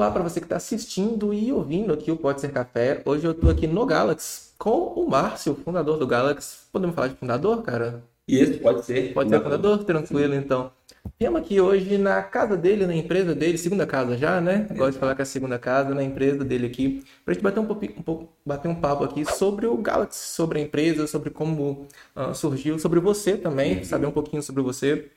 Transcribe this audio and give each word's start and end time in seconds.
Olá 0.00 0.10
para 0.10 0.22
você 0.22 0.40
que 0.40 0.46
está 0.46 0.56
assistindo 0.56 1.30
e 1.34 1.52
ouvindo 1.52 1.92
aqui 1.92 2.10
o 2.10 2.16
Pode 2.16 2.40
Ser 2.40 2.50
Café. 2.50 3.02
Hoje 3.04 3.26
eu 3.26 3.32
estou 3.32 3.50
aqui 3.50 3.66
no 3.66 3.84
Galaxy 3.84 4.52
com 4.56 4.94
o 4.94 5.06
Márcio, 5.06 5.54
fundador 5.54 5.98
do 5.98 6.06
Galaxy. 6.06 6.60
Podemos 6.72 6.96
falar 6.96 7.08
de 7.08 7.16
fundador, 7.16 7.62
cara? 7.62 8.02
Isso, 8.26 8.58
pode 8.60 8.82
ser. 8.86 9.12
Pode 9.12 9.28
ser 9.28 9.42
fundador? 9.42 9.84
Tranquilo, 9.84 10.34
então. 10.34 10.72
Viemos 11.18 11.42
aqui 11.42 11.60
hoje 11.60 11.98
na 11.98 12.22
casa 12.22 12.56
dele, 12.56 12.86
na 12.86 12.94
empresa 12.94 13.34
dele, 13.34 13.58
segunda 13.58 13.86
casa 13.86 14.16
já, 14.16 14.40
né? 14.40 14.66
Gosto 14.74 14.92
de 14.92 14.98
falar 15.00 15.14
que 15.14 15.20
é 15.20 15.24
a 15.24 15.26
segunda 15.26 15.58
casa, 15.58 15.94
na 15.94 16.02
empresa 16.02 16.42
dele 16.42 16.66
aqui, 16.68 17.04
pra 17.22 17.34
gente 17.34 17.42
bater 17.42 17.60
um, 17.60 17.66
pouco, 17.66 17.84
um 17.84 18.02
pouco, 18.02 18.32
bater 18.46 18.68
um 18.68 18.76
papo 18.76 19.04
aqui 19.04 19.30
sobre 19.30 19.66
o 19.66 19.76
Galaxy, 19.76 20.34
sobre 20.34 20.60
a 20.60 20.62
empresa, 20.62 21.06
sobre 21.06 21.28
como 21.28 21.86
uh, 22.16 22.34
surgiu, 22.34 22.78
sobre 22.78 23.00
você 23.00 23.36
também, 23.36 23.76
uhum. 23.76 23.84
saber 23.84 24.06
um 24.06 24.12
pouquinho 24.12 24.42
sobre 24.42 24.62
você. 24.62 25.10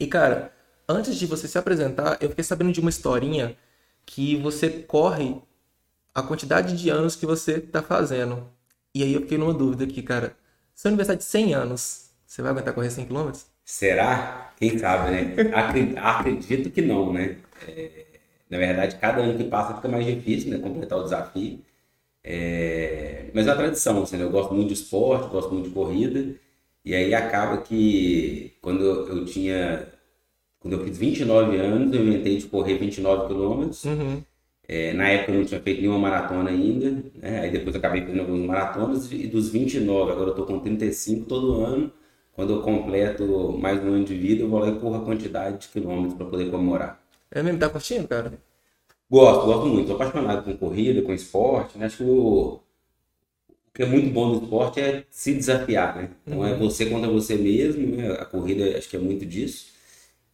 E, 0.00 0.08
cara, 0.08 0.50
antes 0.88 1.14
de 1.14 1.24
você 1.24 1.46
se 1.46 1.56
apresentar, 1.56 2.18
eu 2.20 2.30
fiquei 2.30 2.42
sabendo 2.42 2.72
de 2.72 2.80
uma 2.80 2.90
historinha 2.90 3.56
que 4.06 4.36
você 4.36 4.68
corre 4.70 5.40
a 6.14 6.22
quantidade 6.22 6.76
de 6.76 6.90
anos 6.90 7.16
que 7.16 7.26
você 7.26 7.60
tá 7.60 7.82
fazendo. 7.82 8.48
E 8.94 9.02
aí 9.02 9.14
eu 9.14 9.22
fiquei 9.22 9.38
numa 9.38 9.54
dúvida 9.54 9.84
aqui, 9.84 10.02
cara. 10.02 10.36
Seu 10.74 10.88
aniversário 10.88 11.18
de 11.18 11.24
100 11.24 11.54
anos, 11.54 12.10
você 12.26 12.42
vai 12.42 12.50
aguentar 12.52 12.74
correr 12.74 12.90
100 12.90 13.06
km? 13.06 13.30
Será? 13.64 14.52
Quem 14.56 14.78
sabe, 14.78 15.10
né? 15.10 15.34
Acredito 16.00 16.70
que 16.70 16.82
não, 16.82 17.12
né? 17.12 17.38
É, 17.66 18.04
na 18.50 18.58
verdade, 18.58 18.96
cada 18.96 19.22
ano 19.22 19.36
que 19.36 19.44
passa 19.44 19.74
fica 19.76 19.88
mais 19.88 20.06
difícil, 20.06 20.50
né? 20.50 20.58
Completar 20.58 20.98
o 20.98 21.04
desafio. 21.04 21.60
É, 22.22 23.30
mas 23.34 23.46
é 23.46 23.50
uma 23.50 23.56
tradição, 23.56 24.02
assim, 24.02 24.16
né? 24.16 24.24
eu 24.24 24.30
gosto 24.30 24.54
muito 24.54 24.68
de 24.68 24.74
esporte, 24.74 25.30
gosto 25.30 25.52
muito 25.52 25.68
de 25.68 25.74
corrida. 25.74 26.34
E 26.84 26.94
aí 26.94 27.14
acaba 27.14 27.58
que 27.62 28.54
quando 28.62 28.84
eu 28.84 29.24
tinha. 29.24 29.88
Quando 30.64 30.78
eu 30.78 30.84
fiz 30.84 30.96
29 30.96 31.58
anos, 31.58 31.94
eu 31.94 32.02
inventei 32.02 32.38
de 32.38 32.46
correr 32.46 32.78
29 32.78 33.26
quilômetros. 33.26 33.84
Uhum. 33.84 34.22
É, 34.66 34.94
na 34.94 35.10
época 35.10 35.32
eu 35.32 35.40
não 35.40 35.44
tinha 35.44 35.60
feito 35.60 35.82
nenhuma 35.82 35.98
maratona 35.98 36.48
ainda, 36.48 36.90
né? 37.16 37.40
aí 37.40 37.50
depois 37.50 37.76
acabei 37.76 38.00
fazendo 38.00 38.20
algumas 38.20 38.46
maratonas, 38.46 39.12
e 39.12 39.26
dos 39.26 39.50
29, 39.50 40.12
agora 40.12 40.28
eu 40.28 40.30
estou 40.30 40.46
com 40.46 40.58
35 40.58 41.26
todo 41.26 41.62
ano 41.62 41.92
quando 42.34 42.54
eu 42.54 42.62
completo 42.62 43.52
mais 43.58 43.78
um 43.84 43.88
ano 43.88 44.04
de 44.04 44.14
vida, 44.14 44.42
eu 44.42 44.48
vou 44.48 44.58
lá 44.58 44.68
e 44.68 44.78
corro 44.78 44.96
a 44.96 45.04
quantidade 45.04 45.58
de 45.58 45.68
quilômetros 45.68 46.14
para 46.14 46.26
poder 46.26 46.50
comemorar. 46.50 46.98
É 47.30 47.42
mesmo? 47.42 47.58
Tá 47.58 47.68
curtindo, 47.68 48.08
cara? 48.08 48.32
Gosto, 49.10 49.44
gosto 49.44 49.66
muito. 49.66 49.88
Sou 49.88 49.96
apaixonado 49.96 50.44
com 50.44 50.56
corrida, 50.56 51.02
com 51.02 51.12
esporte. 51.12 51.76
Né? 51.76 51.86
Acho 51.86 51.98
que 51.98 52.04
o... 52.04 52.54
o 52.54 52.60
que 53.74 53.82
é 53.82 53.86
muito 53.86 54.10
bom 54.12 54.28
no 54.28 54.42
esporte 54.42 54.80
é 54.80 55.04
se 55.10 55.34
desafiar, 55.34 55.94
né? 55.94 56.10
Então 56.26 56.44
é 56.44 56.50
uhum. 56.50 56.54
é 56.54 56.58
você 56.58 56.86
contra 56.86 57.10
você 57.10 57.36
mesmo, 57.36 57.96
né? 57.96 58.12
A 58.12 58.24
corrida 58.24 58.78
acho 58.78 58.88
que 58.88 58.96
é 58.96 59.00
muito 59.00 59.26
disso. 59.26 59.73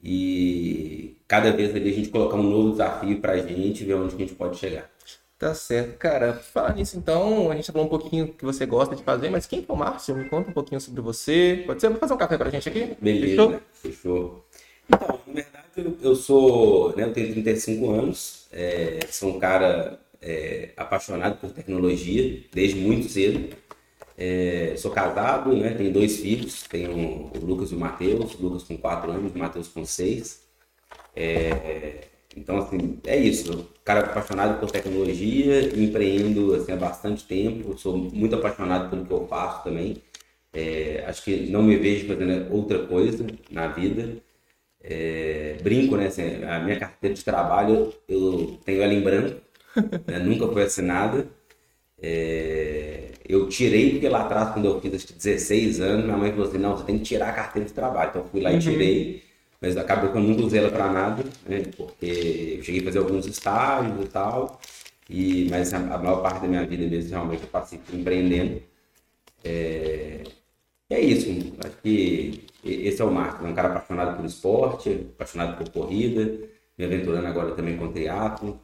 E 0.02 1.16
cada 1.28 1.52
vez 1.52 1.74
ali 1.74 1.90
a 1.90 1.94
gente 1.94 2.08
colocar 2.08 2.36
um 2.36 2.42
novo 2.42 2.70
desafio 2.70 3.20
pra 3.20 3.36
gente, 3.38 3.84
ver 3.84 3.94
onde 3.94 4.14
a 4.14 4.18
gente 4.18 4.34
pode 4.34 4.56
chegar. 4.56 4.90
Tá 5.38 5.54
certo. 5.54 5.96
Cara, 5.96 6.34
falar 6.34 6.74
nisso 6.74 6.98
então, 6.98 7.50
a 7.50 7.56
gente 7.56 7.72
falou 7.72 7.86
um 7.86 7.90
pouquinho 7.90 8.26
do 8.26 8.32
que 8.34 8.44
você 8.44 8.66
gosta 8.66 8.94
de 8.94 9.02
fazer, 9.02 9.30
mas 9.30 9.46
quem 9.46 9.64
é 9.66 9.72
o 9.72 9.76
Márcio? 9.76 10.14
Me 10.14 10.28
conta 10.28 10.50
um 10.50 10.52
pouquinho 10.52 10.80
sobre 10.80 11.00
você. 11.00 11.62
Pode 11.66 11.80
ser? 11.80 11.88
Vou 11.88 11.98
fazer 11.98 12.12
um 12.12 12.18
café 12.18 12.36
pra 12.36 12.50
gente 12.50 12.68
aqui? 12.68 12.94
Beleza. 13.00 13.26
Fechou? 13.26 13.60
Fechou. 13.72 14.44
Então, 14.86 15.20
na 15.26 15.32
verdade, 15.32 15.96
eu 16.02 16.14
sou, 16.14 16.94
né, 16.96 17.04
eu 17.04 17.12
tenho 17.12 17.32
35 17.32 17.90
anos, 17.90 18.46
é, 18.52 18.98
sou 19.10 19.36
um 19.36 19.38
cara 19.38 19.98
é, 20.20 20.70
apaixonado 20.76 21.36
por 21.36 21.50
tecnologia 21.52 22.42
desde 22.52 22.78
muito 22.78 23.08
cedo. 23.08 23.56
É, 24.20 24.76
sou 24.76 24.90
casado, 24.90 25.56
né, 25.56 25.72
tenho 25.74 25.90
dois 25.92 26.18
filhos, 26.20 26.64
tenho 26.64 26.92
o 27.34 27.38
Lucas 27.42 27.72
e 27.72 27.74
o 27.74 27.78
Matheus, 27.78 28.38
Lucas 28.38 28.62
com 28.64 28.76
4 28.76 29.10
anos, 29.10 29.34
o 29.34 29.38
Matheus 29.38 29.68
com 29.68 29.82
6. 29.86 30.42
É, 31.16 32.04
então, 32.36 32.58
assim, 32.58 32.98
é 33.06 33.16
isso. 33.16 33.68
cara 33.84 34.00
apaixonado 34.00 34.60
por 34.60 34.70
tecnologia, 34.70 35.62
empreendo 35.78 36.54
assim, 36.54 36.72
há 36.72 36.76
bastante 36.76 37.24
tempo, 37.26 37.78
sou 37.78 37.96
muito 37.98 38.36
apaixonado 38.36 38.90
pelo 38.90 39.06
que 39.06 39.12
eu 39.12 39.26
faço 39.28 39.64
também. 39.64 39.96
É, 40.52 41.04
acho 41.08 41.24
que 41.24 41.48
não 41.50 41.62
me 41.62 41.76
vejo 41.76 42.06
fazendo 42.08 42.52
outra 42.54 42.86
coisa 42.86 43.26
na 43.50 43.68
vida. 43.68 44.16
É, 44.82 45.56
brinco, 45.62 45.96
né? 45.96 46.06
Assim, 46.08 46.44
a 46.44 46.60
minha 46.60 46.78
carteira 46.78 47.14
de 47.14 47.24
trabalho 47.24 47.92
eu 48.08 48.58
tenho 48.64 48.82
ela 48.82 48.94
em 48.94 49.02
branco, 49.02 49.40
né, 50.06 50.18
nunca 50.18 50.48
foi 50.48 50.64
assinada. 50.64 51.28
É, 52.02 53.10
eu 53.28 53.48
tirei 53.48 53.90
porque 53.92 54.08
lá 54.08 54.22
atrás, 54.22 54.52
quando 54.54 54.66
eu 54.66 54.80
fiz 54.80 54.94
acho 54.94 55.06
que 55.08 55.12
16 55.14 55.80
anos, 55.80 56.04
minha 56.04 56.16
mãe 56.16 56.30
falou 56.30 56.48
assim: 56.48 56.58
não, 56.58 56.76
você 56.76 56.84
tem 56.84 56.98
que 56.98 57.04
tirar 57.04 57.28
a 57.30 57.32
carteira 57.32 57.68
de 57.68 57.74
trabalho. 57.74 58.10
Então 58.10 58.22
eu 58.22 58.28
fui 58.28 58.40
lá 58.40 58.50
uhum. 58.50 58.56
e 58.56 58.60
tirei 58.60 59.30
mas 59.60 59.76
acabou 59.76 60.10
que 60.10 60.16
eu 60.16 60.22
nunca 60.22 60.42
usei 60.42 60.60
ela 60.60 60.70
para 60.70 60.90
nada, 60.90 61.22
né? 61.46 61.62
Porque 61.76 62.56
eu 62.58 62.62
cheguei 62.64 62.80
a 62.80 62.84
fazer 62.84 62.98
alguns 62.98 63.26
estágios 63.26 64.04
e 64.04 64.08
tal, 64.08 64.58
e, 65.08 65.48
mas 65.50 65.74
a, 65.74 65.78
a 65.78 65.98
maior 65.98 66.22
parte 66.22 66.42
da 66.42 66.48
minha 66.48 66.66
vida 66.66 66.86
mesmo 66.86 67.10
realmente 67.10 67.42
eu 67.42 67.48
passei 67.48 67.80
empreendendo. 67.92 68.62
É, 69.44 70.24
é 70.88 71.00
isso, 71.00 71.28
acho 71.64 71.76
que 71.82 72.46
esse 72.64 73.00
é 73.00 73.04
o 73.04 73.10
Marcos, 73.12 73.46
é 73.46 73.48
um 73.48 73.54
cara 73.54 73.68
apaixonado 73.68 74.16
por 74.16 74.24
esporte, 74.24 75.08
apaixonado 75.14 75.56
por 75.58 75.70
corrida, 75.70 76.48
me 76.76 76.84
aventurando 76.84 77.26
agora 77.26 77.54
também 77.54 77.76
com 77.76 77.92
teatro, 77.92 78.58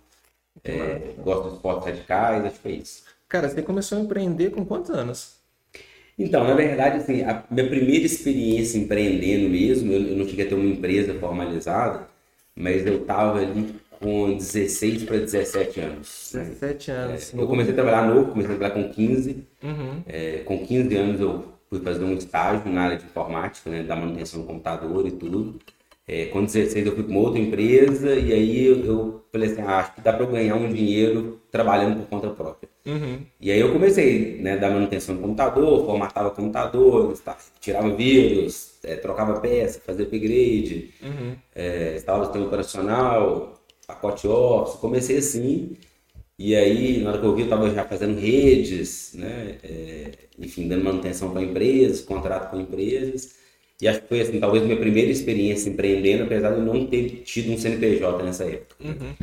é, 0.65 1.15
gosto 1.19 1.51
de 1.51 1.57
esportes 1.57 1.87
radicais, 1.87 2.45
acho 2.45 2.61
que 2.61 2.69
é 2.69 2.73
isso. 2.73 3.05
Cara, 3.29 3.49
você 3.49 3.63
começou 3.63 3.99
a 3.99 4.01
empreender 4.01 4.51
com 4.51 4.65
quantos 4.65 4.91
anos? 4.91 5.37
Então, 6.19 6.45
na 6.45 6.55
verdade, 6.55 6.99
assim, 6.99 7.23
a 7.23 7.45
minha 7.51 7.69
primeira 7.69 8.07
experiência 8.07 8.79
empreendendo 8.79 9.51
mesmo, 9.51 9.93
eu, 9.93 10.03
eu 10.03 10.17
não 10.17 10.27
cheguei 10.27 10.47
a 10.47 10.49
ter 10.49 10.55
uma 10.55 10.65
empresa 10.65 11.13
formalizada, 11.15 12.09
mas 12.55 12.87
eu 12.87 13.03
estava 13.03 13.39
ali 13.39 13.75
com 14.01 14.37
16 14.37 15.05
para 15.05 15.19
17 15.19 15.81
anos. 15.81 16.31
17 16.33 16.91
né? 16.91 16.97
anos. 16.97 17.35
É, 17.35 17.39
eu 17.39 17.47
comecei 17.47 17.73
a 17.73 17.75
trabalhar 17.75 18.07
novo, 18.07 18.31
comecei 18.31 18.55
a 18.55 18.59
trabalhar 18.59 18.83
com 18.83 18.93
15. 18.93 19.45
Uhum. 19.63 20.03
É, 20.07 20.39
com 20.45 20.65
15 20.65 20.97
anos 20.97 21.21
eu 21.21 21.45
fui 21.69 21.81
fazer 21.81 22.05
um 22.05 22.15
estágio 22.15 22.71
na 22.71 22.83
área 22.83 22.97
de 22.97 23.05
informática, 23.05 23.69
né, 23.69 23.83
da 23.83 23.97
manutenção 23.97 24.41
do 24.41 24.47
computador 24.47 25.07
e 25.07 25.11
tudo. 25.11 25.59
É, 26.09 26.27
com 26.27 26.45
16 26.45 26.87
eu 26.87 26.95
fui 26.95 27.03
para 27.03 27.11
uma 27.11 27.21
outra 27.21 27.41
empresa 27.41 28.15
e 28.15 28.33
aí 28.33 28.65
eu, 28.67 28.85
eu 28.85 29.25
falei 29.33 29.51
assim, 29.51 29.63
ah, 29.63 29.79
acho 29.79 29.95
que 29.97 30.01
dá 30.01 30.13
para 30.13 30.25
eu 30.25 30.31
ganhar 30.31 30.55
um 30.55 30.73
dinheiro 30.73 31.41
trabalhando 31.51 31.97
por 32.01 32.09
conta 32.09 32.31
própria. 32.31 32.69
Uhum. 32.87 33.19
E 33.41 33.51
aí 33.51 33.59
eu 33.59 33.73
comecei, 33.73 34.41
né, 34.41 34.57
dar 34.57 34.71
manutenção 34.71 35.17
do 35.17 35.23
computador, 35.23 35.85
formatava 35.85 36.31
computador, 36.31 37.13
tirava 37.61 37.91
vírus, 37.91 38.75
é, 38.85 38.95
trocava 38.95 39.41
peça, 39.41 39.81
fazia 39.85 40.05
upgrade, 40.05 40.95
uhum. 41.03 41.35
é, 41.53 41.97
instalava 41.97 42.23
o 42.23 42.27
sistema 42.27 42.47
operacional, 42.47 43.61
pacote 43.87 44.29
Office, 44.29 44.79
comecei 44.79 45.19
assim. 45.19 45.77
E 46.39 46.55
aí, 46.55 47.03
na 47.03 47.11
hora 47.11 47.19
que 47.19 47.27
eu 47.27 47.35
vi, 47.35 47.43
eu 47.43 47.47
estava 47.47 47.69
já 47.71 47.85
fazendo 47.85 48.21
redes, 48.21 49.13
né, 49.15 49.59
é, 49.65 50.11
enfim, 50.39 50.69
dando 50.69 50.85
manutenção 50.85 51.31
para 51.31 51.43
empresas, 51.43 52.03
contrato 52.03 52.51
com 52.51 52.61
empresas. 52.61 53.35
E 53.81 53.87
acho 53.87 54.01
que 54.03 54.09
foi 54.09 54.21
assim, 54.23 54.41
talvez 54.41 54.65
minha 54.65 54.79
primeira 54.79 55.11
experiência 55.11 55.69
empreendendo, 55.69 56.25
apesar 56.25 56.51
de 56.51 56.61
eu 56.61 56.65
não 56.65 56.87
ter 56.87 57.23
tido 57.25 57.53
um 57.53 57.59
CNPJ 57.59 58.23
nessa 58.23 58.45
época. 58.45 58.77
Uhum. 58.83 59.15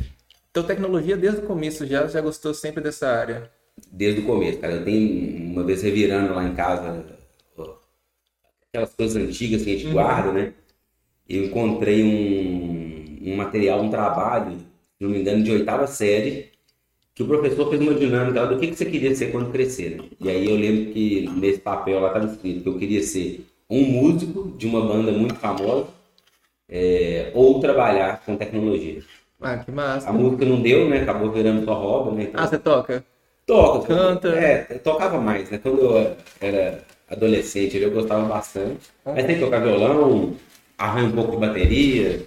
Então, 0.52 0.64
tecnologia 0.64 1.18
desde 1.18 1.40
o 1.42 1.46
começo 1.46 1.88
já, 1.88 2.06
já 2.08 2.22
gostou 2.22 2.54
sempre 2.54 2.84
dessa 2.84 3.08
área? 3.08 3.50
Desde 3.92 4.22
o 4.22 4.26
começo, 4.26 4.60
cara. 4.60 4.76
Eu 4.76 4.86
tenho 4.86 5.52
uma 5.52 5.64
vez 5.64 5.82
revirando 5.82 6.36
lá 6.36 6.44
em 6.44 6.54
casa 6.54 7.04
aquelas 8.74 8.96
coisas 8.96 9.16
antigas 9.16 9.64
que 9.64 9.70
a 9.70 9.74
gente 9.74 9.88
uhum. 9.88 9.94
guarda, 9.94 10.32
né? 10.32 10.54
Eu 11.30 11.46
encontrei 11.46 12.04
um, 12.04 13.32
um 13.32 13.36
material, 13.36 13.82
um 13.82 13.90
trabalho, 13.90 14.58
se 14.58 15.04
não 15.04 15.10
me 15.10 15.20
engano, 15.20 15.44
de 15.44 15.52
oitava 15.52 15.86
série, 15.86 16.52
que 17.14 17.22
o 17.22 17.28
professor 17.28 17.70
fez 17.70 17.80
uma 17.80 17.94
dinâmica 17.94 18.46
do 18.48 18.60
que, 18.60 18.68
que 18.68 18.76
você 18.76 18.86
queria 18.86 19.16
ser 19.16 19.32
quando 19.32 19.52
crescer. 19.52 19.98
Né? 19.98 20.04
E 20.20 20.30
aí 20.30 20.50
eu 20.50 20.56
lembro 20.56 20.92
que 20.92 21.30
nesse 21.36 21.60
papel 21.60 22.00
lá 22.00 22.08
estava 22.08 22.26
escrito 22.26 22.64
que 22.64 22.70
eu 22.70 22.78
queria 22.78 23.04
ser 23.04 23.46
um 23.74 23.86
músico 23.86 24.54
de 24.56 24.68
uma 24.68 24.86
banda 24.86 25.12
muito 25.12 25.36
famosa 25.36 25.88
é, 26.70 27.32
ou 27.34 27.60
trabalhar 27.60 28.22
com 28.24 28.36
tecnologia. 28.36 29.02
Ah, 29.42 29.58
que 29.58 29.72
massa. 29.72 30.10
A 30.10 30.14
música 30.14 30.46
não 30.46 30.62
deu, 30.62 30.88
né? 30.88 31.02
Acabou 31.02 31.32
virando 31.32 31.66
só 31.66 31.74
hobby, 31.74 32.16
né? 32.16 32.24
Então, 32.24 32.44
ah, 32.44 32.48
você 32.48 32.58
toca? 32.58 33.04
Toca. 33.46 33.88
Canta? 33.88 34.30
É, 34.30 34.64
tocava 34.78 35.20
mais, 35.20 35.50
né? 35.50 35.58
Quando 35.62 35.82
eu 35.82 36.16
era 36.40 36.84
adolescente, 37.10 37.78
eu 37.78 37.92
gostava 37.92 38.26
bastante. 38.26 38.90
Uhum. 39.06 39.14
Mas 39.16 39.26
tem 39.26 39.36
que 39.36 39.42
tocar 39.42 39.60
violão, 39.60 40.36
arranha 40.78 41.08
um 41.08 41.12
pouco 41.12 41.32
de 41.32 41.38
bateria, 41.38 42.26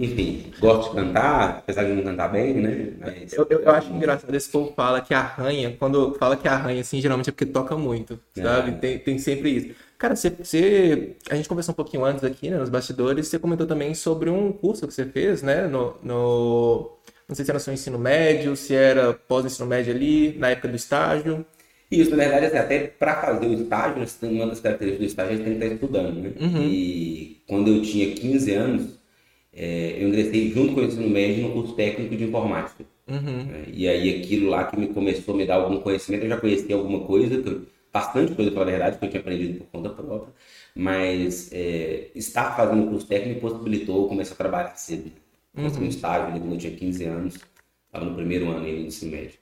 enfim, 0.00 0.52
gosto 0.58 0.90
de 0.90 0.96
cantar, 0.96 1.58
apesar 1.58 1.84
de 1.84 1.92
não 1.92 2.02
cantar 2.02 2.28
bem, 2.28 2.54
né? 2.54 2.88
Mas, 2.98 3.32
eu, 3.34 3.46
eu, 3.48 3.60
eu, 3.60 3.70
acho 3.70 3.92
engraçado 3.92 4.34
esse 4.34 4.50
povo 4.50 4.72
fala 4.74 5.00
que 5.00 5.14
arranha, 5.14 5.76
quando 5.78 6.14
fala 6.18 6.36
que 6.36 6.48
arranha, 6.48 6.80
assim, 6.80 7.00
geralmente 7.00 7.28
é 7.28 7.32
porque 7.32 7.46
toca 7.46 7.76
muito, 7.76 8.18
sabe? 8.34 8.70
É. 8.70 8.74
Tem, 8.74 8.98
tem 8.98 9.18
sempre 9.18 9.50
isso. 9.50 9.74
Cara, 10.02 10.16
você, 10.16 10.30
você, 10.30 11.14
a 11.30 11.36
gente 11.36 11.48
conversou 11.48 11.70
um 11.70 11.76
pouquinho 11.76 12.04
antes 12.04 12.24
aqui, 12.24 12.50
né, 12.50 12.58
nos 12.58 12.68
bastidores, 12.68 13.28
você 13.28 13.38
comentou 13.38 13.68
também 13.68 13.94
sobre 13.94 14.28
um 14.28 14.50
curso 14.50 14.84
que 14.84 14.92
você 14.92 15.04
fez, 15.04 15.44
né, 15.44 15.68
no, 15.68 15.94
no 16.02 16.98
não 17.28 17.36
sei 17.36 17.44
se 17.44 17.50
era 17.52 17.60
seu 17.60 17.72
ensino 17.72 18.00
médio, 18.00 18.56
se 18.56 18.74
era 18.74 19.12
pós-ensino 19.12 19.64
médio 19.64 19.94
ali, 19.94 20.36
na 20.36 20.50
época 20.50 20.66
do 20.66 20.74
estágio. 20.74 21.46
Isso, 21.88 22.10
na 22.10 22.16
verdade, 22.16 22.46
assim, 22.46 22.56
até 22.56 22.78
para 22.80 23.14
fazer 23.14 23.46
o 23.46 23.54
estágio, 23.54 24.04
uma 24.22 24.46
das 24.48 24.58
características 24.58 25.06
do 25.06 25.08
estágio, 25.08 25.32
a 25.34 25.36
gente 25.36 25.44
tem 25.44 25.56
que 25.56 25.64
estar 25.64 25.74
estudando, 25.76 26.20
né? 26.20 26.32
Uhum. 26.40 26.62
E 26.64 27.40
quando 27.46 27.68
eu 27.68 27.80
tinha 27.82 28.12
15 28.12 28.54
anos, 28.54 28.98
é, 29.52 29.98
eu 30.00 30.08
ingressei 30.08 30.50
junto 30.50 30.74
com 30.74 30.80
o 30.80 30.84
ensino 30.84 31.08
médio 31.08 31.46
no 31.46 31.52
curso 31.52 31.76
técnico 31.76 32.16
de 32.16 32.24
informática. 32.24 32.84
Uhum. 33.06 33.44
Né? 33.44 33.64
E 33.72 33.86
aí 33.86 34.18
aquilo 34.18 34.50
lá 34.50 34.64
que 34.64 34.76
me 34.76 34.88
começou 34.88 35.32
a 35.32 35.36
me 35.36 35.46
dar 35.46 35.54
algum 35.54 35.78
conhecimento, 35.78 36.24
eu 36.24 36.28
já 36.28 36.38
conhecia 36.38 36.74
alguma 36.74 37.06
coisa, 37.06 37.36
bastante 37.92 38.34
coisa, 38.34 38.50
pela 38.50 38.64
verdade, 38.64 38.98
que 38.98 39.04
eu 39.04 39.10
tinha 39.10 39.20
aprendido 39.20 39.58
por 39.58 39.66
conta 39.66 39.90
própria, 39.90 40.32
mas 40.74 41.50
é, 41.52 42.10
estar 42.14 42.56
fazendo 42.56 42.88
curso 42.88 43.06
técnico 43.06 43.34
me 43.34 43.52
possibilitou 43.52 44.08
começar 44.08 44.34
a 44.34 44.36
trabalhar 44.36 44.76
cedo. 44.76 45.12
Uhum. 45.54 45.66
um 45.66 45.84
estágio 45.84 46.40
quando 46.40 46.52
eu 46.52 46.58
tinha 46.58 46.74
15 46.74 47.04
anos, 47.04 47.38
estava 47.86 48.06
no 48.06 48.14
primeiro 48.14 48.48
ano 48.50 48.64
ainda 48.64 48.80
do 48.80 48.86
ensino 48.86 49.12
médio. 49.12 49.38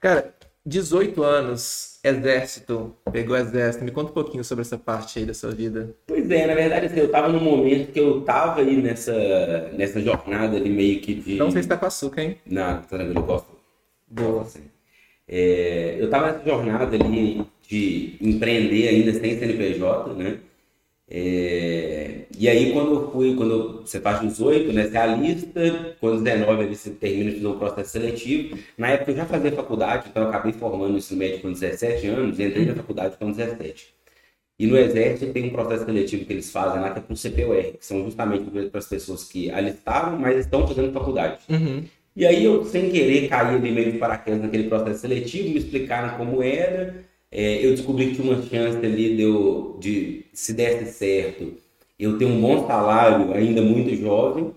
Cara, 0.00 0.32
18 0.64 1.22
anos, 1.24 1.98
exército, 2.04 2.96
pegou 3.10 3.36
exército. 3.36 3.84
Me 3.84 3.90
conta 3.90 4.10
um 4.10 4.14
pouquinho 4.14 4.44
sobre 4.44 4.62
essa 4.62 4.78
parte 4.78 5.18
aí 5.18 5.24
da 5.24 5.34
sua 5.34 5.50
vida. 5.50 5.96
Pois 6.06 6.30
é, 6.30 6.46
na 6.46 6.54
verdade, 6.54 6.86
assim, 6.86 7.00
eu 7.00 7.06
estava 7.06 7.28
num 7.28 7.40
momento 7.40 7.92
que 7.92 7.98
eu 7.98 8.20
estava 8.20 8.60
aí 8.60 8.80
nessa, 8.80 9.70
nessa 9.72 10.00
jornada 10.00 10.56
ali 10.56 10.70
meio 10.70 11.00
que 11.00 11.14
de... 11.14 11.36
Não 11.36 11.50
sei 11.50 11.62
se 11.62 11.68
tá 11.68 11.76
com 11.76 11.86
açúcar, 11.86 12.22
hein? 12.22 12.38
Não, 12.46 12.82
tá 12.82 12.96
eu 12.96 13.22
gosto. 13.22 13.48
Boa. 14.06 14.42
Assim. 14.42 14.62
É, 15.26 15.96
eu 15.98 16.04
estava 16.04 16.32
nessa 16.32 16.44
jornada 16.44 16.96
ali 16.96 17.44
de 17.70 18.16
empreender 18.20 18.88
ainda 18.88 19.12
sem 19.12 19.38
CNPJ, 19.38 20.12
né? 20.14 20.38
É, 21.12 22.22
e 22.38 22.48
aí 22.48 22.72
quando 22.72 22.94
eu 22.94 23.10
fui, 23.12 23.34
quando 23.36 23.80
você 23.80 24.00
faz 24.00 24.20
18, 24.20 24.72
né, 24.72 24.88
você 24.88 24.96
alista, 24.96 25.96
quando 26.00 26.22
19 26.22 26.74
você 26.74 26.90
termina 26.90 27.30
de 27.30 27.46
um 27.46 27.58
processo 27.58 27.92
seletivo. 27.92 28.58
Na 28.76 28.90
época 28.90 29.12
eu 29.12 29.16
já 29.16 29.26
fazia 29.26 29.52
faculdade, 29.52 30.08
então 30.10 30.24
eu 30.24 30.28
acabei 30.28 30.52
formando 30.52 30.96
ensino 30.96 31.18
médio 31.18 31.40
com 31.42 31.52
17 31.52 32.06
anos 32.08 32.38
e 32.38 32.44
entrei 32.44 32.64
na 32.64 32.74
faculdade 32.74 33.16
com 33.16 33.30
17. 33.30 33.94
E 34.58 34.66
no 34.66 34.76
Exército 34.76 35.32
tem 35.32 35.46
um 35.46 35.50
processo 35.50 35.84
seletivo 35.84 36.24
que 36.24 36.32
eles 36.32 36.50
fazem 36.50 36.80
lá 36.80 36.90
que 36.90 36.98
é 36.98 37.02
para 37.02 37.14
o 37.14 37.16
CPUR, 37.16 37.78
que 37.78 37.86
são 37.86 38.04
justamente 38.04 38.44
para 38.68 38.78
as 38.78 38.86
pessoas 38.86 39.24
que 39.24 39.50
alistaram, 39.50 40.18
mas 40.18 40.38
estão 40.38 40.66
fazendo 40.66 40.92
faculdade. 40.92 41.40
Uhum. 41.48 41.84
E 42.14 42.26
aí 42.26 42.44
eu, 42.44 42.64
sem 42.64 42.90
querer, 42.90 43.28
caí 43.28 43.54
ali 43.54 43.70
meio 43.70 43.92
de 43.92 43.98
paraquedas 43.98 44.42
naquele 44.42 44.68
processo 44.68 45.00
seletivo, 45.00 45.48
me 45.48 45.58
explicaram 45.58 46.18
como 46.18 46.42
era, 46.42 47.09
é, 47.30 47.64
eu 47.64 47.70
descobri 47.72 48.14
que 48.14 48.22
uma 48.22 48.42
chance 48.42 48.78
ali 48.78 49.16
de, 49.16 49.78
de, 49.78 50.26
se 50.32 50.52
desse 50.52 50.92
certo, 50.92 51.54
eu 51.98 52.18
ter 52.18 52.24
um 52.24 52.40
bom 52.40 52.66
salário 52.66 53.32
ainda 53.32 53.62
muito 53.62 53.94
jovem. 53.96 54.52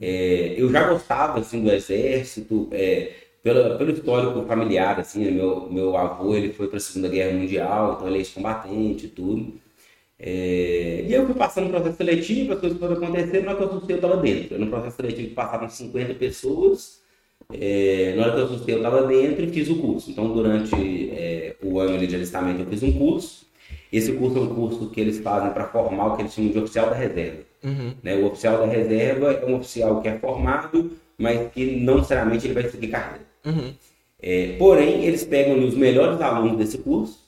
É, 0.00 0.54
eu 0.56 0.70
já 0.70 0.88
gostava 0.88 1.40
assim 1.40 1.62
do 1.62 1.72
exército, 1.72 2.68
é, 2.72 3.12
pelo 3.42 3.90
histórico 3.90 4.46
familiar, 4.46 5.00
assim, 5.00 5.24
né? 5.24 5.30
meu, 5.30 5.70
meu 5.70 5.96
avô 5.96 6.34
ele 6.34 6.52
foi 6.52 6.68
para 6.68 6.76
a 6.78 6.80
Segunda 6.80 7.08
Guerra 7.08 7.36
Mundial, 7.36 7.94
então 7.94 8.06
ele 8.08 8.16
é 8.16 8.20
ex-combatente 8.20 9.06
e 9.06 9.08
tudo. 9.08 9.54
É, 10.18 11.04
e 11.06 11.12
eu 11.12 11.26
fui 11.26 11.34
passando 11.34 11.64
no 11.66 11.70
processo 11.70 11.96
seletivo, 11.96 12.52
as 12.52 12.60
coisas 12.60 12.78
foram 12.78 12.94
acontecendo, 12.94 13.48
assustei 13.48 13.94
eu 13.94 14.00
estava 14.00 14.16
dentro. 14.16 14.58
No 14.58 14.66
processo 14.68 14.96
seletivo 14.96 15.34
passavam 15.34 15.68
50 15.68 16.14
pessoas, 16.14 17.00
é, 17.52 18.14
na 18.14 18.24
hora 18.24 18.32
que 18.32 18.40
eu 18.40 18.44
assustei, 18.44 18.74
eu 18.74 18.78
estava 18.78 19.06
dentro 19.06 19.44
e 19.44 19.48
fiz 19.48 19.68
o 19.70 19.80
curso. 19.80 20.10
Então, 20.10 20.32
durante 20.32 20.74
é, 21.10 21.56
o 21.62 21.80
ano 21.80 22.06
de 22.06 22.14
alistamento, 22.14 22.60
eu 22.60 22.66
fiz 22.66 22.82
um 22.82 22.92
curso. 22.92 23.46
Esse 23.90 24.12
curso 24.12 24.36
é 24.36 24.40
um 24.40 24.54
curso 24.54 24.90
que 24.90 25.00
eles 25.00 25.18
fazem 25.18 25.50
para 25.52 25.66
formar 25.68 26.08
o 26.08 26.16
que 26.16 26.22
eles 26.22 26.34
chamam 26.34 26.50
de 26.50 26.58
oficial 26.58 26.90
da 26.90 26.96
reserva. 26.96 27.38
Uhum. 27.64 27.94
Né? 28.02 28.16
O 28.16 28.26
oficial 28.26 28.58
da 28.58 28.66
reserva 28.66 29.32
é 29.32 29.46
um 29.46 29.56
oficial 29.56 30.02
que 30.02 30.08
é 30.08 30.18
formado, 30.18 30.92
mas 31.16 31.50
que 31.52 31.76
não 31.76 31.96
necessariamente 31.96 32.46
ele 32.46 32.54
vai 32.54 32.68
seguir 32.68 32.88
carreira. 32.88 33.26
Uhum. 33.46 33.72
É, 34.20 34.56
porém, 34.58 35.04
eles 35.04 35.24
pegam 35.24 35.64
os 35.64 35.74
melhores 35.74 36.20
alunos 36.20 36.58
desse 36.58 36.78
curso 36.78 37.18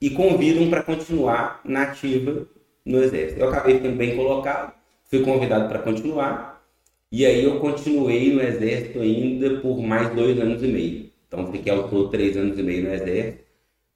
e 0.00 0.10
convidam 0.10 0.70
para 0.70 0.82
continuar 0.82 1.60
na 1.64 1.82
ativa 1.82 2.46
no 2.84 3.02
Exército. 3.02 3.40
Eu 3.40 3.48
acabei 3.48 3.74
ficando 3.74 3.96
bem 3.96 4.16
colocado, 4.16 4.72
fui 5.10 5.20
convidado 5.22 5.68
para 5.68 5.80
continuar 5.80 6.55
e 7.10 7.24
aí 7.24 7.44
eu 7.44 7.58
continuei 7.60 8.32
no 8.32 8.42
exército 8.42 9.00
ainda 9.00 9.60
por 9.60 9.80
mais 9.80 10.14
dois 10.14 10.38
anos 10.40 10.62
e 10.62 10.66
meio. 10.66 11.10
Então 11.26 11.50
fiquei 11.52 11.72
ao 11.72 11.88
todo 11.88 12.08
três 12.10 12.36
anos 12.36 12.58
e 12.58 12.62
meio 12.62 12.84
no 12.84 12.94
exército. 12.94 13.44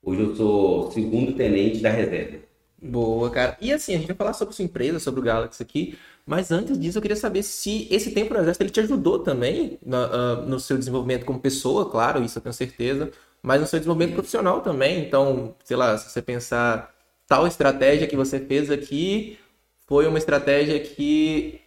Hoje 0.03 0.21
eu 0.21 0.35
sou 0.35 0.91
segundo 0.91 1.33
tenente 1.33 1.79
da 1.79 1.89
reserva. 1.89 2.39
Boa, 2.81 3.29
cara. 3.29 3.55
E 3.61 3.71
assim, 3.71 3.93
a 3.93 3.97
gente 3.97 4.07
vai 4.07 4.15
falar 4.15 4.33
sobre 4.33 4.55
sua 4.55 4.65
empresa, 4.65 4.99
sobre 4.99 5.19
o 5.19 5.23
Galaxy 5.23 5.61
aqui, 5.61 5.97
mas 6.25 6.51
antes 6.51 6.79
disso 6.79 6.97
eu 6.97 7.01
queria 7.01 7.15
saber 7.15 7.43
se 7.43 7.87
esse 7.91 8.11
tempo 8.11 8.33
no 8.33 8.39
exército 8.39 8.63
ele 8.63 8.71
te 8.71 8.79
ajudou 8.79 9.19
também 9.19 9.77
no, 9.85 9.97
uh, 9.97 10.41
no 10.47 10.59
seu 10.59 10.77
desenvolvimento 10.77 11.23
como 11.23 11.39
pessoa, 11.39 11.89
claro, 11.89 12.23
isso 12.23 12.39
eu 12.39 12.41
tenho 12.41 12.53
certeza, 12.53 13.11
mas 13.41 13.61
no 13.61 13.67
seu 13.67 13.77
desenvolvimento 13.77 14.15
profissional 14.15 14.61
também. 14.61 15.05
Então, 15.05 15.55
sei 15.63 15.77
lá, 15.77 15.95
se 15.95 16.09
você 16.09 16.21
pensar 16.21 16.91
tal 17.27 17.45
estratégia 17.45 18.07
que 18.07 18.15
você 18.15 18.39
fez 18.39 18.71
aqui 18.71 19.37
foi 19.85 20.07
uma 20.07 20.17
estratégia 20.17 20.79
que 20.79 21.61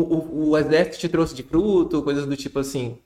o, 0.00 0.14
o, 0.14 0.50
o 0.50 0.58
exército 0.58 0.98
te 0.98 1.08
trouxe 1.08 1.34
de 1.34 1.42
fruto, 1.42 2.02
coisas 2.02 2.26
do 2.26 2.36
tipo 2.36 2.58
assim? 2.58 2.98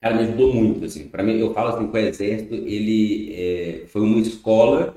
Cara, 0.00 0.16
me 0.16 0.22
ajudou 0.22 0.54
muito, 0.54 0.84
assim. 0.84 1.08
Para 1.08 1.22
mim, 1.22 1.38
eu 1.38 1.52
falo 1.52 1.74
assim 1.74 1.86
que 1.86 1.96
o 1.96 1.98
exército, 1.98 2.54
ele 2.54 3.34
é, 3.34 3.82
foi 3.88 4.00
uma 4.00 4.18
escola 4.18 4.96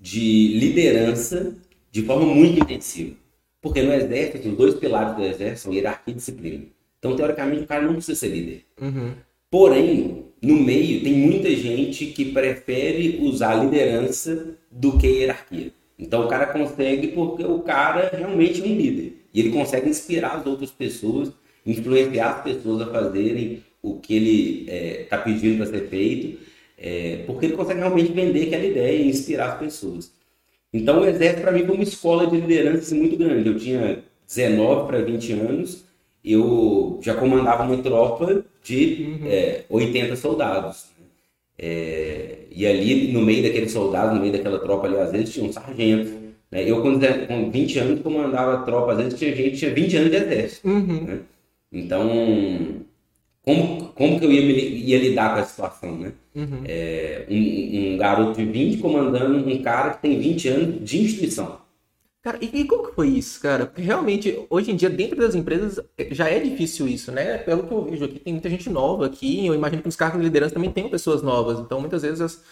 de 0.00 0.58
liderança 0.58 1.56
de 1.90 2.02
forma 2.02 2.26
muito 2.26 2.60
intensiva. 2.60 3.14
Porque 3.60 3.82
no 3.82 3.92
exército, 3.92 4.48
os 4.48 4.56
dois 4.56 4.74
pilares 4.74 5.14
do 5.14 5.22
exército 5.22 5.60
são 5.60 5.72
hierarquia 5.72 6.12
e 6.12 6.16
disciplina. 6.16 6.64
Então, 6.98 7.14
teoricamente, 7.14 7.62
o 7.62 7.66
cara 7.66 7.84
não 7.84 7.94
precisa 7.94 8.18
ser 8.18 8.28
líder. 8.28 8.64
Uhum. 8.80 9.12
Porém, 9.48 10.24
no 10.42 10.56
meio, 10.56 11.04
tem 11.04 11.12
muita 11.12 11.54
gente 11.54 12.06
que 12.06 12.32
prefere 12.32 13.20
usar 13.22 13.54
liderança 13.54 14.56
do 14.70 14.98
que 14.98 15.06
hierarquia. 15.06 15.70
Então, 15.96 16.24
o 16.24 16.28
cara 16.28 16.46
consegue 16.46 17.08
porque 17.08 17.44
o 17.44 17.60
cara 17.60 18.10
realmente 18.12 18.60
é 18.60 18.64
um 18.64 18.76
líder. 18.76 19.21
E 19.32 19.40
ele 19.40 19.50
consegue 19.50 19.88
inspirar 19.88 20.36
as 20.36 20.46
outras 20.46 20.70
pessoas, 20.70 21.32
influenciar 21.64 22.30
as 22.30 22.42
pessoas 22.42 22.82
a 22.82 22.86
fazerem 22.86 23.62
o 23.82 23.98
que 23.98 24.14
ele 24.14 24.60
está 24.60 24.72
é, 24.72 25.04
tá 25.04 25.18
pedindo 25.18 25.56
para 25.56 25.66
ser 25.66 25.88
feito, 25.88 26.38
é, 26.78 27.24
porque 27.26 27.46
ele 27.46 27.56
consegue 27.56 27.80
realmente 27.80 28.12
vender 28.12 28.46
aquela 28.46 28.64
ideia 28.64 28.96
e 28.98 29.08
inspirar 29.08 29.52
as 29.52 29.58
pessoas. 29.58 30.12
Então, 30.72 31.00
o 31.00 31.06
Exército, 31.06 31.42
para 31.42 31.52
mim, 31.52 31.66
foi 31.66 31.74
uma 31.74 31.84
escola 31.84 32.26
de 32.26 32.36
liderança 32.36 32.78
assim, 32.78 32.98
muito 32.98 33.16
grande. 33.16 33.48
Eu 33.48 33.58
tinha 33.58 34.02
19 34.26 34.86
para 34.86 35.02
20 35.02 35.32
anos, 35.32 35.84
eu 36.24 36.98
já 37.02 37.14
comandava 37.14 37.64
uma 37.64 37.82
tropa 37.82 38.44
de 38.62 39.18
uhum. 39.20 39.28
é, 39.28 39.64
80 39.68 40.16
soldados. 40.16 40.86
É, 41.58 42.38
e 42.50 42.66
ali, 42.66 43.12
no 43.12 43.20
meio 43.20 43.42
daqueles 43.42 43.72
soldados, 43.72 44.14
no 44.14 44.20
meio 44.20 44.32
daquela 44.32 44.58
tropa 44.58 44.86
ali, 44.86 44.96
às 44.96 45.12
vezes 45.12 45.34
tinha 45.34 45.44
um 45.44 45.52
sargento, 45.52 46.21
né? 46.52 46.70
Eu, 46.70 46.82
com, 46.82 47.00
com 47.26 47.50
20 47.50 47.78
anos, 47.78 48.02
comandava 48.02 48.64
tropa, 48.64 48.92
às 48.92 48.98
vezes 48.98 49.18
tinha 49.18 49.34
gente 49.34 49.56
tinha 49.56 49.72
20 49.74 49.96
anos 49.96 50.10
de 50.10 50.16
exército. 50.16 50.68
Uhum. 50.68 51.04
Né? 51.04 51.18
Então, 51.72 52.84
como, 53.42 53.88
como 53.88 54.20
que 54.20 54.26
eu 54.26 54.30
ia, 54.30 54.42
ia 54.42 54.98
lidar 54.98 55.32
com 55.32 55.40
essa 55.40 55.50
situação, 55.50 55.96
né? 55.96 56.12
Uhum. 56.34 56.62
É, 56.66 57.24
um, 57.28 57.94
um, 57.94 57.96
garoto 57.96 58.38
de 58.38 58.44
20 58.44 58.78
comandando 58.78 59.48
um 59.48 59.62
cara 59.62 59.94
que 59.94 60.02
tem 60.02 60.20
20 60.20 60.48
anos 60.48 60.84
de 60.88 61.02
instituição. 61.02 61.62
Cara, 62.22 62.38
e, 62.40 62.60
e, 62.60 62.64
como 62.66 62.86
que 62.86 62.94
foi 62.94 63.08
isso, 63.08 63.40
cara? 63.40 63.66
Porque 63.66 63.82
realmente, 63.82 64.46
hoje 64.48 64.70
em 64.70 64.76
dia, 64.76 64.88
dentro 64.88 65.16
das 65.16 65.34
empresas, 65.34 65.80
já 66.10 66.28
é 66.28 66.38
difícil 66.38 66.86
isso, 66.86 67.10
né? 67.10 67.38
Pelo 67.38 67.64
que 67.64 67.72
eu 67.72 67.84
vejo 67.84 68.04
aqui, 68.04 68.18
tem 68.20 68.34
muita 68.34 68.48
gente 68.48 68.70
nova 68.70 69.06
aqui, 69.06 69.44
eu 69.44 69.54
imagino 69.54 69.82
que 69.82 69.88
nos 69.88 69.96
cargos 69.96 70.20
de 70.20 70.24
liderança 70.24 70.54
também 70.54 70.70
tem 70.70 70.88
pessoas 70.88 71.20
novas, 71.20 71.58
então 71.58 71.80
muitas 71.80 72.02
vezes 72.02 72.20
as, 72.20 72.44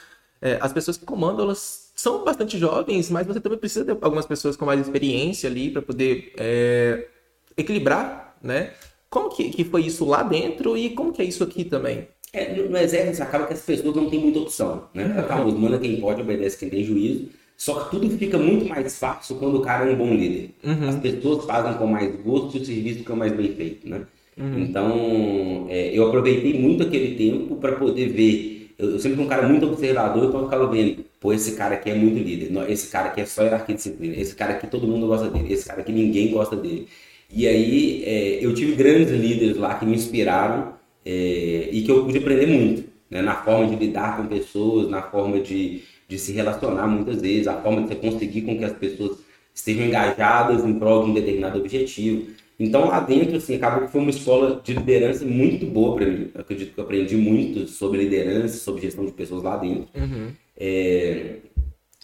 é, 0.43 0.59
as 0.61 0.73
pessoas 0.73 0.97
que 0.97 1.05
comandam, 1.05 1.45
elas 1.45 1.80
são 2.01 2.25
bastante 2.25 2.57
jovens, 2.57 3.11
mas 3.11 3.27
você 3.27 3.39
também 3.39 3.59
precisa 3.59 3.85
de 3.85 3.91
algumas 3.91 4.25
pessoas 4.25 4.57
com 4.57 4.65
mais 4.65 4.81
experiência 4.81 5.51
ali 5.51 5.71
para 5.71 5.83
poder 5.83 6.33
é, 6.39 7.07
equilibrar, 7.55 8.39
né? 8.43 8.71
Como 9.11 9.29
que, 9.29 9.51
que 9.51 9.65
foi 9.65 9.83
isso 9.83 10.07
lá 10.07 10.23
dentro 10.23 10.79
e 10.79 10.91
como 10.91 11.13
que 11.13 11.21
é 11.21 11.27
isso 11.27 11.45
aqui 11.45 11.63
também? 11.63 12.09
É, 12.33 12.57
no, 12.57 12.71
no 12.71 12.79
exército 12.79 13.23
acaba 13.23 13.47
que 13.47 13.53
as 13.53 13.61
pessoas 13.61 13.95
não 13.95 14.09
têm 14.09 14.19
muita 14.19 14.39
opção, 14.39 14.85
né? 14.95 15.15
Acaba, 15.19 15.45
manda 15.53 15.79
quem 15.79 16.01
pode, 16.01 16.23
obedece 16.23 16.57
quem 16.57 16.71
tem 16.71 16.83
juízo. 16.83 17.29
Só 17.55 17.81
que 17.81 17.91
tudo 17.91 18.09
fica 18.17 18.39
muito 18.39 18.67
mais 18.67 18.99
fácil 18.99 19.37
quando 19.37 19.59
o 19.59 19.61
cara 19.61 19.91
é 19.91 19.93
um 19.93 19.99
bom 19.99 20.15
líder. 20.15 20.55
Uhum. 20.65 20.89
As 20.89 20.97
pessoas 20.97 21.45
fazem 21.45 21.75
com 21.75 21.87
mais 21.87 22.19
gosto 22.23 22.57
e 22.57 22.63
o 22.63 22.65
serviço 22.65 23.01
fica 23.01 23.15
mais 23.15 23.33
bem 23.35 23.55
feito, 23.55 23.87
né? 23.87 24.07
Uhum. 24.39 24.59
Então, 24.61 25.67
é, 25.69 25.91
eu 25.93 26.09
aproveitei 26.09 26.59
muito 26.59 26.83
aquele 26.83 27.15
tempo 27.17 27.57
para 27.57 27.73
poder 27.73 28.09
ver 28.09 28.60
eu, 28.81 28.99
sempre 28.99 29.17
fui 29.17 29.27
um 29.27 29.29
cara 29.29 29.47
muito 29.47 29.67
observador, 29.67 30.29
então 30.29 30.41
eu 30.41 30.47
ficava 30.47 30.67
vendo, 30.67 31.05
pô, 31.21 31.33
esse 31.33 31.53
cara 31.53 31.75
aqui 31.75 31.91
é 31.91 31.95
muito 31.95 32.19
líder, 32.19 32.51
esse 32.71 32.89
cara 32.89 33.09
aqui 33.09 33.21
é 33.21 33.27
só 33.27 33.43
hierarquia 33.43 33.75
disciplina, 33.75 34.17
esse 34.17 34.35
cara 34.35 34.53
aqui 34.55 34.67
todo 34.67 34.87
mundo 34.87 35.07
gosta 35.07 35.29
dele, 35.29 35.53
esse 35.53 35.67
cara 35.67 35.81
aqui 35.81 35.93
ninguém 35.93 36.31
gosta 36.31 36.57
dele. 36.57 36.89
E 37.33 37.47
aí 37.47 38.03
é, 38.05 38.45
eu 38.45 38.55
tive 38.55 38.75
grandes 38.75 39.11
líderes 39.11 39.57
lá 39.57 39.75
que 39.75 39.87
me 39.87 39.95
inspiraram 39.95 40.75
é, 41.05 41.69
e 41.71 41.83
que 41.83 41.91
eu 41.91 42.05
pude 42.05 42.19
aprender 42.19 42.47
muito, 42.47 42.85
né, 43.11 43.23
na 43.23 43.35
forma 43.37 43.67
de 43.69 43.77
lidar 43.77 44.17
com 44.17 44.27
pessoas, 44.27 44.89
na 44.89 45.03
forma 45.03 45.41
de, 45.41 45.83
de 46.09 46.19
se 46.19 46.33
relacionar 46.33 46.87
muitas 46.87 47.21
vezes, 47.21 47.47
a 47.47 47.61
forma 47.61 47.83
de 47.83 47.89
você 47.89 47.95
conseguir 47.97 48.43
com 48.43 48.59
que 48.59 48.65
as 48.65 48.73
pessoas 48.73 49.19
estejam 49.55 49.87
engajadas 49.87 50.65
em 50.65 50.79
prol 50.79 51.05
de 51.05 51.11
um 51.11 51.15
determinado 51.15 51.59
objetivo. 51.59 52.31
Então 52.61 52.89
lá 52.89 53.01
dentro, 53.01 53.37
assim, 53.37 53.57
acabou 53.57 53.87
que 53.87 53.93
foi 53.93 54.03
uma 54.03 54.11
escola 54.11 54.61
de 54.63 54.75
liderança 54.75 55.25
muito 55.25 55.65
boa 55.65 55.97
para 55.97 56.07
mim. 56.07 56.31
Eu 56.35 56.41
acredito 56.43 56.75
que 56.75 56.79
eu 56.79 56.85
aprendi 56.85 57.17
muito 57.17 57.67
sobre 57.67 58.03
liderança, 58.03 58.59
sobre 58.59 58.83
gestão 58.83 59.07
de 59.07 59.13
pessoas 59.13 59.43
lá 59.43 59.57
dentro. 59.57 59.89
Uhum. 59.95 60.29
É... 60.57 61.37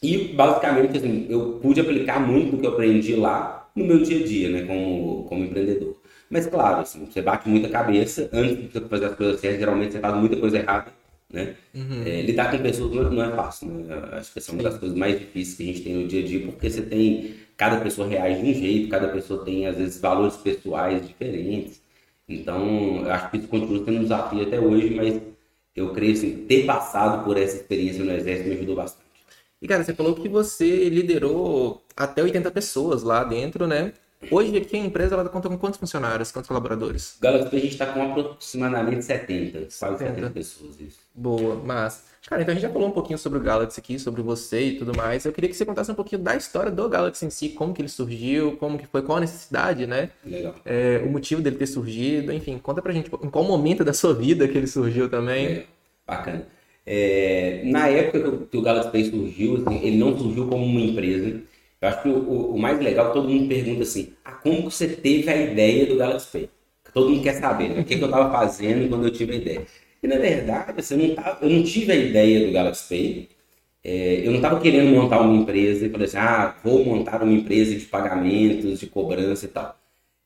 E 0.02 0.18
basicamente, 0.34 0.96
assim, 0.96 1.26
eu 1.28 1.58
pude 1.62 1.80
aplicar 1.80 2.20
muito 2.26 2.52
do 2.52 2.58
que 2.58 2.66
eu 2.66 2.72
aprendi 2.72 3.14
lá 3.14 3.70
no 3.76 3.84
meu 3.84 4.02
dia 4.02 4.18
a 4.18 4.26
dia, 4.26 4.48
né, 4.48 4.62
como, 4.62 5.24
como 5.24 5.44
empreendedor. 5.44 5.96
Mas 6.30 6.46
claro, 6.46 6.80
assim, 6.80 7.04
você 7.04 7.20
bate 7.20 7.48
muita 7.48 7.68
cabeça 7.68 8.28
antes 8.32 8.56
de 8.56 8.68
você 8.68 8.80
fazer 8.80 9.04
as 9.06 9.14
coisas 9.14 9.40
certas, 9.40 9.60
geralmente 9.60 9.92
você 9.92 10.00
faz 10.00 10.16
muita 10.16 10.36
coisa 10.36 10.58
errada, 10.58 10.92
né? 11.32 11.54
Uhum. 11.74 12.02
É, 12.04 12.22
lidar 12.22 12.50
com 12.50 12.58
pessoas 12.58 12.92
não 12.92 13.06
é, 13.06 13.10
não 13.10 13.24
é 13.24 13.36
fácil, 13.36 13.68
né? 13.68 13.84
Acho 14.12 14.32
que 14.32 14.38
essa 14.38 14.50
é 14.50 14.54
uma 14.54 14.62
das 14.62 14.78
coisas 14.78 14.96
mais 14.96 15.18
difíceis 15.18 15.56
que 15.56 15.62
a 15.62 15.66
gente 15.66 15.82
tem 15.82 15.94
no 15.94 16.08
dia 16.08 16.22
a 16.22 16.26
dia, 16.26 16.46
porque 16.46 16.70
você 16.70 16.82
tem, 16.82 17.34
cada 17.56 17.80
pessoa 17.80 18.06
reage 18.08 18.42
de 18.42 18.50
um 18.50 18.54
jeito, 18.54 18.88
cada 18.90 19.08
pessoa 19.08 19.44
tem, 19.44 19.66
às 19.66 19.76
vezes, 19.76 20.00
valores 20.00 20.36
pessoais 20.36 21.06
diferentes. 21.06 21.80
Então, 22.28 23.04
eu 23.04 23.12
acho 23.12 23.30
que 23.30 23.38
isso 23.38 23.48
continua 23.48 23.84
sendo 23.84 23.98
um 23.98 24.02
desafio 24.02 24.42
até 24.42 24.60
hoje, 24.60 24.94
mas 24.94 25.20
eu 25.74 25.92
creio 25.92 26.12
assim, 26.14 26.46
ter 26.46 26.66
passado 26.66 27.24
por 27.24 27.36
essa 27.36 27.56
experiência 27.56 28.04
no 28.04 28.12
Exército 28.12 28.48
me 28.48 28.54
ajudou 28.56 28.76
bastante. 28.76 29.06
E 29.60 29.68
cara, 29.68 29.84
você 29.84 29.94
falou 29.94 30.14
que 30.14 30.28
você 30.28 30.88
liderou 30.88 31.82
até 31.96 32.22
80 32.22 32.50
pessoas 32.50 33.02
lá 33.02 33.24
dentro, 33.24 33.66
né? 33.66 33.92
Hoje 34.30 34.56
aqui 34.56 34.76
a 34.76 34.80
empresa 34.80 35.14
ela 35.14 35.28
conta 35.28 35.48
com 35.48 35.58
quantos 35.58 35.78
funcionários, 35.78 36.32
quantos 36.32 36.48
colaboradores? 36.48 37.16
Galaxy 37.20 37.54
a 37.54 37.58
gente 37.58 37.72
está 37.72 37.86
com 37.86 38.02
aproximadamente 38.02 39.04
70, 39.04 39.58
quase 39.58 39.98
70, 39.98 39.98
70. 39.98 40.30
pessoas. 40.30 40.80
Isso. 40.80 40.98
Boa, 41.14 41.56
mas. 41.64 42.04
Cara, 42.26 42.42
então 42.42 42.52
a 42.52 42.54
gente 42.54 42.62
já 42.62 42.72
falou 42.72 42.88
um 42.88 42.92
pouquinho 42.92 43.18
sobre 43.18 43.38
o 43.38 43.42
Galaxy 43.42 43.78
aqui, 43.78 43.98
sobre 44.00 44.20
você 44.20 44.60
e 44.60 44.78
tudo 44.78 44.96
mais. 44.96 45.24
Eu 45.24 45.32
queria 45.32 45.48
que 45.48 45.54
você 45.54 45.64
contasse 45.64 45.90
um 45.92 45.94
pouquinho 45.94 46.20
da 46.22 46.34
história 46.34 46.72
do 46.72 46.88
Galaxy 46.88 47.24
em 47.24 47.30
si, 47.30 47.50
como 47.50 47.72
que 47.72 47.80
ele 47.80 47.88
surgiu, 47.88 48.56
como 48.56 48.78
que 48.78 48.86
foi, 48.86 49.02
qual 49.02 49.18
a 49.18 49.20
necessidade, 49.20 49.86
né? 49.86 50.10
Legal. 50.24 50.54
É, 50.64 51.00
o 51.04 51.10
motivo 51.10 51.40
dele 51.40 51.56
ter 51.56 51.66
surgido, 51.66 52.32
enfim, 52.32 52.58
conta 52.58 52.82
pra 52.82 52.92
gente 52.92 53.08
em 53.22 53.30
qual 53.30 53.44
momento 53.44 53.84
da 53.84 53.92
sua 53.92 54.12
vida 54.12 54.48
que 54.48 54.58
ele 54.58 54.66
surgiu 54.66 55.08
também. 55.08 55.46
É, 55.46 55.66
bacana. 56.04 56.46
É, 56.84 57.62
na 57.64 57.88
época 57.88 58.46
que 58.46 58.56
o, 58.56 58.62
Galaxy 58.62 58.90
Pay 58.90 59.04
surgiu, 59.10 59.56
assim, 59.56 59.84
ele 59.84 59.96
não 59.96 60.16
surgiu 60.16 60.46
como 60.46 60.64
uma 60.64 60.80
empresa. 60.80 61.40
Eu 61.80 61.88
acho 61.88 62.02
que 62.02 62.08
o, 62.08 62.54
o- 62.54 62.58
mais 62.58 62.78
legal, 62.80 63.12
todo 63.12 63.28
mundo 63.28 63.48
pergunta 63.48 63.82
assim, 63.82 64.14
ah, 64.24 64.32
como 64.32 64.70
você 64.70 64.88
teve 64.88 65.28
a 65.30 65.36
ideia 65.36 65.86
do 65.86 65.96
Galaxy 65.96 66.28
Pay? 66.32 66.50
Todo 66.92 67.10
mundo 67.10 67.22
quer 67.22 67.34
saber, 67.34 67.68
né? 67.70 67.80
O 67.80 67.84
que, 67.84 67.96
que 67.96 68.02
eu 68.02 68.06
estava 68.06 68.30
fazendo 68.32 68.88
quando 68.88 69.06
eu 69.06 69.12
tive 69.12 69.32
a 69.32 69.36
ideia. 69.36 69.66
E 70.02 70.06
na 70.08 70.16
verdade, 70.16 70.80
assim, 70.80 70.94
eu, 71.02 71.08
não 71.08 71.14
tava- 71.16 71.38
eu 71.44 71.50
não 71.50 71.62
tive 71.64 71.92
a 71.92 71.96
ideia 71.96 72.46
do 72.46 72.52
Galaxy 72.52 72.88
Pay. 72.88 73.28
É, 73.84 74.20
eu 74.26 74.30
não 74.30 74.36
estava 74.36 74.60
querendo 74.60 74.90
montar 74.90 75.20
uma 75.20 75.34
empresa 75.36 75.86
e 75.86 75.90
falei 75.90 76.06
assim, 76.06 76.16
ah, 76.18 76.56
vou 76.64 76.84
montar 76.84 77.22
uma 77.22 77.32
empresa 77.32 77.74
de 77.76 77.84
pagamentos, 77.86 78.80
de 78.80 78.86
cobrança 78.88 79.44
e 79.46 79.48
tal. 79.48 79.76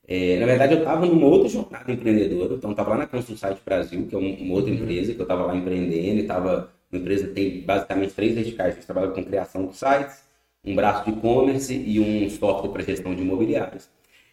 É, 0.07 0.39
na 0.39 0.45
verdade, 0.45 0.73
eu 0.73 0.79
estava 0.79 1.05
numa 1.05 1.27
outra 1.27 1.47
jornada 1.49 1.91
empreendedora, 1.91 2.55
então 2.55 2.71
estava 2.71 2.91
lá 2.91 2.97
na 2.97 3.07
Constru 3.07 3.37
Site 3.37 3.61
Brasil, 3.65 4.07
que 4.07 4.15
é 4.15 4.17
um- 4.17 4.35
uma 4.43 4.55
outra 4.55 4.71
empresa 4.73 5.13
que 5.13 5.19
eu 5.19 5.23
estava 5.23 5.45
lá 5.45 5.55
empreendendo, 5.55 6.19
e 6.19 6.21
estava 6.21 6.69
uma 6.91 6.99
empresa 7.01 7.27
que 7.27 7.33
tem 7.33 7.61
basicamente 7.61 8.13
três 8.13 8.33
verticais, 8.35 8.73
a 8.73 8.75
gente 8.75 8.85
trabalha 8.85 9.09
com 9.11 9.23
criação 9.23 9.67
de 9.67 9.75
sites, 9.77 10.23
um 10.63 10.75
braço 10.75 11.05
de 11.05 11.17
e-commerce 11.17 11.73
e 11.73 11.99
um 11.99 12.29
software 12.29 12.71
para 12.71 12.83
gestão 12.83 13.15
de 13.15 13.21
imobiliários. 13.21 13.89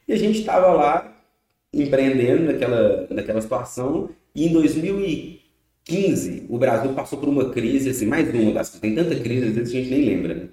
E 0.07 0.13
a 0.13 0.17
gente 0.17 0.41
estava 0.41 0.69
lá 0.73 1.15
empreendendo 1.73 2.45
naquela, 2.45 3.07
naquela 3.11 3.41
situação, 3.41 4.11
e 4.35 4.47
em 4.47 4.53
2015 4.53 6.47
o 6.49 6.59
Brasil 6.59 6.93
passou 6.95 7.19
por 7.19 7.29
uma 7.29 7.51
crise, 7.51 7.91
assim, 7.91 8.07
mais 8.07 8.33
uma 8.33 8.53
das 8.53 8.71
tem 8.79 8.95
tanta 8.95 9.15
crise, 9.17 9.49
às 9.49 9.55
vezes 9.55 9.75
a 9.75 9.79
gente 9.79 9.91
nem 9.91 10.05
lembra, 10.05 10.35
né? 10.35 10.49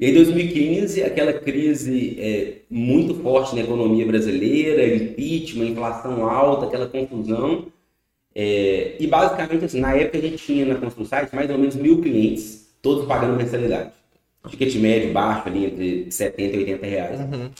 E 0.00 0.06
aí, 0.06 0.14
2015, 0.14 1.02
aquela 1.02 1.30
crise 1.34 2.16
é, 2.18 2.62
muito 2.70 3.14
forte 3.16 3.54
na 3.54 3.60
economia 3.60 4.06
brasileira, 4.06 4.94
impeachment, 4.94 5.66
inflação 5.66 6.26
alta, 6.26 6.64
aquela 6.64 6.88
confusão. 6.88 7.66
É, 8.34 8.96
e 8.98 9.06
basicamente, 9.06 9.66
assim, 9.66 9.78
na 9.78 9.94
época 9.94 10.16
a 10.16 10.20
gente 10.22 10.38
tinha 10.38 10.64
na 10.64 10.76
ConstruSite 10.76 11.36
mais 11.36 11.50
ou 11.50 11.58
menos 11.58 11.76
mil 11.76 12.00
clientes, 12.00 12.74
todos 12.80 13.04
pagando 13.06 13.36
mensalidade. 13.36 13.92
Ticket 14.48 14.74
médio 14.76 15.12
baixo 15.12 15.48
ali, 15.48 15.66
entre 15.66 16.10
70 16.10 16.56
e 16.56 16.58
80 16.60 16.86
reais. 16.86 17.20
Uhum. 17.20 17.50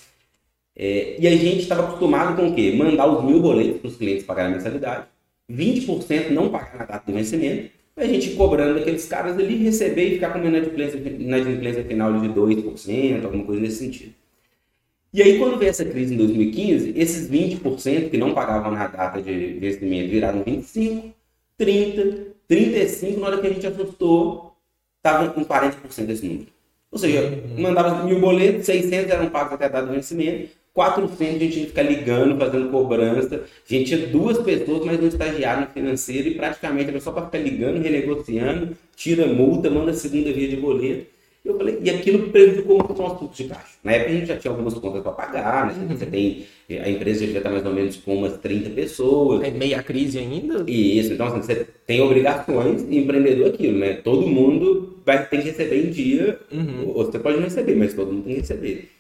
É, 0.77 1.17
e 1.21 1.27
a 1.27 1.31
gente 1.33 1.61
estava 1.61 1.85
acostumado 1.85 2.37
com 2.37 2.49
o 2.49 2.55
quê? 2.55 2.73
Mandar 2.73 3.07
os 3.07 3.25
mil 3.25 3.41
boletos 3.41 3.81
para 3.81 3.89
os 3.89 3.97
clientes 3.97 4.25
pagarem 4.25 4.53
a 4.53 4.57
mensalidade, 4.57 5.07
20% 5.51 6.31
não 6.31 6.49
pagar 6.49 6.79
na 6.79 6.85
data 6.85 7.05
do 7.07 7.13
vencimento, 7.13 7.71
a 7.97 8.07
gente 8.07 8.31
cobrando 8.31 8.79
aqueles 8.79 9.05
caras 9.07 9.37
ali, 9.39 9.57
receber 9.57 10.09
e 10.09 10.15
ficar 10.15 10.31
com 10.31 10.39
inadimplência, 10.39 10.97
inadimplência 10.97 11.85
final 11.85 12.19
de 12.19 12.29
2%, 12.29 13.25
alguma 13.25 13.45
coisa 13.45 13.61
nesse 13.61 13.77
sentido. 13.77 14.15
E 15.13 15.21
aí, 15.23 15.39
quando 15.39 15.59
veio 15.59 15.71
essa 15.71 15.85
crise 15.85 16.15
em 16.15 16.17
2015, 16.17 16.95
esses 16.97 17.29
20% 17.29 18.11
que 18.11 18.17
não 18.17 18.33
pagavam 18.33 18.71
na 18.71 18.87
data 18.87 19.21
de 19.21 19.59
vencimento 19.59 20.09
viraram 20.09 20.45
25%, 20.45 21.13
30%, 21.59 22.27
35%, 22.49 23.19
na 23.19 23.27
hora 23.27 23.41
que 23.41 23.47
a 23.47 23.53
gente 23.53 23.67
assustou, 23.67 24.55
estava 24.97 25.29
com 25.31 25.45
40% 25.45 26.07
desse 26.07 26.27
número. 26.27 26.47
Ou 26.93 26.99
seja, 26.99 27.43
mandava 27.57 28.05
mil 28.05 28.19
boletos, 28.21 28.67
600 28.67 29.11
eram 29.11 29.31
pagos 29.31 29.53
até 29.53 29.67
a 29.67 29.69
data 29.69 29.87
do 29.87 29.93
vencimento, 29.93 30.51
400 30.73 31.21
a 31.21 31.39
gente 31.39 31.53
tinha 31.53 31.65
que 31.65 31.71
ficar 31.71 31.83
ligando, 31.83 32.39
fazendo 32.39 32.71
cobrança. 32.71 33.45
A 33.69 33.73
gente 33.73 33.87
tinha 33.95 34.07
duas 34.07 34.39
pessoas, 34.39 34.85
mas 34.85 35.01
um 35.01 35.07
estagiário 35.07 35.63
no 35.63 35.67
financeiro 35.69 36.29
e 36.29 36.35
praticamente 36.35 36.91
era 36.91 37.01
só 37.01 37.13
para 37.13 37.27
ficar 37.27 37.39
ligando, 37.39 37.83
renegociando, 37.83 38.77
tira 38.97 39.27
multa, 39.27 39.71
manda 39.71 39.93
segunda 39.93 40.33
via 40.33 40.49
de 40.49 40.57
boleto. 40.57 41.07
Eu 41.43 41.57
falei, 41.57 41.79
e 41.83 41.89
aquilo 41.89 42.29
prejudicou 42.29 42.77
muito 42.79 42.93
o 42.93 43.03
nosso 43.03 43.19
fluxo 43.19 43.43
de 43.43 43.49
caixa. 43.49 43.79
Na 43.83 43.93
época 43.93 44.11
a 44.11 44.15
gente 44.15 44.27
já 44.27 44.37
tinha 44.37 44.51
algumas 44.51 44.75
contas 44.75 45.03
para 45.03 45.13
pagar, 45.13 45.67
né? 45.67 45.97
Você 45.97 46.05
tem, 46.05 46.45
a 46.69 46.89
empresa 46.89 47.27
já 47.27 47.39
está 47.39 47.51
mais 47.51 47.65
ou 47.65 47.73
menos 47.73 47.97
com 47.97 48.15
umas 48.15 48.37
30 48.37 48.71
pessoas. 48.71 49.43
É 49.43 49.51
meia 49.51 49.83
crise 49.83 50.19
ainda? 50.19 50.71
Isso, 50.71 51.15
então 51.15 51.27
assim, 51.27 51.41
você 51.41 51.67
tem 51.87 52.03
obrigações 52.03 52.83
empreendedor 52.83 53.47
é 53.47 53.51
aquilo, 53.51 53.79
né? 53.79 53.95
Todo 53.95 54.27
mundo 54.27 55.00
vai 55.19 55.29
ter 55.29 55.39
que 55.39 55.45
receber 55.51 55.87
em 55.87 55.91
dia, 55.91 56.41
Uhum. 56.53 56.89
ou 56.89 57.05
você 57.05 57.19
pode 57.19 57.37
não 57.39 57.45
receber, 57.45 57.75
mas 57.77 57.95
todo 57.95 58.13
mundo 58.13 58.25
tem 58.25 58.35
que 58.35 58.41
receber. 58.41 58.91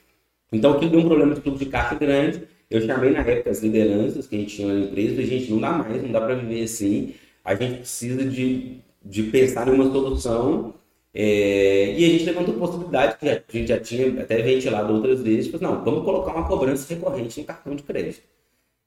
Então 0.52 0.72
aquilo 0.72 0.90
deu 0.90 1.00
um 1.00 1.04
problema 1.08 1.34
de 1.34 1.40
fluxo 1.40 1.64
de 1.64 1.70
caixa 1.70 1.94
grande. 1.94 2.42
Eu 2.70 2.80
chamei 2.82 3.10
na 3.10 3.20
época 3.20 3.50
as 3.50 3.60
lideranças 3.62 4.26
que 4.26 4.36
a 4.36 4.38
gente 4.38 4.56
tinha 4.56 4.68
na 4.74 4.80
empresa 4.80 5.20
e 5.22 5.26
gente, 5.26 5.50
não 5.50 5.60
dá 5.60 5.72
mais, 5.72 6.02
não 6.02 6.12
dá 6.12 6.20
para 6.20 6.34
viver 6.34 6.62
assim. 6.64 7.14
A 7.44 7.54
gente 7.54 7.78
precisa 7.80 8.24
de, 8.24 8.78
de 9.04 9.22
pensar 9.24 9.68
em 9.68 9.72
uma 9.72 9.90
solução. 9.90 10.74
é, 11.14 11.94
e 11.98 12.04
a 12.04 12.08
gente 12.08 12.24
levantou 12.24 12.54
possibilidade, 12.54 13.16
que 13.18 13.28
a 13.28 13.42
gente 13.58 13.68
já 13.68 13.80
tinha 13.80 14.22
até 14.22 14.42
ventilado 14.42 14.92
outras 14.94 15.22
vezes, 15.22 15.46
tipo, 15.46 15.62
não, 15.62 15.84
vamos 15.84 16.04
colocar 16.04 16.32
uma 16.34 16.46
cobrança 16.46 16.92
recorrente 16.94 17.40
no 17.40 17.46
cartão 17.46 17.74
de 17.74 17.82
crédito. 17.82 18.22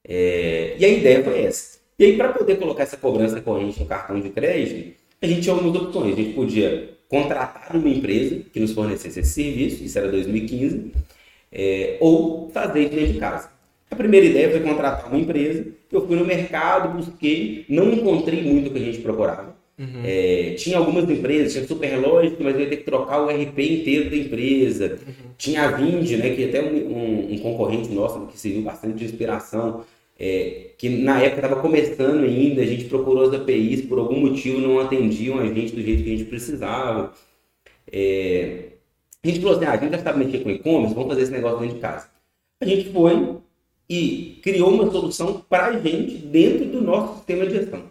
É, 0.06 0.76
e 0.78 0.84
a 0.84 0.88
ideia 0.88 1.22
foi 1.24 1.42
essa. 1.44 1.78
E 1.98 2.04
aí, 2.04 2.16
para 2.16 2.32
poder 2.32 2.56
colocar 2.58 2.82
essa 2.82 2.96
cobrança 2.96 3.36
recorrente 3.36 3.80
no 3.80 3.86
cartão 3.86 4.20
de 4.20 4.30
crédito, 4.30 4.94
a 5.22 5.26
gente 5.26 5.42
tinha 5.42 5.54
algumas 5.54 5.76
opções. 5.82 6.14
A 6.14 6.16
gente 6.16 6.34
podia 6.34 6.93
contratar 7.08 7.76
uma 7.76 7.88
empresa 7.88 8.40
que 8.52 8.60
nos 8.60 8.72
fornecesse 8.72 9.20
esse 9.20 9.30
serviço, 9.32 9.84
isso 9.84 9.98
era 9.98 10.10
2015, 10.10 10.92
é, 11.52 11.96
ou 12.00 12.50
fazer 12.50 12.88
de 12.88 12.96
dentro 12.96 13.12
de 13.14 13.18
casa. 13.18 13.50
A 13.90 13.96
primeira 13.96 14.26
ideia 14.26 14.50
foi 14.50 14.60
contratar 14.60 15.06
uma 15.08 15.18
empresa. 15.18 15.66
Eu 15.92 16.06
fui 16.06 16.16
no 16.16 16.24
mercado, 16.24 16.96
busquei, 16.96 17.64
não 17.68 17.92
encontrei 17.92 18.42
muito 18.42 18.68
o 18.68 18.72
que 18.72 18.78
a 18.78 18.82
gente 18.82 18.98
procurava. 18.98 19.54
É, 20.04 20.54
tinha 20.56 20.78
algumas 20.78 21.08
empresas, 21.08 21.52
tinha 21.52 21.66
Superlógico, 21.66 22.42
mas 22.42 22.54
eu 22.54 22.60
ia 22.62 22.68
ter 22.68 22.76
que 22.78 22.84
trocar 22.84 23.20
o 23.22 23.28
RP 23.28 23.58
inteiro 23.58 24.10
da 24.10 24.16
empresa. 24.16 24.98
Tinha 25.36 25.62
a 25.64 25.70
Vind, 25.72 26.10
né, 26.18 26.30
que 26.30 26.44
até 26.44 26.62
um, 26.62 26.76
um- 26.76 27.34
um 27.34 27.38
concorrente 27.38 27.88
nosso 27.90 28.26
que 28.26 28.38
serviu 28.38 28.62
bastante 28.62 28.94
de 28.96 29.04
inspiração, 29.04 29.84
é, 30.18 30.70
que 30.78 30.88
na 30.88 31.20
época 31.20 31.46
estava 31.46 31.60
começando 31.60 32.24
ainda, 32.24 32.62
a 32.62 32.66
gente 32.66 32.84
procurou 32.84 33.24
as 33.24 33.34
APIs, 33.34 33.82
por 33.82 33.98
algum 33.98 34.20
motivo 34.20 34.60
não 34.60 34.78
atendiam 34.78 35.38
a 35.38 35.46
gente 35.46 35.74
do 35.74 35.82
jeito 35.82 36.02
que 36.02 36.12
a 36.12 36.16
gente 36.16 36.28
precisava. 36.28 37.12
É, 37.90 38.68
a 39.22 39.26
gente 39.26 39.40
falou 39.40 39.56
assim, 39.56 39.64
ah, 39.64 39.72
a 39.72 39.76
gente 39.76 39.92
já 39.92 39.98
sabe 39.98 40.24
mexer 40.24 40.42
com 40.42 40.50
e-commerce, 40.50 40.94
vamos 40.94 41.08
fazer 41.08 41.22
esse 41.22 41.32
negócio 41.32 41.60
dentro 41.60 41.76
de 41.76 41.80
casa. 41.80 42.08
A 42.60 42.66
gente 42.66 42.90
foi 42.90 43.38
e 43.88 44.38
criou 44.42 44.70
uma 44.70 44.90
solução 44.90 45.44
para 45.48 45.66
a 45.66 45.78
gente 45.78 46.16
dentro 46.16 46.66
do 46.66 46.80
nosso 46.80 47.16
sistema 47.16 47.46
de 47.46 47.54
gestão. 47.54 47.82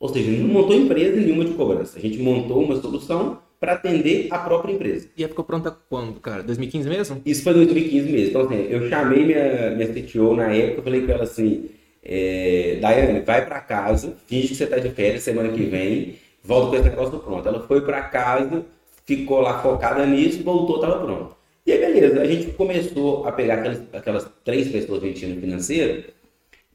Ou 0.00 0.08
seja, 0.08 0.30
não 0.30 0.48
montou 0.48 0.76
empresa 0.76 1.20
nenhuma 1.20 1.44
de 1.44 1.54
cobrança. 1.54 1.98
A 1.98 2.00
gente 2.00 2.18
montou 2.18 2.62
uma 2.62 2.80
solução 2.80 3.38
para 3.60 3.72
atender 3.72 4.28
a 4.30 4.38
própria 4.38 4.72
empresa. 4.72 5.08
E 5.16 5.22
ela 5.22 5.30
ficou 5.30 5.44
pronta 5.44 5.76
quando, 5.88 6.20
cara? 6.20 6.42
2015 6.42 6.88
mesmo? 6.88 7.22
Isso 7.26 7.42
foi 7.42 7.54
2015 7.54 8.12
mesmo. 8.12 8.28
Então, 8.28 8.42
assim, 8.42 8.66
eu 8.70 8.88
chamei 8.88 9.24
minha, 9.24 9.70
minha 9.70 9.88
CTO 9.88 10.34
na 10.36 10.52
época, 10.52 10.82
falei 10.82 11.04
com 11.04 11.12
ela 11.12 11.24
assim, 11.24 11.68
é, 12.02 12.78
Daiane, 12.80 13.20
vai 13.20 13.44
para 13.44 13.60
casa, 13.60 14.16
finge 14.26 14.48
que 14.48 14.54
você 14.54 14.64
está 14.64 14.78
de 14.78 14.90
férias 14.90 15.22
semana 15.22 15.50
que 15.50 15.62
vem, 15.64 16.16
volta 16.42 16.70
com 16.70 16.76
esse 16.76 16.88
negócio 16.88 17.18
pronto. 17.18 17.48
Ela 17.48 17.66
foi 17.66 17.80
para 17.80 18.02
casa, 18.02 18.64
ficou 19.04 19.40
lá 19.40 19.60
focada 19.60 20.06
nisso, 20.06 20.42
voltou, 20.42 20.76
estava 20.76 21.04
pronto. 21.04 21.36
E 21.66 21.72
aí, 21.72 21.78
beleza, 21.78 22.20
a 22.20 22.24
gente 22.24 22.52
começou 22.52 23.26
a 23.26 23.32
pegar 23.32 23.54
aquelas, 23.54 23.82
aquelas 23.92 24.30
três 24.44 24.68
pessoas 24.68 25.00
que 25.00 25.06
a 25.06 25.08
gente 25.08 25.20
tinha 25.20 25.34
no 25.34 25.40
financeiro 25.40 26.04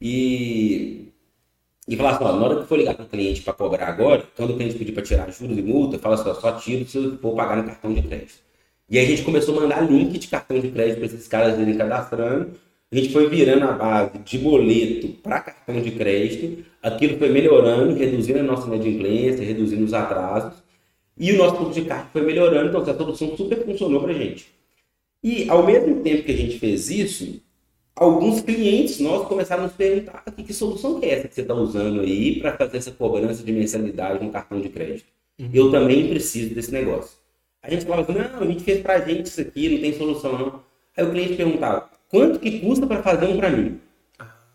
e, 0.00 1.08
e 1.86 1.96
falar 1.96 2.12
assim, 2.12 2.24
ó, 2.24 2.32
na 2.32 2.46
hora 2.46 2.62
que 2.62 2.66
for 2.66 2.78
ligar 2.78 2.94
para 2.94 3.04
o 3.04 3.08
cliente 3.08 3.42
para 3.42 3.52
cobrar 3.52 3.88
agora, 3.88 4.24
quando 4.36 4.50
o 4.50 4.56
cliente 4.56 4.76
pedir 4.76 4.92
para 4.92 5.02
tirar 5.02 5.30
juros 5.30 5.58
e 5.58 5.62
multa, 5.62 5.98
fala 5.98 6.14
assim, 6.14 6.28
ó, 6.28 6.34
só 6.34 6.52
tiro 6.52 6.86
se 6.86 7.16
for 7.18 7.34
pagar 7.34 7.56
no 7.56 7.64
cartão 7.64 7.92
de 7.92 8.02
crédito. 8.02 8.42
E 8.88 8.98
aí 8.98 9.04
a 9.04 9.08
gente 9.08 9.22
começou 9.22 9.56
a 9.56 9.62
mandar 9.62 9.80
link 9.90 10.18
de 10.18 10.28
cartão 10.28 10.58
de 10.58 10.70
crédito 10.70 10.96
para 10.96 11.06
esses 11.06 11.28
caras 11.28 11.58
irem 11.58 11.76
cadastrando. 11.76 12.52
A 12.90 12.96
gente 12.96 13.12
foi 13.12 13.28
virando 13.28 13.64
a 13.64 13.72
base 13.72 14.18
de 14.18 14.38
boleto 14.38 15.08
para 15.22 15.40
cartão 15.40 15.80
de 15.80 15.90
crédito. 15.90 16.64
Aquilo 16.82 17.18
foi 17.18 17.28
melhorando, 17.28 17.94
reduzindo 17.94 18.38
a 18.38 18.42
nossa 18.42 18.66
inadimplência, 18.66 19.44
reduzindo 19.44 19.84
os 19.84 19.94
atrasos. 19.94 20.62
E 21.18 21.32
o 21.32 21.38
nosso 21.38 21.56
fluxo 21.56 21.80
de 21.80 21.86
caixa 21.86 22.08
foi 22.12 22.22
melhorando, 22.22 22.68
então 22.68 22.82
essa 22.82 22.96
solução 22.96 23.36
super 23.36 23.64
funcionou 23.64 24.00
para 24.00 24.12
a 24.12 24.14
gente. 24.14 24.46
E 25.22 25.48
ao 25.48 25.64
mesmo 25.64 26.02
tempo 26.02 26.24
que 26.24 26.32
a 26.32 26.36
gente 26.36 26.58
fez 26.58 26.90
isso, 26.90 27.40
alguns 27.96 28.40
clientes 28.40 28.98
nossos 28.98 29.28
começaram 29.28 29.64
a 29.64 29.66
nos 29.66 29.76
perguntar 29.76 30.24
que, 30.34 30.42
que 30.42 30.52
solução 30.52 30.98
que 30.98 31.06
é 31.06 31.10
essa 31.10 31.28
que 31.28 31.34
você 31.34 31.42
está 31.42 31.54
usando 31.54 32.00
aí 32.00 32.40
para 32.40 32.56
fazer 32.56 32.78
essa 32.78 32.90
cobrança 32.90 33.42
de 33.42 33.52
mensalidade 33.52 34.24
no 34.24 34.30
cartão 34.30 34.60
de 34.60 34.68
crédito. 34.68 35.06
Uhum. 35.38 35.50
Eu 35.52 35.70
também 35.70 36.08
preciso 36.08 36.54
desse 36.54 36.72
negócio. 36.72 37.18
A 37.62 37.70
gente 37.70 37.84
falava 37.84 38.02
assim, 38.02 38.20
não, 38.20 38.40
a 38.40 38.46
gente 38.46 38.62
fez 38.62 38.82
para 38.82 38.94
a 38.94 39.00
gente 39.00 39.26
isso 39.26 39.40
aqui, 39.40 39.68
não 39.68 39.80
tem 39.80 39.92
solução 39.94 40.38
não. 40.38 40.62
Aí 40.96 41.04
o 41.04 41.10
cliente 41.10 41.34
perguntava, 41.34 41.88
quanto 42.08 42.38
que 42.38 42.60
custa 42.60 42.86
para 42.86 43.02
fazer 43.02 43.26
um 43.26 43.36
para 43.36 43.50
mim? 43.50 43.80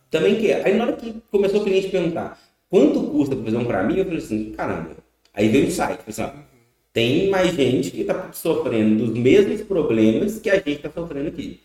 Também 0.10 0.36
quer. 0.40 0.66
Aí 0.66 0.76
na 0.76 0.86
hora 0.86 0.94
que 0.94 1.16
começou 1.32 1.62
o 1.62 1.64
cliente 1.64 1.90
perguntar, 1.90 2.40
quanto 2.70 3.02
custa 3.04 3.36
para 3.36 3.46
fazer 3.46 3.58
um 3.58 3.66
para 3.66 3.84
mim? 3.84 3.98
Eu 3.98 4.06
falei 4.06 4.20
assim, 4.20 4.52
caramba. 4.52 4.92
Aí 5.34 5.48
veio 5.48 5.68
o 5.68 5.72
site, 5.72 6.04
pessoal. 6.04 6.30
Assim, 6.30 6.40
tem 6.92 7.30
mais 7.30 7.54
gente 7.54 7.92
que 7.92 8.02
está 8.02 8.32
sofrendo 8.32 9.06
dos 9.06 9.18
mesmos 9.18 9.62
problemas 9.62 10.40
que 10.40 10.50
a 10.50 10.56
gente 10.56 10.72
está 10.72 10.90
sofrendo 10.90 11.30
aqui. 11.30 11.62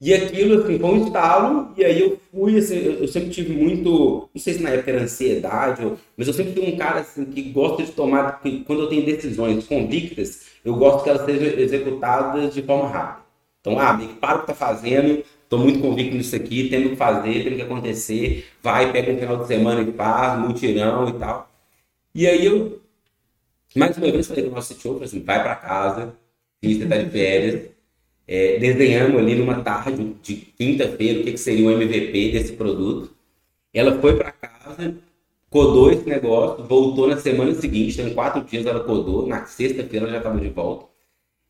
E 0.00 0.14
aquilo, 0.14 0.62
assim, 0.62 0.78
foi 0.78 0.90
um 0.90 1.04
estalo, 1.06 1.74
e 1.76 1.84
aí 1.84 2.00
eu 2.00 2.18
fui, 2.32 2.56
assim, 2.56 2.76
eu 2.76 3.06
sempre 3.06 3.28
tive 3.28 3.52
muito, 3.52 4.30
não 4.34 4.40
sei 4.40 4.54
se 4.54 4.62
na 4.62 4.70
época 4.70 4.92
era 4.92 5.02
ansiedade, 5.02 5.82
mas 6.16 6.26
eu 6.26 6.32
sempre 6.32 6.54
fui 6.54 6.72
um 6.72 6.76
cara, 6.76 7.00
assim, 7.00 7.26
que 7.26 7.42
gosta 7.50 7.82
de 7.82 7.92
tomar, 7.92 8.40
quando 8.66 8.82
eu 8.82 8.88
tenho 8.88 9.04
decisões 9.04 9.66
convictas, 9.66 10.46
eu 10.64 10.74
gosto 10.76 11.04
que 11.04 11.10
elas 11.10 11.26
sejam 11.26 11.46
executadas 11.60 12.54
de 12.54 12.62
forma 12.62 12.88
rápida. 12.88 13.26
Então, 13.60 13.78
ah, 13.78 13.98
para 14.18 14.38
o 14.38 14.40
que 14.40 14.46
tá 14.46 14.54
fazendo, 14.54 15.22
estou 15.42 15.58
muito 15.58 15.80
convicto 15.80 16.16
nisso 16.16 16.34
aqui, 16.34 16.70
tendo 16.70 16.90
que 16.90 16.96
fazer, 16.96 17.44
tendo 17.44 17.56
que 17.56 17.62
acontecer, 17.62 18.46
vai, 18.62 18.90
pega 18.90 19.12
um 19.12 19.18
final 19.18 19.36
de 19.36 19.46
semana 19.46 19.82
e 19.82 19.92
faz, 19.92 20.40
mutirão 20.40 21.10
e 21.10 21.12
tal. 21.12 21.50
E 22.14 22.26
aí 22.26 22.46
eu, 22.46 22.80
mais 23.76 23.96
uma 23.98 24.10
vez, 24.10 24.26
falei 24.26 24.44
com 24.44 24.50
o 24.50 24.54
nosso 24.54 24.74
CTO, 24.74 25.02
assim, 25.04 25.22
vai 25.22 25.42
para 25.42 25.54
casa, 25.56 26.14
finge 26.62 26.80
que 26.80 26.86
tá 26.86 26.96
de 26.96 27.10
férias, 27.10 27.70
é, 28.30 28.60
desenhamos 28.60 29.20
ali 29.20 29.34
numa 29.34 29.60
tarde 29.60 30.14
de 30.22 30.36
quinta-feira 30.56 31.18
o 31.18 31.24
que, 31.24 31.32
que 31.32 31.38
seria 31.38 31.66
o 31.66 31.70
MVP 31.72 32.30
desse 32.30 32.52
produto. 32.52 33.10
Ela 33.74 34.00
foi 34.00 34.16
para 34.16 34.30
casa, 34.30 34.94
codou 35.50 35.90
esse 35.90 36.08
negócio, 36.08 36.64
voltou 36.64 37.08
na 37.08 37.16
semana 37.16 37.52
seguinte, 37.54 37.94
então 37.94 38.08
em 38.08 38.14
quatro 38.14 38.44
dias 38.44 38.64
ela 38.66 38.84
codou, 38.84 39.26
na 39.26 39.44
sexta-feira 39.46 40.06
ela 40.06 40.12
já 40.12 40.18
estava 40.18 40.38
de 40.38 40.48
volta. 40.48 40.86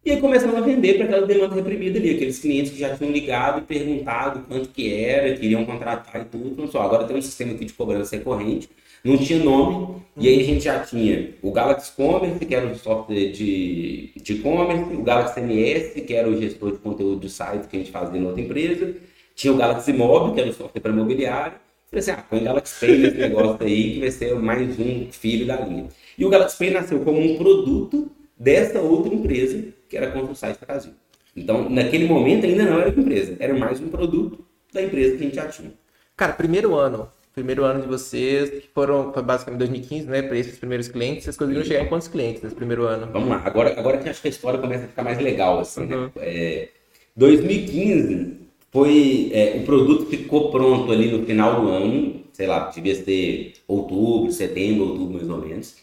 E 0.02 0.12
aí 0.12 0.20
começamos 0.22 0.56
a 0.56 0.62
vender 0.62 0.94
para 0.94 1.04
aquela 1.04 1.26
demanda 1.26 1.54
reprimida 1.54 1.98
ali, 1.98 2.14
aqueles 2.14 2.38
clientes 2.38 2.72
que 2.72 2.78
já 2.78 2.96
tinham 2.96 3.12
ligado 3.12 3.58
e 3.58 3.62
perguntado 3.62 4.46
quanto 4.48 4.70
que 4.70 4.94
era, 4.94 5.36
queriam 5.36 5.66
contratar 5.66 6.22
e 6.22 6.24
tudo. 6.24 6.56
Não 6.56 6.66
só, 6.66 6.80
agora 6.80 7.04
tem 7.04 7.14
um 7.14 7.20
sistema 7.20 7.52
aqui 7.52 7.66
de 7.66 7.74
cobrança 7.74 8.16
recorrente, 8.16 8.70
não 9.04 9.16
tinha 9.16 9.42
nome, 9.42 10.00
e 10.16 10.28
aí 10.28 10.40
a 10.40 10.44
gente 10.44 10.64
já 10.64 10.80
tinha 10.80 11.34
o 11.42 11.50
Galaxy 11.52 11.92
Commerce, 11.92 12.44
que 12.44 12.54
era 12.54 12.66
o 12.66 12.74
software 12.74 13.30
de 13.30 14.12
e-commerce, 14.16 14.94
o 14.94 15.02
Galaxy 15.02 15.40
MS, 15.40 16.00
que 16.02 16.14
era 16.14 16.28
o 16.28 16.38
gestor 16.40 16.72
de 16.72 16.78
conteúdo 16.78 17.20
de 17.20 17.30
site 17.30 17.68
que 17.68 17.76
a 17.76 17.78
gente 17.78 17.90
fazia 17.90 18.18
em 18.18 18.26
outra 18.26 18.40
empresa, 18.40 18.94
tinha 19.34 19.52
o 19.52 19.56
Galaxy 19.56 19.92
Mob, 19.92 20.34
que 20.34 20.40
era 20.40 20.50
o 20.50 20.52
software 20.52 20.80
para 20.80 20.92
imobiliário, 20.92 21.54
Falei 21.90 22.02
assim, 22.02 22.10
ah, 22.12 22.24
põe 22.30 22.44
Galaxy 22.44 22.86
Pay 22.86 22.98
nesse 22.98 23.16
negócio 23.18 23.66
aí, 23.66 23.94
que 23.94 24.00
vai 24.00 24.10
ser 24.12 24.34
mais 24.36 24.78
um 24.78 25.10
filho 25.10 25.44
da 25.44 25.56
linha. 25.56 25.88
E 26.16 26.24
o 26.24 26.28
Galaxy 26.28 26.56
Pay 26.56 26.70
nasceu 26.70 27.00
como 27.00 27.18
um 27.18 27.36
produto 27.36 28.08
dessa 28.38 28.78
outra 28.78 29.12
empresa, 29.12 29.64
que 29.88 29.96
era 29.96 30.06
a 30.06 30.12
Consul 30.12 30.54
Brasil. 30.64 30.92
Então, 31.34 31.68
naquele 31.68 32.06
momento 32.06 32.46
ainda 32.46 32.64
não 32.64 32.80
era 32.80 32.90
uma 32.90 33.00
empresa, 33.00 33.36
era 33.40 33.52
mais 33.54 33.80
um 33.80 33.88
produto 33.88 34.44
da 34.72 34.80
empresa 34.82 35.16
que 35.16 35.22
a 35.22 35.26
gente 35.26 35.34
já 35.34 35.48
tinha. 35.48 35.72
Cara, 36.16 36.32
primeiro 36.32 36.76
ano, 36.76 37.08
primeiro 37.32 37.64
ano 37.64 37.82
de 37.82 37.88
vocês, 37.88 38.50
que 38.50 38.68
foram 38.74 39.12
basicamente 39.12 39.58
2015, 39.60 40.06
né, 40.06 40.22
para 40.22 40.36
esses 40.36 40.58
primeiros 40.58 40.88
clientes, 40.88 41.24
vocês 41.24 41.36
conseguiram 41.36 41.64
chegar 41.64 41.84
em 41.84 41.88
quantos 41.88 42.08
clientes 42.08 42.42
nesse 42.42 42.54
primeiro 42.54 42.84
ano? 42.84 43.08
Vamos 43.12 43.28
lá, 43.28 43.42
agora, 43.44 43.78
agora 43.78 43.98
que 43.98 44.08
acho 44.08 44.20
que 44.20 44.28
a 44.28 44.30
história 44.30 44.58
começa 44.58 44.84
a 44.84 44.88
ficar 44.88 45.02
mais 45.02 45.18
legal, 45.18 45.60
assim, 45.60 45.86
né? 45.86 45.96
uhum. 45.96 46.02
né? 46.04 46.10
É, 46.16 46.68
2015 47.16 48.36
foi, 48.70 49.30
é, 49.32 49.56
o 49.56 49.64
produto 49.64 50.06
ficou 50.06 50.50
pronto 50.50 50.92
ali 50.92 51.10
no 51.10 51.24
final 51.24 51.60
do 51.60 51.68
ano, 51.68 52.24
sei 52.32 52.46
lá, 52.46 52.68
devia 52.68 52.94
ser 52.94 53.54
outubro, 53.66 54.32
setembro, 54.32 54.88
outubro 54.88 55.14
mais 55.14 55.28
ou 55.28 55.38
menos. 55.38 55.76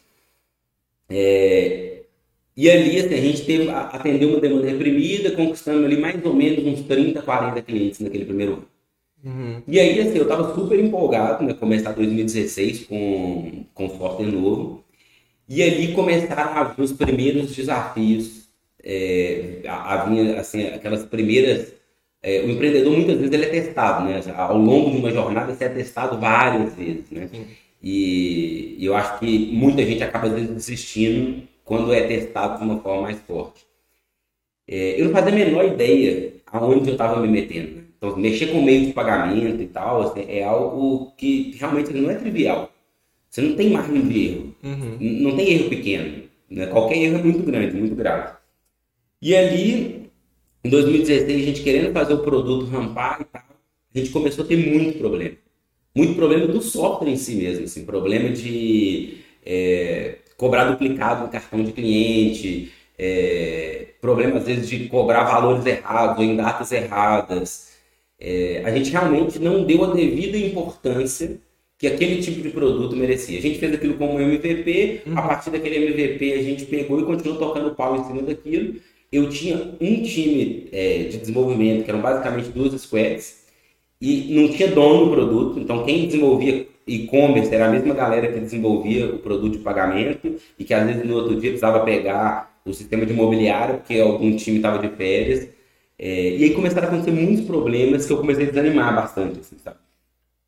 É, 1.10 2.01
e 2.55 2.69
ali 2.69 2.99
assim, 2.99 3.13
a 3.13 3.21
gente 3.21 3.45
teve, 3.45 3.69
atendeu 3.69 4.29
uma 4.29 4.39
demanda 4.39 4.67
reprimida, 4.67 5.31
conquistando 5.31 5.86
ali 5.86 5.97
mais 5.97 6.23
ou 6.25 6.33
menos 6.33 6.65
uns 6.65 6.81
30, 6.88 7.21
40 7.21 7.62
clientes 7.62 7.99
naquele 7.99 8.25
primeiro 8.25 8.53
ano. 8.53 8.76
Uhum. 9.27 9.61
E 9.67 9.77
aí, 9.77 9.99
assim, 9.99 10.17
eu 10.17 10.23
estava 10.23 10.55
super 10.55 10.79
empolgado, 10.79 11.43
né? 11.43 11.53
Começar 11.53 11.91
2016 11.91 12.85
com, 12.85 13.65
com 13.73 13.89
software 13.89 14.31
novo. 14.31 14.85
E 15.49 15.61
ali 15.61 15.93
começaram 15.93 16.53
a 16.53 16.63
vir 16.63 16.81
os 16.81 16.93
primeiros 16.93 17.53
desafios. 17.53 18.47
É, 18.81 19.61
havia, 19.67 20.39
assim, 20.39 20.67
aquelas 20.67 21.03
primeiras... 21.03 21.73
É, 22.23 22.41
o 22.41 22.49
empreendedor, 22.49 22.93
muitas 22.93 23.17
vezes, 23.17 23.33
ele 23.33 23.45
é 23.45 23.49
testado, 23.49 24.05
né? 24.05 24.21
Ao 24.35 24.57
longo 24.57 24.91
de 24.91 24.97
uma 24.97 25.11
jornada, 25.11 25.53
você 25.53 25.65
é 25.65 25.69
testado 25.69 26.17
várias 26.19 26.73
vezes, 26.73 27.09
né? 27.11 27.29
E, 27.83 28.75
e 28.79 28.85
eu 28.85 28.95
acho 28.95 29.19
que 29.19 29.51
muita 29.53 29.85
gente 29.85 30.03
acaba 30.03 30.29
desistindo 30.29 31.43
quando 31.65 31.93
é 31.93 32.07
testado 32.07 32.59
de 32.59 32.63
uma 32.63 32.79
forma 32.79 33.03
mais 33.03 33.19
forte. 33.19 33.65
É, 34.67 34.99
eu 34.99 35.05
não 35.05 35.11
fazia 35.11 35.31
a 35.31 35.35
menor 35.35 35.65
ideia 35.65 36.33
aonde 36.47 36.89
eu 36.89 36.93
estava 36.93 37.21
me 37.21 37.27
metendo. 37.27 37.77
Né? 37.77 37.87
Então, 37.97 38.15
mexer 38.15 38.47
com 38.47 38.62
meio 38.62 38.86
de 38.86 38.93
pagamento 38.93 39.62
e 39.62 39.67
tal, 39.67 40.01
assim, 40.03 40.23
é 40.27 40.43
algo 40.43 41.13
que 41.17 41.55
realmente 41.60 41.91
não 41.93 42.10
é 42.10 42.15
trivial. 42.15 42.71
Você 43.29 43.41
não 43.41 43.55
tem 43.55 43.71
margem 43.71 44.07
de 44.07 44.27
erro. 44.27 44.55
Uhum. 44.63 44.97
Não 44.99 45.36
tem 45.36 45.53
erro 45.53 45.69
pequeno. 45.69 46.23
Né? 46.49 46.67
Qualquer 46.67 46.97
erro 46.97 47.17
é 47.17 47.23
muito 47.23 47.43
grande, 47.43 47.75
muito 47.75 47.95
grave. 47.95 48.33
E 49.21 49.36
ali, 49.36 50.10
em 50.63 50.69
2016, 50.69 51.41
a 51.41 51.45
gente 51.45 51.63
querendo 51.63 51.91
fazer 51.91 52.13
o 52.13 52.19
produto 52.19 52.69
rampar 52.69 53.21
e 53.21 53.25
tal, 53.25 53.43
a 53.93 53.97
gente 53.97 54.12
começou 54.12 54.45
a 54.45 54.47
ter 54.47 54.57
muito 54.57 54.99
problema. 54.99 55.36
Muito 55.95 56.13
problema 56.13 56.47
do 56.47 56.62
software 56.62 57.10
em 57.10 57.17
si 57.17 57.36
mesmo. 57.36 57.65
Assim, 57.65 57.83
problema 57.83 58.29
de 58.29 59.17
é, 59.43 60.19
cobrar 60.38 60.65
duplicado 60.65 61.25
no 61.25 61.31
cartão 61.31 61.63
de 61.63 61.71
cliente, 61.71 62.71
é, 62.97 63.88
problema 63.99 64.38
às 64.38 64.45
vezes 64.45 64.69
de 64.69 64.88
cobrar 64.88 65.23
valores 65.23 65.65
errados 65.65 66.19
ou 66.19 66.23
em 66.23 66.36
datas 66.36 66.71
erradas. 66.71 67.76
É, 68.19 68.62
a 68.65 68.71
gente 68.71 68.91
realmente 68.91 69.39
não 69.39 69.63
deu 69.63 69.84
a 69.84 69.93
devida 69.93 70.38
importância 70.38 71.39
que 71.77 71.88
aquele 71.88 72.21
tipo 72.21 72.41
de 72.41 72.49
produto 72.49 72.95
merecia. 72.95 73.38
A 73.38 73.41
gente 73.41 73.60
fez 73.60 73.73
aquilo 73.73 73.95
como 73.95 74.19
MVP, 74.19 75.01
uhum. 75.06 75.17
a 75.17 75.21
partir 75.21 75.51
daquele 75.51 75.88
MVP 75.88 76.34
a 76.34 76.41
gente 76.41 76.65
pegou 76.65 76.99
e 76.99 77.06
continuou 77.06 77.38
tocando 77.38 77.75
pau 77.75 77.95
em 77.95 78.03
cima 78.06 78.21
daquilo. 78.23 78.75
Eu 79.12 79.30
tinha 79.30 79.75
um 79.80 80.01
time 80.01 80.67
é, 80.71 81.03
de 81.03 81.17
desenvolvimento, 81.17 81.84
que 81.84 81.89
eram 81.91 82.01
basicamente 82.01 82.49
duas 82.49 82.80
squads, 82.82 83.45
e 84.01 84.36
não 84.36 84.49
tinha 84.49 84.69
dono 84.69 85.06
do 85.06 85.12
produto, 85.12 85.60
então 85.60 85.84
quem 85.84 86.06
desenvolvia 86.06 86.67
e-commerce 86.86 87.53
era 87.53 87.67
a 87.67 87.69
mesma 87.69 87.93
galera 87.93 88.32
que 88.32 88.39
desenvolvia 88.39 89.08
o 89.08 89.19
produto 89.19 89.58
de 89.58 89.63
pagamento 89.63 90.36
e 90.58 90.63
que 90.63 90.73
às 90.73 90.86
vezes 90.86 91.03
no 91.03 91.15
outro 91.15 91.36
dia 91.36 91.49
precisava 91.49 91.84
pegar 91.84 92.58
o 92.65 92.73
sistema 92.73 93.06
de 93.06 93.13
imobiliário, 93.13 93.77
porque 93.77 93.99
algum 93.99 94.36
time 94.36 94.58
estava 94.58 94.80
de 94.80 94.95
férias. 94.95 95.49
É, 95.99 96.38
e 96.38 96.43
aí 96.43 96.53
começaram 96.53 96.88
a 96.88 96.91
acontecer 96.91 97.12
muitos 97.12 97.45
problemas 97.45 98.05
que 98.05 98.13
eu 98.13 98.17
comecei 98.17 98.45
a 98.45 98.49
desanimar 98.49 98.95
bastante, 98.95 99.39
assim, 99.39 99.57
sabe? 99.63 99.77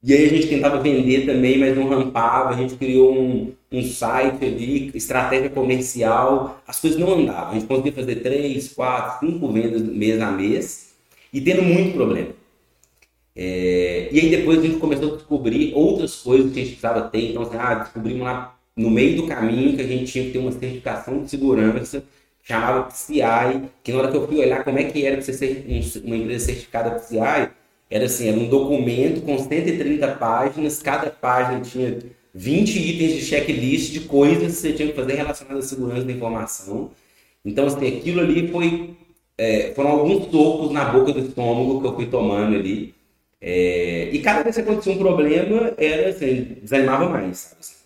E 0.01 0.13
aí 0.13 0.25
a 0.25 0.29
gente 0.29 0.47
tentava 0.47 0.81
vender 0.81 1.25
também, 1.25 1.57
mas 1.57 1.75
não 1.75 1.89
rampava. 1.89 2.51
A 2.51 2.57
gente 2.57 2.75
criou 2.75 3.13
um, 3.13 3.51
um 3.71 3.83
site 3.83 4.45
ali, 4.45 4.91
estratégia 4.95 5.49
comercial. 5.49 6.61
As 6.65 6.79
coisas 6.79 6.97
não 6.99 7.13
andavam. 7.15 7.51
A 7.51 7.53
gente 7.55 7.67
conseguia 7.67 7.91
fazer 7.91 8.15
três, 8.17 8.69
quatro, 8.73 9.27
cinco 9.27 9.51
vendas 9.51 9.81
mês 9.81 10.21
a 10.21 10.31
mês 10.31 10.93
e 11.33 11.41
tendo 11.41 11.63
muito 11.63 11.93
problema. 11.93 12.29
É, 13.35 14.09
e 14.11 14.19
aí 14.19 14.29
depois 14.29 14.59
a 14.59 14.61
gente 14.63 14.79
começou 14.79 15.13
a 15.13 15.15
descobrir 15.17 15.73
outras 15.73 16.15
coisas 16.17 16.51
que 16.53 16.59
a 16.59 16.63
gente 16.63 16.77
precisava 16.77 17.09
ter. 17.09 17.31
Então, 17.31 17.41
assim, 17.41 17.57
ah, 17.57 17.75
descobrimos 17.75 18.21
lá 18.23 18.57
no 18.75 18.89
meio 18.89 19.17
do 19.17 19.27
caminho 19.27 19.75
que 19.75 19.81
a 19.81 19.87
gente 19.87 20.11
tinha 20.11 20.25
que 20.25 20.31
ter 20.31 20.39
uma 20.39 20.51
certificação 20.51 21.23
de 21.23 21.29
segurança 21.29 22.03
chamava 22.49 22.83
PCI, 22.83 23.69
que 23.83 23.91
na 23.91 23.99
hora 23.99 24.11
que 24.11 24.17
eu 24.17 24.27
fui 24.27 24.39
olhar 24.39 24.63
como 24.63 24.79
é 24.79 24.85
que 24.85 25.05
era 25.05 25.21
você 25.21 25.33
ser 25.33 25.65
uma 26.03 26.17
empresa 26.17 26.45
certificada 26.45 26.89
PCI, 26.91 27.49
era 27.91 28.05
assim, 28.05 28.27
era 28.27 28.37
um 28.37 28.49
documento 28.49 29.21
com 29.21 29.37
130 29.37 30.07
páginas, 30.15 30.81
cada 30.81 31.11
página 31.11 31.61
tinha 31.61 31.99
20 32.33 32.75
itens 32.75 33.13
de 33.13 33.21
checklist 33.21 33.91
de 33.91 33.99
coisas 34.01 34.55
que 34.55 34.61
você 34.61 34.73
tinha 34.73 34.89
que 34.89 34.95
fazer 34.95 35.13
relacionadas 35.13 35.65
à 35.65 35.67
segurança 35.67 36.03
da 36.03 36.11
informação. 36.11 36.89
Então, 37.45 37.67
assim, 37.67 37.87
aquilo 37.87 38.19
ali 38.21 38.47
foi, 38.47 38.95
é, 39.37 39.71
foram 39.75 39.91
alguns 39.91 40.27
tocos 40.27 40.71
na 40.71 40.85
boca 40.85 41.13
do 41.13 41.19
estômago 41.19 41.81
que 41.81 41.87
eu 41.87 41.95
fui 41.95 42.07
tomando 42.07 42.55
ali. 42.55 42.95
É, 43.39 44.09
e 44.11 44.19
cada 44.21 44.43
vez 44.43 44.55
que 44.55 44.61
acontecia 44.61 44.93
um 44.93 44.97
problema, 44.97 45.73
era 45.77 46.09
assim, 46.09 46.57
desanimava 46.61 47.07
mais, 47.09 47.37
sabe? 47.37 47.78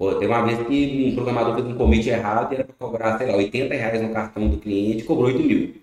Pô, 0.00 0.14
tem 0.14 0.26
uma 0.26 0.40
vez 0.40 0.66
que 0.66 1.10
um 1.10 1.14
programador 1.14 1.56
fez 1.56 1.66
um 1.66 1.74
commit 1.74 2.08
errado 2.08 2.50
e 2.50 2.54
era 2.54 2.64
para 2.64 2.74
cobrar, 2.74 3.18
sei 3.18 3.26
lá, 3.26 3.36
80 3.36 3.74
reais 3.74 4.00
no 4.00 4.14
cartão 4.14 4.48
do 4.48 4.56
cliente, 4.56 5.04
cobrou 5.04 5.26
8 5.26 5.42
mil. 5.42 5.74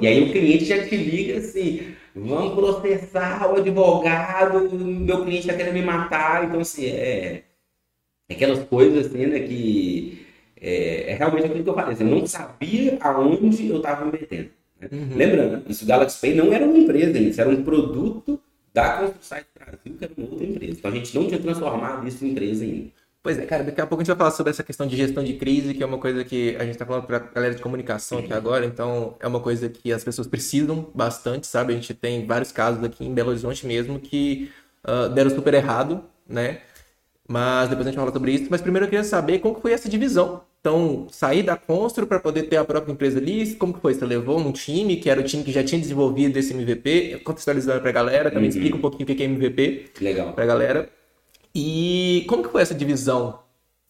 E 0.00 0.06
aí 0.06 0.22
o 0.22 0.32
cliente 0.32 0.64
já 0.64 0.82
te 0.88 0.96
liga 0.96 1.36
assim, 1.36 1.94
vamos 2.16 2.54
processar 2.54 3.52
o 3.52 3.56
advogado, 3.58 4.70
meu 4.72 5.22
cliente 5.22 5.40
está 5.40 5.52
querendo 5.52 5.74
me 5.74 5.82
matar. 5.82 6.46
Então, 6.46 6.60
assim, 6.60 6.86
é, 6.86 7.42
é 8.26 8.34
aquelas 8.34 8.64
coisas 8.64 9.04
assim, 9.04 9.26
né, 9.26 9.40
que 9.40 10.26
é, 10.58 11.10
é, 11.10 11.14
realmente 11.14 11.44
aquilo 11.44 11.62
que 11.62 11.68
eu 11.68 11.74
falei. 11.74 11.92
Assim, 11.92 12.04
eu 12.04 12.18
não 12.18 12.26
sabia 12.26 12.96
aonde 13.02 13.68
eu 13.68 13.76
estava 13.76 14.06
me 14.06 14.12
metendo. 14.12 14.48
Né? 14.80 14.88
Uhum. 14.90 15.14
Lembrando, 15.14 15.70
isso 15.70 15.84
Galaxy 15.84 16.18
Pay 16.22 16.34
não 16.36 16.50
era 16.54 16.64
uma 16.64 16.78
empresa, 16.78 17.18
isso 17.18 17.38
era 17.38 17.50
um 17.50 17.62
produto 17.62 18.40
da 18.72 18.96
ConstruSite 18.96 19.46
Brasil, 20.08 20.16
que 20.16 20.20
era 20.20 20.28
uma 20.28 20.30
outra 20.30 20.46
empresa. 20.46 20.78
Então 20.78 20.90
a 20.90 20.94
gente 20.94 21.14
não 21.14 21.26
tinha 21.26 21.40
transformado 21.40 22.08
isso 22.08 22.24
em 22.24 22.30
empresa 22.30 22.64
ainda. 22.64 22.90
Pois 23.22 23.38
é, 23.38 23.46
cara, 23.46 23.64
daqui 23.64 23.80
a 23.80 23.86
pouco 23.86 24.02
a 24.02 24.04
gente 24.04 24.08
vai 24.08 24.18
falar 24.18 24.30
sobre 24.32 24.50
essa 24.50 24.62
questão 24.62 24.86
de 24.86 24.96
gestão 24.96 25.24
de 25.24 25.32
crise, 25.34 25.72
que 25.72 25.82
é 25.82 25.86
uma 25.86 25.96
coisa 25.96 26.22
que 26.24 26.54
a 26.56 26.64
gente 26.64 26.72
está 26.72 26.84
falando 26.84 27.06
para 27.06 27.16
a 27.16 27.20
galera 27.20 27.54
de 27.54 27.62
comunicação 27.62 28.18
aqui 28.18 28.34
agora, 28.34 28.66
então 28.66 29.16
é 29.18 29.26
uma 29.26 29.40
coisa 29.40 29.66
que 29.66 29.90
as 29.90 30.04
pessoas 30.04 30.26
precisam 30.26 30.90
bastante, 30.94 31.46
sabe? 31.46 31.72
A 31.72 31.76
gente 31.76 31.94
tem 31.94 32.26
vários 32.26 32.52
casos 32.52 32.84
aqui 32.84 33.02
em 33.02 33.14
Belo 33.14 33.30
Horizonte 33.30 33.66
mesmo 33.66 33.98
que 33.98 34.50
uh, 34.86 35.08
deram 35.08 35.30
super 35.30 35.54
errado, 35.54 36.04
né? 36.28 36.60
Mas 37.26 37.70
depois 37.70 37.86
a 37.86 37.90
gente 37.90 37.98
fala 37.98 38.12
sobre 38.12 38.32
isso. 38.32 38.48
Mas 38.50 38.60
primeiro 38.60 38.84
eu 38.84 38.90
queria 38.90 39.04
saber 39.04 39.38
como 39.38 39.58
foi 39.58 39.72
essa 39.72 39.88
divisão. 39.88 40.42
Então, 40.64 41.06
sair 41.10 41.42
da 41.42 41.58
Constro 41.58 42.06
para 42.06 42.18
poder 42.18 42.44
ter 42.44 42.56
a 42.56 42.64
própria 42.64 42.90
empresa 42.90 43.18
ali, 43.18 43.54
como 43.56 43.74
que 43.74 43.80
foi? 43.80 43.92
Você 43.92 44.06
levou 44.06 44.38
um 44.38 44.50
time, 44.50 44.96
que 44.96 45.10
era 45.10 45.20
o 45.20 45.22
time 45.22 45.44
que 45.44 45.52
já 45.52 45.62
tinha 45.62 45.78
desenvolvido 45.78 46.38
esse 46.38 46.54
MVP, 46.54 47.20
contextualizando 47.22 47.82
para 47.82 47.90
a 47.90 47.92
galera, 47.92 48.30
também 48.30 48.48
uhum. 48.48 48.56
explica 48.56 48.76
um 48.78 48.80
pouquinho 48.80 49.02
o 49.02 49.14
que 49.14 49.22
é 49.22 49.26
MVP 49.26 49.90
para 50.34 50.42
a 50.42 50.46
galera. 50.46 50.88
E 51.54 52.24
como 52.26 52.42
que 52.42 52.48
foi 52.48 52.62
essa 52.62 52.74
divisão? 52.74 53.40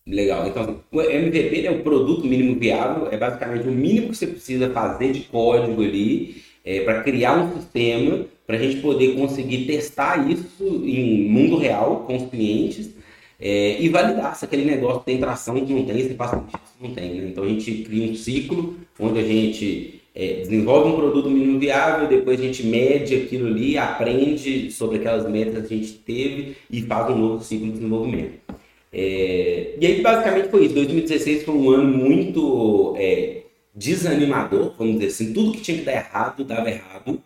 Legal. 0.04 0.48
Então, 0.48 0.80
o 0.90 1.00
MVP 1.00 1.64
é 1.64 1.70
o 1.70 1.80
produto 1.84 2.26
mínimo 2.26 2.58
viável, 2.58 3.06
é 3.08 3.16
basicamente 3.16 3.68
o 3.68 3.72
mínimo 3.72 4.08
que 4.08 4.16
você 4.16 4.26
precisa 4.26 4.68
fazer 4.70 5.12
de 5.12 5.20
código 5.20 5.80
ali 5.80 6.42
é, 6.64 6.80
para 6.80 7.04
criar 7.04 7.40
um 7.40 7.54
sistema 7.54 8.26
para 8.44 8.56
a 8.56 8.58
gente 8.58 8.80
poder 8.80 9.14
conseguir 9.14 9.66
testar 9.66 10.28
isso 10.28 10.82
em 10.84 11.28
mundo 11.28 11.56
real 11.56 12.00
com 12.04 12.16
os 12.16 12.28
clientes 12.28 12.90
é, 13.40 13.80
e 13.80 13.88
validar 13.88 14.36
se 14.36 14.44
aquele 14.44 14.64
negócio 14.64 15.02
tem 15.04 15.18
tração, 15.18 15.54
que 15.64 15.72
não 15.72 15.84
tem, 15.84 16.02
se 16.02 16.14
faz 16.14 16.30
sentido, 16.30 16.60
se 16.64 16.82
não 16.82 16.94
tem. 16.94 17.14
Né? 17.14 17.28
Então 17.30 17.44
a 17.44 17.48
gente 17.48 17.72
cria 17.82 18.10
um 18.10 18.14
ciclo 18.14 18.76
onde 18.98 19.18
a 19.18 19.24
gente 19.24 20.02
é, 20.14 20.34
desenvolve 20.34 20.90
um 20.90 20.96
produto 20.96 21.28
mínimo 21.28 21.58
viável, 21.58 22.08
depois 22.08 22.40
a 22.40 22.44
gente 22.44 22.64
mede 22.64 23.16
aquilo 23.16 23.48
ali, 23.48 23.76
aprende 23.76 24.70
sobre 24.70 24.98
aquelas 24.98 25.28
metas 25.28 25.66
que 25.66 25.74
a 25.74 25.76
gente 25.76 25.92
teve 25.94 26.56
e 26.70 26.82
faz 26.82 27.10
um 27.10 27.18
novo 27.18 27.44
ciclo 27.44 27.66
de 27.66 27.72
desenvolvimento. 27.72 28.38
É, 28.92 29.74
e 29.80 29.86
aí 29.86 30.00
basicamente 30.00 30.50
foi 30.50 30.66
isso. 30.66 30.74
2016 30.74 31.42
foi 31.42 31.54
um 31.54 31.70
ano 31.70 31.98
muito 31.98 32.94
é, 32.96 33.42
desanimador, 33.74 34.72
vamos 34.78 34.94
dizer 34.94 35.06
assim, 35.06 35.32
tudo 35.32 35.52
que 35.52 35.60
tinha 35.60 35.78
que 35.78 35.84
dar 35.84 35.94
errado, 35.94 36.44
dava 36.44 36.70
errado. 36.70 37.20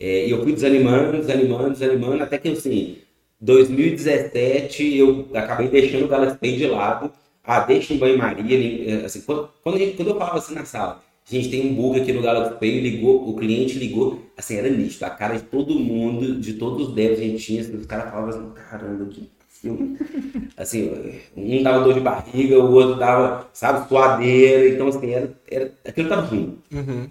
É, 0.00 0.26
e 0.26 0.30
eu 0.30 0.42
fui 0.42 0.52
desanimando, 0.52 1.18
desanimando, 1.18 1.70
desanimando, 1.70 2.22
até 2.22 2.38
que 2.38 2.48
assim, 2.48 2.96
2017 3.42 4.96
eu 4.96 5.28
acabei 5.34 5.68
deixando 5.68 6.06
o 6.06 6.36
Pay 6.36 6.56
de 6.56 6.66
lado. 6.66 7.12
Ah, 7.44 7.60
deixa 7.60 7.92
em 7.92 7.98
banho-maria. 7.98 9.04
Assim, 9.04 9.20
quando, 9.22 9.50
quando, 9.62 9.78
eu 9.78 10.16
falava 10.16 10.38
assim 10.38 10.54
na 10.54 10.64
sala, 10.64 11.02
gente 11.28 11.50
tem 11.50 11.70
um 11.70 11.74
bug 11.74 12.00
aqui 12.00 12.12
no 12.12 12.22
Pay, 12.58 12.80
ligou, 12.80 13.28
o 13.28 13.36
cliente 13.36 13.78
ligou, 13.78 14.22
assim, 14.36 14.56
era 14.56 14.68
nítido, 14.68 15.04
a 15.04 15.10
cara 15.10 15.34
de 15.34 15.42
todo 15.44 15.78
mundo, 15.78 16.38
de 16.38 16.54
todos 16.54 16.88
os 16.88 16.94
devs 16.94 17.18
que 17.18 17.24
a 17.24 17.28
gente 17.28 17.44
tinha, 17.44 17.60
assim, 17.62 17.76
os 17.76 17.86
caras 17.86 18.10
falavam 18.10 18.30
assim, 18.30 18.52
caramba, 18.68 19.06
que. 19.06 19.30
Assim, 20.56 20.90
um 21.36 21.62
dava 21.62 21.84
dor 21.84 21.94
de 21.94 22.00
barriga, 22.00 22.58
o 22.58 22.72
outro 22.72 22.98
dava, 22.98 23.48
sabe, 23.52 23.88
suadeira, 23.88 24.74
então 24.74 24.88
assim, 24.88 25.12
era, 25.12 25.32
era, 25.48 25.72
aquilo 25.86 26.08
tava 26.08 26.22
ruim. 26.22 26.58
Uhum. 26.72 27.06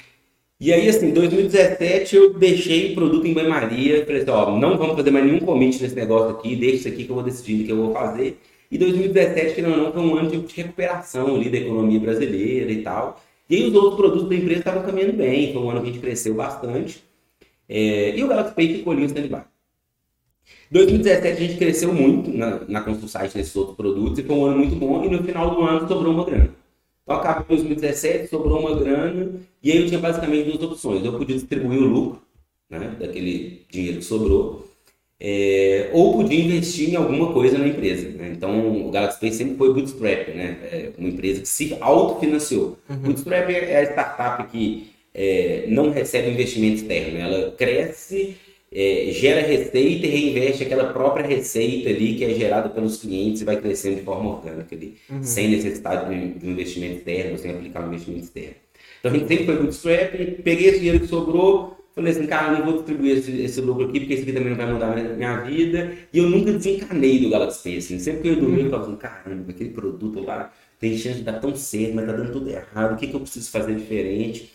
E 0.62 0.72
aí, 0.72 0.88
assim, 0.88 1.08
em 1.08 1.14
2017 1.14 2.16
eu 2.16 2.34
deixei 2.36 2.92
o 2.92 2.96
produto 2.96 3.26
em 3.26 3.34
banho-maria, 3.34 4.06
falei 4.06 4.22
assim, 4.22 4.30
ó, 4.30 4.56
não 4.60 4.78
vamos 4.78 4.96
fazer 4.96 5.10
mais 5.10 5.26
nenhum 5.26 5.40
commit 5.40 5.82
nesse 5.82 5.96
negócio 5.96 6.30
aqui, 6.30 6.56
deixa 6.56 6.76
isso 6.76 6.88
aqui 6.88 7.04
que 7.04 7.10
eu 7.10 7.16
vou 7.16 7.24
decidir 7.24 7.64
o 7.64 7.66
que 7.66 7.72
eu 7.72 7.78
vou 7.78 7.92
fazer. 7.92 8.40
E 8.70 8.78
2017, 8.78 9.56
que 9.56 9.62
não, 9.64 9.76
não, 9.76 9.92
foi 9.92 10.02
um 10.04 10.16
ano 10.16 10.30
de 10.30 10.56
recuperação 10.56 11.36
ali 11.36 11.50
da 11.50 11.58
economia 11.58 12.00
brasileira 12.00 12.72
e 12.72 12.84
tal. 12.84 13.20
E 13.50 13.56
aí 13.56 13.68
os 13.70 13.74
outros 13.74 13.96
produtos 13.96 14.30
da 14.30 14.36
empresa 14.36 14.60
estavam 14.60 14.84
caminhando 14.84 15.14
bem, 15.14 15.52
foi 15.52 15.64
um 15.64 15.72
ano 15.72 15.82
que 15.82 15.90
a 15.90 15.92
gente 15.94 16.02
cresceu 16.02 16.36
bastante. 16.36 17.04
É, 17.68 18.16
e 18.16 18.24
o 18.24 18.28
Galaxy 18.28 18.54
Pay 18.54 18.76
ficou 18.76 18.94
ali 18.94 19.02
em 19.02 19.06
stand-by. 19.06 19.42
2017 20.70 21.28
a 21.28 21.48
gente 21.48 21.58
cresceu 21.58 21.92
muito 21.92 22.30
na, 22.30 22.60
na 22.68 22.82
construção 22.82 23.20
site 23.20 23.36
nesses 23.36 23.56
outros 23.56 23.76
produtos 23.76 24.20
e 24.20 24.24
foi 24.24 24.36
um 24.36 24.46
ano 24.46 24.58
muito 24.60 24.76
bom. 24.76 25.04
E 25.04 25.10
no 25.10 25.24
final 25.24 25.56
do 25.56 25.64
ano 25.64 25.88
sobrou 25.88 26.14
uma 26.14 26.24
grana. 26.24 26.61
Então 27.04 27.18
acabou 27.18 27.46
2017, 27.48 28.28
sobrou 28.28 28.60
uma 28.60 28.80
grana 28.80 29.32
e 29.62 29.72
aí 29.72 29.80
eu 29.80 29.88
tinha 29.88 30.00
basicamente 30.00 30.50
duas 30.50 30.72
opções. 30.72 31.04
Eu 31.04 31.18
podia 31.18 31.36
distribuir 31.36 31.82
o 31.82 31.88
lucro 31.88 32.22
né, 32.70 32.96
daquele 33.00 33.66
dinheiro 33.70 33.98
que 33.98 34.06
sobrou 34.06 34.72
é, 35.24 35.92
ou 35.94 36.14
podia 36.14 36.44
investir 36.44 36.90
em 36.90 36.96
alguma 36.96 37.32
coisa 37.32 37.56
na 37.56 37.68
empresa. 37.68 38.10
Né? 38.10 38.32
Então, 38.36 38.88
o 38.88 38.90
Galaxy 38.90 39.20
Pay 39.20 39.32
sempre 39.32 39.56
foi 39.56 39.72
bootstrap, 39.72 40.30
né? 40.30 40.58
É 40.64 40.92
uma 40.98 41.10
empresa 41.10 41.42
que 41.42 41.48
se 41.48 41.78
autofinanciou. 41.80 42.80
Uhum. 42.90 42.98
Bootstrap 42.98 43.48
é 43.52 43.78
a 43.78 43.84
startup 43.84 44.52
que 44.52 44.90
é, 45.14 45.66
não 45.68 45.92
recebe 45.92 46.32
investimento 46.32 46.78
externo. 46.78 47.20
Ela 47.20 47.52
cresce, 47.52 48.36
é, 48.74 49.10
gera 49.12 49.42
receita 49.42 50.08
e 50.08 50.10
reinveste 50.10 50.64
aquela 50.64 50.94
própria 50.94 51.26
receita 51.26 51.90
ali 51.90 52.16
que 52.16 52.24
é 52.24 52.34
gerada 52.34 52.70
pelos 52.70 52.98
clientes 52.98 53.42
e 53.42 53.46
vai 53.46 53.58
crescendo 53.58 53.98
de 53.98 54.04
forma 54.04 54.38
orgânica 54.38 54.74
ali, 54.74 54.98
uhum. 55.10 55.22
sem 55.22 55.50
necessidade 55.50 56.10
de 56.40 56.48
um 56.48 56.52
investimento 56.52 56.98
externo, 56.98 57.38
sem 57.38 57.52
aplicar 57.52 57.84
um 57.84 57.88
investimento 57.88 58.24
externo. 58.24 58.56
Então, 59.00 59.12
a 59.12 59.14
gente 59.16 59.28
sempre 59.28 59.46
foi 59.46 59.58
bootstrap, 59.58 60.42
peguei 60.44 60.68
esse 60.68 60.80
dinheiro 60.80 61.00
que 61.00 61.08
sobrou, 61.08 61.78
Falei 61.94 62.14
assim, 62.14 62.26
cara, 62.26 62.58
não 62.58 62.64
vou 62.64 62.76
distribuir 62.76 63.18
esse, 63.18 63.42
esse 63.42 63.60
lucro 63.60 63.90
aqui, 63.90 64.00
porque 64.00 64.14
esse 64.14 64.24
aqui 64.24 64.32
também 64.32 64.52
não 64.52 64.56
vai 64.56 64.72
mudar 64.72 64.94
a 64.94 64.96
minha, 64.96 65.14
minha 65.14 65.42
vida. 65.42 65.92
E 66.14 66.20
eu 66.20 66.30
nunca 66.30 66.54
desencanei 66.54 67.20
do 67.20 67.30
Galaxy 67.30 67.78
assim. 67.78 68.00
Sempre 68.00 68.22
que 68.22 68.28
eu 68.30 68.36
dormi, 68.38 68.62
eu 68.62 68.70
falava 68.70 68.88
assim, 68.88 68.96
caramba, 68.96 69.52
aquele 69.52 69.72
produto 69.72 70.24
lá 70.24 70.54
tem 70.80 70.98
chance 70.98 71.18
de 71.18 71.24
dar 71.24 71.42
tão 71.42 71.54
cedo, 71.54 71.94
mas 71.94 72.06
tá 72.06 72.14
dando 72.14 72.32
tudo 72.32 72.50
errado. 72.50 72.94
O 72.94 72.98
que, 72.98 73.08
que 73.08 73.14
eu 73.14 73.20
preciso 73.20 73.52
fazer 73.52 73.76
diferente? 73.76 74.54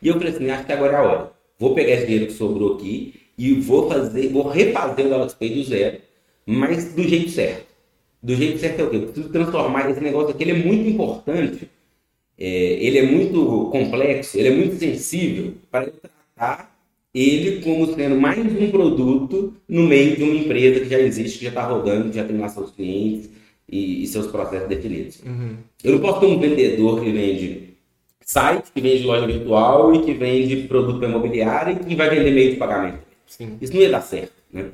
E 0.00 0.08
eu 0.08 0.14
falei 0.14 0.32
assim, 0.32 0.48
acho 0.50 0.64
que 0.64 0.72
agora 0.72 0.92
é 0.94 0.96
a 0.96 1.02
hora. 1.02 1.32
Vou 1.58 1.74
pegar 1.74 1.92
esse 1.92 2.06
dinheiro 2.06 2.26
que 2.26 2.32
sobrou 2.32 2.76
aqui 2.76 3.20
e 3.38 3.54
vou 3.54 3.88
fazer, 3.88 4.28
vou 4.28 4.48
refazer 4.48 5.06
o 5.06 5.10
Galaxy 5.10 5.36
Pay 5.36 5.54
do 5.54 5.62
zero, 5.62 5.98
mas 6.44 6.92
do 6.92 7.02
jeito 7.04 7.30
certo. 7.30 7.68
Do 8.20 8.34
jeito 8.34 8.58
certo 8.58 8.80
é 8.80 8.84
o 8.84 8.90
quê? 8.90 8.96
Eu 8.96 9.02
preciso 9.02 9.28
transformar 9.28 9.88
esse 9.88 10.00
negócio 10.00 10.30
aqui, 10.30 10.42
ele 10.42 10.50
é 10.50 10.64
muito 10.66 10.88
importante, 10.88 11.70
é, 12.36 12.46
ele 12.46 12.98
é 12.98 13.02
muito 13.02 13.68
complexo, 13.70 14.36
ele 14.36 14.48
é 14.48 14.50
muito 14.50 14.76
sensível 14.76 15.54
para 15.70 15.84
eu 15.84 15.92
tratar 15.92 16.76
ele 17.14 17.62
como 17.62 17.94
sendo 17.94 18.20
mais 18.20 18.38
um 18.38 18.70
produto 18.70 19.54
no 19.68 19.84
meio 19.84 20.16
de 20.16 20.22
uma 20.22 20.34
empresa 20.34 20.80
que 20.80 20.88
já 20.88 20.98
existe, 20.98 21.38
que 21.38 21.44
já 21.44 21.50
está 21.50 21.64
rodando, 21.64 22.10
que 22.10 22.16
já 22.16 22.24
tem 22.24 22.36
lá 22.36 22.48
seus 22.48 22.70
clientes 22.72 23.30
e, 23.68 24.02
e 24.02 24.06
seus 24.06 24.26
processos 24.26 24.68
definidos. 24.68 25.20
Uhum. 25.24 25.56
Eu 25.82 25.92
não 25.92 26.00
posso 26.00 26.20
ter 26.20 26.26
um 26.26 26.38
vendedor 26.38 27.00
que 27.02 27.10
vende 27.10 27.68
site, 28.20 28.70
que 28.74 28.80
vende 28.80 29.04
loja 29.04 29.26
virtual 29.26 29.94
e 29.94 30.02
que 30.02 30.12
vende 30.12 30.68
produto 30.68 31.02
imobiliário 31.04 31.78
e 31.80 31.84
que 31.84 31.96
vai 31.96 32.10
vender 32.10 32.30
meio 32.30 32.50
de 32.52 32.56
pagamento. 32.56 33.07
Sim. 33.28 33.58
Isso 33.60 33.72
não 33.72 33.80
ia 33.80 33.90
dar 33.90 34.00
certo, 34.00 34.32
né? 34.52 34.66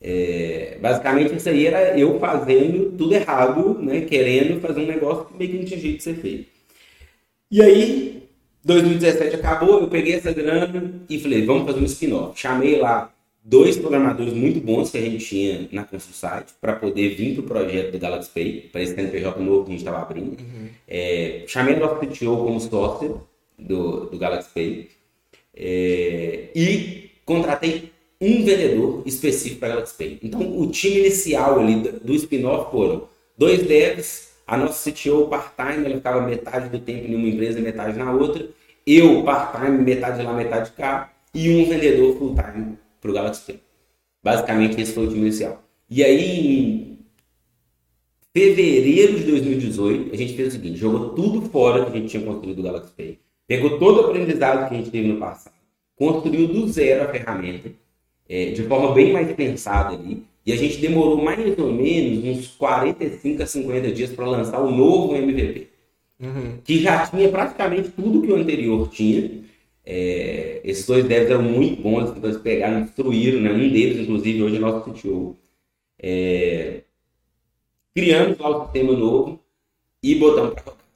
É, 0.00 0.78
basicamente 0.80 1.34
isso 1.34 1.48
aí 1.48 1.66
era 1.66 1.98
eu 1.98 2.18
fazendo 2.20 2.92
tudo 2.96 3.14
errado, 3.14 3.78
né? 3.82 4.02
Querendo 4.02 4.60
fazer 4.60 4.80
um 4.80 4.86
negócio 4.86 5.24
que 5.24 5.36
meio 5.36 5.50
que 5.50 5.58
não 5.58 5.64
tinha 5.64 5.80
jeito 5.80 5.96
de 5.98 6.02
ser 6.02 6.14
feito. 6.14 6.48
E 7.50 7.62
aí 7.62 8.22
2017 8.64 9.36
acabou, 9.36 9.80
eu 9.80 9.88
peguei 9.88 10.14
essa 10.14 10.32
grana 10.32 11.00
e 11.08 11.18
falei, 11.18 11.46
vamos 11.46 11.66
fazer 11.66 11.80
um 11.80 11.84
spin-off. 11.84 12.38
Chamei 12.38 12.78
lá 12.78 13.12
dois 13.42 13.76
programadores 13.76 14.32
muito 14.32 14.60
bons 14.60 14.90
que 14.90 14.98
a 14.98 15.00
gente 15.00 15.24
tinha 15.24 15.68
na 15.70 15.84
ConstruSite 15.84 16.52
para 16.60 16.74
poder 16.74 17.14
vir 17.14 17.34
para 17.34 17.44
o 17.44 17.46
projeto 17.46 17.92
do 17.92 17.98
Galaxy 17.98 18.30
Pay, 18.30 18.68
para 18.72 18.82
esse 18.82 18.94
CNPJ 18.94 19.40
novo 19.40 19.64
que 19.64 19.70
a 19.70 19.72
gente 19.72 19.86
estava 19.86 20.02
abrindo. 20.02 20.40
Uhum. 20.40 20.68
É, 20.88 21.44
chamei 21.46 21.74
o 21.74 21.78
nosso 21.78 22.00
CTO 22.00 22.36
como 22.38 22.60
sócio 22.60 23.22
do, 23.56 24.06
do 24.06 24.18
Galaxy 24.18 24.50
Pay 24.52 24.88
é, 25.54 26.48
e 26.54 27.10
contratei 27.24 27.92
um 28.20 28.44
vendedor 28.44 29.02
específico 29.04 29.60
para 29.60 29.68
Galaxy 29.70 29.94
Pay. 29.94 30.18
Então, 30.22 30.58
o 30.58 30.70
time 30.70 31.00
inicial 31.00 31.60
ali 31.60 31.76
do, 31.76 32.00
do 32.00 32.14
spin-off 32.14 32.70
foram 32.70 33.08
dois 33.36 33.62
devs, 33.62 34.34
a 34.46 34.56
nossa 34.56 34.90
CTO 34.90 35.26
part-time, 35.28 35.84
ela 35.84 35.96
ficava 35.96 36.20
metade 36.20 36.68
do 36.68 36.78
tempo 36.78 37.06
em 37.06 37.14
uma 37.14 37.28
empresa, 37.28 37.60
metade 37.60 37.98
na 37.98 38.12
outra. 38.12 38.48
Eu, 38.86 39.24
part-time, 39.24 39.78
metade 39.78 40.22
lá, 40.22 40.32
metade 40.32 40.70
cá. 40.72 41.12
E 41.34 41.50
um 41.50 41.68
vendedor 41.68 42.16
full-time 42.16 42.78
para 43.00 43.10
o 43.10 43.14
Galaxy 43.14 43.42
Pay. 43.42 43.60
Basicamente, 44.22 44.80
esse 44.80 44.92
foi 44.92 45.06
o 45.06 45.08
time 45.08 45.22
inicial. 45.22 45.62
E 45.90 46.02
aí, 46.02 46.48
em 46.48 46.98
fevereiro 48.32 49.18
de 49.18 49.24
2018, 49.24 50.14
a 50.14 50.16
gente 50.16 50.34
fez 50.34 50.48
o 50.48 50.50
seguinte: 50.52 50.78
jogou 50.78 51.10
tudo 51.10 51.42
fora 51.50 51.84
que 51.84 51.90
a 51.90 52.00
gente 52.00 52.08
tinha 52.08 52.22
construído 52.22 52.60
o 52.60 52.62
Galaxy 52.62 52.92
Pay. 52.96 53.18
Pegou 53.46 53.78
todo 53.78 53.98
o 53.98 54.06
aprendizado 54.06 54.68
que 54.68 54.74
a 54.74 54.78
gente 54.78 54.90
teve 54.90 55.08
no 55.08 55.18
passado. 55.18 55.54
Construiu 55.96 56.48
do 56.48 56.68
zero 56.68 57.04
a 57.04 57.08
ferramenta. 57.08 57.70
É, 58.28 58.50
de 58.50 58.62
forma 58.64 58.92
bem 58.92 59.12
mais 59.12 59.30
pensada 59.32 59.94
ali 59.94 60.24
e 60.46 60.52
a 60.52 60.56
gente 60.56 60.78
demorou 60.78 61.20
mais 61.20 61.58
ou 61.58 61.72
menos 61.72 62.24
uns 62.24 62.46
45 62.56 63.42
a 63.42 63.46
50 63.46 63.90
dias 63.90 64.12
para 64.12 64.26
lançar 64.26 64.60
o 64.60 64.70
novo 64.70 65.16
MVP. 65.16 65.66
Uhum. 66.20 66.58
Que 66.64 66.80
já 66.80 67.04
tinha 67.04 67.28
praticamente 67.28 67.88
tudo 67.90 68.22
que 68.22 68.30
o 68.30 68.36
anterior 68.36 68.88
tinha. 68.88 69.42
É, 69.84 70.60
esses 70.62 70.86
dois 70.86 71.04
devs 71.04 71.30
eram 71.30 71.42
muito 71.42 71.82
bons, 71.82 72.10
então 72.10 72.30
eles 72.30 72.40
pegaram, 72.40 72.82
destruíram, 72.82 73.40
né? 73.40 73.52
um 73.52 73.68
deles, 73.68 73.98
inclusive, 73.98 74.42
hoje 74.42 74.56
é 74.56 74.58
nosso 74.60 74.88
CTO. 74.88 75.36
É, 75.98 76.82
criamos 77.92 78.38
lá 78.38 78.48
o 78.50 78.64
sistema 78.64 78.92
novo 78.92 79.40
e 80.00 80.14
botamos 80.14 80.54
para 80.54 80.62
rodar. 80.62 80.86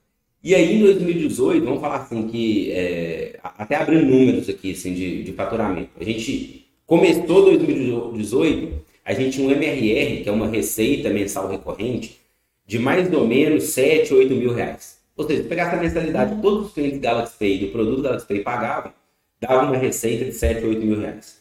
E 0.42 0.54
aí, 0.54 0.76
em 0.76 0.80
2018, 0.80 1.64
vamos 1.64 1.80
falar 1.80 1.96
assim 1.96 2.28
que, 2.28 2.70
é, 2.72 3.38
até 3.42 3.76
abrindo 3.76 4.06
números 4.06 4.48
aqui, 4.48 4.72
assim, 4.72 4.94
de, 4.94 5.24
de 5.24 5.32
faturamento. 5.32 5.90
A 6.00 6.04
gente 6.04 6.59
começou 6.90 7.44
2018, 7.44 8.82
a 9.04 9.14
gente 9.14 9.36
tinha 9.36 9.46
um 9.46 9.52
MRR, 9.52 10.24
que 10.24 10.28
é 10.28 10.32
uma 10.32 10.48
receita 10.48 11.08
mensal 11.08 11.48
recorrente, 11.48 12.20
de 12.66 12.80
mais 12.80 13.12
ou 13.14 13.28
menos 13.28 13.62
7, 13.62 14.12
8 14.12 14.34
mil 14.34 14.52
reais. 14.52 14.98
Ou 15.16 15.24
seja, 15.24 15.44
se 15.44 15.48
pegar 15.48 15.68
essa 15.68 15.76
mensalidade 15.76 16.42
todos 16.42 16.66
os 16.66 16.72
clientes 16.72 16.98
Galaxy 16.98 17.38
Pay, 17.38 17.58
do 17.58 17.66
produto 17.68 18.02
Galaxy 18.02 18.26
Pay 18.26 18.40
pagavam, 18.40 18.92
dava 19.40 19.66
uma 19.66 19.76
receita 19.76 20.24
de 20.24 20.32
7, 20.32 20.66
8 20.66 20.84
mil 20.84 20.98
reais. 20.98 21.40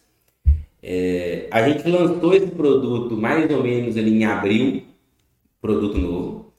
É, 0.84 1.48
a 1.50 1.68
gente 1.68 1.90
lançou 1.90 2.32
esse 2.36 2.46
produto 2.46 3.18
mais 3.18 3.50
ou 3.50 3.64
menos 3.64 3.98
ali 3.98 4.20
em 4.20 4.26
abril, 4.26 4.84
produto 5.60 5.98
novo, 5.98 6.54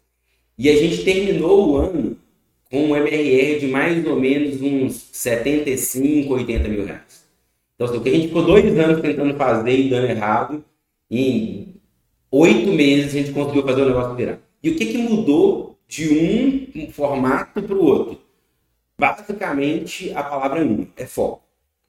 e 0.59 0.69
a 0.69 0.75
gente 0.75 1.05
terminou 1.05 1.71
o 1.71 1.77
ano 1.77 2.17
com 2.69 2.87
um 2.87 2.97
MRR 2.97 3.61
de 3.61 3.69
mais 3.69 4.05
ou 4.05 4.19
menos 4.19 4.61
uns 4.61 5.11
75, 5.13 6.35
80 6.35 6.69
mil 6.69 6.85
reais. 6.85 7.20
Então, 7.81 7.89
assim, 7.89 7.97
o 7.97 8.03
que 8.03 8.11
a 8.11 8.13
gente 8.13 8.29
ficou 8.29 8.43
dois 8.43 8.79
anos 8.79 9.01
tentando 9.01 9.35
fazer 9.37 9.75
e 9.75 9.89
dando 9.89 10.07
errado, 10.07 10.63
em 11.11 11.77
oito 12.31 12.71
meses 12.73 13.15
a 13.15 13.19
gente 13.19 13.33
conseguiu 13.33 13.63
fazer 13.63 13.81
o 13.81 13.87
negócio 13.87 14.15
virar. 14.15 14.39
E 14.63 14.69
o 14.69 14.77
que, 14.77 14.85
que 14.85 14.99
mudou 14.99 15.79
de 15.89 16.69
um 16.77 16.91
formato 16.93 17.63
para 17.63 17.75
o 17.75 17.83
outro? 17.83 18.21
Basicamente, 18.99 20.13
a 20.15 20.23
palavra 20.23 20.63
é 20.63 21.03
é 21.03 21.07
foco. 21.07 21.43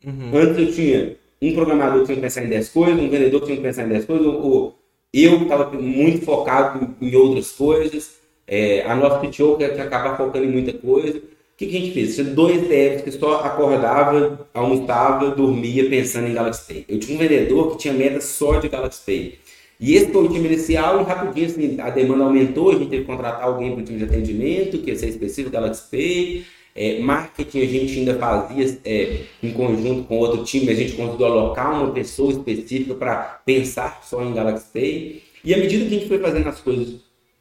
Uhum. 0.06 0.32
Antes 0.34 0.58
eu 0.60 0.72
tinha 0.72 1.18
um 1.42 1.54
programador 1.54 2.00
que 2.00 2.06
tinha 2.06 2.16
que 2.16 2.22
pensar 2.22 2.46
em 2.46 2.50
10 2.50 2.70
coisas, 2.70 2.98
um 2.98 3.10
vendedor 3.10 3.42
que 3.42 3.46
tinha 3.48 3.58
que 3.58 3.64
pensar 3.64 3.84
em 3.84 3.90
10 3.90 4.06
coisas, 4.06 4.26
ou 4.26 4.80
eu 5.14 5.42
estava 5.44 5.72
muito 5.74 6.24
focado 6.24 6.96
em 7.02 7.14
outras 7.16 7.52
coisas, 7.52 8.18
é, 8.48 8.82
a 8.84 8.96
nossa 8.96 9.20
PTO 9.20 9.58
que, 9.58 9.68
que 9.68 9.82
acaba 9.82 10.16
focando 10.16 10.46
em 10.46 10.52
muita 10.52 10.72
coisa. 10.72 11.22
Que, 11.62 11.68
que 11.68 11.78
a 11.78 11.80
gente 11.80 11.92
fez? 11.92 12.16
Tinha 12.16 12.26
dois 12.26 12.68
devs 12.68 13.04
que 13.04 13.12
só 13.12 13.42
acordava, 13.42 14.48
almoçava, 14.52 15.30
dormia 15.30 15.88
pensando 15.88 16.28
em 16.28 16.34
Galaxy 16.34 16.66
Pay. 16.66 16.86
Eu 16.90 17.00
tinha 17.00 17.16
um 17.16 17.20
vendedor 17.20 17.72
que 17.72 17.78
tinha 17.78 17.94
meta 17.94 18.20
só 18.20 18.60
de 18.60 18.68
Galaxy 18.68 19.00
Pay. 19.06 19.38
E 19.80 19.94
esse 19.94 20.12
foi 20.12 20.26
o 20.26 20.28
time 20.28 20.48
inicial, 20.48 21.02
e 21.02 21.04
rapidinho 21.04 21.46
assim, 21.46 21.80
a 21.80 21.92
demanda 21.92 22.24
aumentou, 22.24 22.72
a 22.72 22.74
gente 22.74 22.90
teve 22.90 23.04
que 23.04 23.08
contratar 23.08 23.44
alguém 23.44 23.74
para 23.74 23.82
o 23.82 23.86
time 23.86 24.00
de 24.00 24.06
atendimento, 24.06 24.80
que 24.80 24.90
ia 24.90 24.98
ser 24.98 25.10
específico 25.10 25.52
Galaxy 25.52 25.84
Pay. 25.92 26.46
É, 26.74 27.00
marketing 27.00 27.62
a 27.62 27.66
gente 27.66 28.00
ainda 28.00 28.16
fazia 28.16 28.80
é, 28.84 29.18
em 29.44 29.52
conjunto 29.52 30.08
com 30.08 30.18
outro 30.18 30.44
time, 30.44 30.72
a 30.72 30.74
gente 30.74 30.94
conseguiu 30.94 31.28
alocar 31.28 31.80
uma 31.80 31.92
pessoa 31.92 32.32
específica 32.32 32.96
para 32.96 33.40
pensar 33.46 34.02
só 34.04 34.24
em 34.24 34.34
Galaxy 34.34 34.66
Pay. 34.74 35.22
E 35.46 35.54
à 35.54 35.58
medida 35.58 35.86
que 35.86 35.96
a 35.96 36.00
gente 36.00 36.08
foi 36.08 36.18
fazendo 36.18 36.50
as 36.50 36.60
coisas 36.60 36.96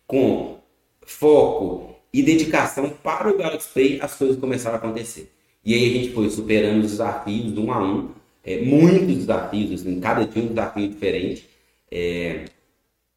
com 0.07 0.59
foco 1.07 1.90
e 2.13 2.23
dedicação 2.23 2.91
para 2.91 3.31
o 3.31 3.37
Galaxy 3.37 3.69
Pay, 3.73 3.99
as 4.01 4.15
coisas 4.15 4.37
começaram 4.37 4.77
a 4.77 4.79
acontecer. 4.79 5.31
E 5.65 5.75
aí 5.75 5.91
a 5.91 5.93
gente 5.93 6.13
foi 6.13 6.29
superando 6.31 6.85
os 6.85 6.93
desafios 6.93 7.57
um 7.57 7.73
a 7.73 7.83
um, 7.83 8.11
é, 8.45 8.61
muitos 8.63 9.19
desafios, 9.19 9.81
assim, 9.81 10.01
cada 10.01 10.25
dia 10.25 10.43
um 10.43 10.49
desafio 10.49 10.89
diferente. 10.89 11.49
É, 11.91 12.45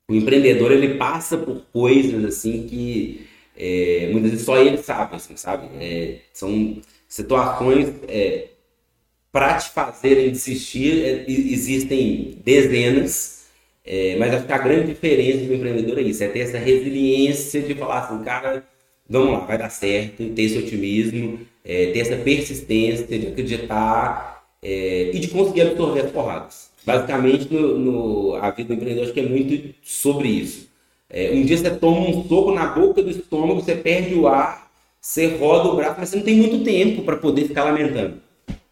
o 0.09 0.13
empreendedor 0.13 0.71
ele 0.71 0.95
passa 0.95 1.37
por 1.37 1.61
coisas 1.71 2.23
assim 2.25 2.67
que 2.67 3.25
é, 3.55 4.09
muitas 4.11 4.31
vezes 4.31 4.45
só 4.45 4.57
ele 4.57 4.77
sabe, 4.77 5.15
assim, 5.15 5.37
sabe? 5.37 5.69
É, 5.79 6.17
são 6.33 6.81
situações 7.07 7.93
é, 8.07 8.49
para 9.31 9.57
te 9.57 9.69
fazerem 9.69 10.31
desistir, 10.31 11.03
é, 11.05 11.25
existem 11.27 12.37
dezenas 12.43 13.41
mas 14.17 14.33
acho 14.33 14.45
que 14.45 14.53
a 14.53 14.57
grande 14.59 14.93
diferença 14.93 15.45
do 15.45 15.53
empreendedor 15.53 15.99
é 15.99 16.03
isso, 16.03 16.23
é 16.23 16.29
ter 16.29 16.39
essa 16.39 16.57
resiliência 16.57 17.61
de 17.61 17.75
falar 17.75 17.99
assim, 17.99 18.23
cara, 18.23 18.65
vamos 19.19 19.33
lá, 19.33 19.45
vai 19.45 19.57
dar 19.57 19.69
certo, 19.69 20.27
ter 20.29 20.41
esse 20.41 20.57
otimismo, 20.57 21.39
é, 21.63 21.91
ter 21.91 21.99
essa 21.99 22.17
persistência 22.17 23.05
de 23.05 23.27
acreditar 23.27 24.43
é, 24.61 25.11
e 25.13 25.19
de 25.19 25.27
conseguir 25.27 25.61
absorver 25.61 26.01
as 26.01 26.11
porradas. 26.11 26.69
Basicamente, 26.85 27.53
no, 27.53 27.77
no, 27.77 28.35
a 28.35 28.49
vida 28.49 28.69
do 28.69 28.73
empreendedor 28.73 29.05
acho 29.05 29.13
que 29.13 29.19
é 29.19 29.25
muito 29.25 29.73
sobre 29.83 30.27
isso. 30.27 30.67
É, 31.09 31.31
um 31.31 31.43
dia 31.43 31.57
você 31.57 31.69
toma 31.69 32.09
um 32.09 32.27
soco 32.27 32.51
na 32.51 32.65
boca 32.67 33.03
do 33.03 33.11
estômago, 33.11 33.61
você 33.61 33.75
perde 33.75 34.15
o 34.15 34.27
ar, 34.27 34.69
você 34.99 35.27
roda 35.27 35.69
o 35.69 35.75
braço, 35.75 35.95
mas 35.99 36.09
você 36.09 36.17
não 36.17 36.23
tem 36.23 36.35
muito 36.35 36.63
tempo 36.63 37.03
para 37.03 37.17
poder 37.17 37.47
ficar 37.47 37.65
lamentando. 37.65 38.15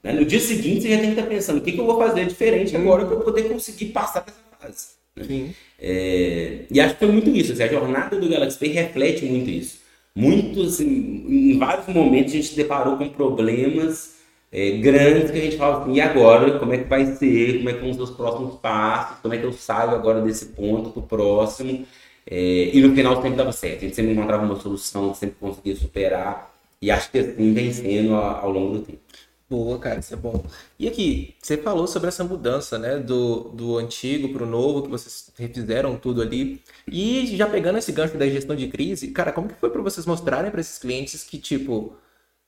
Né? 0.04 0.14
No 0.14 0.26
dia 0.26 0.40
seguinte, 0.40 0.82
você 0.82 0.90
já 0.90 0.98
tem 0.98 1.14
que 1.14 1.20
estar 1.20 1.30
pensando: 1.30 1.60
o 1.60 1.62
que, 1.62 1.72
que 1.72 1.80
eu 1.80 1.86
vou 1.86 1.98
fazer 1.98 2.26
diferente 2.26 2.76
agora 2.76 3.06
para 3.06 3.18
poder 3.18 3.44
conseguir 3.44 3.88
passar 3.88 4.22
por 4.22 4.32
essa 4.32 4.68
fase. 4.68 4.88
Sim. 5.28 5.54
É, 5.80 6.66
e 6.72 6.80
acho 6.80 6.96
que 6.96 7.06
foi 7.06 7.12
muito 7.12 7.30
isso. 7.30 7.54
Assim, 7.54 7.64
a 7.64 7.68
jornada 7.68 8.20
do 8.20 8.28
Galaxy 8.28 8.58
Pay 8.58 8.70
reflete 8.70 9.26
muito 9.26 9.50
isso. 9.50 9.81
Muito, 10.16 10.62
assim, 10.64 11.26
em 11.28 11.58
vários 11.58 11.88
momentos 11.88 12.34
a 12.34 12.36
gente 12.36 12.48
se 12.48 12.56
deparou 12.56 12.98
com 12.98 13.08
problemas 13.10 14.20
é, 14.52 14.72
grandes 14.78 15.32
que 15.32 15.38
a 15.38 15.42
gente 15.42 15.58
fala 15.58 15.82
assim, 15.82 15.94
e 15.94 16.02
agora? 16.02 16.60
Como 16.60 16.74
é 16.74 16.80
que 16.80 16.90
vai 16.90 17.06
ser? 17.16 17.58
Como 17.58 17.70
é 17.70 17.74
que 17.74 17.80
vão 17.80 17.94
ser 17.94 18.02
os 18.02 18.10
próximos 18.10 18.56
passos? 18.56 19.20
Como 19.22 19.34
é 19.34 19.38
que 19.38 19.46
eu 19.46 19.54
saio 19.54 19.92
agora 19.92 20.22
desse 20.22 20.48
ponto 20.48 20.90
para 20.90 21.00
o 21.00 21.08
próximo? 21.08 21.86
É, 22.30 22.70
e 22.74 22.82
no 22.82 22.94
final 22.94 23.22
sempre 23.22 23.38
dava 23.38 23.52
certo. 23.54 23.78
A 23.78 23.82
gente 23.82 23.96
sempre 23.96 24.12
encontrava 24.12 24.46
uma 24.46 24.60
solução, 24.60 25.14
sempre 25.14 25.38
conseguia 25.40 25.76
superar. 25.76 26.52
E 26.82 26.92
acho 26.92 27.12
que 27.12 27.20
assim 27.20 27.54
vem 27.54 27.72
sendo 27.72 28.16
ao 28.16 28.52
longo 28.52 28.80
do 28.80 28.82
tempo. 28.82 29.00
Boa, 29.52 29.78
cara, 29.78 30.00
isso 30.00 30.14
é 30.14 30.16
bom. 30.16 30.46
E 30.80 30.88
aqui, 30.88 31.36
você 31.42 31.58
falou 31.58 31.86
sobre 31.86 32.08
essa 32.08 32.24
mudança, 32.24 32.80
né, 32.80 32.98
do, 32.98 33.50
do 33.50 33.78
antigo 33.78 34.30
para 34.30 34.44
o 34.44 34.50
novo, 34.50 34.82
que 34.82 34.88
vocês 34.88 35.30
refizeram 35.38 35.98
tudo 35.98 36.22
ali. 36.22 36.62
E 36.88 37.36
já 37.36 37.50
pegando 37.50 37.78
esse 37.78 37.92
gancho 37.92 38.18
da 38.18 38.26
gestão 38.30 38.56
de 38.56 38.70
crise, 38.70 39.10
cara, 39.10 39.34
como 39.34 39.50
que 39.50 39.56
foi 39.56 39.70
para 39.70 39.82
vocês 39.82 40.06
mostrarem 40.06 40.50
para 40.50 40.62
esses 40.62 40.78
clientes 40.78 41.26
que, 41.26 41.38
tipo, 41.38 41.94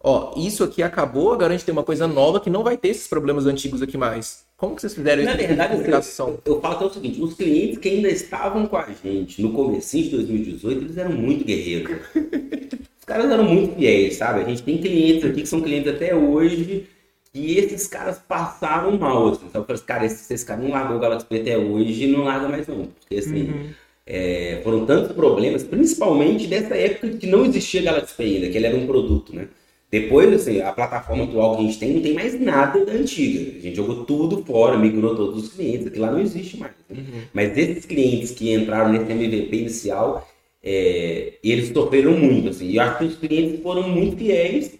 ó, 0.01 0.33
isso 0.37 0.63
aqui 0.63 0.81
acabou, 0.81 1.33
agora 1.33 1.53
a 1.53 1.57
gente 1.57 1.65
tem 1.65 1.73
uma 1.73 1.83
coisa 1.83 2.07
nova 2.07 2.39
que 2.39 2.49
não 2.49 2.63
vai 2.63 2.77
ter 2.77 2.87
esses 2.87 3.09
problemas 3.09 3.45
antigos 3.45 3.81
aqui 3.81 3.97
mais. 3.97 4.45
Como 4.55 4.73
que 4.73 4.79
vocês 4.79 4.93
fizeram 4.93 5.23
isso? 5.23 5.31
Na 5.31 5.35
verdade, 5.35 5.73
eu, 5.75 6.41
eu 6.45 6.61
falo 6.61 6.77
que 6.77 6.83
é 6.85 6.87
o 6.87 6.93
seguinte, 6.93 7.21
os 7.21 7.33
clientes 7.33 7.79
que 7.79 7.89
ainda 7.89 8.07
estavam 8.07 8.65
com 8.65 8.77
a 8.77 8.87
gente 9.03 9.41
no 9.41 9.51
começo 9.51 9.97
de 9.97 10.09
2018, 10.09 10.85
eles 10.85 10.97
eram 10.97 11.11
muito 11.11 11.43
guerreiros. 11.43 11.97
Os 13.03 13.05
caras 13.05 13.29
eram 13.29 13.43
muito 13.43 13.75
fiéis, 13.75 14.15
sabe? 14.15 14.39
A 14.39 14.45
gente 14.45 14.63
tem 14.63 14.77
clientes 14.77 15.25
aqui 15.25 15.41
que 15.41 15.45
são 15.45 15.59
clientes 15.59 15.93
até 15.93 16.15
hoje 16.15 16.87
e 17.33 17.57
esses 17.57 17.85
caras 17.85 18.17
passaram 18.17 18.97
mal, 18.97 19.27
assim, 19.27 19.49
sabe? 19.51 19.67
Falei, 19.67 19.81
cara, 19.85 20.05
esse, 20.05 20.33
esse 20.33 20.45
cara 20.45 20.61
não 20.61 20.69
largou 20.69 20.95
o 20.95 20.99
Galaxy 21.01 21.25
até 21.29 21.57
hoje 21.57 22.05
e 22.05 22.07
não 22.07 22.23
larga 22.23 22.47
mais 22.47 22.65
não. 22.65 22.85
Porque, 22.85 23.17
assim, 23.17 23.49
uhum. 23.49 23.69
é, 24.07 24.61
foram 24.63 24.85
tantos 24.85 25.11
problemas, 25.11 25.63
principalmente 25.65 26.47
dessa 26.47 26.77
época 26.77 27.09
que 27.09 27.27
não 27.27 27.45
existia 27.45 27.81
Galaxy 27.81 28.23
ainda, 28.23 28.49
que 28.49 28.57
ele 28.57 28.67
era 28.67 28.77
um 28.77 28.87
produto, 28.87 29.35
né? 29.35 29.49
Depois, 29.91 30.31
assim, 30.31 30.61
a 30.61 30.71
plataforma 30.71 31.25
atual 31.25 31.57
que 31.57 31.61
a 31.61 31.65
gente 31.65 31.79
tem 31.79 31.93
não 31.95 32.01
tem 32.01 32.13
mais 32.13 32.39
nada 32.39 32.85
da 32.85 32.93
antiga. 32.93 33.57
A 33.57 33.61
gente 33.63 33.75
jogou 33.75 34.05
tudo 34.05 34.45
fora, 34.45 34.77
migrou 34.77 35.13
todos 35.13 35.43
os 35.43 35.53
clientes, 35.53 35.87
aquilo 35.87 36.05
lá 36.05 36.11
não 36.13 36.21
existe 36.21 36.55
mais. 36.55 36.71
Né? 36.89 36.99
Uhum. 36.99 37.21
Mas 37.33 37.57
esses 37.57 37.85
clientes 37.85 38.31
que 38.31 38.53
entraram 38.53 38.93
nesse 38.93 39.11
MVP 39.11 39.57
inicial, 39.57 40.25
é, 40.63 41.33
eles 41.43 41.69
sofreram 41.73 42.13
muito, 42.13 42.49
assim. 42.49 42.67
E 42.69 42.77
eu 42.77 42.83
acho 42.83 42.99
que 42.99 43.05
os 43.05 43.15
clientes 43.17 43.61
foram 43.61 43.83
muito 43.89 44.15
fiéis. 44.15 44.79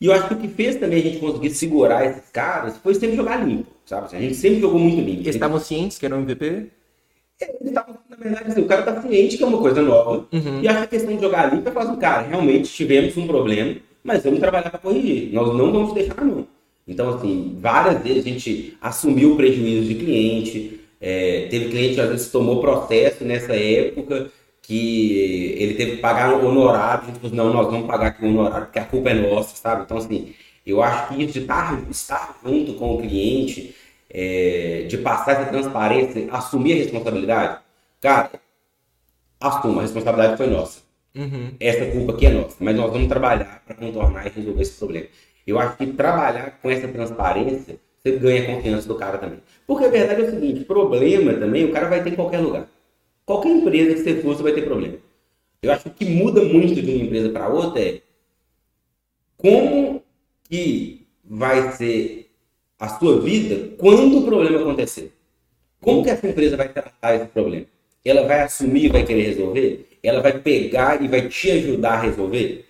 E 0.00 0.06
eu 0.06 0.12
acho 0.12 0.28
que 0.28 0.34
o 0.34 0.38
que 0.38 0.48
fez 0.48 0.76
também 0.76 0.98
a 0.98 1.02
gente 1.02 1.18
conseguir 1.18 1.50
segurar 1.50 2.06
esses 2.06 2.30
caras 2.30 2.76
foi 2.78 2.94
sempre 2.94 3.16
jogar 3.16 3.46
limpo, 3.46 3.70
sabe? 3.84 4.16
A 4.16 4.20
gente 4.20 4.34
sempre 4.34 4.60
jogou 4.60 4.80
muito 4.80 4.96
limpo. 4.96 5.20
Eles 5.20 5.34
estavam 5.34 5.60
cientes 5.60 5.98
que 5.98 6.06
era 6.06 6.16
um 6.16 6.22
MVP? 6.22 6.70
É, 7.40 7.56
eles 7.56 7.68
estavam, 7.68 7.96
na 8.08 8.16
verdade, 8.16 8.50
assim, 8.50 8.62
o 8.62 8.66
cara 8.66 8.82
tá 8.82 9.02
ciente 9.02 9.36
que 9.36 9.44
é 9.44 9.46
uma 9.46 9.58
coisa 9.58 9.82
nova. 9.82 10.26
Uhum. 10.32 10.62
E 10.62 10.68
acho 10.68 10.78
que 10.78 10.84
a 10.84 10.86
questão 10.86 11.14
de 11.14 11.22
jogar 11.22 11.54
limpo 11.54 11.68
é 11.68 11.72
falar 11.72 11.90
assim, 11.90 12.00
cara, 12.00 12.26
realmente 12.26 12.72
tivemos 12.72 13.16
um 13.16 13.26
problema, 13.26 13.76
mas 14.02 14.24
vamos 14.24 14.40
trabalhar 14.40 14.70
para 14.70 14.80
corrigir. 14.80 15.32
Nós 15.34 15.54
não 15.54 15.70
vamos 15.70 15.92
deixar 15.92 16.16
na 16.16 16.24
mão. 16.24 16.46
Então, 16.88 17.10
assim, 17.10 17.56
várias 17.60 18.02
vezes 18.02 18.24
a 18.24 18.28
gente 18.28 18.78
assumiu 18.80 19.34
o 19.34 19.36
prejuízo 19.36 19.86
de 19.86 19.94
cliente, 19.96 20.80
é, 20.98 21.46
teve 21.50 21.68
cliente 21.68 21.94
que 21.94 22.00
às 22.00 22.08
vezes 22.08 22.30
tomou 22.30 22.60
processo 22.60 23.22
nessa 23.24 23.54
época 23.54 24.30
que 24.70 25.56
ele 25.58 25.74
teve 25.74 25.96
que 25.96 25.96
pagar 25.96 26.32
um 26.32 26.46
honorário, 26.46 27.02
a 27.02 27.06
gente 27.08 27.18
falou, 27.18 27.34
não, 27.34 27.52
nós 27.52 27.66
vamos 27.66 27.88
pagar 27.88 28.06
aqui 28.06 28.24
o 28.24 28.28
um 28.28 28.38
honorário 28.38 28.66
porque 28.66 28.78
a 28.78 28.84
culpa 28.84 29.10
é 29.10 29.14
nossa, 29.14 29.56
sabe? 29.56 29.82
Então, 29.82 29.96
assim, 29.96 30.32
eu 30.64 30.80
acho 30.80 31.08
que 31.08 31.24
isso 31.24 31.32
de 31.32 31.40
estar, 31.40 31.82
estar 31.90 32.38
junto 32.44 32.74
com 32.74 32.94
o 32.94 33.00
cliente, 33.02 33.74
é, 34.08 34.86
de 34.88 34.96
passar 34.98 35.32
essa 35.32 35.46
transparência, 35.46 36.28
assumir 36.30 36.74
a 36.74 36.76
responsabilidade, 36.76 37.58
cara, 38.00 38.30
assuma, 39.40 39.80
a 39.80 39.82
responsabilidade 39.82 40.36
foi 40.36 40.46
nossa. 40.46 40.82
Uhum. 41.16 41.50
Essa 41.58 41.86
culpa 41.86 42.12
aqui 42.12 42.26
é 42.26 42.30
nossa, 42.30 42.54
mas 42.60 42.76
nós 42.76 42.92
vamos 42.92 43.08
trabalhar 43.08 43.64
para 43.66 43.74
contornar 43.74 44.24
e 44.28 44.30
resolver 44.30 44.62
esse 44.62 44.78
problema. 44.78 45.06
Eu 45.44 45.58
acho 45.58 45.78
que 45.78 45.86
trabalhar 45.88 46.60
com 46.62 46.70
essa 46.70 46.86
transparência, 46.86 47.74
você 48.00 48.12
ganha 48.12 48.44
a 48.44 48.54
confiança 48.54 48.86
do 48.86 48.94
cara 48.94 49.18
também. 49.18 49.40
Porque 49.66 49.86
a 49.86 49.88
verdade 49.88 50.22
é 50.22 50.24
o 50.26 50.30
seguinte, 50.30 50.64
problema 50.64 51.32
também 51.34 51.64
o 51.64 51.72
cara 51.72 51.88
vai 51.88 52.04
ter 52.04 52.10
em 52.10 52.14
qualquer 52.14 52.38
lugar. 52.38 52.68
Qualquer 53.30 53.50
empresa 53.50 53.94
que 53.94 54.00
você 54.00 54.14
for, 54.16 54.34
você 54.34 54.42
vai 54.42 54.52
ter 54.52 54.62
problema. 54.62 54.96
Eu 55.62 55.70
acho 55.70 55.84
que 55.84 55.88
o 55.88 55.92
que 55.92 56.04
muda 56.04 56.42
muito 56.42 56.74
de 56.74 56.90
uma 56.90 57.04
empresa 57.04 57.28
para 57.28 57.48
outra 57.48 57.80
é 57.80 58.00
como 59.36 60.02
que 60.48 61.06
vai 61.24 61.70
ser 61.70 62.28
a 62.76 62.88
sua 62.88 63.20
vida 63.20 63.76
quando 63.78 64.18
o 64.18 64.24
problema 64.24 64.58
acontecer. 64.58 65.12
Como 65.80 66.02
que 66.02 66.10
essa 66.10 66.26
empresa 66.26 66.56
vai 66.56 66.70
tratar 66.70 67.14
esse 67.14 67.26
problema? 67.26 67.66
Ela 68.04 68.26
vai 68.26 68.40
assumir 68.40 68.86
e 68.86 68.88
vai 68.88 69.04
querer 69.04 69.22
resolver? 69.22 69.86
Ela 70.02 70.20
vai 70.20 70.36
pegar 70.36 71.00
e 71.00 71.06
vai 71.06 71.28
te 71.28 71.52
ajudar 71.52 71.92
a 71.92 72.00
resolver? 72.00 72.64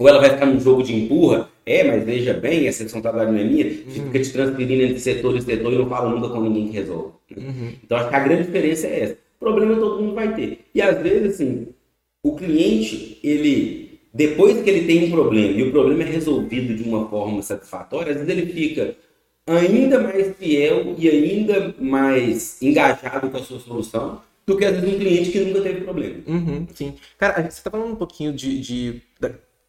ou 0.00 0.08
ela 0.08 0.18
vai 0.18 0.30
ficar 0.30 0.46
num 0.46 0.58
jogo 0.58 0.82
de 0.82 0.94
empurra, 0.94 1.50
é, 1.66 1.84
mas 1.84 2.02
veja 2.02 2.32
bem, 2.32 2.66
essa 2.66 2.82
responsabilidade 2.82 3.32
não 3.32 3.38
é 3.38 3.44
minha, 3.44 3.66
uhum. 3.66 3.90
fica 3.92 4.18
te 4.18 4.32
transferindo 4.32 4.82
entre 4.82 4.98
setor 4.98 5.36
e 5.36 5.42
setor 5.42 5.74
e 5.74 5.76
não 5.76 5.90
fala 5.90 6.08
nunca 6.08 6.30
com 6.30 6.40
ninguém 6.40 6.68
que 6.68 6.72
resolve. 6.72 7.12
Uhum. 7.36 7.74
Então 7.84 7.98
acho 7.98 8.08
que 8.08 8.16
a 8.16 8.20
grande 8.20 8.44
diferença 8.44 8.86
é 8.86 9.00
essa. 9.00 9.29
Problema 9.40 9.80
todo 9.80 10.02
mundo 10.02 10.14
vai 10.14 10.34
ter. 10.34 10.66
E 10.74 10.82
às 10.82 11.02
vezes, 11.02 11.34
assim, 11.34 11.68
o 12.22 12.36
cliente, 12.36 13.18
ele, 13.24 14.00
depois 14.12 14.60
que 14.62 14.68
ele 14.68 14.86
tem 14.86 15.06
um 15.06 15.10
problema 15.10 15.58
e 15.58 15.62
o 15.62 15.72
problema 15.72 16.02
é 16.02 16.06
resolvido 16.06 16.76
de 16.76 16.82
uma 16.82 17.08
forma 17.08 17.40
satisfatória, 17.40 18.12
às 18.12 18.18
vezes 18.18 18.30
ele 18.30 18.52
fica 18.52 18.94
ainda 19.46 19.98
mais 19.98 20.36
fiel 20.36 20.94
e 20.98 21.08
ainda 21.08 21.74
mais 21.80 22.60
engajado 22.60 23.30
com 23.30 23.36
a 23.38 23.42
sua 23.42 23.58
solução 23.58 24.20
do 24.46 24.58
que 24.58 24.64
às 24.64 24.78
vezes 24.78 24.94
um 24.94 24.98
cliente 24.98 25.30
que 25.30 25.40
nunca 25.40 25.62
teve 25.62 25.80
problema. 25.80 26.22
Uhum, 26.26 26.66
sim. 26.74 26.94
Cara, 27.16 27.40
você 27.42 27.48
está 27.48 27.70
falando 27.70 27.92
um 27.92 27.96
pouquinho 27.96 28.34
de, 28.34 28.60
de, 28.60 29.02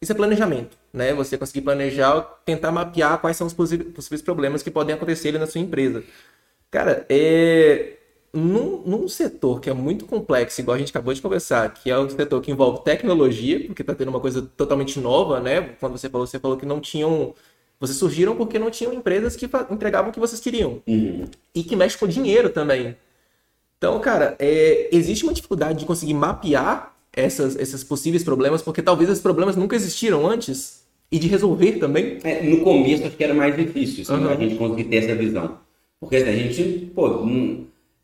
Isso 0.02 0.12
é 0.12 0.14
planejamento, 0.14 0.76
né? 0.92 1.14
Você 1.14 1.38
conseguir 1.38 1.62
planejar, 1.62 2.20
tentar 2.44 2.70
mapear 2.70 3.18
quais 3.20 3.36
são 3.38 3.46
os 3.46 3.54
possíveis 3.54 4.22
problemas 4.22 4.62
que 4.62 4.70
podem 4.70 4.94
acontecer 4.94 5.32
na 5.38 5.46
sua 5.46 5.62
empresa. 5.62 6.04
Cara, 6.70 7.06
é 7.08 7.96
num, 8.32 8.82
num, 8.86 9.08
setor 9.08 9.60
que 9.60 9.68
é 9.68 9.74
muito 9.74 10.06
complexo, 10.06 10.60
igual 10.60 10.74
a 10.74 10.78
gente 10.78 10.90
acabou 10.90 11.12
de 11.12 11.20
conversar, 11.20 11.72
que 11.74 11.90
é 11.90 11.98
um 11.98 12.08
setor 12.08 12.40
que 12.40 12.50
envolve 12.50 12.82
tecnologia, 12.82 13.64
porque 13.66 13.82
está 13.82 13.94
tendo 13.94 14.08
uma 14.08 14.20
coisa 14.20 14.42
totalmente 14.56 14.98
nova, 14.98 15.38
né? 15.38 15.74
Quando 15.78 15.98
você 15.98 16.08
falou, 16.08 16.26
você 16.26 16.38
falou 16.38 16.56
que 16.56 16.66
não 16.66 16.80
tinham. 16.80 17.34
Vocês 17.78 17.98
surgiram 17.98 18.36
porque 18.36 18.58
não 18.58 18.70
tinham 18.70 18.92
empresas 18.92 19.36
que 19.36 19.48
entregavam 19.70 20.10
o 20.10 20.14
que 20.14 20.20
vocês 20.20 20.40
queriam. 20.40 20.80
Uhum. 20.86 21.24
E 21.54 21.64
que 21.64 21.74
mexe 21.74 21.98
com 21.98 22.06
dinheiro 22.06 22.48
também. 22.48 22.96
Então, 23.76 23.98
cara, 24.00 24.36
é, 24.38 24.88
existe 24.92 25.24
uma 25.24 25.32
dificuldade 25.32 25.80
de 25.80 25.84
conseguir 25.84 26.14
mapear 26.14 26.94
essas, 27.12 27.56
esses 27.56 27.82
possíveis 27.82 28.22
problemas, 28.22 28.62
porque 28.62 28.80
talvez 28.80 29.10
esses 29.10 29.22
problemas 29.22 29.56
nunca 29.56 29.74
existiram 29.74 30.26
antes, 30.26 30.82
e 31.12 31.18
de 31.18 31.28
resolver 31.28 31.72
também. 31.72 32.18
É, 32.24 32.42
no 32.42 32.62
começo 32.62 33.04
acho 33.04 33.16
que 33.16 33.22
era 33.22 33.34
mais 33.34 33.54
difícil, 33.54 34.02
assim, 34.02 34.24
uhum. 34.24 34.30
a 34.30 34.36
gente 34.36 34.54
conseguir 34.54 34.84
ter 34.84 34.96
essa 34.96 35.14
visão. 35.14 35.58
Porque 36.00 36.16
assim, 36.16 36.30
a 36.30 36.32
gente, 36.32 36.90
pô, 36.94 37.26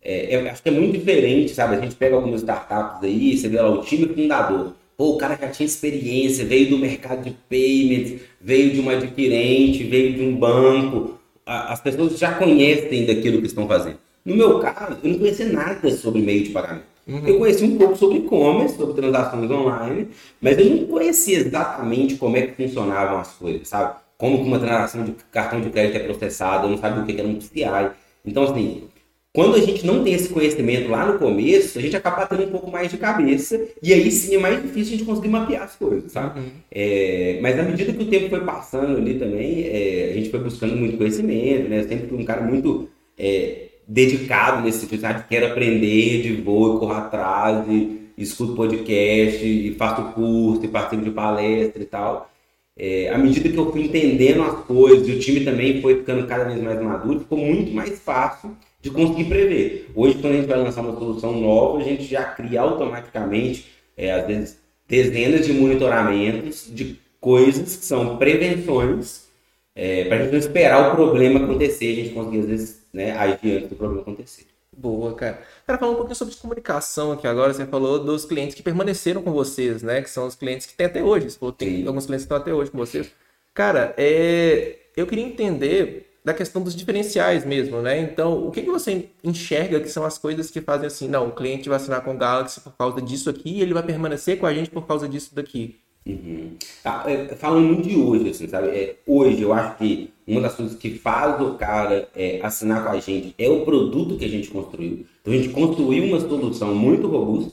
é, 0.08 0.34
eu 0.34 0.50
acho 0.50 0.62
que 0.62 0.70
é 0.70 0.72
muito 0.72 0.98
diferente, 0.98 1.54
sabe? 1.54 1.76
A 1.76 1.80
gente 1.80 1.94
pega 1.94 2.16
algumas 2.16 2.40
startups 2.40 3.04
aí, 3.04 3.36
você 3.36 3.46
vê 3.46 3.60
lá 3.60 3.68
o 3.68 3.82
time 3.82 4.08
fundador. 4.08 4.72
Pô, 4.96 5.10
o 5.10 5.18
cara 5.18 5.38
já 5.38 5.48
tinha 5.48 5.66
experiência, 5.66 6.46
veio 6.46 6.70
do 6.70 6.78
mercado 6.78 7.22
de 7.22 7.36
payments, 7.46 8.22
veio 8.40 8.72
de 8.72 8.80
uma 8.80 8.92
adquirente, 8.92 9.84
veio 9.84 10.14
de 10.14 10.22
um 10.22 10.34
banco. 10.34 11.18
As 11.44 11.78
pessoas 11.82 12.18
já 12.18 12.32
conhecem 12.32 13.04
daquilo 13.04 13.42
que 13.42 13.48
estão 13.48 13.68
fazendo. 13.68 13.98
No 14.24 14.34
meu 14.34 14.58
caso, 14.60 14.96
eu 15.04 15.10
não 15.10 15.18
conhecia 15.18 15.46
nada 15.46 15.90
sobre 15.90 16.22
meio 16.22 16.42
de 16.42 16.50
pagamento. 16.50 16.86
Uhum. 17.06 17.26
Eu 17.26 17.38
conheci 17.38 17.64
um 17.64 17.76
pouco 17.76 17.96
sobre 17.96 18.18
e-commerce, 18.18 18.76
sobre 18.76 18.94
transações 18.94 19.50
online, 19.50 20.08
mas 20.40 20.58
eu 20.58 20.64
não 20.64 20.86
conhecia 20.86 21.38
exatamente 21.38 22.16
como 22.16 22.36
é 22.38 22.46
que 22.46 22.66
funcionavam 22.66 23.18
as 23.18 23.32
coisas, 23.32 23.68
sabe? 23.68 23.94
Como 24.16 24.38
que 24.38 24.44
uma 24.44 24.58
transação 24.58 25.04
de 25.04 25.12
cartão 25.30 25.60
de 25.60 25.68
crédito 25.68 25.96
é 25.96 26.00
processada, 26.00 26.66
eu 26.66 26.70
não 26.70 26.78
sabia 26.78 27.02
o 27.02 27.06
que 27.06 27.12
era 27.12 27.28
um 27.28 27.34
PCI. 27.34 27.90
Então, 28.24 28.42
assim, 28.44 28.84
quando 29.32 29.56
a 29.56 29.60
gente 29.60 29.86
não 29.86 30.02
tem 30.02 30.14
esse 30.14 30.30
conhecimento 30.30 30.88
lá 30.88 31.06
no 31.06 31.18
começo, 31.18 31.78
a 31.78 31.82
gente 31.82 31.96
acaba 31.96 32.26
tendo 32.26 32.44
um 32.44 32.50
pouco 32.50 32.70
mais 32.70 32.90
de 32.90 32.96
cabeça, 32.96 33.60
e 33.82 33.92
aí 33.92 34.10
sim 34.10 34.34
é 34.34 34.38
mais 34.38 34.60
difícil 34.60 34.94
a 34.94 34.96
gente 34.96 35.04
conseguir 35.04 35.28
mapear 35.28 35.62
as 35.62 35.76
coisas, 35.76 36.10
sabe? 36.10 36.40
Uhum. 36.40 36.46
É, 36.70 37.38
mas 37.42 37.58
à 37.58 37.62
medida 37.62 37.92
que 37.92 38.02
o 38.02 38.06
tempo 38.06 38.30
foi 38.30 38.40
passando 38.40 38.96
ali 38.96 39.18
também, 39.18 39.64
é, 39.64 40.08
a 40.10 40.14
gente 40.14 40.30
foi 40.30 40.40
buscando 40.40 40.74
muito 40.76 40.96
conhecimento, 40.96 41.68
né? 41.68 41.80
Eu 41.80 41.88
sempre 41.88 42.08
fui 42.08 42.18
um 42.18 42.24
cara 42.24 42.42
muito 42.42 42.88
é, 43.18 43.66
dedicado 43.86 44.62
nesse 44.62 44.80
sentido, 44.80 45.00
sabe? 45.02 45.24
Quero 45.28 45.46
aprender 45.46 46.22
de 46.22 46.32
voo, 46.42 46.78
corro 46.78 46.92
atrás, 46.92 47.66
e 47.68 48.08
escuto 48.16 48.54
podcast, 48.54 49.46
e 49.46 49.74
faço 49.74 50.12
curso, 50.14 50.64
e 50.64 50.68
participo 50.68 51.04
de 51.04 51.10
palestra 51.10 51.82
e 51.82 51.86
tal. 51.86 52.30
É, 52.76 53.10
à 53.10 53.18
medida 53.18 53.48
que 53.48 53.56
eu 53.56 53.70
fui 53.70 53.82
entendendo 53.82 54.42
as 54.42 54.64
coisas, 54.64 55.06
e 55.06 55.12
o 55.12 55.18
time 55.18 55.44
também 55.44 55.82
foi 55.82 55.96
ficando 55.96 56.26
cada 56.26 56.44
vez 56.44 56.60
mais 56.62 56.80
maduro, 56.80 57.20
ficou 57.20 57.38
muito 57.38 57.72
mais 57.72 57.98
fácil 58.00 58.56
de 58.80 58.90
conseguir 58.90 59.24
prever. 59.24 59.90
Hoje, 59.94 60.18
quando 60.18 60.34
a 60.34 60.36
gente 60.36 60.46
vai 60.46 60.58
lançar 60.58 60.82
uma 60.82 60.98
solução 60.98 61.38
nova, 61.38 61.78
a 61.78 61.84
gente 61.84 62.04
já 62.04 62.24
cria 62.24 62.60
automaticamente, 62.60 63.66
é, 63.96 64.12
às 64.12 64.26
vezes, 64.26 64.58
dezenas 64.86 65.46
de 65.46 65.52
monitoramentos 65.52 66.68
de 66.72 66.98
coisas 67.20 67.76
que 67.76 67.84
são 67.84 68.16
prevenções 68.16 69.26
é, 69.74 70.04
para 70.04 70.16
a 70.16 70.22
gente 70.22 70.32
não 70.32 70.38
esperar 70.38 70.92
o 70.92 70.96
problema 70.96 71.44
acontecer, 71.44 71.92
a 71.92 71.94
gente 71.94 72.14
conseguir, 72.14 72.40
às 72.40 72.46
vezes, 72.46 72.82
né, 72.92 73.12
agir 73.12 73.58
antes 73.58 73.68
do 73.68 73.76
problema 73.76 74.02
acontecer. 74.02 74.46
Boa, 74.76 75.12
cara. 75.14 75.42
Cara, 75.66 75.78
falando 75.78 75.94
um 75.94 75.98
pouquinho 75.98 76.16
sobre 76.16 76.34
comunicação 76.36 77.10
aqui 77.10 77.26
agora, 77.26 77.52
você 77.52 77.66
falou 77.66 77.98
dos 77.98 78.24
clientes 78.24 78.54
que 78.54 78.62
permaneceram 78.62 79.22
com 79.22 79.32
vocês, 79.32 79.82
né? 79.82 80.00
Que 80.00 80.08
são 80.08 80.24
os 80.26 80.36
clientes 80.36 80.66
que 80.66 80.74
tem 80.74 80.86
até 80.86 81.02
hoje. 81.02 81.30
Você 81.30 81.38
falou 81.38 81.52
tem 81.52 81.82
Sim. 81.82 81.86
alguns 81.88 82.06
clientes 82.06 82.24
que 82.24 82.32
estão 82.32 82.36
até 82.36 82.54
hoje 82.54 82.70
com 82.70 82.78
vocês. 82.78 83.10
Cara, 83.52 83.92
é... 83.98 84.78
eu 84.96 85.04
queria 85.04 85.24
entender 85.24 86.07
da 86.28 86.34
questão 86.34 86.62
dos 86.62 86.76
diferenciais 86.76 87.44
mesmo, 87.44 87.80
né? 87.80 87.98
Então, 88.02 88.46
o 88.46 88.50
que, 88.50 88.60
que 88.60 88.70
você 88.70 89.08
enxerga 89.24 89.80
que 89.80 89.88
são 89.88 90.04
as 90.04 90.18
coisas 90.18 90.50
que 90.50 90.60
fazem 90.60 90.86
assim, 90.86 91.08
não, 91.08 91.28
o 91.28 91.32
cliente 91.32 91.70
vai 91.70 91.76
assinar 91.76 92.02
com 92.02 92.14
o 92.14 92.18
Galaxy 92.18 92.60
por 92.60 92.76
causa 92.76 93.00
disso 93.00 93.30
aqui 93.30 93.56
e 93.56 93.62
ele 93.62 93.72
vai 93.72 93.82
permanecer 93.82 94.38
com 94.38 94.44
a 94.44 94.52
gente 94.52 94.68
por 94.68 94.86
causa 94.86 95.08
disso 95.08 95.34
daqui? 95.34 95.76
Uhum. 96.06 96.50
Ah, 96.84 97.04
é, 97.06 97.34
falando 97.34 97.66
muito 97.66 97.88
de 97.88 97.96
hoje, 97.96 98.28
assim, 98.28 98.46
sabe? 98.46 98.68
É, 98.68 98.96
hoje 99.06 99.40
eu 99.40 99.54
acho 99.54 99.78
que 99.78 100.10
uma 100.26 100.42
das 100.42 100.54
coisas 100.54 100.76
que 100.76 100.98
faz 100.98 101.40
o 101.40 101.54
cara 101.54 102.08
é, 102.14 102.40
assinar 102.42 102.84
com 102.84 102.90
a 102.90 103.00
gente 103.00 103.34
é 103.38 103.48
o 103.48 103.64
produto 103.64 104.18
que 104.18 104.24
a 104.26 104.28
gente 104.28 104.48
construiu. 104.50 105.06
Então 105.22 105.32
a 105.32 105.36
gente 105.36 105.48
construiu 105.48 106.04
uma 106.04 106.20
solução 106.20 106.74
muito 106.74 107.06
robusta 107.06 107.52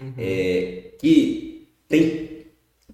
uhum. 0.00 0.12
é, 0.16 0.92
que 1.00 1.66
tem 1.88 2.30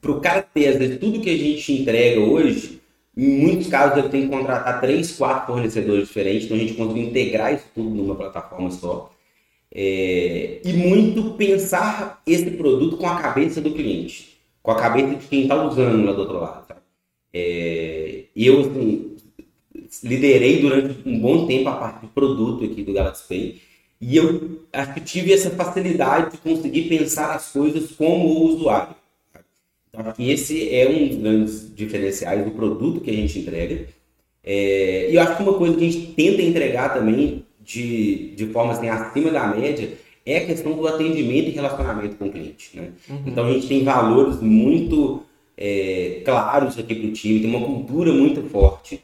para 0.01 0.13
o 0.13 0.21
cara 0.21 0.41
ter 0.41 0.79
vezes, 0.79 0.99
tudo 0.99 1.21
que 1.21 1.29
a 1.29 1.37
gente 1.37 1.73
entrega 1.75 2.21
hoje 2.21 2.80
em 3.27 3.41
muitos 3.41 3.69
casos 3.69 3.97
eu 3.99 4.09
tenho 4.09 4.29
que 4.29 4.37
contratar 4.37 4.81
três, 4.81 5.17
quatro 5.17 5.53
fornecedores 5.53 6.09
diferentes, 6.09 6.45
então 6.45 6.57
a 6.57 6.61
gente 6.61 6.75
consegue 6.75 7.01
integrar 7.01 7.55
isso 7.55 7.67
tudo 7.75 7.91
numa 7.91 8.15
plataforma 8.15 8.71
só. 8.71 9.13
É, 9.73 10.61
e 10.65 10.73
muito 10.73 11.35
pensar 11.35 12.23
esse 12.27 12.51
produto 12.53 12.97
com 12.97 13.07
a 13.07 13.21
cabeça 13.21 13.61
do 13.61 13.73
cliente, 13.73 14.39
com 14.63 14.71
a 14.73 14.77
cabeça 14.77 15.15
de 15.15 15.27
quem 15.27 15.43
está 15.43 15.63
usando 15.65 16.05
lá 16.05 16.13
do 16.13 16.21
outro 16.21 16.41
lado. 16.41 16.75
É, 17.33 18.25
eu 18.35 18.61
assim, 18.61 19.17
liderei 20.03 20.61
durante 20.61 21.09
um 21.09 21.21
bom 21.21 21.47
tempo 21.47 21.69
a 21.69 21.77
parte 21.77 22.01
de 22.01 22.07
produto 22.09 22.65
aqui 22.65 22.83
do 22.83 22.93
Galaxy 22.93 23.29
Pay 23.29 23.61
e 24.01 24.17
eu 24.17 24.65
acho 24.73 24.95
que 24.95 25.01
tive 25.01 25.33
essa 25.33 25.51
facilidade 25.51 26.33
de 26.33 26.39
conseguir 26.39 26.89
pensar 26.89 27.35
as 27.35 27.53
coisas 27.53 27.93
como 27.93 28.29
o 28.29 28.47
usuário. 28.47 28.95
Então, 29.93 30.13
que 30.13 30.31
esse 30.31 30.75
é 30.75 30.89
um 30.89 31.09
dos 31.09 31.17
grandes 31.17 31.75
diferenciais 31.75 32.45
do 32.45 32.53
produto 32.53 33.01
que 33.01 33.11
a 33.11 33.15
gente 33.15 33.39
entrega. 33.39 33.87
É, 34.43 35.11
e 35.11 35.15
eu 35.15 35.21
acho 35.21 35.37
que 35.37 35.43
uma 35.43 35.55
coisa 35.55 35.77
que 35.77 35.87
a 35.87 35.91
gente 35.91 36.13
tenta 36.15 36.43
entregar 36.43 36.95
também 36.95 37.45
de, 37.61 38.35
de 38.35 38.47
forma 38.47 38.73
assim, 38.73 38.89
acima 38.89 39.31
da 39.31 39.47
média 39.49 39.91
é 40.25 40.39
a 40.39 40.47
questão 40.47 40.73
do 40.73 40.87
atendimento 40.87 41.49
e 41.49 41.53
relacionamento 41.53 42.17
com 42.17 42.27
o 42.27 42.33
cliente. 42.33 42.71
Né? 42.75 42.91
Uhum. 43.09 43.23
Então 43.27 43.47
a 43.47 43.53
gente 43.53 43.67
tem 43.67 43.85
valores 43.85 44.41
muito 44.41 45.23
é, 45.57 46.23
claros 46.25 46.79
aqui 46.79 46.95
para 46.95 47.09
o 47.09 47.13
time, 47.13 47.41
tem 47.41 47.51
uma 47.51 47.65
cultura 47.65 48.13
muito 48.13 48.43
forte. 48.49 49.03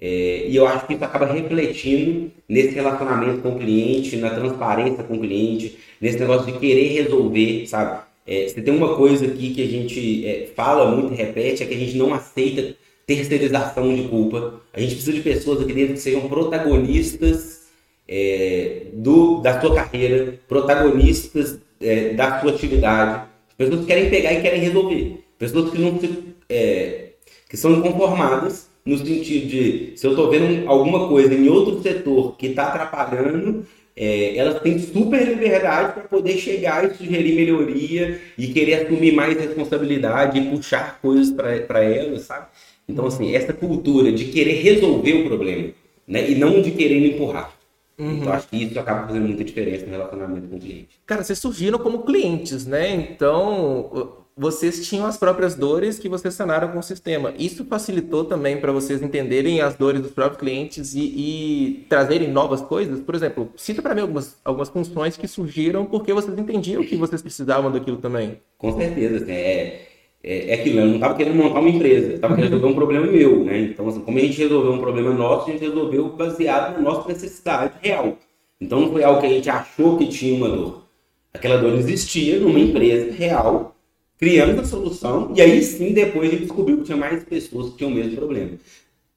É, 0.00 0.46
e 0.48 0.54
eu 0.54 0.66
acho 0.66 0.86
que 0.86 0.94
isso 0.94 1.04
acaba 1.04 1.26
refletindo 1.26 2.30
nesse 2.48 2.70
relacionamento 2.74 3.42
com 3.42 3.50
o 3.50 3.58
cliente, 3.58 4.16
na 4.16 4.30
transparência 4.30 5.02
com 5.02 5.14
o 5.14 5.20
cliente, 5.20 5.76
nesse 6.00 6.18
negócio 6.18 6.52
de 6.52 6.58
querer 6.58 7.02
resolver, 7.02 7.66
sabe? 7.66 8.00
É, 8.28 8.46
se 8.46 8.60
tem 8.60 8.74
uma 8.74 8.94
coisa 8.94 9.24
aqui 9.24 9.54
que 9.54 9.62
a 9.62 9.66
gente 9.66 10.26
é, 10.26 10.48
fala 10.54 10.94
muito 10.94 11.14
e 11.14 11.16
repete, 11.16 11.62
é 11.62 11.66
que 11.66 11.74
a 11.74 11.78
gente 11.78 11.96
não 11.96 12.12
aceita 12.12 12.76
terceirização 13.06 13.94
de 13.94 14.02
culpa. 14.02 14.60
A 14.70 14.78
gente 14.78 14.96
precisa 14.96 15.14
de 15.14 15.22
pessoas 15.22 15.62
aqui 15.62 15.72
dentro 15.72 15.94
que 15.94 16.00
sejam 16.00 16.28
protagonistas 16.28 17.68
é, 18.06 18.82
do, 18.92 19.40
da 19.40 19.58
sua 19.58 19.74
carreira, 19.74 20.38
protagonistas 20.46 21.58
é, 21.80 22.10
da 22.10 22.38
sua 22.38 22.50
atividade, 22.50 23.26
pessoas 23.56 23.80
que 23.80 23.86
querem 23.86 24.10
pegar 24.10 24.34
e 24.34 24.42
querem 24.42 24.60
resolver, 24.60 25.24
pessoas 25.38 25.70
que 25.70 25.78
não 25.78 25.98
se, 25.98 26.10
é, 26.50 27.12
que 27.48 27.56
são 27.56 27.72
inconformadas 27.78 28.68
no 28.84 28.98
sentido 28.98 29.46
de 29.48 29.92
se 29.96 30.06
eu 30.06 30.10
estou 30.10 30.30
vendo 30.30 30.68
alguma 30.68 31.08
coisa 31.08 31.32
em 31.32 31.48
outro 31.48 31.82
setor 31.82 32.36
que 32.36 32.48
está 32.48 32.64
atrapalhando, 32.64 33.66
é, 34.00 34.36
elas 34.36 34.60
têm 34.60 34.78
super 34.78 35.26
liberdade 35.26 35.94
para 35.94 36.04
poder 36.04 36.38
chegar 36.38 36.84
e 36.84 36.94
sugerir 36.94 37.34
melhoria 37.34 38.20
e 38.38 38.46
querer 38.46 38.86
assumir 38.86 39.12
mais 39.12 39.36
responsabilidade 39.36 40.38
e 40.38 40.50
puxar 40.50 41.00
coisas 41.02 41.32
para 41.32 41.82
elas, 41.82 42.22
sabe? 42.22 42.46
Então, 42.88 43.06
assim, 43.06 43.34
essa 43.34 43.52
cultura 43.52 44.12
de 44.12 44.26
querer 44.26 44.62
resolver 44.62 45.14
o 45.14 45.24
problema, 45.26 45.70
né? 46.06 46.30
E 46.30 46.36
não 46.36 46.62
de 46.62 46.70
querer 46.70 47.04
empurrar. 47.12 47.52
Uhum. 47.98 48.18
Então, 48.18 48.32
acho 48.32 48.46
que 48.46 48.62
isso 48.62 48.78
acaba 48.78 49.08
fazendo 49.08 49.26
muita 49.26 49.42
diferença 49.42 49.84
no 49.84 49.90
relacionamento 49.90 50.46
com 50.46 50.56
o 50.56 50.60
cliente. 50.60 50.88
Cara, 51.04 51.24
vocês 51.24 51.38
surgiram 51.40 51.80
como 51.80 52.04
clientes, 52.04 52.64
né? 52.66 52.94
Então, 52.94 54.17
vocês 54.38 54.86
tinham 54.88 55.04
as 55.04 55.16
próprias 55.16 55.56
dores 55.56 55.98
que 55.98 56.08
vocês 56.08 56.32
sanaram 56.32 56.68
com 56.68 56.78
o 56.78 56.82
sistema. 56.82 57.34
Isso 57.36 57.64
facilitou 57.64 58.24
também 58.24 58.60
para 58.60 58.70
vocês 58.70 59.02
entenderem 59.02 59.60
as 59.60 59.74
dores 59.74 60.00
dos 60.00 60.12
próprios 60.12 60.38
clientes 60.38 60.94
e, 60.94 61.00
e 61.00 61.86
trazerem 61.88 62.30
novas 62.30 62.60
coisas? 62.60 63.00
Por 63.00 63.16
exemplo, 63.16 63.52
cita 63.56 63.82
para 63.82 63.96
mim 63.96 64.02
algumas, 64.02 64.36
algumas 64.44 64.68
funções 64.68 65.16
que 65.16 65.26
surgiram 65.26 65.84
porque 65.84 66.12
vocês 66.12 66.38
entendiam 66.38 66.84
que 66.84 66.94
vocês 66.94 67.20
precisavam 67.20 67.72
daquilo 67.72 67.96
também. 67.96 68.40
Com 68.56 68.76
certeza. 68.76 69.26
É, 69.28 69.80
é, 70.22 70.50
é 70.50 70.54
aquilo, 70.54 70.80
eu 70.80 70.86
não 70.86 70.94
estava 70.94 71.14
querendo 71.14 71.36
montar 71.36 71.58
uma 71.58 71.68
empresa, 71.68 72.14
estava 72.14 72.34
querendo 72.36 72.52
resolver 72.52 72.72
um 72.72 72.76
problema 72.76 73.06
meu, 73.06 73.44
né? 73.44 73.58
Então, 73.60 73.88
assim, 73.88 74.00
como 74.00 74.18
a 74.18 74.20
gente 74.20 74.38
resolveu 74.38 74.72
um 74.72 74.78
problema 74.78 75.12
nosso, 75.12 75.48
a 75.48 75.52
gente 75.52 75.64
resolveu 75.64 76.10
baseado 76.10 76.74
na 76.74 76.80
nossa 76.80 77.08
necessidade 77.08 77.74
real. 77.82 78.16
Então, 78.60 78.80
não 78.80 78.92
foi 78.92 79.02
algo 79.02 79.20
que 79.20 79.26
a 79.26 79.30
gente 79.30 79.50
achou 79.50 79.96
que 79.96 80.06
tinha 80.06 80.36
uma 80.36 80.48
dor. 80.48 80.84
Aquela 81.32 81.56
dor 81.56 81.74
existia 81.74 82.38
numa 82.40 82.58
empresa 82.58 83.12
real, 83.12 83.76
criando 84.18 84.60
a 84.60 84.64
solução, 84.64 85.32
e 85.36 85.40
aí 85.40 85.62
sim, 85.62 85.92
depois 85.92 86.28
a 86.28 86.32
gente 86.32 86.44
descobriu 86.44 86.78
que 86.78 86.84
tinha 86.84 86.96
mais 86.96 87.22
pessoas 87.24 87.70
que 87.70 87.78
tinham 87.78 87.92
o 87.92 87.94
mesmo 87.94 88.16
problema. 88.16 88.50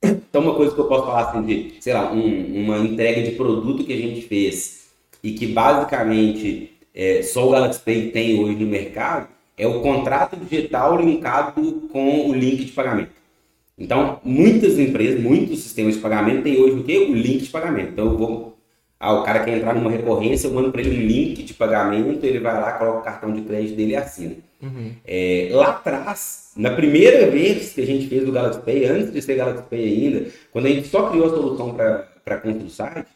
Então, 0.03 0.41
uma 0.41 0.55
coisa 0.55 0.73
que 0.73 0.79
eu 0.79 0.85
posso 0.85 1.05
falar 1.05 1.29
assim 1.29 1.45
de, 1.45 1.73
sei 1.79 1.93
lá, 1.93 2.11
um, 2.11 2.63
uma 2.63 2.79
entrega 2.79 3.21
de 3.21 3.31
produto 3.35 3.83
que 3.83 3.93
a 3.93 3.97
gente 3.97 4.21
fez 4.21 4.87
e 5.23 5.33
que 5.33 5.47
basicamente 5.47 6.71
é, 6.93 7.21
só 7.21 7.47
o 7.47 7.51
Galaxy 7.51 7.79
Pay 7.81 8.11
tem 8.11 8.39
hoje 8.39 8.55
no 8.55 8.65
mercado 8.65 9.27
é 9.57 9.67
o 9.67 9.79
contrato 9.81 10.35
digital 10.37 10.99
linkado 10.99 11.87
com 11.91 12.29
o 12.29 12.33
link 12.33 12.65
de 12.65 12.71
pagamento. 12.71 13.11
Então, 13.77 14.19
muitas 14.23 14.79
empresas, 14.79 15.21
muitos 15.21 15.59
sistemas 15.59 15.95
de 15.95 16.01
pagamento 16.01 16.43
têm 16.43 16.59
hoje 16.59 16.79
o 16.79 16.83
quê? 16.83 16.97
O 16.97 17.13
link 17.13 17.43
de 17.43 17.49
pagamento. 17.49 17.91
Então, 17.91 18.05
eu 18.05 18.17
vou. 18.17 18.57
Ah, 18.99 19.13
o 19.13 19.23
cara 19.23 19.43
quer 19.43 19.57
entrar 19.57 19.75
numa 19.75 19.89
recorrência, 19.89 20.47
eu 20.47 20.53
mando 20.53 20.71
para 20.71 20.81
ele 20.81 20.91
um 20.91 21.07
link 21.07 21.43
de 21.43 21.53
pagamento, 21.53 22.23
ele 22.23 22.39
vai 22.39 22.53
lá, 22.53 22.71
coloca 22.73 22.99
o 22.99 23.03
cartão 23.03 23.33
de 23.33 23.41
crédito 23.41 23.75
dele 23.75 23.91
e 23.91 23.95
assina. 23.95 24.35
Uhum. 24.61 24.91
É, 25.05 25.49
lá 25.51 25.69
atrás, 25.69 26.51
na 26.55 26.71
primeira 26.71 27.29
vez 27.29 27.73
que 27.73 27.81
a 27.81 27.85
gente 27.85 28.07
fez 28.07 28.27
o 28.27 28.31
Galaxy 28.31 28.61
Pay, 28.61 28.85
antes 28.85 29.11
de 29.11 29.21
ser 29.21 29.35
Galaxy 29.35 29.63
Pay 29.69 29.83
ainda, 29.83 30.31
quando 30.51 30.65
a 30.67 30.69
gente 30.69 30.87
só 30.87 31.09
criou 31.09 31.25
a 31.25 31.29
solução 31.29 31.73
para 31.73 32.37
construir 32.37 32.65
o 32.65 32.69
site, 32.69 33.07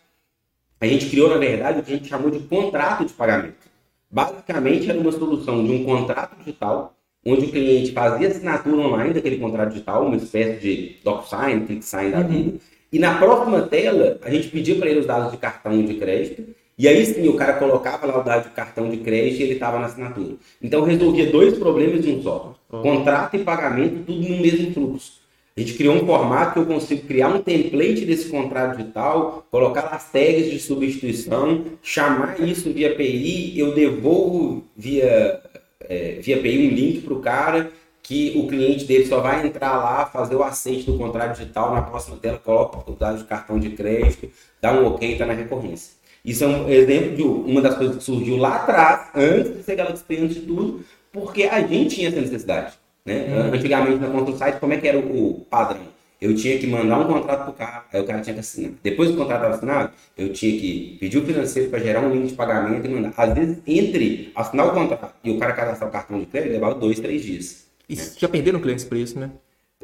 a 0.80 0.88
gente 0.88 1.10
criou, 1.10 1.30
na 1.30 1.38
verdade, 1.38 1.80
o 1.80 1.84
que 1.84 1.94
a 1.94 1.96
gente 1.96 2.10
chamou 2.10 2.30
de 2.30 2.40
contrato 2.40 3.06
de 3.06 3.14
pagamento. 3.14 3.70
Basicamente, 4.10 4.90
era 4.90 5.00
uma 5.00 5.12
solução 5.12 5.66
de 5.66 5.72
um 5.72 5.84
contrato 5.84 6.38
digital, 6.38 6.96
onde 7.26 7.46
o 7.46 7.52
cliente 7.52 7.92
fazia 7.92 8.28
assinatura 8.28 8.78
online 8.78 9.14
daquele 9.14 9.38
contrato 9.38 9.70
digital, 9.72 10.06
uma 10.06 10.16
espécie 10.16 10.60
de 10.60 10.98
DocSign, 11.04 11.66
ClickSign 11.66 12.12
da 12.12 12.20
uhum. 12.20 12.28
vida. 12.28 12.60
E 12.92 13.00
na 13.00 13.18
próxima 13.18 13.64
tela, 13.64 14.20
a 14.22 14.30
gente 14.30 14.48
pedia 14.50 14.76
para 14.76 14.90
ele 14.90 15.00
os 15.00 15.06
dados 15.06 15.32
de 15.32 15.38
cartão 15.38 15.84
de 15.84 15.96
crédito. 15.96 16.55
E 16.78 16.88
aí 16.88 17.06
sim, 17.06 17.28
o 17.28 17.36
cara 17.36 17.54
colocava 17.54 18.06
lá 18.06 18.20
o 18.20 18.24
dado 18.24 18.50
de 18.50 18.50
cartão 18.50 18.90
de 18.90 18.98
crédito 18.98 19.40
e 19.40 19.44
ele 19.44 19.54
estava 19.54 19.80
na 19.80 19.86
assinatura. 19.86 20.36
Então 20.62 20.84
resolvia 20.84 21.32
dois 21.32 21.58
problemas 21.58 22.06
em 22.06 22.18
um 22.18 22.22
só: 22.24 22.54
uhum. 22.72 22.82
contrato 22.82 23.36
e 23.38 23.44
pagamento, 23.44 24.04
tudo 24.06 24.28
no 24.28 24.42
mesmo 24.42 24.74
fluxo. 24.74 25.26
A 25.58 25.62
gente 25.62 25.76
criou 25.76 25.96
um 25.96 26.06
formato 26.06 26.52
que 26.52 26.60
eu 26.60 26.66
consigo 26.66 27.08
criar 27.08 27.30
um 27.30 27.42
template 27.42 28.04
desse 28.04 28.28
contrato 28.28 28.76
digital, 28.76 29.48
colocar 29.50 29.84
as 29.84 30.12
tags 30.12 30.52
de 30.52 30.60
substituição, 30.60 31.64
chamar 31.82 32.42
isso 32.42 32.74
via 32.74 32.92
API, 32.92 33.58
eu 33.58 33.74
devolvo 33.74 34.66
via, 34.76 35.40
é, 35.80 36.20
via 36.22 36.36
API 36.36 36.68
um 36.68 36.72
link 36.72 37.02
para 37.04 37.14
o 37.14 37.22
cara 37.22 37.72
que 38.04 38.34
o 38.36 38.48
cliente 38.48 38.84
dele 38.84 39.08
só 39.08 39.22
vai 39.22 39.48
entrar 39.48 39.78
lá, 39.78 40.06
fazer 40.06 40.36
o 40.36 40.44
aceite 40.44 40.86
do 40.86 40.98
contrato 40.98 41.40
digital, 41.40 41.74
na 41.74 41.82
próxima 41.82 42.18
tela 42.18 42.38
coloca 42.38 42.92
o 42.92 42.94
dado 42.94 43.18
de 43.18 43.24
cartão 43.24 43.58
de 43.58 43.70
crédito, 43.70 44.30
dá 44.62 44.74
um 44.74 44.86
ok 44.86 45.08
e 45.08 45.14
está 45.14 45.26
na 45.26 45.34
recorrência. 45.34 45.95
Isso 46.26 46.44
é 46.44 46.48
um 46.48 46.68
exemplo 46.68 47.16
de 47.16 47.22
uma 47.22 47.62
das 47.62 47.78
coisas 47.78 47.98
que 47.98 48.04
surgiu 48.04 48.38
lá 48.38 48.56
atrás, 48.56 49.10
antes 49.16 49.58
de 49.58 49.64
ser 49.64 49.76
Galaxy 49.76 50.04
antes 50.10 50.36
de 50.36 50.42
tudo, 50.42 50.84
porque 51.12 51.44
a 51.44 51.62
gente 51.62 51.96
tinha 51.96 52.08
essa 52.08 52.20
necessidade. 52.20 52.74
Né? 53.06 53.26
Uhum. 53.28 53.54
Antigamente 53.54 54.00
na 54.00 54.08
conta 54.08 54.32
do 54.32 54.38
site, 54.38 54.60
como 54.60 54.74
é 54.74 54.78
que 54.78 54.88
era 54.88 54.98
o, 54.98 55.46
padrão? 55.48 55.94
Eu 56.20 56.36
tinha 56.36 56.58
que 56.58 56.66
mandar 56.66 57.00
um 57.00 57.06
contrato 57.06 57.42
para 57.44 57.50
o 57.52 57.54
cara, 57.54 57.86
aí 57.94 58.02
o 58.02 58.06
cara 58.06 58.22
tinha 58.22 58.34
que 58.34 58.40
assinar. 58.40 58.72
Depois 58.82 59.12
do 59.12 59.18
contrato 59.18 59.46
assinado, 59.46 59.92
eu 60.18 60.34
tinha 60.34 60.60
que 60.60 60.98
pedir 61.00 61.20
o 61.20 61.26
financeiro 61.26 61.70
para 61.70 61.80
gerar 61.80 62.02
um 62.02 62.12
link 62.12 62.30
de 62.30 62.34
pagamento 62.34 62.88
e 62.88 62.90
mandar. 62.90 63.14
Às 63.16 63.34
vezes, 63.34 63.58
entre 63.68 64.32
assinar 64.34 64.68
o 64.68 64.72
contrato 64.72 65.14
e 65.24 65.30
o 65.30 65.38
cara 65.38 65.54
cadastrar 65.54 65.90
o 65.90 65.94
cartão 65.94 66.20
de 66.20 66.26
crédito, 66.26 66.54
levava 66.54 66.74
dois, 66.74 67.00
três 67.00 67.22
dias. 67.22 67.68
E 67.88 67.96
né? 67.96 68.04
já 68.18 68.28
perderam 68.28 68.60
clientes 68.60 68.84
por 68.84 68.98
isso, 68.98 69.20
né? 69.20 69.30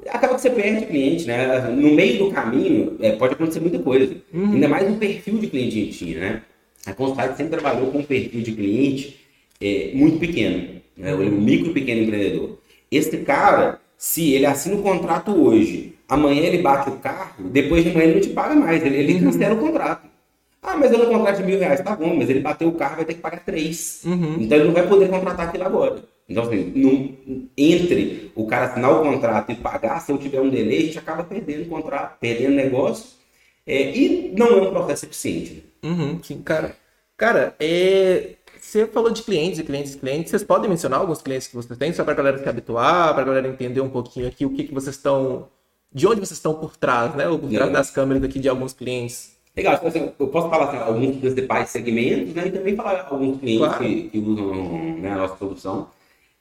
Acaba 0.09 0.35
que 0.35 0.41
você 0.41 0.49
perde 0.49 0.85
cliente, 0.85 1.25
né? 1.25 1.59
No 1.69 1.93
meio 1.93 2.17
do 2.25 2.31
caminho, 2.31 2.97
é, 2.99 3.11
pode 3.11 3.33
acontecer 3.33 3.59
muita 3.59 3.79
coisa. 3.79 4.15
Uhum. 4.33 4.53
Ainda 4.53 4.67
mais 4.67 4.89
o 4.91 4.97
perfil 4.97 5.37
de 5.37 5.47
cliente 5.47 5.71
que 5.71 5.81
a 5.81 5.85
gente 5.85 5.97
tinha, 5.97 6.19
né? 6.19 6.41
A 6.85 6.93
Consultado 6.93 7.37
sempre 7.37 7.59
trabalhou 7.59 7.91
com 7.91 7.99
um 7.99 8.03
perfil 8.03 8.41
de 8.41 8.51
cliente 8.53 9.19
é, 9.61 9.91
muito 9.93 10.17
pequeno, 10.19 10.81
né? 10.97 11.13
o 11.13 11.31
micro 11.31 11.69
e 11.69 11.73
pequeno 11.73 12.01
empreendedor. 12.01 12.57
Esse 12.91 13.17
cara, 13.17 13.79
se 13.97 14.33
ele 14.33 14.47
assina 14.47 14.75
o 14.75 14.81
contrato 14.81 15.31
hoje, 15.31 15.93
amanhã 16.09 16.41
ele 16.41 16.57
bate 16.57 16.89
o 16.89 16.93
carro, 16.93 17.49
depois 17.49 17.83
de 17.83 17.91
amanhã 17.91 18.05
ele 18.05 18.13
não 18.15 18.21
te 18.21 18.29
paga 18.29 18.55
mais, 18.55 18.83
ele, 18.83 18.97
ele 18.97 19.19
cancela 19.19 19.53
o 19.53 19.59
contrato. 19.59 20.09
Ah, 20.61 20.75
mas 20.77 20.91
eu 20.91 20.99
não 20.99 21.17
contrato 21.17 21.37
de 21.37 21.43
mil 21.43 21.59
reais, 21.59 21.81
tá 21.81 21.95
bom, 21.95 22.15
mas 22.15 22.29
ele 22.29 22.39
bateu 22.39 22.67
o 22.67 22.73
carro 22.73 22.97
vai 22.97 23.05
ter 23.05 23.15
que 23.15 23.21
pagar 23.21 23.43
três. 23.43 24.01
Uhum. 24.05 24.37
Então 24.39 24.57
ele 24.57 24.67
não 24.67 24.73
vai 24.73 24.87
poder 24.87 25.09
contratar 25.09 25.47
aquilo 25.47 25.65
agora. 25.65 26.03
Então, 26.31 26.43
assim, 26.43 26.71
não, 26.75 27.43
entre 27.57 28.31
o 28.35 28.47
cara 28.47 28.65
assinar 28.65 28.91
o 28.91 29.03
contrato 29.03 29.51
e 29.51 29.55
pagar, 29.55 29.99
se 29.99 30.11
eu 30.11 30.17
tiver 30.17 30.41
um 30.41 30.49
delay, 30.49 30.77
a 30.77 30.81
gente 30.81 30.99
acaba 30.99 31.23
perdendo 31.23 31.63
o 31.63 31.69
contrato, 31.69 32.17
perdendo 32.19 32.55
negócio. 32.55 33.11
É, 33.67 33.95
e 33.95 34.33
não 34.35 34.47
é 34.47 34.61
um 34.61 34.69
processo 34.71 35.05
eficiente. 35.05 35.63
Uhum, 35.83 36.21
sim, 36.23 36.41
cara. 36.41 36.75
Cara, 37.17 37.55
é, 37.59 38.35
você 38.59 38.87
falou 38.87 39.11
de 39.11 39.23
clientes 39.23 39.59
e 39.59 39.63
clientes 39.63 39.93
e 39.95 39.97
clientes. 39.97 40.29
Vocês 40.29 40.43
podem 40.43 40.69
mencionar 40.69 40.99
alguns 40.99 41.21
clientes 41.21 41.47
que 41.47 41.55
vocês 41.55 41.77
têm, 41.77 41.91
só 41.91 42.03
para 42.03 42.13
a 42.13 42.15
galera 42.15 42.37
se 42.37 42.47
habituar, 42.47 43.13
para 43.13 43.23
a 43.23 43.25
galera 43.25 43.47
entender 43.47 43.81
um 43.81 43.89
pouquinho 43.89 44.27
aqui 44.27 44.45
o 44.45 44.51
que, 44.51 44.63
que 44.63 44.73
vocês 44.73 44.95
estão. 44.95 45.47
De 45.93 46.07
onde 46.07 46.21
vocês 46.21 46.31
estão 46.31 46.53
por 46.53 46.77
trás, 46.77 47.13
né? 47.15 47.27
Ou 47.27 47.37
por 47.37 47.49
trás 47.49 47.71
das 47.71 47.91
câmeras 47.91 48.23
aqui 48.23 48.39
de 48.39 48.47
alguns 48.47 48.71
clientes. 48.71 49.35
Legal, 49.55 49.73
então, 49.73 49.89
assim, 49.89 50.11
eu 50.17 50.27
posso 50.29 50.49
falar 50.49 50.69
assim, 50.69 50.77
alguns 50.77 51.17
principais 51.17 51.69
segmentos, 51.69 52.33
né? 52.33 52.47
E 52.47 52.51
também 52.51 52.75
falar 52.75 53.07
alguns 53.09 53.39
clientes 53.39 53.67
claro. 53.67 53.83
que, 53.83 54.09
que, 54.09 54.19
usam 54.19 54.53
né, 54.99 55.11
a 55.11 55.15
nossa 55.15 55.35
solução. 55.37 55.89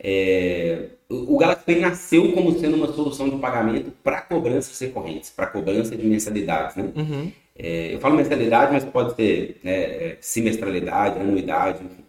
É, 0.03 0.87
o 1.11 1.37
Galaxy 1.37 1.65
Pay 1.65 1.81
nasceu 1.81 2.33
como 2.33 2.59
sendo 2.59 2.77
uma 2.77 2.91
solução 2.93 3.29
de 3.29 3.37
pagamento 3.37 3.91
para 4.03 4.23
cobranças 4.23 4.79
recorrentes, 4.79 5.29
para 5.31 5.47
cobrança 5.47 5.95
de 5.95 6.07
mensalidades. 6.07 6.77
Né? 6.77 6.91
Uhum. 6.97 7.33
É, 7.55 7.95
eu 7.95 8.01
falo 8.01 8.17
mensalidade, 8.17 8.73
mas 8.73 8.85
pode 8.85 9.15
ser 9.15 9.61
né, 9.63 9.73
é, 9.73 10.19
semestralidade, 10.21 11.19
anuidade, 11.19 11.85
enfim. 11.85 12.05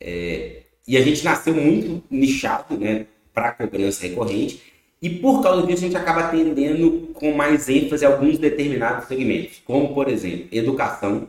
É, 0.00 0.62
e 0.88 0.96
a 0.96 1.02
gente 1.02 1.22
nasceu 1.22 1.54
muito 1.54 2.02
nichado 2.10 2.78
né, 2.78 3.06
para 3.34 3.52
cobrança 3.52 4.06
recorrente, 4.06 4.62
e 5.02 5.10
por 5.10 5.42
causa 5.42 5.66
disso 5.66 5.84
a 5.84 5.86
gente 5.86 5.96
acaba 5.96 6.20
atendendo 6.20 7.10
com 7.14 7.32
mais 7.32 7.68
ênfase 7.68 8.04
alguns 8.04 8.38
determinados 8.38 9.06
segmentos, 9.06 9.60
como 9.64 9.94
por 9.94 10.08
exemplo, 10.08 10.48
educação. 10.52 11.28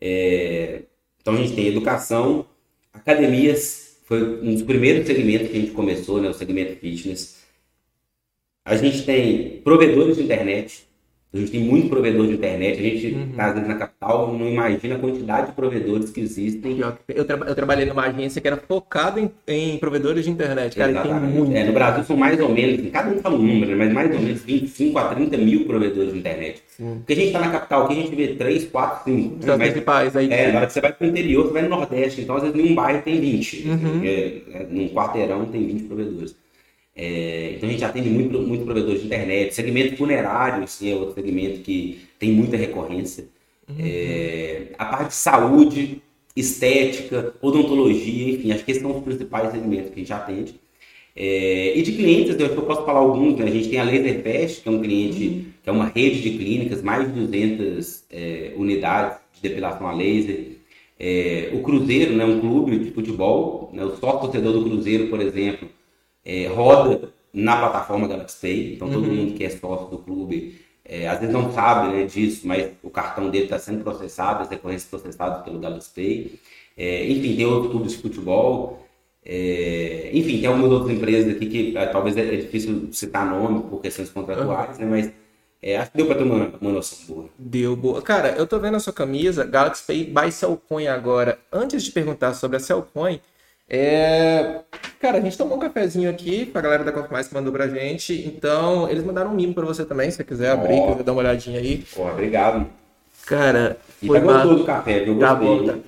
É, 0.00 0.82
então 1.20 1.34
a 1.34 1.36
gente 1.36 1.54
tem 1.54 1.68
educação, 1.68 2.46
academias, 2.92 3.83
foi 4.04 4.22
um 4.22 4.52
dos 4.52 4.62
primeiros 4.62 5.06
segmentos 5.06 5.48
que 5.48 5.56
a 5.56 5.60
gente 5.60 5.72
começou, 5.72 6.20
né, 6.20 6.28
o 6.28 6.34
segmento 6.34 6.76
fitness. 6.76 7.42
A 8.64 8.76
gente 8.76 9.04
tem 9.04 9.60
provedores 9.62 10.16
de 10.16 10.22
internet, 10.22 10.83
a 11.34 11.40
gente 11.40 11.50
tem 11.50 11.60
muito 11.60 11.88
provedor 11.88 12.28
de 12.28 12.34
internet, 12.34 12.78
a 12.78 12.82
gente 12.82 13.06
uhum. 13.12 13.32
tá, 13.36 13.52
na 13.54 13.74
capital, 13.74 14.32
não 14.32 14.48
imagina 14.48 14.94
a 14.94 14.98
quantidade 14.98 15.48
de 15.48 15.52
provedores 15.52 16.10
que 16.10 16.20
existem. 16.20 16.78
Eu, 17.08 17.24
tra 17.24 17.36
eu 17.38 17.54
trabalhei 17.56 17.84
numa 17.84 18.04
agência 18.04 18.40
que 18.40 18.46
era 18.46 18.56
focada 18.56 19.20
em, 19.20 19.28
em 19.48 19.76
provedores 19.78 20.24
de 20.24 20.30
internet, 20.30 20.76
cara, 20.76 21.02
tem 21.02 21.12
muito. 21.12 21.52
É, 21.52 21.64
no 21.64 21.72
Brasil 21.72 22.04
são 22.04 22.16
mais 22.16 22.38
ou 22.40 22.50
menos, 22.50 22.88
cada 22.92 23.10
um 23.10 23.18
fala 23.18 23.34
um 23.34 23.42
número, 23.42 23.76
mas 23.76 23.92
mais 23.92 24.14
ou 24.14 24.20
menos 24.20 24.42
25 24.42 24.96
a 24.96 25.14
30 25.14 25.36
mil 25.38 25.66
provedores 25.66 26.12
de 26.12 26.18
internet. 26.20 26.62
Sim. 26.68 26.98
Porque 26.98 27.12
a 27.12 27.16
gente 27.16 27.26
está 27.26 27.40
na 27.40 27.50
capital, 27.50 27.84
aqui 27.84 27.92
a 27.94 27.96
gente 27.96 28.14
vê 28.14 28.28
3, 28.28 28.64
4, 28.66 29.04
5. 29.04 29.38
Os 29.40 29.56
principais 29.56 30.16
aí. 30.16 30.32
É, 30.32 30.52
na 30.52 30.58
hora 30.58 30.66
que 30.68 30.72
você 30.72 30.80
vai 30.80 30.92
para 30.92 31.04
o 31.04 31.10
interior, 31.10 31.46
você 31.46 31.52
vai 31.52 31.62
no 31.62 31.68
Nordeste, 31.70 32.20
então 32.20 32.36
às 32.36 32.42
vezes 32.44 32.56
em 32.56 32.70
um 32.70 32.74
bairro 32.76 33.02
tem 33.02 33.20
20. 33.20 33.68
Uhum. 33.68 34.00
É, 34.04 34.08
é, 34.52 34.66
num 34.70 34.88
quarteirão 34.90 35.46
tem 35.46 35.66
20 35.66 35.82
provedores. 35.84 36.43
É, 36.96 37.54
então 37.56 37.68
a 37.68 37.72
gente 37.72 37.84
atende 37.84 38.08
muito, 38.08 38.38
muito 38.40 38.64
provedores 38.64 39.00
de 39.00 39.06
internet. 39.06 39.54
Segmento 39.54 39.96
funerário, 39.96 40.64
assim, 40.64 40.92
é 40.92 40.94
outro 40.94 41.14
segmento 41.14 41.60
que 41.60 42.00
tem 42.18 42.30
muita 42.32 42.56
recorrência. 42.56 43.26
Uhum. 43.68 43.76
É, 43.78 44.66
a 44.78 44.84
parte 44.84 45.08
de 45.08 45.14
saúde, 45.14 46.02
estética, 46.36 47.34
odontologia, 47.40 48.34
enfim, 48.34 48.52
acho 48.52 48.64
que 48.64 48.70
esses 48.70 48.82
são 48.82 48.96
os 48.96 49.02
principais 49.02 49.50
segmentos 49.50 49.90
que 49.90 49.94
a 49.94 49.98
gente 49.98 50.12
atende. 50.12 50.54
É, 51.16 51.78
e 51.78 51.82
de 51.82 51.92
clientes, 51.92 52.38
eu, 52.38 52.46
eu 52.46 52.62
posso 52.62 52.84
falar 52.84 52.98
alguns, 52.98 53.38
né? 53.38 53.46
a 53.46 53.50
gente 53.50 53.68
tem 53.68 53.78
a 53.78 53.84
Laserfest, 53.84 54.62
que 54.62 54.68
é 54.68 54.72
um 54.72 54.80
cliente, 54.80 55.24
uhum. 55.24 55.44
que 55.62 55.70
é 55.70 55.72
uma 55.72 55.86
rede 55.86 56.20
de 56.20 56.30
clínicas, 56.36 56.82
mais 56.82 57.06
de 57.06 57.20
200 57.20 58.04
é, 58.10 58.52
unidades 58.56 59.18
de 59.34 59.48
depilação 59.48 59.86
a 59.86 59.92
laser. 59.92 60.54
É, 60.98 61.50
o 61.52 61.60
Cruzeiro, 61.60 62.14
né, 62.14 62.24
um 62.24 62.40
clube 62.40 62.78
de 62.78 62.90
futebol, 62.90 63.70
né, 63.72 63.84
o 63.84 63.96
sócio 63.96 64.20
torcedor 64.22 64.52
do 64.52 64.64
Cruzeiro, 64.64 65.08
por 65.08 65.20
exemplo, 65.20 65.68
é, 66.24 66.46
roda 66.46 67.12
na 67.32 67.56
plataforma 67.56 68.08
Galaxy 68.08 68.40
Pay, 68.40 68.74
então 68.74 68.88
todo 68.88 69.06
uhum. 69.06 69.14
mundo 69.14 69.34
que 69.34 69.44
é 69.44 69.50
sócio 69.50 69.88
do 69.88 69.98
clube 69.98 70.64
é, 70.84 71.08
às 71.08 71.18
vezes 71.18 71.32
não 71.32 71.50
sabe 71.52 71.96
né, 71.96 72.04
disso, 72.04 72.46
mas 72.46 72.70
o 72.82 72.90
cartão 72.90 73.30
dele 73.30 73.44
está 73.44 73.58
sendo 73.58 73.82
processado, 73.82 74.42
as 74.42 74.50
recorrências 74.50 74.88
processadas 74.88 75.42
pelo 75.42 75.58
Galaxy 75.58 75.90
Pay. 75.94 76.40
É, 76.76 77.10
enfim, 77.10 77.36
tem 77.36 77.46
outros 77.46 77.70
clubes 77.70 77.92
de 77.92 77.98
futebol. 77.98 78.86
É, 79.24 80.10
enfim, 80.12 80.38
tem 80.40 80.46
algumas 80.46 80.70
outras 80.70 80.94
empresas 80.94 81.34
aqui 81.34 81.46
que 81.46 81.78
é, 81.78 81.86
talvez 81.86 82.14
é, 82.18 82.36
difícil 82.36 82.90
citar 82.92 83.26
nome 83.26 83.62
por 83.70 83.80
questões 83.80 84.10
contratuais, 84.10 84.78
uhum. 84.78 84.84
né, 84.84 84.90
mas 84.90 85.12
é, 85.62 85.78
acho 85.78 85.90
que 85.90 85.96
deu 85.96 86.06
para 86.06 86.16
ter 86.16 86.24
uma, 86.24 86.52
uma 86.60 86.72
noção 86.72 86.98
boa. 87.08 87.30
Deu 87.38 87.74
boa. 87.74 88.02
Cara, 88.02 88.32
eu 88.36 88.46
tô 88.46 88.58
vendo 88.58 88.76
a 88.76 88.80
sua 88.80 88.92
camisa, 88.92 89.46
Galaxy 89.46 89.82
Pay 89.86 90.04
by 90.04 90.30
Cellcoin 90.30 90.88
agora. 90.88 91.38
Antes 91.50 91.82
de 91.82 91.92
perguntar 91.92 92.34
sobre 92.34 92.58
a 92.58 92.60
Cellcoin, 92.60 93.18
É... 93.68 94.60
Cara, 95.00 95.18
a 95.18 95.20
gente 95.20 95.36
tomou 95.36 95.56
um 95.56 95.60
cafezinho 95.60 96.08
aqui 96.08 96.46
com 96.46 96.58
a 96.58 96.60
galera 96.60 96.84
da 96.84 96.92
Coffee 96.92 97.12
Mais 97.12 97.28
que 97.28 97.34
mandou 97.34 97.52
pra 97.52 97.68
gente. 97.68 98.26
Então, 98.26 98.88
eles 98.88 99.04
mandaram 99.04 99.30
um 99.30 99.34
mimo 99.34 99.54
pra 99.54 99.64
você 99.64 99.84
também, 99.84 100.10
se 100.10 100.16
você 100.16 100.24
quiser 100.24 100.50
abrir, 100.50 100.78
oh. 100.80 100.92
quiser 100.92 101.02
dar 101.02 101.12
uma 101.12 101.20
olhadinha 101.20 101.58
aí. 101.58 101.84
Pô, 101.94 102.08
obrigado. 102.08 102.66
Cara, 103.26 103.76
e 104.02 104.06
foi 104.06 104.20
tá 104.20 104.26
gostoso 104.26 104.62
o 104.62 104.66
café, 104.66 105.08
eu 105.08 105.18
tá 105.18 105.34
gostei. 105.34 105.68
Tá 105.68 105.78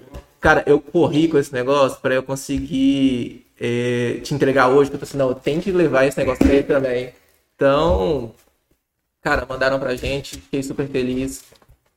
Cara, 0.40 0.62
eu 0.66 0.80
corri 0.80 1.28
com 1.28 1.38
esse 1.38 1.52
negócio 1.52 2.00
pra 2.00 2.14
eu 2.14 2.22
conseguir 2.22 3.46
é, 3.60 4.20
te 4.22 4.34
entregar 4.34 4.68
hoje, 4.68 4.90
porque 4.90 4.96
eu 4.96 5.00
tô 5.00 5.04
assim, 5.04 5.18
não, 5.18 5.28
eu 5.28 5.34
tenho 5.34 5.60
que 5.60 5.72
levar 5.72 6.04
esse 6.04 6.18
negócio 6.18 6.44
pra 6.44 6.54
ele 6.54 6.62
também. 6.62 7.12
Então, 7.54 8.32
cara, 9.22 9.46
mandaram 9.48 9.78
pra 9.78 9.96
gente, 9.96 10.36
fiquei 10.36 10.62
super 10.62 10.86
feliz. 10.86 11.42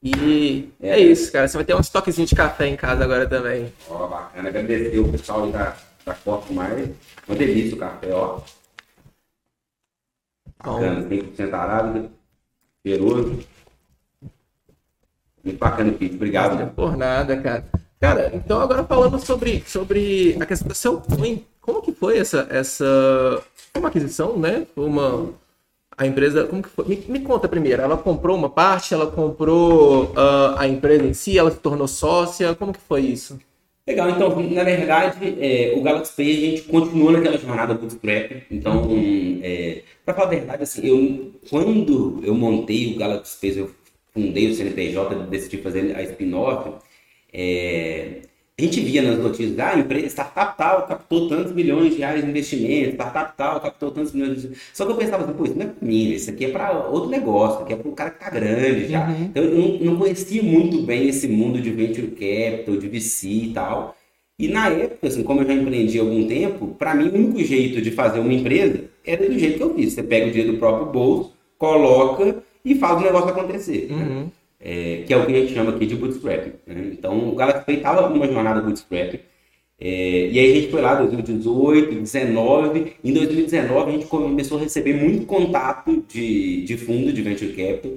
E 0.02 0.72
é, 0.82 0.91
é 0.91 1.00
isso, 1.00 1.32
cara. 1.32 1.47
Você 1.47 1.58
vai 1.58 1.66
ter 1.66 1.76
um 1.76 1.80
estoquezinho 1.80 2.28
de 2.28 2.36
café 2.36 2.68
em 2.68 2.76
casa 2.76 3.04
agora 3.04 3.28
também. 3.28 3.72
Ó, 3.89 4.08
bacana. 4.08 4.50
Agradecer 4.50 5.00
o 5.00 5.12
pessoal 5.12 5.52
da, 5.52 5.76
da 6.06 6.14
Corpo 6.14 6.54
Mais. 6.54 6.89
Uma 7.28 7.36
delícia 7.36 7.76
o 7.76 7.80
café, 7.80 8.14
ó. 8.14 8.39
Bacana, 10.64 11.08
100% 11.08 11.54
arábica, 11.54 12.10
cheiroso. 12.86 13.39
Muito 15.43 15.58
bacana, 15.58 15.91
Pete. 15.91 16.16
Obrigado. 16.16 16.56
Não 16.56 16.64
é 16.64 16.66
por 16.66 16.97
nada, 16.97 17.41
cara. 17.41 17.66
Cara, 18.00 18.32
então 18.34 18.62
agora 18.62 18.84
falando 18.86 19.20
sobre, 19.20 19.62
sobre 19.68 20.38
a 20.39 20.45
questão 20.45 20.70
do 20.70 20.74
seu 20.74 21.02
como 21.60 21.82
que 21.82 21.91
foi 21.91 22.18
essa, 22.18 22.47
essa 22.50 23.43
uma 23.76 23.89
aquisição, 23.89 24.38
né? 24.38 24.66
Uma 24.76 25.34
a 26.00 26.08
empresa, 26.08 26.45
como 26.45 26.64
que 26.64 26.70
foi? 26.70 26.86
Me, 26.86 27.04
me, 27.10 27.20
conta 27.20 27.45
primeiro, 27.50 27.82
ela 27.82 27.97
comprou 27.97 28.38
uma 28.38 28.50
parte, 28.50 28.93
ela 28.93 29.08
comprou 29.08 30.06
uh, 30.06 30.56
a 30.58 30.66
empresa 30.66 31.04
em 31.04 31.14
si, 31.14 31.38
ela 31.38 31.52
se 31.52 31.60
tornou 31.60 31.89
sócia, 31.89 32.56
como 32.56 32.72
que 32.72 32.80
foi 32.80 33.02
isso? 33.02 33.38
Legal, 33.86 34.10
então, 34.10 34.30
na 34.50 34.64
verdade, 34.64 35.36
é, 35.41 35.74
o 35.76 35.82
Galaxy 35.82 36.16
Pay 36.16 36.32
a 36.32 36.52
gente 36.52 36.62
continua 36.62 37.12
naquela 37.12 37.38
jornada 37.38 37.74
bootstrap, 37.74 38.32
então, 38.50 38.88
é, 39.43 39.82
para 40.06 40.14
falar 40.14 40.28
a 40.28 40.30
verdade, 40.30 40.64
assim, 40.64 40.88
eu, 40.88 41.34
quando 41.50 42.22
eu 42.24 42.34
montei 42.34 42.93
o 42.93 42.97
Galaxy 42.97 43.38
Pay, 43.41 43.60
eu 43.60 43.70
fundei 44.14 44.50
o 44.50 44.56
CNPJ, 44.56 45.16
decidi 45.26 45.58
fazer 45.58 45.93
a 45.97 46.02
spin-off, 46.04 46.78
é, 47.34 48.22
a 48.60 48.62
gente 48.62 48.82
via 48.82 49.01
nas 49.01 49.18
notícias, 49.18 49.57
ah, 49.57 49.70
a 49.70 49.80
empresa, 49.80 50.07
startup 50.07 50.57
tal 50.57 50.86
captou 50.86 51.30
tantos 51.30 51.53
milhões 51.53 51.93
de 51.93 51.99
reais 51.99 52.22
de 52.22 52.30
investimento, 52.30 52.95
startup 52.95 53.34
tal 53.38 53.62
captou 53.62 53.89
tantos 53.89 54.12
milhões 54.12 54.41
de... 54.41 54.51
Só 54.74 54.86
que 54.86 54.91
eu 54.91 54.97
pensava 54.97 55.24
assim, 55.24 55.34
pô, 55.34 55.45
isso 55.45 55.55
não 55.55 55.66
é 55.66 55.70
mim, 55.82 56.12
isso 56.12 56.30
aqui 56.30 56.45
é 56.45 56.49
para 56.49 56.88
outro 56.88 57.10
negócio, 57.10 57.62
aqui 57.62 57.72
é 57.72 57.78
para 57.78 57.89
um 57.89 57.95
cara 57.95 58.10
que 58.10 58.20
tá 58.20 58.30
grande 58.30 58.89
já. 58.89 59.07
Uhum. 59.07 59.24
Então 59.24 59.43
eu 59.43 59.55
não, 59.55 59.80
não, 59.80 59.97
conhecia 59.97 60.43
muito 60.43 60.82
bem 60.82 61.07
esse 61.07 61.26
mundo 61.30 61.62
de 61.62 61.72
venture 61.72 62.07
capital, 62.07 62.76
de 62.76 62.89
VC 62.89 63.28
e 63.28 63.53
tal. 63.53 63.95
E 64.38 64.49
na 64.49 64.68
época, 64.68 65.07
assim, 65.07 65.24
como 65.24 65.41
eu 65.41 65.47
já 65.47 65.53
empreendi 65.53 65.97
há 65.97 66.01
algum 66.01 66.28
tempo, 66.28 66.68
para 66.78 66.93
mim 66.93 67.07
o 67.07 67.16
único 67.16 67.41
jeito 67.41 67.82
de 67.82 67.91
fazer 67.91 68.20
uma 68.20 68.34
empresa 68.34 68.84
era 69.05 69.26
do 69.26 69.39
jeito 69.39 69.57
que 69.57 69.64
eu 69.64 69.74
fiz. 69.74 69.93
Você 69.93 70.03
pega 70.03 70.28
o 70.28 70.32
dinheiro 70.32 70.53
do 70.53 70.57
próprio 70.57 70.91
bolso, 70.91 71.34
coloca 71.57 72.43
e 72.64 72.76
faz 72.76 72.99
o 72.99 73.05
negócio 73.05 73.30
acontecer. 73.30 73.88
Uhum. 73.89 73.97
Né? 73.97 74.26
É, 74.60 75.03
que 75.05 75.14
é 75.14 75.18
o 75.18 75.26
que 75.26 75.34
a 75.34 75.39
gente 75.39 75.53
chama 75.53 75.72
aqui 75.72 75.86
de 75.86 75.95
bootstrap. 75.95 76.53
Né? 76.68 76.91
Então, 76.93 77.30
o 77.30 77.36
Galaxy 77.36 77.72
estava 77.72 78.10
numa 78.10 78.28
jornada 78.28 78.62
bootstrap, 78.62 79.20
é, 79.82 80.28
e 80.28 80.38
aí 80.38 80.51
a 80.51 80.55
gente 80.55 80.72
foi 80.72 80.82
lá 80.82 81.01
em 81.01 81.07
2018, 81.07 81.86
2019. 81.86 82.93
Em 83.03 83.14
2019 83.14 83.89
a 83.89 83.93
gente 83.93 84.07
começou 84.07 84.57
a 84.57 84.62
receber 84.62 84.93
muito 84.93 85.26
contato 85.26 86.03
de, 86.07 86.64
de 86.64 86.78
fundo 86.78 87.14
de 87.14 87.22
venture 87.22 87.53
capital, 87.53 87.93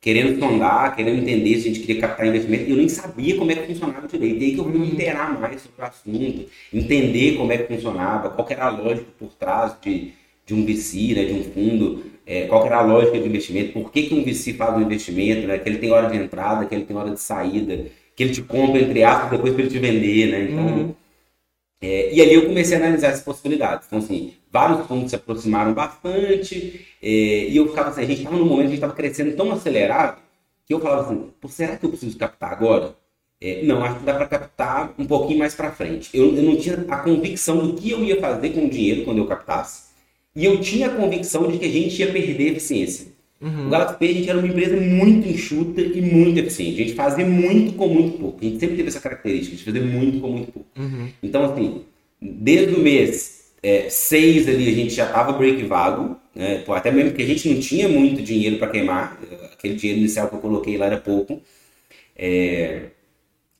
querendo 0.00 0.38
sondar, 0.40 0.96
querendo 0.96 1.20
entender 1.20 1.60
se 1.60 1.68
a 1.68 1.72
gente 1.72 1.80
queria 1.80 2.00
captar 2.00 2.26
investimento. 2.26 2.64
E 2.68 2.70
eu 2.72 2.76
nem 2.76 2.88
sabia 2.88 3.36
como 3.36 3.52
é 3.52 3.54
que 3.54 3.68
funcionava 3.68 4.08
direito. 4.08 4.42
E 4.42 4.44
aí 4.46 4.54
que 4.54 4.58
eu 4.58 4.64
vim 4.64 4.78
me 4.78 4.90
inteirar 4.90 5.38
mais 5.40 5.60
sobre 5.62 5.80
o 5.80 5.84
assunto, 5.84 6.46
entender 6.74 7.36
como 7.36 7.52
é 7.52 7.58
que 7.58 7.72
funcionava, 7.72 8.30
qual 8.30 8.46
era 8.50 8.64
a 8.64 8.70
lógica 8.70 9.06
por 9.16 9.32
trás 9.34 9.76
de, 9.80 10.12
de 10.44 10.54
um 10.54 10.66
VC, 10.66 11.14
né, 11.14 11.24
de 11.26 11.32
um 11.34 11.44
fundo 11.44 12.02
é, 12.26 12.46
qual 12.46 12.64
era 12.66 12.78
a 12.78 12.82
lógica 12.82 13.18
de 13.18 13.26
investimento, 13.26 13.72
por 13.72 13.90
que, 13.90 14.04
que 14.04 14.14
um 14.14 14.24
VC 14.24 14.54
faz 14.54 14.76
um 14.76 14.82
investimento, 14.82 15.46
né? 15.46 15.58
que 15.58 15.68
ele 15.68 15.78
tem 15.78 15.90
hora 15.90 16.08
de 16.08 16.16
entrada, 16.16 16.64
que 16.66 16.74
ele 16.74 16.84
tem 16.84 16.96
hora 16.96 17.10
de 17.10 17.20
saída, 17.20 17.86
que 18.14 18.22
ele 18.22 18.32
te 18.32 18.42
compra, 18.42 18.80
entre 18.80 19.02
aspas, 19.02 19.30
depois 19.30 19.52
para 19.52 19.62
ele 19.62 19.70
te 19.70 19.78
vender, 19.78 20.30
né? 20.30 20.50
Então, 20.50 20.64
uhum. 20.64 20.94
é, 21.80 22.12
e 22.14 22.20
ali 22.20 22.34
eu 22.34 22.46
comecei 22.46 22.76
a 22.76 22.80
analisar 22.80 23.08
essas 23.08 23.22
possibilidades. 23.22 23.86
Então, 23.86 23.98
assim, 23.98 24.34
vários 24.50 24.86
fundos 24.86 25.10
se 25.10 25.16
aproximaram 25.16 25.72
bastante, 25.72 26.86
é, 27.02 27.08
e 27.08 27.56
eu 27.56 27.68
ficava 27.68 27.88
assim, 27.88 28.02
a 28.02 28.06
gente 28.06 28.18
estava 28.18 28.36
num 28.36 28.44
momento, 28.44 28.66
a 28.66 28.68
gente 28.68 28.74
estava 28.74 28.92
crescendo 28.92 29.34
tão 29.34 29.50
acelerado, 29.50 30.20
que 30.66 30.74
eu 30.74 30.80
falava 30.80 31.02
assim, 31.02 31.30
será 31.48 31.76
que 31.76 31.86
eu 31.86 31.90
preciso 31.90 32.16
captar 32.18 32.52
agora? 32.52 32.94
É, 33.40 33.64
não, 33.64 33.82
acho 33.82 33.98
que 33.98 34.04
dá 34.04 34.14
para 34.14 34.28
captar 34.28 34.94
um 34.96 35.04
pouquinho 35.04 35.40
mais 35.40 35.52
para 35.52 35.72
frente. 35.72 36.16
Eu, 36.16 36.36
eu 36.36 36.42
não 36.42 36.56
tinha 36.56 36.84
a 36.88 36.98
convicção 36.98 37.58
do 37.58 37.74
que 37.74 37.90
eu 37.90 38.04
ia 38.04 38.20
fazer 38.20 38.50
com 38.50 38.66
o 38.66 38.70
dinheiro 38.70 39.04
quando 39.04 39.18
eu 39.18 39.26
captasse. 39.26 39.91
E 40.34 40.44
eu 40.44 40.60
tinha 40.60 40.86
a 40.86 40.90
convicção 40.90 41.50
de 41.50 41.58
que 41.58 41.66
a 41.66 41.70
gente 41.70 42.00
ia 42.00 42.10
perder 42.10 42.52
eficiência. 42.52 43.08
Uhum. 43.40 43.66
O 43.66 43.70
Galaxy 43.70 43.98
Pay, 43.98 44.10
a 44.10 44.14
gente 44.14 44.30
era 44.30 44.38
uma 44.38 44.48
empresa 44.48 44.76
muito 44.76 45.28
enxuta 45.28 45.80
e 45.80 46.00
muito 46.00 46.38
eficiente. 46.38 46.80
A 46.80 46.84
gente 46.84 46.94
fazia 46.94 47.26
muito 47.26 47.72
com 47.74 47.88
muito 47.88 48.18
pouco. 48.18 48.38
A 48.40 48.44
gente 48.44 48.60
sempre 48.60 48.76
teve 48.76 48.88
essa 48.88 49.00
característica 49.00 49.56
de 49.56 49.64
fazer 49.64 49.80
muito 49.80 50.20
com 50.20 50.28
muito 50.28 50.52
pouco. 50.52 50.68
Uhum. 50.78 51.08
Então, 51.22 51.44
assim, 51.44 51.82
desde 52.20 52.74
o 52.74 52.78
mês 52.78 53.50
6 53.90 54.48
é, 54.48 54.50
ali, 54.50 54.68
a 54.68 54.74
gente 54.74 54.94
já 54.94 55.06
estava 55.06 55.32
break 55.32 55.64
vago. 55.64 56.16
Né? 56.34 56.64
Até 56.68 56.90
mesmo 56.90 57.10
porque 57.10 57.24
a 57.24 57.26
gente 57.26 57.48
não 57.48 57.60
tinha 57.60 57.88
muito 57.88 58.22
dinheiro 58.22 58.58
para 58.58 58.68
queimar. 58.68 59.20
Aquele 59.52 59.74
dinheiro 59.74 60.00
inicial 60.00 60.28
que 60.28 60.36
eu 60.36 60.40
coloquei 60.40 60.76
lá 60.76 60.86
era 60.86 60.96
pouco. 60.98 61.42
É... 62.16 62.90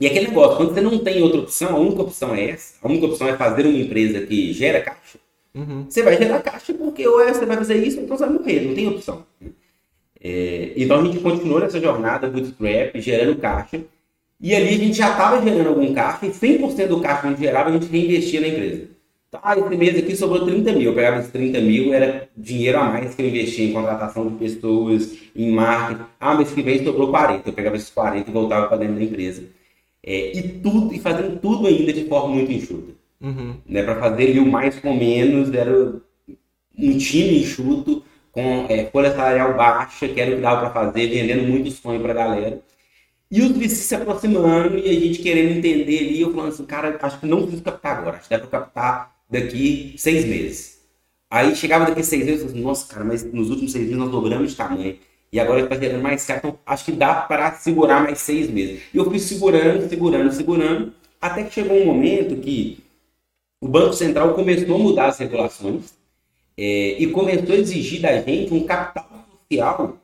E 0.01 0.07
aquele 0.07 0.29
negócio, 0.29 0.57
quando 0.57 0.75
você 0.75 0.81
não 0.81 0.99
tem 0.99 1.23
outra 1.23 1.41
opção, 1.41 1.77
a 1.77 1.79
única 1.79 2.03
opção 2.03 2.35
é 2.35 2.51
essa. 2.51 2.75
A 2.83 2.89
única 2.89 3.07
opção 3.07 3.29
é 3.29 3.37
fazer 3.37 3.66
uma 3.66 3.79
empresa 3.79 4.20
que 4.23 4.53
gera 4.53 4.81
caixa. 4.81 5.18
Uhum. 5.55 5.86
Você 5.88 6.03
vai 6.03 6.16
gerar 6.16 6.40
caixa 6.40 6.72
porque 6.72 7.07
ou 7.07 7.20
é, 7.20 7.32
você 7.32 7.44
vai 7.44 7.57
fazer 7.57 7.76
isso 7.76 8.00
então 8.00 8.16
você 8.16 8.24
vai 8.24 8.34
morrer, 8.34 8.61
não 8.66 8.74
tem 8.74 8.88
opção. 8.88 9.26
É, 10.22 10.72
então 10.76 11.00
a 11.00 11.05
gente 11.05 11.18
continuou 11.18 11.61
nessa 11.61 11.80
jornada 11.80 12.28
bootstrap, 12.28 12.98
gerando 13.00 13.36
caixa. 13.36 13.80
E 14.40 14.55
ali 14.55 14.68
a 14.68 14.78
gente 14.78 14.94
já 14.94 15.11
estava 15.11 15.42
gerando 15.42 15.68
algum 15.68 15.92
caixa 15.94 16.26
e 16.26 16.30
100% 16.30 16.88
do 16.88 17.00
caixa 17.00 17.20
que 17.20 17.26
a 17.26 17.30
gente 17.30 17.40
gerava 17.40 17.70
a 17.70 17.72
gente 17.72 17.86
reinvestia 17.86 18.40
na 18.40 18.48
empresa. 18.48 18.88
Então, 19.28 19.40
ah, 19.42 19.57
esse 19.57 19.76
mês 19.76 19.96
aqui 19.96 20.14
sobrou 20.14 20.44
30 20.44 20.72
mil. 20.72 20.90
Eu 20.90 20.94
pegava 20.94 21.18
esses 21.18 21.32
30 21.32 21.61
mil, 21.62 21.94
era 21.94 22.28
dinheiro 22.36 22.78
a 22.78 22.84
mais 22.84 23.14
que 23.14 23.22
eu 23.22 23.28
investia 23.28 23.64
em 23.64 23.72
contratação 23.72 24.28
de 24.28 24.36
pessoas, 24.36 25.16
em 25.34 25.50
marketing. 25.50 26.03
Ah, 26.20 26.34
mês 26.34 26.53
que 26.53 26.61
vem 26.61 26.84
sobrou 26.84 27.09
40. 27.09 27.48
Eu 27.48 27.53
pegava 27.55 27.76
esses 27.76 27.88
40 27.88 28.28
e 28.28 28.32
voltava 28.32 28.68
para 28.68 28.76
dentro 28.76 28.96
da 28.96 29.03
empresa. 29.03 29.44
É, 30.03 30.36
e 30.36 30.42
tudo, 30.61 30.92
e 30.94 30.98
fazendo 30.98 31.40
tudo 31.40 31.66
ainda 31.66 31.92
de 31.94 32.05
forma 32.05 32.34
muito 32.34 32.53
enxuta. 32.53 32.92
Uhum. 33.23 33.55
Né, 33.64 33.83
para 33.85 34.01
fazer 34.01 34.25
ali 34.25 34.41
o 34.41 34.47
mais 34.47 34.79
com 34.81 34.95
menos, 34.97 35.55
era 35.55 35.73
um 36.77 36.99
time 36.99 37.41
enxuto, 37.41 38.03
com 38.33 38.66
é, 38.68 38.87
folha 38.87 39.14
salarial 39.14 39.55
baixa, 39.55 40.09
que 40.09 40.20
era 40.20 40.33
o 40.33 40.37
que 40.37 40.41
dava 40.41 40.61
para 40.62 40.70
fazer, 40.70 41.07
vendendo 41.09 41.47
muito 41.47 41.70
sonho 41.70 42.01
para 42.01 42.12
a 42.12 42.16
galera. 42.16 42.62
E 43.31 43.41
os 43.41 43.53
VCs 43.53 43.79
se 43.79 43.95
aproximando 43.95 44.77
e 44.79 44.91
a 44.91 44.93
gente 44.93 45.23
querendo 45.23 45.57
entender 45.57 45.99
ali, 45.99 46.20
eu 46.20 46.33
falando 46.33 46.49
assim, 46.49 46.66
cara, 46.66 46.99
acho 47.01 47.20
que 47.20 47.27
não 47.27 47.43
preciso 47.43 47.62
captar 47.62 47.99
agora, 47.99 48.16
acho 48.16 48.29
que 48.29 48.35
dá 48.35 48.39
para 48.39 48.49
captar 48.49 49.16
daqui 49.31 49.95
seis 49.97 50.25
meses. 50.25 50.83
Aí 51.31 51.55
chegava 51.57 51.87
daqui 51.87 52.03
seis 52.03 52.27
meses, 52.27 52.43
eu 52.43 52.49
falei, 52.49 52.61
assim, 52.61 52.68
nossa, 52.68 52.93
cara, 52.93 53.05
mas 53.05 53.25
nos 53.25 53.49
últimos 53.49 53.73
seis 53.73 53.85
meses 53.85 53.99
nós 53.99 54.11
dobramos 54.11 54.51
de 54.51 54.57
tamanho. 54.57 54.99
E 55.33 55.41
agora 55.41 55.61
está 55.61 55.77
gerando 55.77 56.03
mais 56.03 56.27
caro, 56.27 56.41
então 56.41 56.59
acho 56.66 56.85
que 56.85 56.93
dá 56.93 57.14
para 57.14 57.53
segurar 57.53 58.03
mais 58.03 58.18
seis 58.18 58.51
meses. 58.51 58.83
E 58.93 58.99
eu 58.99 59.05
fui 59.07 59.18
segurando, 59.18 59.89
segurando, 59.89 60.33
segurando, 60.33 60.93
até 61.18 61.43
que 61.45 61.55
chegou 61.55 61.81
um 61.81 61.87
momento 61.87 62.37
que 62.37 62.85
o 63.62 63.68
Banco 63.68 63.92
Central 63.92 64.34
começou 64.34 64.74
a 64.74 64.78
mudar 64.78 65.06
as 65.06 65.18
regulações 65.18 65.94
é, 66.58 66.96
e 66.98 67.06
começou 67.06 67.54
a 67.54 67.58
exigir 67.58 68.00
da 68.00 68.20
gente 68.20 68.52
um 68.52 68.64
capital 68.64 69.08
social 69.48 69.96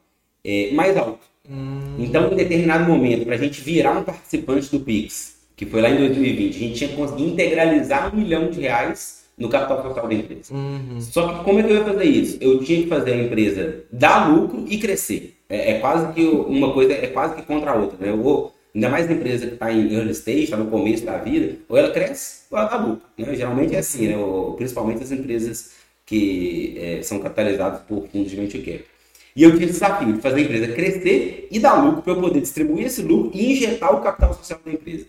é, 0.44 0.70
mais 0.70 0.96
alto. 0.96 1.18
Hum. 1.50 1.96
Então, 1.98 2.32
em 2.32 2.36
determinado 2.36 2.84
momento, 2.84 3.24
para 3.26 3.34
a 3.34 3.38
gente 3.38 3.60
virar 3.60 3.98
um 3.98 4.04
participante 4.04 4.70
do 4.70 4.78
PIX, 4.78 5.38
que 5.56 5.66
foi 5.66 5.82
lá 5.82 5.90
em 5.90 5.96
2020, 5.96 6.54
a 6.54 6.58
gente 6.58 6.78
tinha 6.78 6.96
conseguido 6.96 7.30
integralizar 7.30 8.14
um 8.14 8.20
milhão 8.20 8.48
de 8.48 8.60
reais 8.60 9.24
no 9.36 9.48
capital 9.48 9.82
social 9.82 10.06
da 10.06 10.14
empresa. 10.14 10.54
Uhum. 10.54 11.00
Só 11.00 11.26
que 11.26 11.44
como 11.44 11.58
é 11.58 11.62
que 11.64 11.72
eu 11.72 11.76
ia 11.78 11.84
fazer 11.84 12.04
isso? 12.04 12.38
Eu 12.40 12.62
tinha 12.62 12.82
que 12.82 12.88
fazer 12.88 13.12
a 13.12 13.24
empresa 13.24 13.84
dar 13.90 14.32
lucro 14.32 14.66
e 14.68 14.78
crescer. 14.78 15.36
É, 15.48 15.72
é 15.72 15.78
quase 15.80 16.12
que 16.12 16.22
uma 16.22 16.72
coisa, 16.72 16.92
é 16.92 17.08
quase 17.08 17.34
que 17.34 17.42
contra 17.42 17.72
a 17.72 17.74
outra. 17.74 17.98
Né? 17.98 18.12
Eu 18.12 18.22
vou 18.22 18.54
Ainda 18.78 18.90
mais 18.90 19.08
na 19.08 19.14
empresa 19.14 19.44
que 19.48 19.54
está 19.54 19.72
em 19.72 19.92
early 19.92 20.12
stage, 20.12 20.44
está 20.44 20.56
no 20.56 20.70
começo 20.70 21.04
da 21.04 21.18
vida, 21.18 21.56
ou 21.68 21.76
ela 21.76 21.90
cresce 21.90 22.42
ou 22.48 22.56
ela 22.56 22.68
dá 22.68 22.76
lucro. 22.76 23.02
Né? 23.18 23.34
Geralmente 23.34 23.74
é 23.74 23.78
assim, 23.80 24.06
né? 24.06 24.14
principalmente 24.56 25.02
as 25.02 25.10
empresas 25.10 25.72
que 26.06 26.78
é, 26.78 27.02
são 27.02 27.18
capitalizadas 27.18 27.80
por 27.80 28.06
fundos 28.06 28.30
de 28.30 28.36
venture 28.36 28.62
capital. 28.62 28.86
E 29.34 29.42
eu 29.42 29.50
tive 29.50 29.64
o 29.64 29.66
desafio 29.66 30.12
de 30.12 30.20
fazer 30.20 30.36
a 30.36 30.40
empresa 30.42 30.72
crescer 30.72 31.48
e 31.50 31.58
dar 31.58 31.74
lucro 31.74 32.02
para 32.02 32.12
eu 32.12 32.20
poder 32.20 32.40
distribuir 32.40 32.86
esse 32.86 33.02
lucro 33.02 33.32
e 33.34 33.50
injetar 33.50 33.92
o 33.92 34.00
capital 34.00 34.32
social 34.34 34.60
da 34.64 34.70
empresa. 34.70 35.06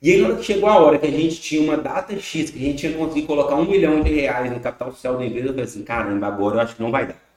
E 0.00 0.12
aí, 0.12 0.24
quando 0.24 0.44
chegou 0.44 0.68
a 0.68 0.78
hora 0.78 0.96
que 0.96 1.06
a 1.08 1.10
gente 1.10 1.40
tinha 1.40 1.60
uma 1.60 1.76
data 1.76 2.16
X, 2.16 2.50
que 2.50 2.56
a 2.56 2.62
gente 2.62 2.78
tinha 2.78 2.92
conseguido 2.92 3.26
colocar 3.26 3.56
um 3.56 3.68
milhão 3.68 4.00
de 4.00 4.14
reais 4.14 4.52
no 4.52 4.60
capital 4.60 4.92
social 4.92 5.18
da 5.18 5.26
empresa, 5.26 5.46
eu 5.48 5.50
falei 5.50 5.64
assim: 5.64 5.82
caramba, 5.82 6.28
agora 6.28 6.54
eu 6.54 6.60
acho 6.60 6.76
que 6.76 6.82
não 6.82 6.92
vai 6.92 7.08
dar. 7.08 7.27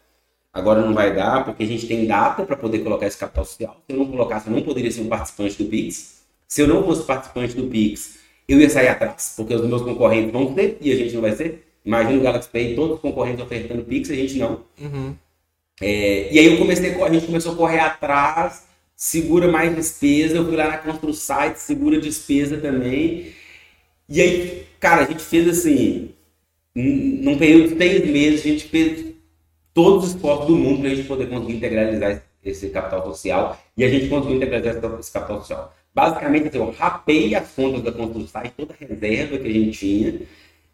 Agora 0.54 0.82
não 0.82 0.94
vai 0.94 1.16
dar, 1.16 1.46
porque 1.46 1.64
a 1.64 1.68
gente 1.68 1.88
tem 1.88 2.06
data 2.06 2.44
para 2.44 2.58
poder 2.58 2.80
colocar 2.80 3.08
esse 3.08 3.18
capital 3.18 3.46
social. 3.46 3.82
Se 3.88 3.96
eu 3.96 4.00
não 4.00 4.08
colocasse, 4.08 4.48
eu 4.48 4.54
não 4.54 4.62
poderia 4.62 4.92
ser 4.92 5.02
um 5.02 5.08
participante 5.08 5.64
do 5.64 5.70
PIX. 5.70 6.22
Se 6.48 6.62
eu 6.62 6.68
não 6.68 6.84
fosse 6.84 7.04
participante 7.04 7.56
do 7.56 7.68
PIX, 7.68 8.20
eu 8.48 8.60
ia 8.60 8.70
sair 8.70 8.90
atrás, 8.90 9.34
porque 9.38 9.56
os 9.56 9.66
meus 9.66 9.82
concorrentes 9.82 10.32
vão 10.32 10.54
ter 10.54 10.78
e 10.82 10.92
a 10.92 10.96
gente 10.96 11.14
não 11.14 11.22
vai 11.22 11.34
ser. 11.34 11.66
Imagina 11.86 12.20
o 12.20 12.22
Galaxy 12.22 12.50
Pay, 12.50 12.76
todos 12.76 12.96
os 12.96 13.02
concorrentes 13.02 13.44
ofertando 13.44 13.84
Pix, 13.84 14.12
a 14.12 14.16
gente 14.16 14.38
não. 14.38 14.66
Uhum. 14.80 15.16
É, 15.82 16.32
e 16.32 16.38
aí 16.38 16.46
eu 16.46 16.58
comecei, 16.58 17.02
a 17.02 17.14
gente 17.14 17.26
começou 17.26 17.54
a 17.54 17.56
correr 17.56 17.80
atrás, 17.80 18.68
segura 18.96 19.48
mais 19.48 19.76
despesa, 19.76 20.36
eu 20.36 20.46
fui 20.46 20.56
lá 20.56 20.68
na 20.68 20.78
ConstruSite, 20.78 21.60
segura 21.60 22.00
despesa 22.00 22.58
também. 22.58 23.32
E 24.08 24.22
aí, 24.22 24.68
cara, 24.80 25.04
a 25.04 25.06
gente 25.06 25.24
fez 25.24 25.48
assim, 25.48 26.12
num 26.76 27.38
período 27.38 27.70
de 27.70 27.78
seis 27.78 28.06
meses, 28.06 28.42
a 28.42 28.50
gente 28.50 28.66
fez 28.66 29.11
todos 29.74 30.06
os 30.06 30.16
esforços 30.16 30.48
do 30.48 30.56
mundo 30.56 30.82
para 30.82 30.92
a 30.92 30.96
gente 30.96 31.08
poder 31.08 31.30
conseguir 31.30 31.54
integralizar 31.56 32.24
esse 32.44 32.70
capital 32.70 33.06
social 33.06 33.60
e 33.78 33.84
a 33.84 33.90
gente 33.90 34.08
conseguiu 34.08 34.38
integralizar 34.38 35.00
esse 35.00 35.12
capital 35.12 35.40
social. 35.40 35.74
Basicamente, 35.94 36.48
assim, 36.48 36.58
eu 36.58 36.72
rapei 36.72 37.36
as 37.36 37.52
contas 37.52 37.82
da 37.82 37.92
ConstruSite, 37.92 38.54
toda 38.56 38.74
a 38.74 38.86
reserva 38.86 39.38
que 39.38 39.48
a 39.48 39.52
gente 39.52 39.78
tinha, 39.78 40.22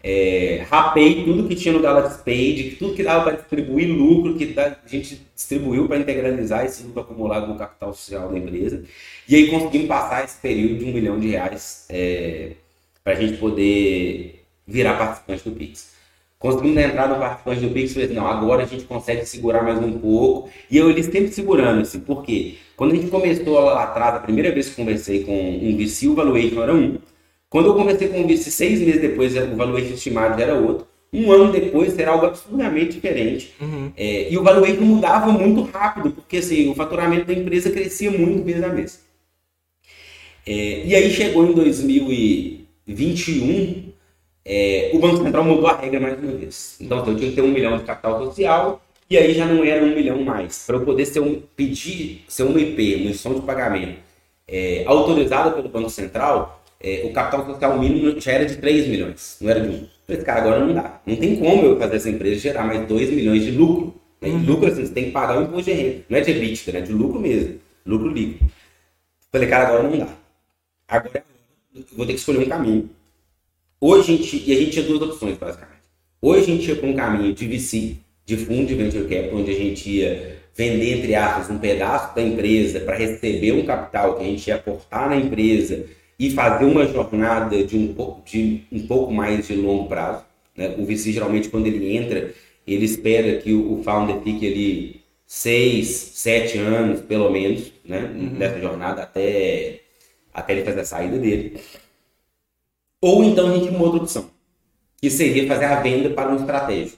é, 0.03 0.63
rapei 0.69 1.25
tudo 1.25 1.47
que 1.47 1.55
tinha 1.55 1.73
no 1.73 1.81
Galaxy 1.81 2.23
Pay, 2.23 2.75
tudo 2.77 2.93
que 2.93 3.03
dava 3.03 3.23
para 3.23 3.37
distribuir 3.37 3.89
lucro, 3.89 4.35
que 4.35 4.53
a 4.57 4.77
gente 4.85 5.27
distribuiu 5.35 5.87
para 5.87 5.97
integralizar 5.97 6.65
esse 6.65 6.83
lucro 6.83 7.01
acumulado 7.01 7.47
no 7.47 7.57
capital 7.57 7.93
social 7.93 8.29
da 8.29 8.37
empresa. 8.37 8.83
E 9.27 9.35
aí 9.35 9.49
conseguimos 9.49 9.87
passar 9.87 10.23
esse 10.23 10.39
período 10.39 10.77
de 10.77 10.85
um 10.85 10.93
milhão 10.93 11.19
de 11.19 11.29
reais 11.29 11.87
é, 11.89 12.53
para 13.03 13.13
a 13.13 13.15
gente 13.15 13.37
poder 13.37 14.45
virar 14.67 14.97
participante 14.97 15.49
do 15.49 15.55
Pix. 15.55 15.96
Conseguimos 16.39 16.77
entrar 16.77 17.09
no 17.09 17.15
participante 17.15 17.61
do 17.61 17.71
Pix 17.71 17.93
falei 17.93 18.05
assim, 18.05 18.15
não, 18.15 18.27
agora 18.27 18.61
a 18.61 18.65
gente 18.65 18.83
consegue 18.83 19.25
segurar 19.25 19.63
mais 19.63 19.79
um 19.79 19.97
pouco. 19.97 20.51
E 20.69 20.77
eu 20.77 20.87
eles 20.89 21.07
sempre 21.07 21.29
segurando, 21.29 21.81
assim, 21.81 21.99
por 21.99 22.23
quê? 22.23 22.53
Quando 22.75 22.91
a 22.91 22.95
gente 22.95 23.07
começou 23.07 23.59
lá 23.59 23.83
atrás, 23.83 24.15
a 24.15 24.19
primeira 24.19 24.51
vez 24.51 24.69
que 24.69 24.75
conversei 24.75 25.23
com 25.23 25.33
um 25.33 25.75
VC, 25.75 26.07
o 26.07 26.13
valuation 26.13 26.61
era 26.61 26.75
um. 26.75 26.99
Quando 27.49 27.67
eu 27.67 27.73
conversei 27.73 28.09
com 28.09 28.19
um 28.19 28.27
VC 28.27 28.51
seis 28.51 28.79
meses 28.79 29.01
depois, 29.01 29.35
o 29.35 29.55
valuation 29.55 29.95
estimado 29.95 30.39
era 30.39 30.53
outro. 30.53 30.85
Um 31.11 31.31
ano 31.31 31.51
depois 31.51 31.97
era 31.97 32.11
algo 32.11 32.27
absurdamente 32.27 32.93
diferente. 32.93 33.55
Uhum. 33.59 33.91
É, 33.97 34.31
e 34.31 34.37
o 34.37 34.43
valuation 34.43 34.81
mudava 34.81 35.31
muito 35.31 35.63
rápido, 35.63 36.11
porque 36.11 36.37
assim, 36.37 36.69
o 36.69 36.75
faturamento 36.75 37.25
da 37.25 37.33
empresa 37.33 37.71
crescia 37.71 38.11
muito 38.11 38.45
mês 38.45 38.63
a 38.63 38.67
mês. 38.67 39.03
É, 40.45 40.85
e 40.85 40.93
aí 40.93 41.11
chegou 41.11 41.49
em 41.49 41.53
2021, 41.53 43.86
é, 44.49 44.91
o 44.93 44.99
Banco 44.99 45.23
Central 45.23 45.43
mudou 45.43 45.67
a 45.67 45.75
regra 45.75 45.99
mais 45.99 46.17
uma 46.17 46.31
vez. 46.31 46.77
Então, 46.79 46.99
eu 47.05 47.15
tinha 47.17 47.29
que 47.29 47.35
ter 47.35 47.41
um 47.41 47.49
milhão 47.49 47.77
de 47.77 47.83
capital 47.83 48.25
social, 48.25 48.81
e 49.09 49.17
aí 49.17 49.33
já 49.33 49.45
não 49.45 49.63
era 49.63 49.83
um 49.83 49.93
milhão 49.93 50.23
mais. 50.23 50.65
Para 50.65 50.77
eu 50.77 50.85
poder 50.85 51.05
ser 51.05 51.19
um, 51.19 51.41
pedir, 51.55 52.23
ser 52.29 52.43
uma 52.43 52.59
IP, 52.59 52.95
uma 52.95 53.09
instituição 53.09 53.33
de 53.35 53.41
pagamento, 53.41 53.99
é, 54.47 54.85
autorizada 54.87 55.51
pelo 55.51 55.67
Banco 55.67 55.89
Central, 55.89 56.63
é, 56.79 57.01
o 57.03 57.11
capital 57.11 57.45
social 57.45 57.77
mínimo 57.77 58.19
já 58.21 58.31
era 58.31 58.45
de 58.45 58.55
3 58.55 58.87
milhões, 58.87 59.37
não 59.41 59.49
era 59.49 59.59
de 59.59 59.67
1. 59.67 59.87
Falei, 60.07 60.21
cara, 60.23 60.41
agora 60.41 60.59
não 60.65 60.73
dá. 60.73 61.01
Não 61.05 61.15
tem 61.17 61.35
como 61.35 61.65
eu 61.65 61.77
fazer 61.77 61.97
essa 61.97 62.09
empresa 62.09 62.39
gerar 62.39 62.63
mais 62.63 62.87
2 62.87 63.09
milhões 63.09 63.43
de 63.43 63.51
lucro. 63.51 63.93
Né? 64.21 64.29
Uhum. 64.29 64.45
Lucro, 64.45 64.67
assim, 64.67 64.85
você 64.85 64.93
tem 64.93 65.05
que 65.05 65.11
pagar 65.11 65.37
o 65.37 65.43
imposto 65.43 65.69
de 65.69 65.73
renda. 65.73 66.03
Não 66.09 66.17
é 66.17 66.21
de 66.21 66.31
EBITDA, 66.31 66.71
né? 66.71 66.81
De 66.81 66.93
lucro 66.93 67.19
mesmo. 67.19 67.59
Lucro 67.85 68.07
líquido. 68.07 68.49
Falei, 69.29 69.49
cara, 69.49 69.67
agora 69.67 69.83
não 69.83 69.97
dá. 69.97 70.07
Agora 70.87 71.23
eu 71.75 71.83
vou 71.95 72.05
ter 72.05 72.13
que 72.13 72.19
escolher 72.19 72.39
um 72.39 72.49
caminho. 72.49 72.89
Hoje 73.79 74.13
a 74.13 74.17
gente, 74.17 74.43
e 74.47 74.51
a 74.51 74.55
gente 74.55 74.71
tinha 74.71 74.85
duas 74.85 75.01
opções, 75.03 75.37
basicamente. 75.37 75.77
Hoje 76.19 76.41
a 76.41 76.45
gente 76.55 76.67
ia 76.67 76.75
para 76.75 76.89
um 76.89 76.95
caminho 76.95 77.31
de 77.31 77.47
VC, 77.47 77.97
de 78.25 78.35
fundo 78.37 78.65
de 78.65 78.73
venture 78.73 79.03
capital, 79.03 79.39
onde 79.39 79.51
a 79.51 79.53
gente 79.53 79.87
ia 79.87 80.37
vender, 80.55 80.97
entre 80.97 81.13
aspas, 81.13 81.51
um 81.51 81.59
pedaço 81.59 82.15
da 82.15 82.21
empresa 82.23 82.79
para 82.79 82.95
receber 82.95 83.51
um 83.51 83.63
capital 83.65 84.15
que 84.15 84.23
a 84.23 84.25
gente 84.25 84.47
ia 84.47 84.55
aportar 84.55 85.07
na 85.07 85.15
empresa 85.15 85.85
e 86.17 86.31
fazer 86.31 86.65
uma 86.65 86.87
jornada 86.87 87.63
de 87.63 87.77
um 87.77 87.93
pouco, 87.93 88.23
de 88.25 88.63
um 88.71 88.87
pouco 88.87 89.13
mais 89.13 89.45
de 89.45 89.53
longo 89.53 89.87
prazo. 89.87 90.25
Né? 90.55 90.73
O 90.79 90.83
VC, 90.83 91.11
geralmente, 91.11 91.49
quando 91.49 91.67
ele 91.67 91.95
entra, 91.95 92.33
ele 92.65 92.85
espera 92.85 93.37
que 93.37 93.53
o 93.53 93.83
founder 93.83 94.21
fique 94.21 94.47
ali 94.47 95.01
seis, 95.27 95.87
sete 96.15 96.57
anos, 96.57 97.01
pelo 97.01 97.29
menos, 97.29 97.71
né? 97.85 98.11
Uhum. 98.15 98.31
nessa 98.31 98.59
jornada 98.59 99.03
até, 99.03 99.81
até 100.33 100.53
ele 100.53 100.65
fazer 100.65 100.79
a 100.79 100.85
saída 100.85 101.19
dele. 101.19 101.59
Ou 103.01 103.23
então 103.23 103.49
a 103.49 103.53
gente 103.53 103.67
tem 103.67 103.75
uma 103.75 103.85
outra 103.85 104.01
opção, 104.01 104.29
que 104.99 105.09
seria 105.09 105.47
fazer 105.47 105.65
a 105.65 105.79
venda 105.81 106.09
para 106.09 106.31
um 106.31 106.37
estratégico. 106.37 106.97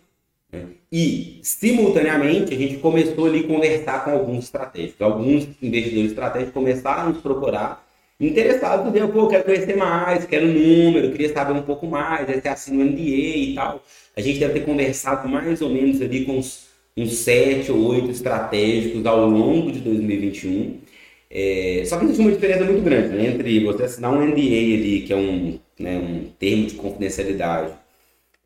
Né? 0.51 0.65
E, 0.91 1.39
simultaneamente, 1.43 2.53
a 2.53 2.57
gente 2.57 2.77
começou 2.77 3.25
ali 3.25 3.41
a 3.41 3.47
conversar 3.47 4.05
com 4.05 4.11
alguns 4.11 4.45
estratégicos. 4.45 5.01
Alguns 5.01 5.47
investidores 5.61 6.11
estratégicos 6.11 6.53
começaram 6.53 7.01
a 7.01 7.09
nos 7.09 7.21
procurar 7.21 7.87
interessados 8.19 8.91
ver, 8.91 9.07
pô, 9.07 9.27
quero 9.27 9.45
conhecer 9.45 9.77
mais, 9.77 10.25
quero 10.25 10.47
número, 10.47 11.11
queria 11.11 11.31
saber 11.31 11.53
um 11.53 11.61
pouco 11.61 11.87
mais, 11.87 12.27
aí 12.27 12.41
você 12.41 12.49
assina 12.49 12.83
o 12.83 12.85
NDA 12.85 13.01
e 13.01 13.55
tal. 13.55 13.83
A 14.15 14.21
gente 14.21 14.39
deve 14.39 14.53
ter 14.55 14.65
conversado 14.65 15.29
mais 15.29 15.61
ou 15.61 15.69
menos 15.69 16.01
ali 16.01 16.25
com 16.25 16.37
uns, 16.37 16.67
uns 16.97 17.13
sete 17.13 17.71
ou 17.71 17.81
oito 17.87 18.11
estratégicos 18.11 19.05
ao 19.05 19.25
longo 19.25 19.71
de 19.71 19.79
2021. 19.79 20.79
É, 21.31 21.83
só 21.85 21.97
que 21.97 22.05
existe 22.05 22.21
uma 22.21 22.31
diferença 22.31 22.65
muito 22.65 22.81
grande 22.81 23.09
né, 23.09 23.27
entre 23.27 23.63
você 23.63 23.83
assinar 23.83 24.11
um 24.11 24.25
NDA 24.25 24.33
ali, 24.33 25.03
que 25.05 25.13
é 25.13 25.15
um, 25.15 25.59
né, 25.79 25.97
um 25.97 26.29
termo 26.37 26.67
de 26.67 26.75
confidencialidade, 26.75 27.73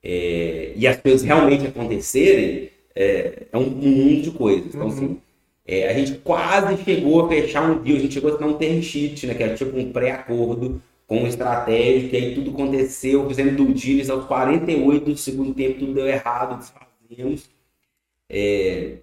é, 0.04 0.74
e 0.76 0.88
as 0.88 0.98
coisas 0.98 1.24
realmente 1.24 1.66
acontecerem, 1.66 2.70
é, 2.96 3.48
é 3.52 3.58
um, 3.58 3.62
um, 3.62 3.90
mundo 3.90 4.22
de 4.22 4.32
coisas. 4.32 4.76
Então, 4.76 4.88
assim, 4.88 5.00
uhum. 5.00 5.06
assim, 5.06 5.22
é, 5.66 5.90
a 5.90 5.94
gente 5.94 6.20
quase 6.20 6.84
chegou 6.84 7.26
a 7.26 7.30
fechar 7.30 7.70
um 7.70 7.82
deal, 7.82 7.98
a 7.98 8.02
gente 8.02 8.14
chegou 8.14 8.30
a 8.30 8.34
assinar 8.34 8.50
um 8.50 8.58
term 8.58 8.82
sheet, 8.82 9.26
né, 9.26 9.34
que 9.34 9.44
era 9.44 9.56
tipo 9.56 9.78
um 9.78 9.92
pré-acordo 9.92 10.82
com 11.08 11.20
um 11.24 11.28
estratégico, 11.28 12.16
e 12.16 12.18
aí 12.18 12.36
tudo 12.36 12.52
aconteceu, 12.52 13.28
fizemos 13.28 13.56
do 13.56 13.74
deals 13.74 14.10
aos 14.10 14.26
48 14.26 15.06
do 15.06 15.18
segundo 15.18 15.54
tempo, 15.54 15.80
tudo 15.80 15.94
deu 15.94 16.08
errado, 16.08 16.60
desfazemos. 16.60 17.50
É, 18.30 18.98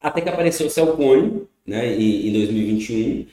até 0.00 0.20
que 0.20 0.28
apareceu 0.28 0.66
o 0.66 0.70
Cellcoin, 0.70 1.46
né, 1.66 1.94
em, 1.94 2.28
em 2.28 2.32
2021, 2.32 3.26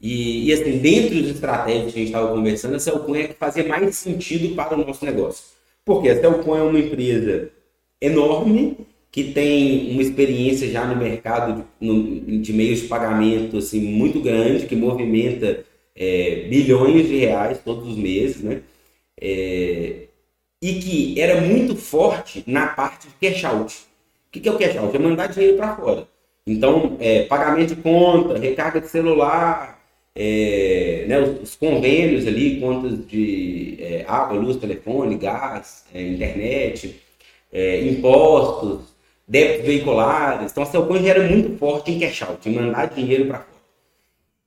e, 0.00 0.48
e, 0.48 0.52
assim, 0.52 0.78
dentro 0.78 1.16
dos 1.16 1.30
estratégias 1.30 1.92
que 1.92 1.98
a 1.98 2.02
gente 2.02 2.06
estava 2.06 2.34
conversando, 2.34 2.76
a 2.76 2.78
Cellcoin 2.80 3.20
é 3.20 3.28
que 3.28 3.34
fazia 3.34 3.66
mais 3.66 3.94
sentido 3.96 4.54
para 4.54 4.74
o 4.74 4.86
nosso 4.86 5.04
negócio. 5.04 5.44
Porque 5.84 6.08
a 6.08 6.18
Cellcoin 6.18 6.58
é 6.58 6.62
uma 6.62 6.78
empresa 6.78 7.50
enorme, 8.00 8.78
que 9.12 9.24
tem 9.32 9.90
uma 9.92 10.00
experiência 10.02 10.70
já 10.70 10.86
no 10.86 10.96
mercado 10.96 11.66
de, 11.80 12.38
de 12.38 12.52
meios 12.52 12.80
de 12.80 12.88
pagamento 12.88 13.58
assim, 13.58 13.80
muito 13.80 14.20
grande, 14.20 14.66
que 14.66 14.76
movimenta 14.76 15.64
é, 15.94 16.46
bilhões 16.48 17.06
de 17.06 17.16
reais 17.18 17.58
todos 17.62 17.88
os 17.88 17.96
meses, 17.96 18.42
né? 18.42 18.62
É, 19.20 20.06
e 20.62 20.74
que 20.74 21.20
era 21.20 21.40
muito 21.40 21.76
forte 21.76 22.42
na 22.46 22.68
parte 22.68 23.08
de 23.08 23.14
cash 23.20 23.44
out. 23.44 23.74
O 24.28 24.32
que, 24.32 24.40
que 24.40 24.48
é 24.48 24.52
o 24.52 24.58
cash 24.58 24.76
out? 24.76 24.96
É 24.96 24.98
mandar 24.98 25.26
dinheiro 25.26 25.56
para 25.56 25.76
fora. 25.76 26.08
Então, 26.46 26.96
é, 27.00 27.24
pagamento 27.24 27.74
de 27.74 27.82
conta, 27.82 28.38
recarga 28.38 28.80
de 28.80 28.88
celular, 28.88 29.79
é, 30.14 31.04
né, 31.06 31.20
os, 31.20 31.42
os, 31.42 31.56
convênios 31.56 32.26
ali, 32.26 32.60
contas 32.60 33.06
de 33.06 33.76
é, 33.80 34.04
água, 34.06 34.38
luz, 34.38 34.56
telefone, 34.56 35.16
gás, 35.16 35.84
é, 35.94 36.02
internet, 36.02 37.00
é, 37.52 37.84
impostos, 37.84 38.94
débitos 39.26 39.66
veiculares. 39.66 40.50
Então 40.50 40.62
a 40.62 40.66
Celcoin 40.66 41.02
já 41.02 41.10
era 41.10 41.28
muito 41.28 41.56
forte 41.58 41.92
em 41.92 41.98
cash 41.98 42.22
out, 42.22 42.48
em 42.48 42.54
mandar 42.54 42.86
dinheiro 42.86 43.26
para 43.26 43.38
fora. 43.38 43.60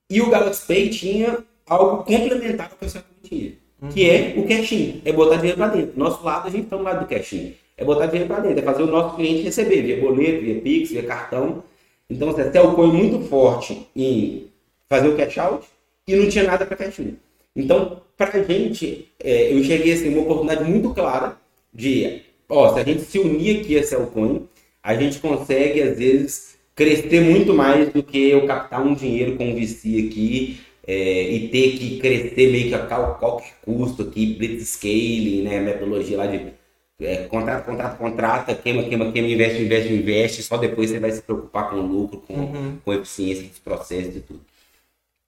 E 0.09 0.21
o 0.21 0.29
Galaxy 0.29 0.67
Pay 0.67 0.89
tinha 0.89 1.37
algo 1.65 2.03
complementar 2.03 2.71
ao 2.71 2.77
que 2.77 3.29
tinha, 3.29 3.53
que 3.91 4.09
é 4.09 4.33
o 4.37 4.47
cash-in, 4.47 5.01
é 5.03 5.11
botar 5.11 5.37
dinheiro 5.37 5.57
para 5.57 5.67
dentro. 5.67 5.93
Nosso 5.95 6.23
lado, 6.23 6.47
a 6.47 6.51
gente 6.51 6.65
está 6.65 6.77
no 6.77 6.83
lado 6.83 6.99
do 7.01 7.07
cash-in. 7.07 7.53
É 7.75 7.83
botar 7.83 8.05
dinheiro 8.05 8.27
para 8.27 8.41
dentro, 8.41 8.59
é 8.59 8.61
fazer 8.61 8.83
o 8.83 8.87
nosso 8.87 9.15
cliente 9.15 9.41
receber 9.41 9.81
via 9.81 9.99
boleto, 9.99 10.41
via 10.41 10.61
Pix, 10.61 10.91
via 10.91 11.03
cartão. 11.03 11.63
Então, 12.09 12.29
assim, 12.29 12.41
a 12.41 12.51
Celcoin 12.51 12.89
é 12.89 12.93
muito 12.93 13.27
forte 13.27 13.87
em 13.95 14.52
fazer 14.89 15.07
o 15.07 15.17
cash 15.17 15.37
out 15.37 15.65
e 16.07 16.15
não 16.15 16.29
tinha 16.29 16.43
nada 16.43 16.65
para 16.65 16.77
cash 16.77 16.99
in. 16.99 17.17
Então, 17.55 18.01
para 18.17 18.39
a 18.39 18.43
gente, 18.43 19.09
é, 19.19 19.51
eu 19.51 19.59
enxerguei 19.59 19.93
assim, 19.93 20.09
uma 20.09 20.21
oportunidade 20.21 20.63
muito 20.63 20.93
clara 20.93 21.37
de, 21.73 22.21
ó, 22.49 22.73
se 22.73 22.79
a 22.79 22.83
gente 22.83 23.01
se 23.01 23.19
unir 23.19 23.61
aqui 23.61 23.77
a 23.77 23.83
Cellcoin, 23.83 24.47
a 24.81 24.95
gente 24.95 25.19
consegue, 25.19 25.81
às 25.81 25.97
vezes, 25.97 26.55
crescer 26.75 27.21
muito 27.21 27.53
mais 27.53 27.89
do 27.89 28.01
que 28.03 28.29
eu 28.29 28.45
captar 28.45 28.85
um 28.85 28.93
dinheiro 28.93 29.37
com 29.37 29.45
um 29.45 29.55
VC 29.55 30.07
aqui 30.07 30.59
é, 30.85 31.29
e 31.31 31.47
ter 31.49 31.77
que 31.77 31.99
crescer 31.99 32.51
meio 32.51 32.67
que 32.67 32.75
a 32.75 32.85
qualquer 32.85 33.53
custo 33.63 34.01
aqui, 34.03 34.33
blitzscaling, 34.33 35.43
né, 35.43 35.59
metodologia 35.59 36.17
lá 36.17 36.27
de 36.27 36.53
é, 36.99 37.23
contrato, 37.23 37.65
contrato, 37.65 37.97
contrata, 37.97 38.55
queima, 38.55 38.83
queima, 38.83 39.11
queima, 39.11 39.27
investe, 39.27 39.61
investe, 39.61 39.93
investe, 39.93 40.43
só 40.43 40.57
depois 40.57 40.89
você 40.89 40.99
vai 40.99 41.11
se 41.11 41.21
preocupar 41.21 41.69
com 41.69 41.77
o 41.77 41.85
lucro, 41.85 42.19
com, 42.19 42.33
uhum. 42.33 42.77
com 42.83 42.93
eficiência 42.93 43.47
dos 43.47 43.59
processos 43.59 44.15
e 44.15 44.19
tudo. 44.19 44.41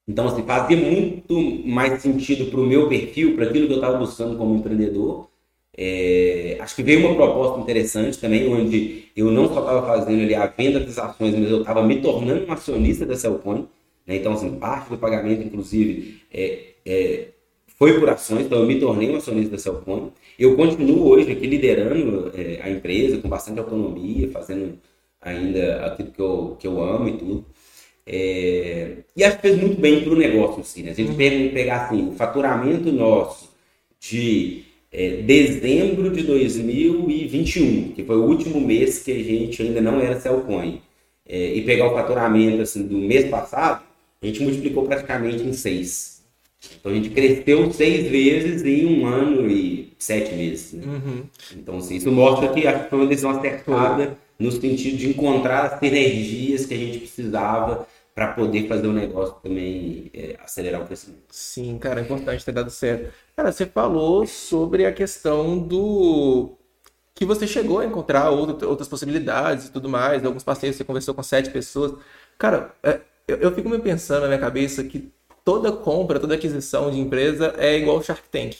Então, 0.07 0.27
assim, 0.27 0.43
fazia 0.43 0.77
muito 0.77 1.39
mais 1.67 2.01
sentido 2.01 2.51
para 2.51 2.59
o 2.59 2.65
meu 2.65 2.87
perfil, 2.87 3.35
para 3.35 3.45
aquilo 3.45 3.67
que 3.67 3.73
eu 3.73 3.77
estava 3.77 3.97
buscando 3.97 4.37
como 4.37 4.55
empreendedor, 4.55 5.29
é, 5.77 6.57
acho 6.59 6.75
que 6.75 6.83
veio 6.83 7.05
uma 7.05 7.15
proposta 7.15 7.59
interessante 7.59 8.17
também, 8.17 8.47
onde 8.47 9.05
eu 9.15 9.31
não 9.31 9.47
só 9.47 9.59
estava 9.59 9.85
fazendo 9.85 10.21
ali 10.21 10.35
a 10.35 10.45
venda 10.47 10.79
das 10.79 10.97
ações, 10.97 11.35
mas 11.35 11.49
eu 11.49 11.61
estava 11.61 11.83
me 11.83 12.01
tornando 12.01 12.45
um 12.47 12.51
acionista 12.51 13.05
da 13.05 13.15
Cellcoin. 13.15 13.67
Né? 14.07 14.17
Então, 14.17 14.33
assim, 14.33 14.57
parte 14.57 14.89
do 14.89 14.97
pagamento, 14.97 15.43
inclusive, 15.43 16.21
é, 16.31 16.75
é, 16.85 17.27
foi 17.77 17.99
por 17.99 18.09
ações, 18.09 18.45
então 18.45 18.59
eu 18.59 18.65
me 18.65 18.79
tornei 18.79 19.11
um 19.11 19.17
acionista 19.17 19.51
da 19.51 19.57
Celcom. 19.57 20.11
Eu 20.39 20.55
continuo 20.55 21.07
hoje 21.07 21.31
aqui 21.31 21.45
liderando 21.45 22.31
é, 22.33 22.61
a 22.61 22.69
empresa 22.69 23.17
com 23.17 23.27
bastante 23.27 23.59
autonomia, 23.59 24.29
fazendo 24.31 24.79
ainda 25.21 25.85
aquilo 25.85 26.11
que 26.11 26.21
eu, 26.21 26.57
que 26.59 26.67
eu 26.67 26.81
amo 26.81 27.09
e 27.09 27.17
tudo. 27.17 27.45
É, 28.07 28.97
e 29.15 29.23
acho 29.23 29.37
que 29.37 29.41
fez 29.41 29.59
muito 29.59 29.81
bem 29.81 30.03
para 30.03 30.13
o 30.13 30.15
negócio, 30.15 30.61
assim, 30.61 30.83
né? 30.83 30.91
A 30.91 30.93
gente 30.93 31.11
uhum. 31.11 31.53
pegar 31.53 31.85
assim, 31.85 32.09
o 32.09 32.11
faturamento 32.11 32.91
nosso 32.91 33.49
de 33.99 34.63
é, 34.91 35.21
dezembro 35.23 36.11
de 36.11 36.23
2021, 36.23 37.93
que 37.93 38.03
foi 38.03 38.15
o 38.15 38.23
último 38.23 38.61
mês 38.61 38.99
que 38.99 39.11
a 39.11 39.23
gente 39.23 39.61
ainda 39.61 39.81
não 39.81 39.99
era 39.99 40.19
Cellcoin, 40.19 40.81
é, 41.27 41.53
e 41.53 41.61
pegar 41.63 41.87
o 41.87 41.93
faturamento 41.93 42.61
assim, 42.61 42.85
do 42.85 42.97
mês 42.97 43.27
passado, 43.27 43.83
a 44.21 44.25
gente 44.25 44.43
multiplicou 44.43 44.85
praticamente 44.85 45.43
em 45.43 45.53
seis. 45.53 46.23
Então 46.79 46.91
a 46.91 46.95
gente 46.95 47.09
cresceu 47.09 47.71
seis 47.71 48.09
vezes 48.09 48.63
em 48.63 48.85
um 48.85 49.05
ano 49.05 49.49
e 49.49 49.93
sete 49.97 50.33
meses. 50.33 50.73
Né? 50.73 50.83
Uhum. 50.85 51.23
Então 51.55 51.77
assim, 51.77 51.95
isso 51.95 52.11
mostra 52.11 52.49
que 52.49 52.67
acho 52.67 52.83
que 52.83 52.89
foi 52.89 52.99
uma 52.99 53.07
decisão 53.07 53.31
acertada 53.31 54.17
no 54.37 54.51
sentido 54.51 54.97
de 54.97 55.09
encontrar 55.09 55.65
as 55.65 55.79
sinergias 55.79 56.65
que 56.65 56.73
a 56.73 56.77
gente 56.77 56.99
precisava 56.99 57.87
para 58.15 58.29
poder 58.29 58.67
fazer 58.69 58.87
o 58.87 58.93
negócio 58.93 59.35
também 59.43 60.09
é, 60.13 60.37
acelerar 60.41 60.81
o 60.81 60.85
crescimento. 60.85 61.25
Sim, 61.29 61.77
cara, 61.77 61.99
é 61.99 62.03
importante 62.03 62.45
ter 62.45 62.53
dado 62.53 62.69
certo. 62.69 63.13
Cara, 63.35 63.51
você 63.51 63.65
falou 63.65 64.25
sobre 64.25 64.85
a 64.85 64.93
questão 64.93 65.59
do 65.59 66.57
que 67.13 67.25
você 67.25 67.45
chegou 67.45 67.79
a 67.79 67.85
encontrar 67.85 68.29
outras 68.29 68.87
possibilidades 68.87 69.67
e 69.67 69.71
tudo 69.71 69.89
mais, 69.89 70.25
alguns 70.25 70.43
parceiros, 70.43 70.77
você 70.77 70.83
conversou 70.85 71.13
com 71.13 71.23
sete 71.23 71.49
pessoas. 71.49 71.93
Cara, 72.37 72.73
é, 72.81 73.01
eu, 73.27 73.37
eu 73.37 73.51
fico 73.53 73.69
me 73.69 73.79
pensando 73.79 74.21
na 74.21 74.27
minha 74.27 74.39
cabeça 74.39 74.83
que 74.83 75.11
toda 75.43 75.71
compra, 75.71 76.19
toda 76.19 76.35
aquisição 76.35 76.89
de 76.89 76.99
empresa 76.99 77.53
é 77.57 77.77
igual 77.77 78.01
Shark 78.01 78.23
Tank. 78.29 78.57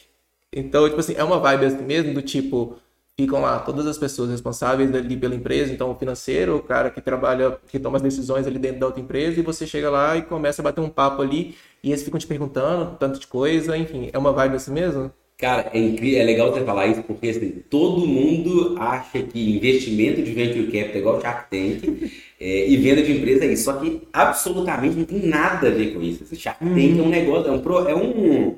Então, 0.54 0.88
tipo 0.88 1.00
assim, 1.00 1.16
é 1.16 1.24
uma 1.24 1.40
vibe 1.40 1.66
assim 1.66 1.84
mesmo 1.84 2.14
do 2.14 2.22
tipo, 2.22 2.78
ficam 3.18 3.42
lá 3.42 3.60
todas 3.60 3.88
as 3.88 3.98
pessoas 3.98 4.30
responsáveis 4.30 4.94
ali 4.94 5.16
pela 5.16 5.34
empresa, 5.34 5.72
então 5.72 5.90
o 5.90 5.96
financeiro, 5.96 6.58
o 6.58 6.62
cara 6.62 6.90
que 6.90 7.00
trabalha, 7.00 7.58
que 7.68 7.80
toma 7.80 7.96
as 7.98 8.04
decisões 8.04 8.46
ali 8.46 8.60
dentro 8.60 8.80
da 8.80 8.88
outra 8.88 9.02
empresa, 9.02 9.40
e 9.40 9.44
você 9.44 9.66
chega 9.66 9.90
lá 9.90 10.18
e 10.18 10.22
começa 10.22 10.62
a 10.62 10.64
bater 10.64 10.82
um 10.82 10.90
papo 10.90 11.22
ali, 11.22 11.56
e 11.82 11.92
eles 11.92 12.04
ficam 12.04 12.20
te 12.20 12.28
perguntando 12.28 12.98
tanto 13.00 13.20
de 13.20 13.28
coisa, 13.28 13.78
enfim, 13.78 14.10
é 14.12 14.18
uma 14.18 14.34
vibe 14.34 14.56
assim 14.56 14.74
mesmo? 14.74 15.12
Cara, 15.38 15.70
é, 15.74 15.80
incrível, 15.80 16.20
é 16.20 16.24
legal 16.24 16.52
você 16.52 16.64
falar 16.64 16.88
isso, 16.88 17.04
porque 17.04 17.30
assim, 17.30 17.64
todo 17.70 18.06
mundo 18.06 18.76
acha 18.80 19.22
que 19.22 19.56
investimento 19.56 20.22
de 20.22 20.32
venture 20.34 20.66
capital 20.66 20.96
é 20.96 20.98
igual 20.98 21.22
Shark 21.22 21.50
Tank, 21.50 22.12
é, 22.40 22.68
e 22.68 22.78
venda 22.78 23.02
de 23.02 23.14
empresa 23.14 23.46
é 23.46 23.54
isso, 23.54 23.64
só 23.64 23.74
que 23.74 24.02
absolutamente 24.12 24.96
não 24.96 25.06
tem 25.06 25.26
nada 25.26 25.68
a 25.68 25.72
ver 25.72 25.94
com 25.94 26.02
isso. 26.02 26.24
Esse 26.24 26.36
Shark 26.36 26.60
Tank 26.60 27.00
é 27.00 27.02
um 27.02 27.10
negócio, 27.10 27.50
é 27.50 27.54
um, 27.54 27.90
é 27.90 27.96
um 27.96 28.58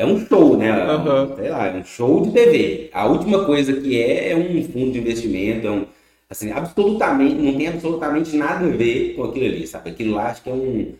é 0.00 0.06
um 0.06 0.26
show, 0.26 0.56
né? 0.56 0.72
Uhum. 0.94 1.36
Sei 1.36 1.50
lá, 1.50 1.66
é 1.66 1.76
um 1.76 1.84
show 1.84 2.22
de 2.22 2.32
TV. 2.32 2.88
A 2.90 3.06
última 3.06 3.44
coisa 3.44 3.74
que 3.74 4.00
é 4.00 4.30
é 4.30 4.36
um 4.36 4.64
fundo 4.64 4.92
de 4.92 4.98
investimento, 4.98 5.66
é 5.66 5.70
um, 5.70 5.84
assim, 6.30 6.50
absolutamente, 6.50 7.34
não 7.34 7.54
tem 7.54 7.68
absolutamente 7.68 8.34
nada 8.34 8.64
a 8.64 8.70
ver 8.70 9.12
com 9.14 9.24
aquilo 9.24 9.44
ali, 9.44 9.66
sabe? 9.66 9.90
Aquilo 9.90 10.14
lá 10.14 10.28
acho 10.28 10.42
que 10.42 10.48
é 10.48 10.54
um, 10.54 10.94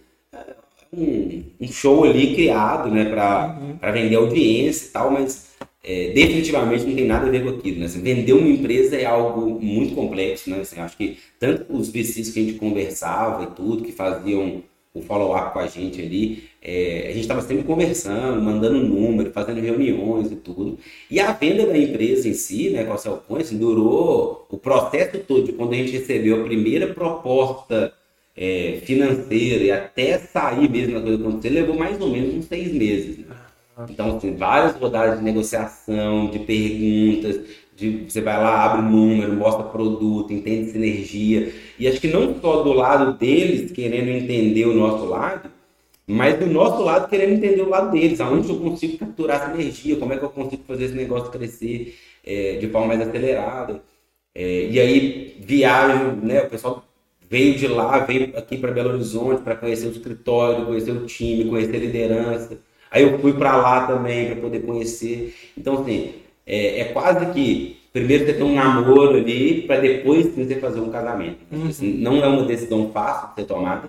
um, 0.92 1.44
um 1.62 1.68
show 1.68 2.05
ali 2.05 2.34
criado, 2.34 2.90
né, 2.90 3.07
para 3.07 3.59
uhum. 3.59 3.92
vender 3.92 4.16
audiência 4.16 4.88
e 4.88 4.90
tal, 4.90 5.11
mas 5.11 5.48
é, 5.82 6.11
definitivamente 6.11 6.84
não 6.84 6.94
tem 6.94 7.07
nada 7.07 7.26
a 7.26 7.30
ver 7.30 7.42
com 7.42 7.51
aquilo, 7.59 7.80
né? 7.80 7.86
Assim, 7.86 8.03
vender 8.03 8.34
uma 8.34 8.48
empresa 8.48 8.96
é 8.96 9.07
algo 9.07 9.59
muito 9.59 9.94
complexo, 9.94 10.51
né? 10.51 10.61
Assim, 10.61 10.78
acho 10.78 10.98
que 10.98 11.16
tanto 11.38 11.64
os 11.74 11.88
VCs 11.88 12.32
que 12.32 12.38
a 12.38 12.42
gente 12.42 12.59
conversava 12.59 13.44
e 13.44 13.46
tudo, 13.46 13.82
que 13.82 13.92
faziam 13.92 14.62
o 14.93 15.01
follow-up 15.03 15.53
com 15.53 15.61
a 15.61 15.66
gente 15.66 16.01
ali, 16.03 16.49
é, 16.61 17.07
a 17.07 17.12
gente 17.12 17.20
estava 17.20 17.41
sempre 17.43 17.62
conversando, 17.62 18.43
mandando 18.43 18.82
número, 18.82 19.30
fazendo 19.30 19.61
reuniões 19.61 20.32
e 20.32 20.36
tudo. 20.36 20.78
E 21.09 21.20
a 21.20 21.32
venda 21.32 21.66
da 21.66 21.78
empresa 21.78 22.28
em 22.28 22.34
si, 22.34 22.70
né, 22.70 22.84
com 22.84 22.93
a 22.93 22.99
Cellpoint, 22.99 23.45
assim, 23.45 23.57
durou 23.57 24.47
o 24.51 24.59
processo 24.59 25.18
todo, 25.20 25.45
de 25.45 25.53
quando 25.53 25.72
a 25.72 25.76
gente 25.76 25.93
recebeu 25.93 26.41
a 26.41 26.45
primeira 26.45 26.88
proposta 26.93 27.93
é, 28.36 28.80
financeira 28.84 29.64
e 29.64 29.70
até 29.70 30.18
sair 30.18 30.68
mesmo 30.68 30.99
a 30.99 31.03
coisa 31.03 31.22
acontecer, 31.22 31.51
levou 31.51 31.76
mais 31.76 32.01
ou 32.01 32.09
menos 32.09 32.34
uns 32.34 32.47
seis 32.47 32.72
meses. 32.72 33.18
Né? 33.18 33.36
Então, 33.88 34.16
assim, 34.16 34.34
várias 34.34 34.74
rodadas 34.74 35.18
de 35.18 35.24
negociação, 35.24 36.30
de 36.30 36.41
perguntas, 36.41 37.41
de, 37.81 38.05
você 38.09 38.20
vai 38.20 38.37
lá, 38.37 38.64
abre 38.64 38.83
o 38.87 38.91
número, 38.91 39.33
mostra 39.33 39.64
produto, 39.64 40.33
entende 40.33 40.70
sinergia. 40.70 41.53
E 41.78 41.89
acho 41.89 42.01
que 42.01 42.09
não 42.09 42.39
só 42.41 42.62
do 42.62 42.72
lado 42.72 43.18
deles 43.18 43.72
querendo 43.72 44.09
entender 44.09 44.66
o 44.66 44.74
nosso 44.74 45.07
lado, 45.07 45.51
mas 46.07 46.39
do 46.39 46.47
nosso 46.47 46.83
lado 46.83 47.09
querendo 47.09 47.35
entender 47.35 47.62
o 47.62 47.68
lado 47.68 47.91
deles, 47.93 48.20
aonde 48.20 48.49
eu 48.49 48.59
consigo 48.59 48.99
capturar 48.99 49.43
essa 49.43 49.55
energia, 49.55 49.97
como 49.97 50.12
é 50.12 50.18
que 50.18 50.24
eu 50.24 50.31
consigo 50.31 50.62
fazer 50.66 50.85
esse 50.85 50.95
negócio 50.95 51.31
crescer 51.31 51.97
é, 52.24 52.57
de 52.59 52.68
forma 52.68 52.89
mais 52.89 53.01
acelerada. 53.01 53.83
É, 54.35 54.68
e 54.70 54.78
aí 54.81 55.37
viajo, 55.41 56.16
né? 56.22 56.43
O 56.43 56.51
pessoal 56.51 56.85
veio 57.28 57.57
de 57.57 57.66
lá, 57.68 57.99
veio 58.01 58.37
aqui 58.37 58.59
para 58.59 58.72
Belo 58.72 58.91
Horizonte 58.91 59.43
para 59.43 59.57
conhecer 59.57 59.87
o 59.87 59.93
escritório, 59.93 60.66
conhecer 60.66 60.91
o 60.93 61.07
time, 61.07 61.49
conhecer 61.49 61.76
a 61.76 61.81
liderança. 61.81 62.59
Aí 62.91 63.05
eu 63.05 63.18
fui 63.20 63.33
para 63.33 63.57
lá 63.57 63.87
também 63.87 64.26
para 64.26 64.41
poder 64.41 64.61
conhecer. 64.62 65.35
Então, 65.57 65.81
assim, 65.83 66.14
é, 66.51 66.80
é, 66.80 66.84
quase 66.86 67.32
que 67.32 67.80
primeiro 67.92 68.26
você 68.26 68.32
tem 68.32 68.42
um 68.42 68.57
namoro 68.57 69.16
ali 69.16 69.62
para 69.62 69.78
depois 69.80 70.34
você 70.34 70.57
fazer 70.57 70.80
um 70.80 70.90
casamento. 70.90 71.38
Uhum. 71.53 71.68
Assim, 71.68 71.92
não 71.94 72.16
é 72.16 72.26
uma 72.26 72.44
decisão 72.44 72.90
fácil 72.90 73.28
de 73.28 73.34
ser 73.36 73.46
tomada. 73.46 73.88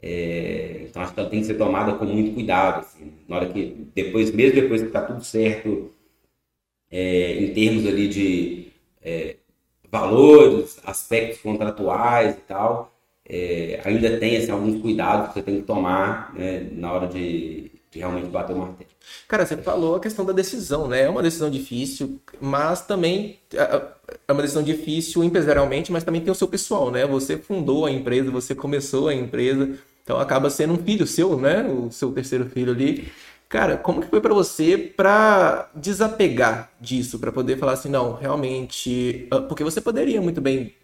É, 0.00 0.82
então 0.84 1.02
acho 1.02 1.12
que 1.12 1.18
ela 1.18 1.28
tem 1.28 1.40
que 1.40 1.46
ser 1.46 1.54
tomada 1.54 1.94
com 1.94 2.04
muito 2.04 2.34
cuidado. 2.34 2.80
Assim, 2.82 3.12
na 3.26 3.36
hora 3.36 3.46
que 3.46 3.88
depois, 3.96 4.30
mesmo 4.30 4.60
depois 4.60 4.80
que 4.80 4.86
está 4.86 5.02
tudo 5.02 5.24
certo 5.24 5.90
é, 6.88 7.42
em 7.42 7.52
termos 7.52 7.84
ali 7.84 8.06
de 8.06 8.68
é, 9.02 9.34
valores, 9.90 10.80
aspectos 10.84 11.40
contratuais 11.40 12.36
e 12.36 12.40
tal, 12.42 12.92
é, 13.28 13.80
ainda 13.84 14.18
tem 14.18 14.36
assim, 14.36 14.52
alguns 14.52 14.80
cuidados 14.80 15.28
que 15.28 15.34
você 15.34 15.42
tem 15.42 15.56
que 15.56 15.66
tomar 15.66 16.32
né, 16.34 16.68
na 16.72 16.92
hora 16.92 17.08
de 17.08 17.72
realmente 17.92 18.28
bater 18.28 18.54
o 18.54 18.58
martelo. 18.58 18.90
Cara, 19.26 19.46
você 19.46 19.56
falou 19.56 19.96
a 19.96 20.00
questão 20.00 20.24
da 20.24 20.32
decisão, 20.32 20.88
né? 20.88 21.02
É 21.02 21.08
uma 21.08 21.22
decisão 21.22 21.50
difícil, 21.50 22.20
mas 22.40 22.82
também 22.82 23.38
é 23.52 24.32
uma 24.32 24.42
decisão 24.42 24.62
difícil 24.62 25.24
empresarialmente, 25.24 25.90
mas 25.90 26.04
também 26.04 26.20
tem 26.20 26.30
o 26.30 26.34
seu 26.34 26.48
pessoal, 26.48 26.90
né? 26.90 27.06
Você 27.06 27.36
fundou 27.36 27.86
a 27.86 27.90
empresa, 27.90 28.30
você 28.30 28.54
começou 28.54 29.08
a 29.08 29.14
empresa, 29.14 29.78
então 30.04 30.18
acaba 30.18 30.50
sendo 30.50 30.74
um 30.74 30.78
filho 30.78 31.06
seu, 31.06 31.38
né? 31.38 31.62
O 31.64 31.90
seu 31.90 32.12
terceiro 32.12 32.46
filho 32.46 32.72
ali. 32.72 33.10
Cara, 33.48 33.78
como 33.78 34.02
que 34.02 34.08
foi 34.08 34.20
para 34.20 34.34
você 34.34 34.76
para 34.76 35.70
desapegar 35.74 36.70
disso, 36.78 37.18
para 37.18 37.32
poder 37.32 37.56
falar 37.58 37.72
assim, 37.72 37.88
não, 37.88 38.12
realmente, 38.14 39.26
ah, 39.30 39.40
porque 39.40 39.64
você 39.64 39.80
poderia 39.80 40.20
muito 40.20 40.40
bem 40.40 40.74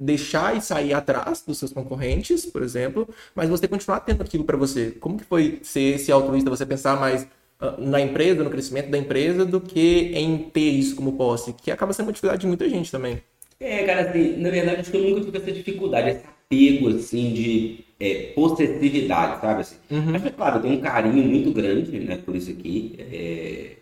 deixar 0.00 0.56
e 0.56 0.62
sair 0.62 0.94
atrás 0.94 1.44
dos 1.46 1.58
seus 1.58 1.72
concorrentes, 1.72 2.46
por 2.46 2.62
exemplo, 2.62 3.06
mas 3.34 3.50
você 3.50 3.68
continuar 3.68 4.00
tendo 4.00 4.22
aquilo 4.22 4.44
para 4.44 4.56
você. 4.56 4.92
Como 4.92 5.18
que 5.18 5.24
foi 5.24 5.60
ser 5.62 5.96
esse 5.96 6.10
altruísta, 6.10 6.48
você 6.48 6.64
pensar 6.64 6.98
mais 6.98 7.24
uh, 7.60 7.78
na 7.78 8.00
empresa, 8.00 8.42
no 8.42 8.48
crescimento 8.48 8.88
da 8.88 8.96
empresa, 8.96 9.44
do 9.44 9.60
que 9.60 10.12
em 10.14 10.38
ter 10.38 10.70
isso 10.70 10.96
como 10.96 11.12
posse, 11.12 11.52
que 11.52 11.70
acaba 11.70 11.92
sendo 11.92 12.06
uma 12.06 12.12
dificuldade 12.12 12.40
de 12.40 12.46
muita 12.46 12.68
gente 12.68 12.90
também. 12.90 13.22
É, 13.60 13.84
cara, 13.84 14.08
assim, 14.08 14.38
na 14.38 14.48
verdade, 14.48 14.80
acho 14.80 14.90
que 14.90 14.96
eu 14.96 15.02
nunca 15.02 15.20
tive 15.20 15.36
essa 15.36 15.52
dificuldade, 15.52 16.10
esse 16.10 16.24
apego, 16.24 16.88
assim, 16.88 17.34
de 17.34 17.84
é, 18.00 18.32
possessividade, 18.34 19.38
sabe? 19.42 19.60
Assim. 19.60 19.76
Uhum. 19.90 20.12
Mas, 20.12 20.24
é 20.24 20.30
claro, 20.30 20.56
eu 20.56 20.62
tenho 20.62 20.74
um 20.76 20.80
carinho 20.80 21.22
muito 21.22 21.52
grande, 21.52 22.00
né, 22.00 22.16
por 22.24 22.34
isso 22.34 22.50
aqui. 22.50 22.96
É, 22.98 23.72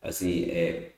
assim, 0.00 0.44
é, 0.44 0.90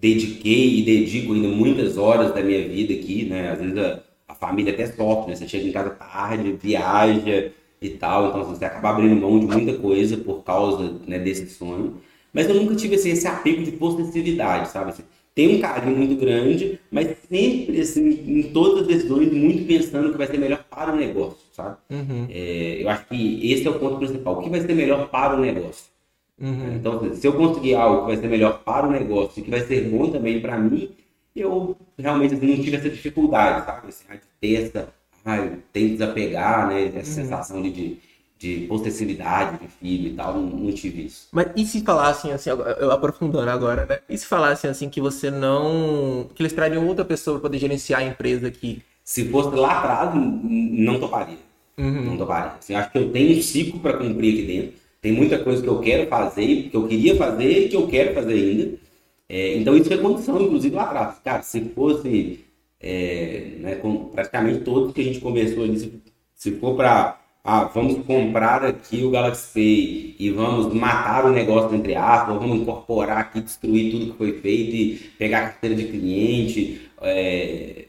dediquei 0.00 0.80
e 0.80 0.82
dedico 0.82 1.32
ainda 1.32 1.48
muitas 1.48 1.96
horas 1.96 2.34
da 2.34 2.42
minha 2.42 2.66
vida 2.68 2.92
aqui, 2.92 3.24
né? 3.26 3.50
Às 3.52 3.60
vezes 3.60 3.78
a, 3.78 4.02
a 4.28 4.34
família 4.34 4.72
até 4.72 4.86
sofre, 4.86 5.30
né? 5.30 5.36
Você 5.36 5.48
chega 5.48 5.66
em 5.66 5.72
casa 5.72 5.90
tarde, 5.90 6.52
viaja 6.52 7.52
e 7.80 7.90
tal, 7.90 8.28
então 8.28 8.44
você 8.44 8.64
acaba 8.64 8.90
abrindo 8.90 9.20
mão 9.20 9.38
de 9.38 9.46
muita 9.46 9.74
coisa 9.78 10.16
por 10.16 10.42
causa 10.42 10.98
né, 11.06 11.18
desse 11.18 11.48
sonho. 11.48 11.96
Mas 12.32 12.48
eu 12.48 12.54
nunca 12.54 12.74
tive 12.74 12.96
assim, 12.96 13.10
esse 13.10 13.26
apego 13.26 13.62
de 13.62 13.72
possessividade, 13.72 14.68
sabe? 14.68 14.90
Assim, 14.90 15.04
tem 15.34 15.56
um 15.56 15.60
carinho 15.60 15.96
muito 15.96 16.16
grande, 16.16 16.80
mas 16.90 17.14
sempre, 17.28 17.80
assim, 17.80 18.08
em 18.08 18.42
todas 18.54 18.82
as 18.82 18.86
decisões, 18.86 19.30
muito 19.30 19.66
pensando 19.66 20.10
que 20.10 20.16
vai 20.16 20.26
ser 20.26 20.38
melhor 20.38 20.64
para 20.68 20.92
o 20.92 20.96
negócio, 20.96 21.38
sabe? 21.52 21.76
Uhum. 21.90 22.26
É, 22.30 22.82
eu 22.82 22.88
acho 22.88 23.06
que 23.06 23.52
esse 23.52 23.66
é 23.66 23.70
o 23.70 23.78
ponto 23.78 23.98
principal. 23.98 24.38
O 24.38 24.42
que 24.42 24.48
vai 24.48 24.60
ser 24.62 24.74
melhor 24.74 25.08
para 25.10 25.36
o 25.36 25.40
negócio? 25.40 25.86
Uhum. 26.40 26.76
Então, 26.76 27.14
se 27.14 27.26
eu 27.26 27.34
conseguir 27.34 27.74
algo 27.74 28.00
que 28.00 28.06
vai 28.06 28.16
ser 28.16 28.28
melhor 28.28 28.62
para 28.64 28.86
o 28.86 28.90
negócio 28.90 29.40
e 29.40 29.42
que 29.42 29.50
vai 29.50 29.60
ser 29.60 29.88
bom 29.88 30.10
também 30.10 30.40
para 30.40 30.58
mim, 30.58 30.90
eu 31.40 31.76
realmente 31.98 32.34
assim, 32.34 32.46
não 32.46 32.62
tive 32.62 32.76
essa 32.76 32.90
dificuldade, 32.90 33.66
sabe? 33.66 33.88
Assim, 33.88 34.04
de 34.12 34.20
ter 34.40 34.64
essa, 34.64 34.88
ah, 35.24 35.36
tem 35.72 35.88
que 35.88 35.92
desapegar, 35.92 36.68
né? 36.68 36.86
Essa 36.86 36.96
uhum. 36.98 37.04
sensação 37.04 37.62
de, 37.62 37.70
de, 37.70 37.98
de, 38.38 38.66
possessividade 38.66 39.58
de 39.58 39.68
filho 39.68 40.08
e 40.08 40.14
tal, 40.14 40.34
não, 40.34 40.42
não, 40.42 40.72
tive 40.72 41.06
isso. 41.06 41.28
Mas 41.32 41.48
e 41.56 41.66
se 41.66 41.82
falassem 41.82 42.32
assim, 42.32 42.50
eu 42.50 42.90
aprofundando 42.90 43.50
agora, 43.50 43.86
né? 43.86 43.98
E 44.08 44.16
se 44.16 44.26
falassem 44.26 44.70
assim 44.70 44.88
que 44.88 45.00
você 45.00 45.30
não. 45.30 46.28
que 46.34 46.42
eles 46.42 46.52
trariam 46.52 46.86
outra 46.86 47.04
pessoa 47.04 47.38
para 47.38 47.48
poder 47.48 47.58
gerenciar 47.58 48.00
a 48.00 48.04
empresa 48.04 48.46
aqui? 48.46 48.82
Se 49.04 49.28
fosse 49.28 49.54
lá 49.56 49.78
atrás, 49.78 50.14
não 50.14 50.98
toparia. 50.98 51.38
Uhum. 51.78 52.02
Não 52.02 52.16
toparia. 52.16 52.52
Assim, 52.58 52.74
acho 52.74 52.90
que 52.90 52.98
eu 52.98 53.12
tenho 53.12 53.38
um 53.38 53.42
ciclo 53.42 53.78
para 53.78 53.98
cumprir 53.98 54.32
aqui 54.32 54.46
dentro 54.46 54.72
Tem 55.02 55.12
muita 55.12 55.38
coisa 55.38 55.62
que 55.62 55.68
eu 55.68 55.78
quero 55.80 56.08
fazer, 56.08 56.70
que 56.70 56.76
eu 56.76 56.88
queria 56.88 57.16
fazer 57.16 57.66
e 57.66 57.68
que 57.68 57.76
eu 57.76 57.86
quero 57.86 58.14
fazer 58.14 58.32
ainda. 58.32 58.85
É, 59.28 59.56
então 59.56 59.76
isso 59.76 59.92
é 59.92 59.96
condição, 59.96 60.40
inclusive, 60.40 60.74
lá 60.74 60.84
atrás. 60.84 61.18
Cara, 61.24 61.42
se 61.42 61.60
fosse 61.74 62.44
é, 62.80 63.52
né, 63.58 63.74
com 63.76 64.06
praticamente 64.06 64.60
todos 64.60 64.92
que 64.92 65.00
a 65.00 65.04
gente 65.04 65.20
conversou 65.20 65.64
ali, 65.64 65.78
se, 65.78 66.02
se 66.34 66.52
for 66.52 66.76
para 66.76 67.20
ah, 67.48 67.70
vamos 67.72 68.04
comprar 68.04 68.64
aqui 68.64 69.04
o 69.04 69.10
Galaxy 69.10 69.52
Pay 69.54 70.16
e 70.18 70.30
vamos 70.30 70.74
matar 70.74 71.26
o 71.26 71.30
negócio 71.30 71.76
entre 71.76 71.94
aspas, 71.94 72.36
vamos 72.36 72.60
incorporar 72.60 73.18
aqui, 73.18 73.40
destruir 73.40 73.92
tudo 73.92 74.12
que 74.12 74.18
foi 74.18 74.32
feito 74.40 74.74
e 74.74 74.96
pegar 75.16 75.38
a 75.38 75.42
carteira 75.50 75.76
de 75.76 75.84
cliente. 75.84 76.90
É, 77.00 77.84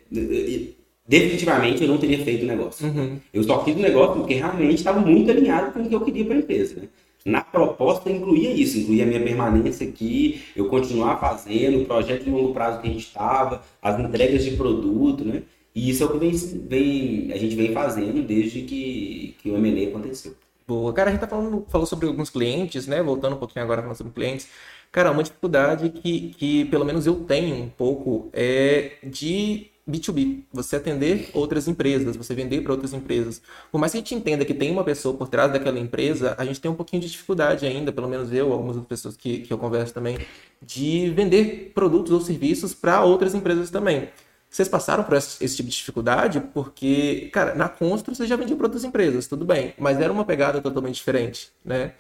definitivamente 1.07 1.81
eu 1.81 1.89
não 1.89 1.97
teria 1.97 2.23
feito 2.23 2.43
o 2.43 2.47
negócio. 2.47 2.85
Uhum. 2.87 3.17
Eu 3.33 3.43
só 3.43 3.63
fiz 3.65 3.75
o 3.75 3.79
negócio 3.79 4.17
porque 4.17 4.35
realmente 4.35 4.75
estava 4.75 4.99
muito 4.99 5.31
alinhado 5.31 5.71
com 5.71 5.81
o 5.81 5.89
que 5.89 5.95
eu 5.95 6.01
queria 6.01 6.25
para 6.25 6.35
a 6.35 6.39
empresa. 6.39 6.81
Né? 6.81 6.87
Na 7.27 7.41
proposta 7.41 8.09
incluía 8.09 8.53
isso, 8.53 8.77
incluía 8.77 9.03
a 9.03 9.05
minha 9.05 9.21
permanência 9.21 9.85
aqui, 9.85 10.41
eu 10.55 10.69
continuar 10.69 11.19
fazendo, 11.19 11.81
o 11.81 11.85
projeto 11.85 12.23
de 12.23 12.29
longo 12.29 12.53
prazo 12.53 12.79
que 12.79 12.87
a 12.87 12.89
gente 12.89 13.05
estava, 13.05 13.61
as 13.81 13.99
entregas 13.99 14.45
de 14.45 14.51
produto, 14.51 15.25
né? 15.25 15.43
E 15.75 15.89
isso 15.89 16.03
é 16.03 16.05
o 16.05 16.09
que 16.09 16.17
vem, 16.19 16.31
vem, 16.31 17.33
a 17.33 17.37
gente 17.37 17.53
vem 17.53 17.73
fazendo 17.73 18.25
desde 18.25 18.61
que, 18.61 19.35
que 19.39 19.51
o 19.51 19.57
M&A 19.57 19.89
aconteceu. 19.89 20.35
Boa. 20.65 20.93
Cara, 20.93 21.09
a 21.09 21.11
gente 21.11 21.19
tá 21.19 21.27
falando, 21.27 21.65
falou 21.67 21.85
sobre 21.85 22.07
alguns 22.07 22.29
clientes, 22.29 22.87
né? 22.87 23.03
Voltando 23.03 23.35
um 23.35 23.39
pouquinho 23.39 23.65
agora 23.65 23.81
falando 23.81 23.97
sobre 23.97 24.13
clientes. 24.13 24.47
Cara, 24.89 25.11
uma 25.11 25.21
dificuldade 25.21 25.89
que, 25.89 26.29
que 26.29 26.63
pelo 26.65 26.85
menos 26.85 27.05
eu 27.05 27.15
tenho 27.25 27.55
um 27.57 27.67
pouco 27.67 28.29
é 28.31 28.93
de 29.03 29.67
B2B, 29.89 30.43
você 30.51 30.75
atender 30.75 31.29
outras 31.33 31.67
empresas, 31.67 32.15
você 32.15 32.35
vender 32.35 32.61
para 32.61 32.73
outras 32.73 32.93
empresas. 32.93 33.41
Por 33.71 33.79
mais 33.79 33.91
que 33.91 33.97
a 33.97 34.01
gente 34.01 34.13
entenda 34.13 34.43
que 34.43 34.53
tem 34.53 34.69
uma 34.69 34.83
pessoa 34.83 35.15
por 35.15 35.27
trás 35.29 35.51
daquela 35.51 35.79
empresa, 35.79 36.35
a 36.37 36.45
gente 36.45 36.59
tem 36.59 36.69
um 36.69 36.75
pouquinho 36.75 37.01
de 37.01 37.09
dificuldade 37.09 37.65
ainda, 37.65 37.91
pelo 37.91 38.07
menos 38.07 38.31
eu, 38.33 38.51
algumas 38.51 38.77
pessoas 38.85 39.15
que, 39.15 39.39
que 39.39 39.51
eu 39.53 39.57
converso 39.57 39.93
também, 39.93 40.17
de 40.61 41.09
vender 41.11 41.71
produtos 41.73 42.11
ou 42.11 42.19
serviços 42.19 42.73
para 42.73 43.03
outras 43.03 43.33
empresas 43.33 43.69
também. 43.69 44.09
Vocês 44.49 44.67
passaram 44.67 45.03
por 45.03 45.15
esse, 45.15 45.43
esse, 45.43 45.57
tipo 45.57 45.69
de 45.69 45.75
dificuldade? 45.75 46.39
Porque, 46.53 47.29
cara, 47.33 47.53
na 47.53 47.67
Constro 47.67 48.15
você 48.15 48.25
já 48.25 48.35
vendia 48.35 48.55
para 48.55 48.65
outras 48.65 48.83
empresas, 48.83 49.27
tudo 49.27 49.45
bem, 49.45 49.73
mas 49.77 49.99
era 49.99 50.11
uma 50.11 50.25
pegada 50.25 50.61
totalmente 50.61 50.95
diferente, 50.95 51.49
né? 51.63 51.93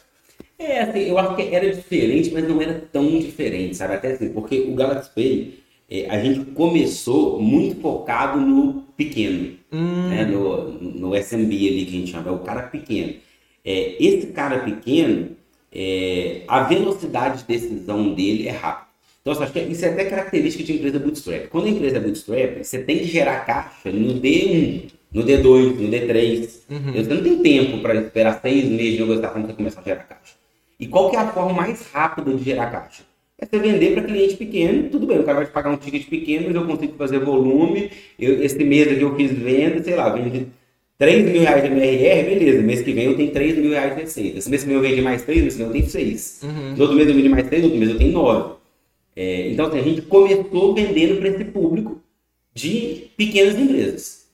É, 0.57 0.81
assim, 0.81 1.01
eu 1.01 1.17
acho 1.17 1.35
que 1.35 1.43
era 1.53 1.71
diferente, 1.73 2.31
mas 2.31 2.47
não 2.47 2.61
era 2.61 2.81
tão 2.91 3.19
diferente, 3.19 3.75
sabe? 3.75 3.95
Até 3.95 4.13
assim, 4.13 4.29
porque 4.29 4.61
o 4.61 4.75
Galaxy 4.75 5.09
Pay 5.13 5.66
a 6.09 6.19
gente 6.19 6.51
começou 6.51 7.41
muito 7.41 7.79
focado 7.81 8.39
no 8.39 8.83
pequeno, 8.97 9.55
hum. 9.71 10.09
né? 10.09 10.25
no, 10.25 10.73
no 10.73 11.15
SMB 11.15 11.51
ali 11.51 11.85
que 11.85 11.95
a 11.95 11.99
gente 11.99 12.11
chama, 12.11 12.29
é 12.29 12.31
o 12.33 12.39
cara 12.39 12.63
pequeno. 12.63 13.13
É, 13.63 13.95
esse 14.03 14.27
cara 14.27 14.59
pequeno, 14.59 15.29
é, 15.71 16.41
a 16.47 16.63
velocidade 16.63 17.39
de 17.39 17.45
decisão 17.45 18.13
dele 18.13 18.47
é 18.47 18.51
rápida. 18.51 18.87
Então, 19.21 19.43
acho 19.43 19.51
que 19.51 19.59
isso 19.59 19.83
é 19.83 19.89
até 19.89 20.05
característica 20.05 20.63
de 20.63 20.73
empresa 20.73 20.99
bootstrap. 20.99 21.47
Quando 21.49 21.65
a 21.65 21.69
empresa 21.69 21.97
é 21.97 21.99
bootstrap, 21.99 22.63
você 22.63 22.79
tem 22.79 22.99
que 22.99 23.05
gerar 23.05 23.45
caixa 23.45 23.91
no 23.91 24.21
D1, 24.21 24.89
no 25.11 25.23
D2, 25.23 25.75
no 25.75 25.89
D3. 25.89 26.59
Uhum. 26.69 26.93
Você 26.93 27.13
não 27.13 27.21
tem 27.21 27.41
tempo 27.41 27.81
para 27.81 27.95
esperar 27.95 28.39
seis 28.41 28.63
meses 28.65 28.93
de 28.93 28.99
negociação 29.01 29.43
para 29.43 29.53
começar 29.53 29.81
a 29.81 29.83
gerar 29.83 30.03
caixa. 30.03 30.35
E 30.79 30.87
qual 30.87 31.09
que 31.09 31.17
é 31.17 31.19
a 31.19 31.27
forma 31.27 31.53
mais 31.53 31.81
rápida 31.91 32.33
de 32.33 32.43
gerar 32.43 32.71
caixa? 32.71 33.03
É 33.39 33.45
você 33.45 33.59
vender 33.59 33.93
para 33.93 34.03
cliente 34.03 34.35
pequeno, 34.35 34.89
tudo 34.89 35.05
bem, 35.05 35.19
o 35.19 35.23
cara 35.23 35.37
vai 35.37 35.45
te 35.45 35.51
pagar 35.51 35.69
um 35.69 35.77
ticket 35.77 36.07
pequeno, 36.07 36.47
mas 36.47 36.55
eu 36.55 36.65
consigo 36.65 36.93
fazer 36.97 37.19
volume, 37.19 37.91
eu, 38.17 38.43
esse 38.43 38.63
mês 38.63 38.91
aqui 38.91 39.01
eu 39.01 39.15
fiz 39.15 39.31
venda, 39.31 39.83
sei 39.83 39.95
lá, 39.95 40.09
vendi 40.09 40.47
3 40.97 41.31
mil 41.31 41.41
reais 41.41 41.63
de 41.63 41.69
MRR, 41.69 42.29
beleza, 42.29 42.61
mês 42.63 42.81
que 42.81 42.91
vem 42.91 43.05
eu 43.05 43.15
tenho 43.15 43.31
3 43.31 43.57
mil 43.57 43.71
reais 43.71 43.95
de 43.95 44.01
receita. 44.01 44.39
Esse 44.39 44.49
mês 44.49 44.63
que 44.63 44.67
vem 44.69 44.77
eu 44.77 44.81
vendi 44.81 45.01
mais 45.01 45.21
3, 45.21 45.41
mês 45.41 45.53
que 45.53 45.59
vem 45.59 45.67
eu 45.67 45.73
tenho 45.73 45.87
6. 45.87 46.39
Uhum. 46.43 46.73
No 46.75 46.81
outro 46.81 46.95
mês 46.95 47.07
eu 47.07 47.13
vendi 47.13 47.29
mais 47.29 47.47
3, 47.47 47.61
no 47.61 47.67
outro 47.67 47.79
mês 47.79 47.91
eu 47.91 47.97
tenho 47.99 48.11
9. 48.13 48.55
É, 49.15 49.49
então, 49.51 49.67
assim, 49.67 49.79
a 49.79 49.83
gente 49.83 50.01
começou 50.01 50.73
vendendo 50.73 51.19
para 51.19 51.29
esse 51.29 51.45
público 51.45 52.01
de 52.51 53.11
pequenas 53.15 53.59
empresas. 53.59 54.25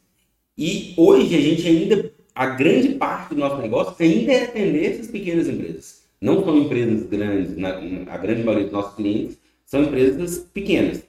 E 0.57 0.93
hoje 0.95 1.35
a 1.35 1.41
gente 1.41 1.67
ainda, 1.67 2.09
a 2.33 2.45
grande 2.45 2.89
parte 2.95 3.33
do 3.33 3.41
nosso 3.41 3.61
negócio 3.61 3.93
ainda 3.99 4.31
é 4.31 4.43
atender 4.43 4.93
essas 4.93 5.07
pequenas 5.07 5.49
empresas 5.49 6.02
não 6.23 6.41
são 6.41 6.57
empresas 6.57 7.03
grandes, 7.03 7.57
na, 7.57 7.81
a 8.07 8.17
grande 8.17 8.43
maioria 8.43 8.63
dos 8.63 8.71
nossos 8.71 8.95
clientes 8.95 9.37
são 9.65 9.83
empresas 9.83 10.39
pequenas. 10.53 11.03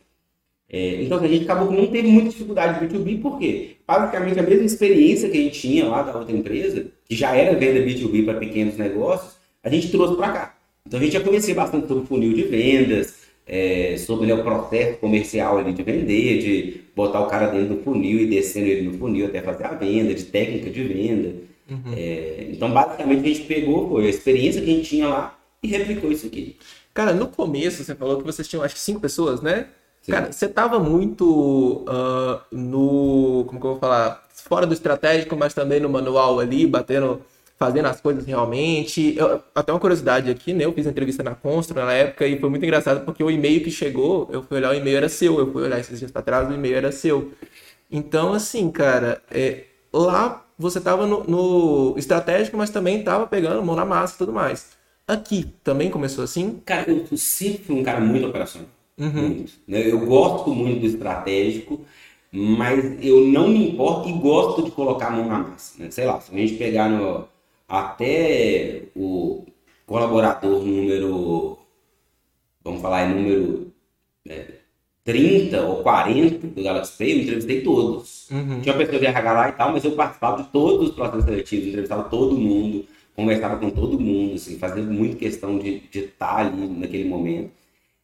É, 0.69 1.03
então 1.03 1.21
a 1.21 1.29
gente 1.29 1.45
acabou 1.45 1.69
que 1.69 1.77
não 1.77 1.87
teve 1.87 2.09
muita 2.09 2.31
dificuldade 2.31 2.81
de 2.81 2.93
B2B, 2.93 3.23
por 3.23 3.39
quê? 3.39 3.77
Basicamente 3.87 4.41
a 4.41 4.43
mesma 4.43 4.65
experiência 4.65 5.29
que 5.29 5.39
a 5.39 5.41
gente 5.41 5.61
tinha 5.61 5.87
lá 5.87 6.03
da 6.03 6.19
outra 6.19 6.35
empresa, 6.37 6.87
que 7.05 7.15
já 7.15 7.37
era 7.37 7.57
venda 7.57 7.79
B2B 7.79 8.25
para 8.25 8.41
pequenos 8.41 8.77
negócios, 8.77 9.37
a 9.63 9.69
gente 9.69 9.89
trouxe 9.93 10.17
para 10.17 10.33
cá. 10.33 10.57
Então 10.85 10.99
a 10.99 11.03
gente 11.03 11.13
já 11.13 11.21
conhecia 11.21 11.55
bastante 11.55 11.87
sobre 11.87 12.07
funil 12.07 12.33
de 12.33 12.43
vendas, 12.43 13.15
é, 13.47 13.97
sobre 13.97 14.27
né, 14.27 14.35
o 14.35 14.43
processo 14.43 14.99
comercial 14.99 15.59
ali 15.59 15.73
de 15.73 15.83
vender, 15.85 16.39
de 16.39 16.81
botar 16.97 17.21
o 17.21 17.29
cara 17.29 17.47
dentro 17.47 17.77
do 17.77 17.83
funil 17.85 18.19
e 18.19 18.27
descendo 18.27 18.67
ele 18.67 18.89
no 18.89 18.99
funil 18.99 19.27
até 19.27 19.41
fazer 19.41 19.65
a 19.65 19.75
venda, 19.75 20.13
de 20.13 20.25
técnica 20.25 20.71
de 20.71 20.83
venda. 20.83 21.35
Uhum. 21.69 21.95
É, 21.97 22.49
então, 22.53 22.71
basicamente, 22.73 23.21
a 23.21 23.35
gente 23.35 23.43
pegou 23.43 23.89
foi 23.89 24.07
a 24.07 24.11
experiência 24.11 24.61
que 24.61 24.71
a 24.71 24.75
gente 24.75 24.89
tinha 24.89 25.09
lá 25.09 25.39
e 25.63 25.69
replicou 25.69 26.13
isso 26.13 26.27
aqui. 26.27 26.57
Cara, 26.93 27.13
no 27.13 27.27
começo 27.27 27.83
você 27.83 27.95
falou 27.95 28.19
que 28.19 28.25
vocês 28.25 28.47
tinham 28.47 28.63
acho 28.63 28.75
que 28.75 28.81
cinco 28.81 29.01
pessoas, 29.01 29.41
né? 29.41 29.67
Sim. 30.01 30.13
Cara, 30.13 30.31
você 30.31 30.47
tava 30.47 30.79
muito 30.79 31.85
uh, 31.89 32.41
no. 32.53 33.45
Como 33.47 33.59
que 33.59 33.67
eu 33.67 33.71
vou 33.71 33.79
falar? 33.79 34.23
Fora 34.31 34.67
do 34.67 34.75
estratégico, 34.75 35.35
mas 35.35 35.55
também 35.55 35.81
no 35.81 35.89
manual 35.89 36.39
ali, 36.39 36.67
batendo, 36.67 37.23
fazendo 37.59 37.87
as 37.87 38.01
coisas 38.01 38.27
realmente. 38.27 39.17
Eu, 39.17 39.43
até 39.55 39.73
uma 39.73 39.81
curiosidade 39.81 40.31
aqui, 40.31 40.53
né? 40.53 40.67
Eu 40.67 40.73
fiz 40.75 40.87
entrevista 40.87 41.23
na 41.23 41.35
Constro 41.35 41.83
na 41.83 41.93
época 41.93 42.27
e 42.27 42.39
foi 42.39 42.51
muito 42.51 42.65
engraçado 42.65 43.05
porque 43.05 43.25
o 43.25 43.31
e-mail 43.31 43.65
que 43.65 43.71
chegou, 43.71 44.29
eu 44.31 44.43
fui 44.43 44.59
olhar 44.59 44.71
o 44.71 44.75
e-mail 44.75 44.99
era 44.99 45.09
seu. 45.09 45.39
Eu 45.39 45.51
fui 45.51 45.63
olhar 45.63 45.81
esses 45.81 45.99
dias 45.99 46.11
pra 46.11 46.21
trás, 46.21 46.49
o 46.49 46.53
e-mail 46.53 46.77
era 46.77 46.93
seu. 46.93 47.33
Então, 47.91 48.35
assim, 48.35 48.71
cara, 48.71 49.23
é, 49.31 49.65
lá 49.93 50.44
você 50.59 50.79
estava 50.79 51.07
no, 51.07 51.25
no, 51.25 51.99
estratégico, 51.99 52.57
mas 52.57 52.71
também 52.71 52.99
estava 52.99 53.27
pegando 53.27 53.65
mão 53.65 53.77
na 53.77 53.85
massa 53.85 54.15
e 54.15 54.19
tudo 54.19 54.33
mais. 54.33 54.71
Aqui 55.07 55.53
também 55.63 55.91
começou 55.91 56.25
assim? 56.25 56.61
Cara, 56.65 56.91
eu 56.91 57.17
sempre 57.17 57.65
fui 57.65 57.81
um 57.81 57.83
cara 57.83 58.01
muito 58.01 58.27
operacional. 58.27 58.69
Uhum. 58.99 59.11
Muito, 59.11 59.53
né? 59.67 59.91
Eu 59.91 60.01
gosto 60.07 60.55
muito 60.55 60.81
do 60.81 60.87
estratégico, 60.87 61.85
mas 62.33 63.05
eu 63.05 63.27
não 63.27 63.49
me 63.49 63.71
importo 63.71 64.09
e 64.09 64.13
gosto 64.13 64.63
de 64.63 64.71
colocar 64.71 65.09
a 65.09 65.11
mão 65.11 65.27
na 65.27 65.39
massa. 65.39 65.83
Né? 65.83 65.91
Sei 65.91 66.07
lá, 66.07 66.21
se 66.21 66.33
a 66.33 66.39
gente 66.39 66.55
pegar 66.55 66.89
no, 66.89 67.29
até 67.69 68.83
o 68.95 69.45
colaborador 69.87 70.65
número, 70.65 71.59
vamos 72.63 72.81
falar, 72.81 73.03
é 73.03 73.09
número 73.09 73.73
é, 74.27 74.54
30 75.05 75.61
ou 75.61 75.83
40 75.83 76.47
do 76.47 76.63
Galaxy 76.63 76.97
Pay, 76.97 77.13
eu 77.13 77.23
entrevistei 77.23 77.61
todos. 77.61 78.31
Uhum. 78.31 78.61
Tinha 78.61 78.75
uma 78.75 78.79
pessoa 78.79 78.99
de 78.99 79.07
RH 79.07 79.33
lá 79.33 79.49
e 79.51 79.53
tal, 79.53 79.73
mas 79.73 79.85
eu 79.85 79.93
participava 79.93 80.43
de 80.43 80.49
todos 80.49 80.89
os 80.89 80.95
processos 80.95 81.25
seletivos, 81.25 81.67
entrevistava 81.67 82.05
todo 82.05 82.39
mundo, 82.39 82.87
conversava 83.15 83.59
com 83.59 83.69
todo 83.69 84.01
mundo, 84.01 84.35
assim, 84.35 84.59
fazendo 84.59 84.91
muito 84.91 85.17
questão 85.17 85.59
de, 85.59 85.81
de 85.91 85.99
estar 86.01 86.39
ali 86.39 86.67
naquele 86.69 87.05
momento. 87.07 87.51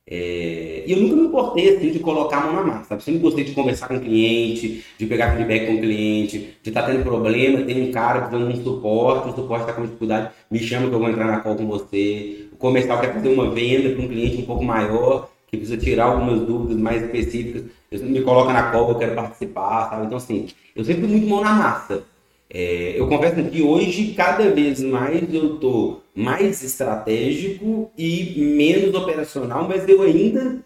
É... 0.07 0.83
E 0.87 0.93
eu 0.93 0.99
nunca 0.99 1.15
me 1.17 1.23
importei 1.29 1.77
assim, 1.77 1.91
de 1.93 2.01
colocar 2.01 2.39
a 2.39 2.47
mão 2.47 2.55
na 2.55 2.65
massa. 2.65 2.91
Sabe? 2.91 3.03
Sempre 3.05 3.21
gostei 3.21 3.45
de 3.45 3.53
conversar 3.53 3.89
com 3.89 3.97
o 3.97 4.01
cliente, 4.01 4.85
de 4.99 5.07
pegar 5.07 5.37
feedback 5.37 5.67
com 5.67 5.75
o 5.77 5.81
cliente, 5.81 6.57
de 6.63 6.69
estar 6.69 6.83
tendo 6.83 7.03
problema, 7.03 7.63
tem 7.63 7.89
um 7.89 7.93
cara 7.93 8.23
precisando 8.23 8.51
um 8.51 8.63
suporte, 8.63 9.29
o 9.29 9.35
suporte 9.35 9.63
está 9.63 9.73
com 9.73 9.83
dificuldade, 9.83 10.33
me 10.51 10.59
chama 10.59 10.89
que 10.89 10.95
eu 10.95 10.99
vou 10.99 11.09
entrar 11.09 11.27
na 11.27 11.41
call 11.41 11.57
com 11.57 11.67
você. 11.67 12.49
O 12.53 12.57
comercial 12.57 13.01
quer 13.01 13.15
fazer 13.15 13.29
uma 13.29 13.51
venda 13.51 13.91
para 13.91 14.03
um 14.03 14.09
cliente 14.09 14.39
um 14.39 14.47
pouco 14.47 14.65
maior, 14.65 15.30
que 15.51 15.57
precisa 15.57 15.77
tirar 15.77 16.05
algumas 16.05 16.41
dúvidas 16.41 16.77
mais 16.77 17.03
específicas, 17.03 17.65
eu 17.91 18.01
me 18.05 18.23
coloca 18.23 18.53
na 18.53 18.71
cova, 18.71 18.93
eu 18.93 18.99
quero 18.99 19.17
participar, 19.17 19.91
sabe? 19.91 20.07
Então, 20.07 20.17
assim, 20.17 20.49
eu 20.77 20.85
sempre 20.85 21.09
muito 21.09 21.27
mão 21.27 21.43
na 21.43 21.53
massa. 21.53 22.05
É, 22.49 22.95
eu 22.99 23.09
confesso 23.09 23.43
que 23.51 23.63
hoje, 23.63 24.15
cada 24.15 24.51
vez 24.51 24.81
mais, 24.81 25.33
eu 25.33 25.57
tô 25.59 26.01
mais 26.15 26.63
estratégico 26.63 27.91
e 27.99 28.35
menos 28.57 28.95
operacional, 28.95 29.67
mas 29.69 29.89
eu 29.89 30.03
ainda 30.03 30.59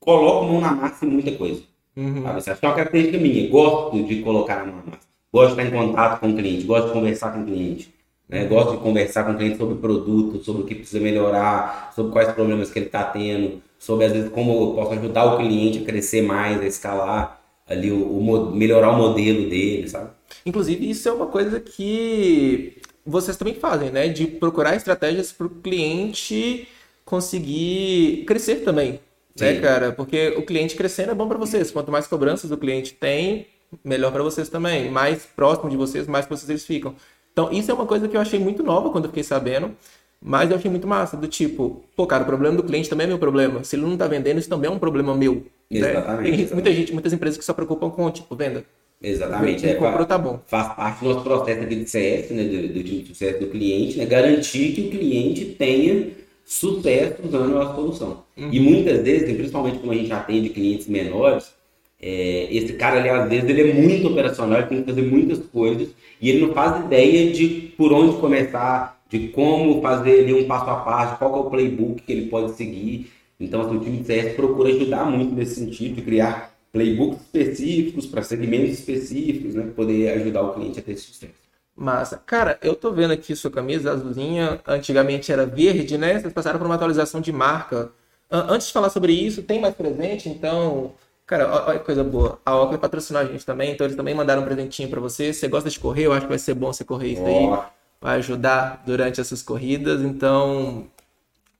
coloco 0.00 0.46
mão 0.46 0.60
na 0.60 0.72
massa 0.72 1.06
em 1.06 1.10
muita 1.10 1.32
coisa. 1.32 1.62
Uhum. 1.96 2.22
Sabe? 2.22 2.38
Acho 2.38 2.60
que 2.60 2.66
é 2.66 2.68
uma 2.68 2.74
característica 2.74 3.18
minha. 3.18 3.48
Gosto 3.48 4.02
de 4.02 4.22
colocar 4.22 4.62
a 4.62 4.66
mão 4.66 4.76
na 4.76 4.82
massa. 4.92 5.06
Gosto 5.32 5.54
de 5.54 5.62
estar 5.62 5.76
em 5.76 5.86
contato 5.86 6.20
com 6.20 6.30
o 6.30 6.36
cliente, 6.36 6.64
gosto 6.64 6.88
de 6.88 6.92
conversar 6.92 7.32
com 7.32 7.42
o 7.42 7.46
cliente. 7.46 7.94
Né? 8.28 8.44
Gosto 8.46 8.72
de 8.72 8.78
conversar 8.78 9.24
com 9.24 9.32
o 9.32 9.36
cliente 9.36 9.58
sobre 9.58 9.74
o 9.74 9.78
produto, 9.78 10.42
sobre 10.42 10.62
o 10.62 10.64
que 10.64 10.74
precisa 10.74 11.00
melhorar, 11.02 11.92
sobre 11.94 12.12
quais 12.12 12.32
problemas 12.32 12.70
que 12.70 12.78
ele 12.78 12.86
está 12.86 13.04
tendo, 13.04 13.62
sobre 13.82 14.06
às 14.06 14.12
vezes 14.12 14.30
como 14.30 14.52
eu 14.52 14.74
posso 14.74 14.92
ajudar 14.92 15.24
o 15.24 15.38
cliente 15.38 15.80
a 15.80 15.84
crescer 15.84 16.22
mais, 16.22 16.60
a 16.60 16.64
escalar 16.64 17.42
ali 17.66 17.90
o, 17.90 18.00
o 18.00 18.54
melhorar 18.54 18.92
o 18.92 18.96
modelo 18.96 19.50
dele, 19.50 19.88
sabe? 19.88 20.10
Inclusive 20.46 20.88
isso 20.88 21.08
é 21.08 21.12
uma 21.12 21.26
coisa 21.26 21.58
que 21.58 22.80
vocês 23.04 23.36
também 23.36 23.54
fazem, 23.54 23.90
né? 23.90 24.06
De 24.06 24.24
procurar 24.28 24.76
estratégias 24.76 25.32
para 25.32 25.48
o 25.48 25.50
cliente 25.50 26.68
conseguir 27.04 28.24
crescer 28.24 28.62
também, 28.62 28.92
né, 28.92 28.98
Sim. 29.34 29.44
né, 29.46 29.60
cara? 29.60 29.90
Porque 29.90 30.28
o 30.36 30.46
cliente 30.46 30.76
crescendo 30.76 31.10
é 31.10 31.14
bom 31.14 31.26
para 31.26 31.38
vocês. 31.38 31.72
Quanto 31.72 31.90
mais 31.90 32.06
cobranças 32.06 32.52
o 32.52 32.56
cliente 32.56 32.94
tem, 32.94 33.48
melhor 33.84 34.12
para 34.12 34.22
vocês 34.22 34.48
também. 34.48 34.92
Mais 34.92 35.26
próximo 35.26 35.68
de 35.68 35.76
vocês, 35.76 36.06
mais 36.06 36.24
vocês 36.26 36.64
ficam. 36.64 36.94
Então, 37.32 37.50
isso 37.50 37.68
é 37.68 37.74
uma 37.74 37.86
coisa 37.86 38.06
que 38.06 38.16
eu 38.16 38.20
achei 38.20 38.38
muito 38.38 38.62
nova 38.62 38.90
quando 38.90 39.06
eu 39.06 39.10
fiquei 39.10 39.24
sabendo. 39.24 39.74
Mas 40.22 40.50
eu 40.50 40.56
achei 40.56 40.70
muito 40.70 40.86
massa, 40.86 41.16
do 41.16 41.26
tipo, 41.26 41.82
pô, 41.96 42.06
cara, 42.06 42.22
o 42.22 42.26
problema 42.26 42.56
do 42.56 42.62
cliente 42.62 42.88
também 42.88 43.04
é 43.04 43.08
meu 43.08 43.18
problema. 43.18 43.64
Se 43.64 43.74
ele 43.74 43.82
não 43.82 43.96
tá 43.96 44.06
vendendo, 44.06 44.38
isso 44.38 44.48
também 44.48 44.70
é 44.70 44.72
um 44.72 44.78
problema 44.78 45.14
meu. 45.16 45.44
Exatamente. 45.68 46.30
Né? 46.30 46.36
Tem 46.36 46.54
muita 46.54 46.72
gente, 46.72 46.92
muitas 46.92 47.12
empresas 47.12 47.36
que 47.36 47.44
só 47.44 47.52
preocupam 47.52 47.90
com, 47.90 48.08
tipo, 48.10 48.36
venda. 48.36 48.64
Exatamente. 49.02 49.66
É, 49.66 49.74
comprou, 49.74 50.06
tá 50.06 50.16
bom. 50.16 50.40
Faz 50.46 50.74
parte 50.74 51.00
do 51.00 51.10
nosso 51.10 51.24
processo 51.24 51.62
aqui 51.62 51.74
de 51.74 51.90
CS, 51.90 52.30
né, 52.30 52.44
do, 52.44 52.68
do 52.68 52.82
de 52.84 53.04
sucesso 53.06 53.40
do 53.40 53.48
cliente, 53.48 53.98
né, 53.98 54.06
garantir 54.06 54.72
que 54.72 54.82
o 54.82 54.90
cliente 54.90 55.44
tenha 55.44 56.10
sucesso 56.44 57.16
usando 57.24 57.44
a 57.44 57.48
nossa 57.48 57.74
solução. 57.74 58.22
Uhum. 58.36 58.48
E 58.52 58.60
muitas 58.60 59.02
vezes, 59.02 59.34
principalmente 59.34 59.78
como 59.78 59.92
a 59.92 59.96
gente 59.96 60.12
atende 60.12 60.50
clientes 60.50 60.86
menores, 60.86 61.52
é, 62.00 62.48
esse 62.50 62.72
cara 62.74 62.98
ali, 62.98 63.08
às 63.08 63.28
vezes, 63.28 63.48
ele 63.48 63.70
é 63.70 63.74
muito 63.74 64.08
operacional, 64.08 64.58
ele 64.58 64.68
tem 64.68 64.82
que 64.82 64.90
fazer 64.90 65.02
muitas 65.02 65.38
coisas 65.38 65.88
e 66.20 66.30
ele 66.30 66.46
não 66.46 66.52
faz 66.52 66.84
ideia 66.84 67.32
de 67.32 67.72
por 67.76 67.92
onde 67.92 68.16
começar, 68.18 69.00
de 69.18 69.28
como 69.28 69.82
fazer 69.82 70.20
ali 70.20 70.32
um 70.32 70.46
passo 70.46 70.70
a 70.70 70.76
passo, 70.76 71.18
qual 71.18 71.36
é 71.36 71.38
o 71.40 71.50
playbook 71.50 72.02
que 72.02 72.12
ele 72.12 72.30
pode 72.30 72.52
seguir. 72.52 73.12
Então, 73.38 73.60
assim, 73.60 73.76
o 73.76 73.80
time 73.80 73.98
de 73.98 74.06
CS 74.06 74.34
procura 74.34 74.70
ajudar 74.70 75.04
muito 75.04 75.34
nesse 75.34 75.56
sentido, 75.56 75.96
de 75.96 76.02
criar 76.02 76.54
playbooks 76.72 77.20
específicos 77.20 78.06
para 78.06 78.22
segmentos 78.22 78.70
específicos, 78.70 79.54
né? 79.54 79.70
Poder 79.76 80.10
ajudar 80.10 80.42
o 80.42 80.54
cliente 80.54 80.78
a 80.78 80.82
ter 80.82 80.96
sucesso. 80.96 81.34
Massa. 81.76 82.22
Cara, 82.24 82.58
eu 82.62 82.74
tô 82.74 82.90
vendo 82.90 83.12
aqui 83.12 83.36
sua 83.36 83.50
camisa 83.50 83.92
azulzinha, 83.92 84.60
antigamente 84.66 85.30
era 85.30 85.44
verde, 85.44 85.98
né? 85.98 86.18
Vocês 86.18 86.32
passaram 86.32 86.58
por 86.58 86.64
uma 86.64 86.76
atualização 86.76 87.20
de 87.20 87.32
marca. 87.32 87.92
Antes 88.30 88.68
de 88.68 88.72
falar 88.72 88.88
sobre 88.88 89.12
isso, 89.12 89.42
tem 89.42 89.60
mais 89.60 89.74
presente, 89.74 90.28
então 90.28 90.92
Cara, 91.26 91.66
olha 91.66 91.78
que 91.78 91.84
coisa 91.84 92.02
boa. 92.02 92.38
A 92.44 92.56
Oakley 92.56 92.78
patrocinou 92.78 93.22
a 93.22 93.24
gente 93.24 93.46
também, 93.46 93.72
então 93.72 93.86
eles 93.86 93.96
também 93.96 94.14
mandaram 94.14 94.42
um 94.42 94.44
presentinho 94.44 94.88
para 94.88 95.00
você. 95.00 95.32
Você 95.32 95.48
gosta 95.48 95.70
de 95.70 95.78
correr, 95.78 96.04
eu 96.04 96.12
acho 96.12 96.22
que 96.22 96.28
vai 96.28 96.38
ser 96.38 96.54
bom 96.54 96.72
você 96.72 96.84
correr 96.84 97.12
isso 97.12 97.24
aí. 97.24 97.81
Vai 98.02 98.18
ajudar 98.18 98.82
durante 98.84 99.20
essas 99.20 99.42
corridas. 99.42 100.02
Então, 100.02 100.88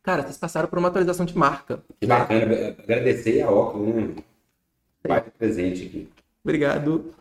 cara, 0.02 0.22
vocês 0.22 0.36
passaram 0.36 0.68
por 0.68 0.78
uma 0.78 0.88
atualização 0.88 1.24
de 1.24 1.38
marca. 1.38 1.80
Que 2.00 2.06
bacana. 2.06 2.76
Agradecer 2.82 3.42
a 3.42 3.50
Oakley, 3.50 3.92
né? 3.92 4.14
Vai 5.06 5.20
presente 5.22 5.86
aqui. 5.86 6.08
Obrigado. 6.44 7.14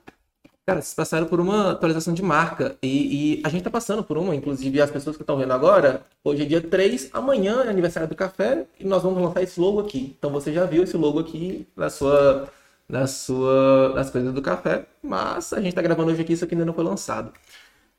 Cara, 0.66 0.82
vocês 0.82 0.94
passaram 0.94 1.28
por 1.28 1.40
uma 1.40 1.72
atualização 1.72 2.14
de 2.14 2.24
marca 2.24 2.78
e, 2.82 3.40
e 3.40 3.42
a 3.44 3.50
gente 3.50 3.62
está 3.62 3.70
passando 3.70 4.04
por 4.04 4.18
uma, 4.18 4.36
inclusive 4.36 4.80
as 4.80 4.92
pessoas 4.92 5.18
que 5.18 5.24
estão 5.24 5.38
vendo 5.38 5.52
agora, 5.52 6.04
hoje 6.24 6.44
é 6.44 6.46
dia 6.46 6.62
3, 6.62 7.10
amanhã 7.14 7.64
é 7.66 7.70
aniversário 7.70 8.08
do 8.08 8.16
café 8.16 8.66
e 8.80 8.86
nós 8.86 9.02
vamos 9.04 9.22
lançar 9.22 9.42
esse 9.42 9.60
logo 9.60 9.80
aqui. 9.80 10.16
Então 10.18 10.32
você 10.32 10.54
já 10.54 10.66
viu 10.66 10.84
esse 10.84 10.96
logo 10.96 11.20
aqui 11.20 11.68
na 11.76 11.90
sua, 11.90 12.48
na 12.88 13.08
sua, 13.08 13.94
nas 13.96 14.12
coisas 14.12 14.34
do 14.34 14.42
café, 14.42 14.86
mas 15.02 15.52
a 15.52 15.58
gente 15.58 15.70
está 15.70 15.82
gravando 15.82 16.12
hoje 16.12 16.22
aqui, 16.22 16.34
isso 16.34 16.46
aqui 16.46 16.54
ainda 16.54 16.66
não 16.66 16.74
foi 16.74 16.84
lançado. 16.84 17.34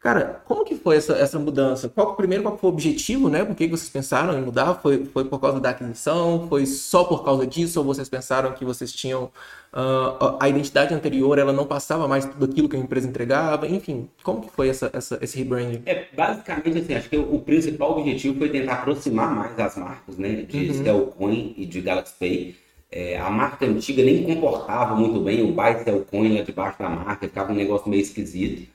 Cara, 0.03 0.43
como 0.47 0.65
que 0.65 0.75
foi 0.75 0.97
essa, 0.97 1.13
essa 1.13 1.39
mudança? 1.39 1.89
Qual, 1.89 2.17
primeiro, 2.17 2.43
qual 2.43 2.59
foi 2.59 2.69
o 2.69 2.73
objetivo, 2.73 3.29
né? 3.29 3.45
Por 3.45 3.55
que 3.55 3.69
vocês 3.69 3.89
pensaram 3.89 4.37
em 4.37 4.43
mudar? 4.43 4.75
Foi, 4.83 5.05
foi 5.05 5.25
por 5.25 5.39
causa 5.39 5.61
da 5.61 5.71
aquisição? 5.71 6.49
Foi 6.49 6.67
só 6.67 7.05
por 7.05 7.25
causa 7.25 7.47
disso? 7.47 7.79
Ou 7.79 7.85
vocês 7.85 8.09
pensaram 8.09 8.53
que 8.53 8.65
vocês 8.65 8.93
tinham 8.93 9.31
uh, 9.73 10.37
a 10.41 10.49
identidade 10.49 10.93
anterior, 10.93 11.39
ela 11.39 11.53
não 11.53 11.65
passava 11.65 12.09
mais 12.09 12.25
tudo 12.25 12.47
aquilo 12.47 12.69
que 12.69 12.75
a 12.75 12.81
empresa 12.81 13.07
entregava? 13.07 13.69
Enfim, 13.69 14.09
como 14.25 14.41
que 14.41 14.51
foi 14.51 14.71
essa, 14.71 14.91
essa, 14.93 15.21
esse 15.23 15.39
rebranding? 15.39 15.83
É, 15.87 16.07
basicamente, 16.13 16.79
assim, 16.79 16.95
acho 16.95 17.09
que 17.09 17.17
o, 17.17 17.39
principal 17.39 17.97
objetivo 17.97 18.37
foi 18.39 18.49
tentar 18.49 18.73
aproximar 18.75 19.33
mais 19.33 19.57
as 19.57 19.77
marcas, 19.77 20.19
né? 20.19 20.43
De 20.43 20.69
uhum. 20.69 20.83
Cellcoin 20.83 21.55
e 21.57 21.65
de 21.65 21.81
Galaxy 21.81 22.15
Pay. 22.19 22.57
É, 22.91 23.19
a 23.21 23.31
marca 23.31 23.65
antiga 23.65 24.03
nem 24.03 24.25
comportava 24.25 24.97
muito 24.97 25.21
bem 25.21 25.45
o 25.45 25.53
Buy 25.53 25.85
Cellcoin 25.85 26.39
lá 26.39 26.43
debaixo 26.43 26.81
da 26.81 26.89
marca, 26.91 27.29
ficava 27.29 27.53
um 27.53 27.57
negócio 27.57 27.89
meio 27.89 28.03
esquisito. 28.03 28.69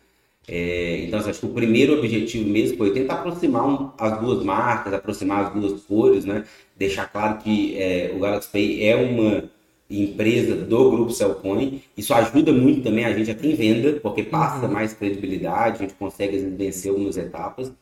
É, 0.49 1.03
então, 1.05 1.19
acho 1.19 1.39
que 1.39 1.45
o 1.45 1.49
primeiro 1.49 1.97
objetivo 1.97 2.49
mesmo 2.49 2.77
foi 2.77 2.91
tentar 2.91 3.15
aproximar 3.15 3.67
um, 3.67 3.91
as 3.97 4.19
duas 4.21 4.43
marcas, 4.43 4.93
aproximar 4.93 5.45
as 5.45 5.53
duas 5.53 5.81
cores, 5.81 6.23
né? 6.23 6.45
Deixar 6.75 7.05
claro 7.11 7.39
que 7.39 7.77
é, 7.77 8.13
o 8.15 8.19
Galaxy 8.19 8.49
Pay 8.49 8.85
é 8.85 8.95
uma 8.95 9.43
empresa 9.89 10.55
do 10.55 10.91
grupo 10.91 11.11
Cellcoin. 11.11 11.81
Isso 11.97 12.13
ajuda 12.13 12.53
muito 12.53 12.81
também 12.83 13.03
a 13.05 13.13
gente 13.13 13.29
aqui 13.29 13.47
em 13.47 13.55
venda, 13.55 13.99
porque 14.01 14.23
passa 14.23 14.65
uhum. 14.65 14.71
mais 14.71 14.93
credibilidade, 14.93 15.77
a 15.77 15.79
gente 15.79 15.95
consegue 15.95 16.37
vencer 16.37 16.91
algumas 16.91 17.17
etapas. 17.17 17.73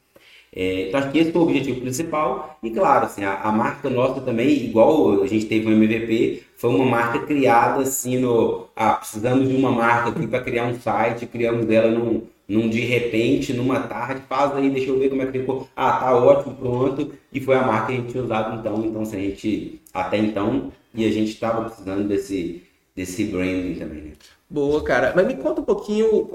É, 0.56 0.88
então, 0.88 1.02
acho 1.02 1.12
que 1.12 1.20
esse 1.20 1.32
foi 1.32 1.42
o 1.42 1.46
objetivo 1.46 1.82
principal. 1.82 2.58
E, 2.64 2.72
claro, 2.72 3.06
assim, 3.06 3.24
a, 3.24 3.42
a, 3.42 3.52
marca 3.52 3.90
nossa 3.90 4.22
também, 4.22 4.50
igual 4.50 5.22
a 5.22 5.28
gente 5.28 5.46
teve 5.46 5.68
um 5.68 5.72
MVP, 5.74 6.44
foi 6.56 6.70
uma 6.72 6.86
marca 6.86 7.20
criada 7.20 7.82
assim 7.82 8.18
no... 8.18 8.68
Ah, 8.76 8.94
precisamos 8.94 9.50
de 9.50 9.56
uma 9.56 9.72
marca 9.72 10.10
aqui 10.10 10.26
para 10.26 10.42
criar 10.42 10.66
um 10.66 10.80
site, 10.80 11.26
criamos 11.28 11.70
ela 11.70 11.92
num 11.92 12.24
num 12.48 12.70
de 12.70 12.80
repente, 12.82 13.54
numa 13.54 13.82
tarde, 13.82 14.22
faz 14.30 14.54
aí, 14.56 14.70
deixa 14.70 14.90
eu 14.90 15.00
ver 15.00 15.10
como 15.10 15.22
é 15.22 15.26
que 15.26 15.40
ficou. 15.40 15.68
Ah, 15.76 15.94
tá 15.94 16.16
ótimo, 16.16 16.56
pronto. 16.56 17.12
E 17.32 17.40
foi 17.40 17.56
a 17.56 17.66
marca 17.66 17.88
que 17.88 17.94
a 17.94 17.96
gente 17.96 18.12
tinha 18.12 18.24
usado 18.24 18.60
então. 18.60 18.86
Então, 18.86 19.06
se 19.06 19.16
a 19.16 19.20
gente, 19.20 19.82
até 19.94 20.18
então, 20.18 20.72
e 20.94 21.06
a 21.06 21.12
gente 21.12 21.32
estava 21.32 21.66
precisando 21.66 22.08
desse, 22.08 22.64
desse 22.96 23.26
branding 23.26 23.76
também, 23.76 24.02
né? 24.02 24.12
Boa, 24.50 24.84
cara. 24.84 25.14
Mas 25.16 25.26
me 25.28 25.36
conta 25.36 25.62
um 25.62 25.66
pouquinho, 25.66 26.30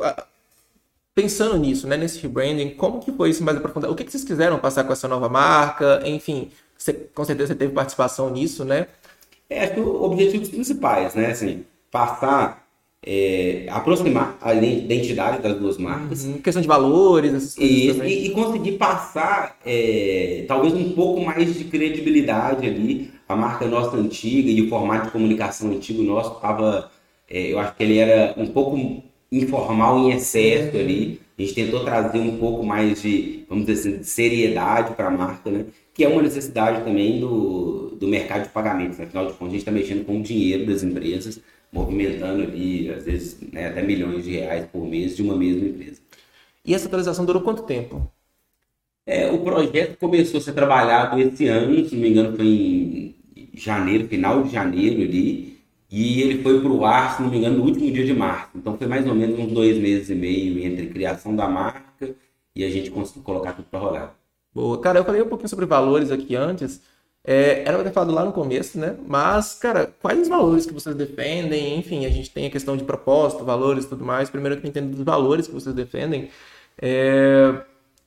pensando 1.15 1.57
nisso, 1.59 1.87
né, 1.87 1.97
nesse 1.97 2.19
rebranding, 2.21 2.71
como 2.71 3.01
que 3.01 3.13
foi 3.13 3.31
isso 3.31 3.45
mais 3.45 3.57
aprofundado? 3.57 3.93
O 3.93 3.97
que, 3.97 4.05
que 4.05 4.11
vocês 4.11 4.25
quiseram 4.25 4.59
passar 4.59 4.85
com 4.85 4.93
essa 4.93 5.07
nova 5.09 5.29
marca? 5.29 6.03
Enfim, 6.05 6.51
você, 6.77 6.93
com 6.93 7.25
certeza 7.25 7.49
você 7.49 7.55
teve 7.55 7.73
participação 7.73 8.31
nisso, 8.31 8.65
né? 8.65 8.87
É, 9.49 9.65
acho 9.65 9.75
que 9.75 9.81
objetivos 9.81 10.49
principais, 10.49 11.15
né, 11.15 11.27
assim, 11.27 11.65
passar 11.91 12.67
é, 13.05 13.67
aproximar 13.71 14.37
a 14.41 14.55
identidade 14.55 15.43
das 15.43 15.59
duas 15.59 15.79
marcas. 15.79 16.25
Uhum, 16.25 16.39
questão 16.39 16.61
de 16.61 16.69
valores, 16.69 17.33
essas 17.33 17.55
coisas 17.55 17.77
e, 17.77 17.93
também. 17.93 18.13
E, 18.13 18.27
e 18.27 18.31
conseguir 18.31 18.73
passar 18.73 19.57
é, 19.65 20.45
talvez 20.47 20.75
um 20.75 20.93
pouco 20.93 21.21
mais 21.21 21.57
de 21.57 21.65
credibilidade 21.65 22.67
ali. 22.67 23.11
A 23.29 23.37
marca 23.37 23.65
nossa 23.67 23.97
antiga 23.97 24.51
e 24.51 24.61
o 24.61 24.69
formato 24.69 25.07
de 25.07 25.13
comunicação 25.13 25.71
antigo 25.71 26.03
nosso 26.03 26.35
estava, 26.35 26.91
é, 27.29 27.53
eu 27.53 27.59
acho 27.59 27.77
que 27.77 27.83
ele 27.85 27.99
era 27.99 28.35
um 28.37 28.47
pouco 28.47 29.03
informal 29.31 29.99
em 30.01 30.11
excesso 30.11 30.77
uhum. 30.77 30.83
ali. 30.83 31.21
A 31.39 31.43
gente 31.43 31.55
tentou 31.55 31.85
trazer 31.85 32.19
um 32.19 32.37
pouco 32.37 32.67
mais 32.67 33.01
de, 33.01 33.45
vamos 33.49 33.65
dizer 33.65 33.89
assim, 33.89 33.99
de 34.01 34.07
seriedade 34.07 34.95
para 34.95 35.09
a 35.09 35.11
marca, 35.11 35.51
né? 35.51 35.65
Que 35.95 36.05
é 36.05 36.09
uma 36.09 36.21
necessidade 36.21 36.85
também 36.85 37.19
do, 37.19 37.97
do 37.99 38.07
mercado 38.07 38.43
de 38.43 38.51
pagamentos. 38.51 38.99
Né? 38.99 39.07
Afinal 39.07 39.27
de 39.27 39.33
contas, 39.33 39.47
a 39.47 39.51
gente 39.51 39.61
está 39.61 39.73
mexendo 39.73 40.05
com 40.05 40.19
o 40.19 40.23
dinheiro 40.23 40.67
das 40.67 40.83
empresas 40.83 41.41
movimentando 41.73 42.43
ali, 42.43 42.91
às 42.91 43.05
vezes, 43.05 43.39
né, 43.53 43.69
até 43.69 43.83
milhões 43.83 44.25
de 44.25 44.33
reais 44.33 44.67
por 44.67 44.87
mês 44.87 45.17
de 45.17 45.23
uma 45.23 45.37
mesma 45.37 45.67
empresa. 45.69 46.01
E 46.65 46.75
essa 46.75 46.87
atualização 46.87 47.25
durou 47.25 47.43
quanto 47.43 47.63
tempo? 47.63 48.11
É, 49.07 49.31
o 49.31 49.39
projeto 49.39 49.99
começou 49.99 50.39
a 50.39 50.41
ser 50.41 50.53
trabalhado 50.53 51.19
esse 51.21 51.47
ano, 51.47 51.85
se 51.85 51.95
não 51.95 52.03
me 52.03 52.11
engano, 52.11 52.37
foi 52.37 52.47
em 52.47 53.51
janeiro, 53.55 54.07
final 54.09 54.43
de 54.43 54.51
janeiro 54.51 55.03
ali, 55.03 55.59
e 55.91 56.23
ele 56.23 56.43
foi 56.43 56.61
para 56.61 56.71
o 56.71 56.85
ar, 56.85 57.17
se 57.17 57.23
não 57.23 57.31
me 57.31 57.39
engano, 57.39 57.59
no 57.59 57.65
último 57.65 57.91
dia 57.91 58.05
de 58.05 58.15
março. 58.15 58.51
Então 58.55 58.77
foi 58.77 58.87
mais 58.87 59.07
ou 59.07 59.15
menos 59.15 59.39
uns 59.39 59.53
dois 59.53 59.77
meses 59.79 60.09
e 60.11 60.15
meio 60.15 60.65
entre 60.65 60.87
criação 60.87 61.35
da 61.35 61.49
marca 61.49 62.15
e 62.55 62.65
a 62.65 62.71
gente 62.71 62.91
conseguiu 62.91 63.23
colocar 63.23 63.53
tudo 63.53 63.67
para 63.69 63.81
rolar. 63.81 64.17
Boa. 64.55 64.81
Cara, 64.81 65.01
eu 65.01 65.05
falei 65.05 65.23
um 65.23 65.29
pouquinho 65.29 65.49
sobre 65.49 65.67
valores 65.67 66.11
aqui 66.11 66.37
antes. 66.37 66.81
É, 67.23 67.63
era 67.63 67.75
para 67.75 67.85
ter 67.85 67.93
falado 67.93 68.13
lá 68.15 68.25
no 68.25 68.33
começo, 68.33 68.79
né? 68.79 68.97
Mas, 69.07 69.55
cara, 69.55 69.93
quais 70.01 70.21
os 70.21 70.29
valores 70.29 70.65
que 70.67 70.73
vocês 70.73 70.95
defendem? 70.97 71.79
Enfim, 71.79 72.07
a 72.07 72.09
gente 72.09 72.31
tem 72.31 72.47
a 72.47 72.51
questão 72.51 72.77
de 72.77 72.85
propósito, 72.85 73.45
valores 73.45 73.85
e 73.85 73.89
tudo 73.89 74.05
mais. 74.05 74.31
Primeiro 74.31 74.59
que 74.59 74.67
eu 74.67 74.71
entendo 74.71 74.97
dos 74.97 75.05
valores 75.05 75.47
que 75.47 75.53
vocês 75.53 75.75
defendem. 75.75 76.31
É, 76.81 77.63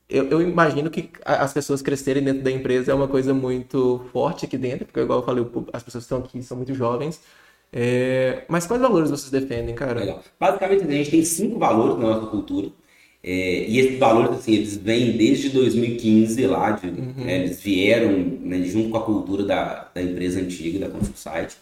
eu, 0.09 0.26
eu, 0.30 0.41
imagino 0.41 0.89
que 0.89 1.11
as 1.24 1.53
pessoas 1.53 1.82
crescerem 1.82 2.24
dentro 2.24 2.43
da 2.43 2.51
empresa 2.51 2.91
é 2.91 2.95
uma 2.95 3.07
coisa 3.07 3.34
muito 3.34 4.03
forte 4.11 4.45
aqui 4.45 4.57
dentro, 4.57 4.86
porque, 4.86 4.99
igual 4.99 5.20
eu 5.20 5.26
falei, 5.26 5.45
as 5.72 5.84
pessoas 5.84 6.03
que 6.03 6.14
estão 6.14 6.20
aqui 6.20 6.41
são 6.43 6.57
muito 6.57 6.74
jovens. 6.74 7.22
É, 7.72 8.43
mas 8.47 8.68
quais 8.68 8.82
valores 8.82 9.09
vocês 9.09 9.32
defendem, 9.32 9.74
cara? 9.74 9.99
Legal. 9.99 10.24
Basicamente, 10.39 10.84
a 10.84 10.91
gente 10.91 11.11
tem 11.11 11.24
cinco 11.26 11.57
valores 11.59 11.97
na 11.97 12.09
nossa 12.09 12.28
cultura. 12.28 12.70
É, 13.24 13.65
e 13.69 13.80
esses 13.80 13.97
valores, 13.97 14.32
assim, 14.38 14.53
eles 14.53 14.76
vêm 14.76 15.15
desde 15.15 15.49
2015 15.49 16.45
lá, 16.45 16.71
de, 16.71 16.88
uhum. 16.88 17.13
né, 17.17 17.39
eles 17.39 17.61
vieram 17.61 18.11
né, 18.41 18.61
junto 18.63 18.89
com 18.89 18.97
a 18.97 19.03
cultura 19.03 19.45
da, 19.45 19.89
da 19.95 20.01
empresa 20.01 20.41
antiga, 20.41 20.80
da 20.80 20.89
Consulsite. 20.89 21.55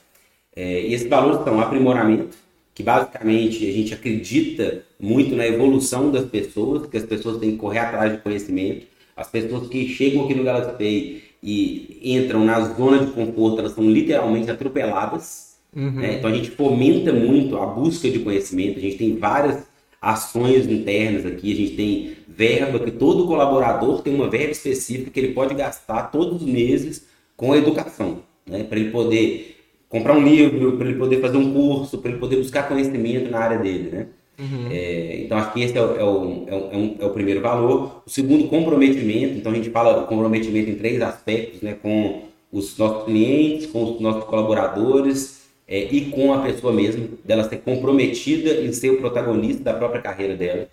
É, 0.55 0.87
e 0.87 0.93
esses 0.93 1.07
valores 1.07 1.43
são 1.43 1.61
aprimoramento, 1.61 2.35
que 2.73 2.81
basicamente 2.81 3.69
a 3.69 3.71
gente 3.71 3.93
acredita 3.93 4.81
muito 4.99 5.35
na 5.35 5.45
evolução 5.45 6.11
das 6.11 6.25
pessoas, 6.25 6.87
que 6.87 6.97
as 6.97 7.05
pessoas 7.05 7.37
têm 7.37 7.51
que 7.51 7.57
correr 7.57 7.79
atrás 7.79 8.11
de 8.11 8.17
conhecimento. 8.17 8.87
As 9.15 9.29
pessoas 9.29 9.67
que 9.67 9.87
chegam 9.87 10.25
aqui 10.25 10.33
no 10.33 10.43
Galaxy 10.43 11.21
e 11.43 11.99
entram 12.03 12.43
na 12.43 12.59
zona 12.73 13.05
de 13.05 13.11
conforto, 13.11 13.59
elas 13.59 13.73
são 13.73 13.83
literalmente 13.83 14.49
atropeladas. 14.49 15.57
Uhum. 15.75 15.91
Né? 15.91 16.15
Então 16.17 16.29
a 16.29 16.33
gente 16.33 16.49
fomenta 16.49 17.13
muito 17.13 17.55
a 17.57 17.67
busca 17.67 18.09
de 18.09 18.19
conhecimento, 18.19 18.79
a 18.79 18.81
gente 18.81 18.97
tem 18.97 19.15
várias 19.15 19.70
ações 20.01 20.65
internas 20.67 21.25
aqui, 21.25 21.53
a 21.53 21.55
gente 21.55 21.75
tem 21.75 22.17
verba 22.27 22.79
que 22.79 22.89
todo 22.89 23.27
colaborador 23.27 24.01
tem 24.01 24.15
uma 24.15 24.27
verba 24.27 24.51
específica 24.51 25.11
que 25.11 25.19
ele 25.19 25.33
pode 25.33 25.53
gastar 25.53 26.11
todos 26.11 26.41
os 26.41 26.47
meses 26.47 27.05
com 27.37 27.53
a 27.53 27.57
educação, 27.57 28.23
né? 28.47 28.63
Para 28.63 28.79
ele 28.79 28.89
poder 28.89 29.57
comprar 29.87 30.17
um 30.17 30.23
livro, 30.23 30.77
para 30.77 30.89
ele 30.89 30.97
poder 30.97 31.21
fazer 31.21 31.37
um 31.37 31.53
curso, 31.53 31.99
para 31.99 32.09
ele 32.09 32.19
poder 32.19 32.37
buscar 32.37 32.67
conhecimento 32.67 33.29
na 33.29 33.39
área 33.39 33.59
dele, 33.59 33.89
né? 33.91 34.07
Uhum. 34.39 34.69
É, 34.71 35.21
então, 35.21 35.37
acho 35.37 35.53
que 35.53 35.61
esse 35.61 35.77
é 35.77 35.81
o, 35.81 35.95
é, 35.95 36.03
o, 36.03 36.45
é, 36.47 36.77
o, 36.77 36.95
é 36.99 37.05
o 37.05 37.09
primeiro 37.11 37.41
valor. 37.41 38.01
O 38.03 38.09
segundo, 38.09 38.47
comprometimento. 38.47 39.37
Então, 39.37 39.51
a 39.51 39.55
gente 39.55 39.69
fala 39.69 40.05
comprometimento 40.05 40.69
em 40.71 40.75
três 40.75 40.99
aspectos, 40.99 41.61
né? 41.61 41.75
Com 41.79 42.23
os 42.51 42.75
nossos 42.75 43.05
clientes, 43.05 43.67
com 43.67 43.83
os 43.83 44.01
nossos 44.01 44.23
colaboradores 44.23 45.40
é, 45.71 45.87
e 45.89 46.11
com 46.11 46.33
a 46.33 46.41
pessoa 46.41 46.73
mesmo, 46.73 47.17
dela 47.23 47.47
ser 47.47 47.59
comprometida 47.59 48.55
em 48.61 48.73
ser 48.73 48.89
o 48.89 48.97
protagonista 48.97 49.63
da 49.63 49.73
própria 49.73 50.01
carreira 50.01 50.35
dela. 50.35 50.67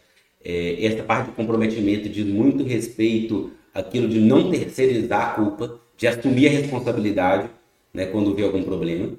É, 0.44 0.84
essa 0.84 1.04
parte 1.04 1.26
de 1.26 1.36
comprometimento 1.36 2.08
diz 2.08 2.26
muito 2.26 2.64
respeito 2.64 3.52
àquilo 3.72 4.08
de 4.08 4.18
não 4.18 4.50
terceirizar 4.50 5.22
a 5.22 5.34
culpa, 5.34 5.78
de 5.96 6.08
assumir 6.08 6.48
a 6.48 6.50
responsabilidade 6.50 7.48
né, 7.94 8.06
quando 8.06 8.34
vê 8.34 8.42
algum 8.42 8.60
problema. 8.64 9.10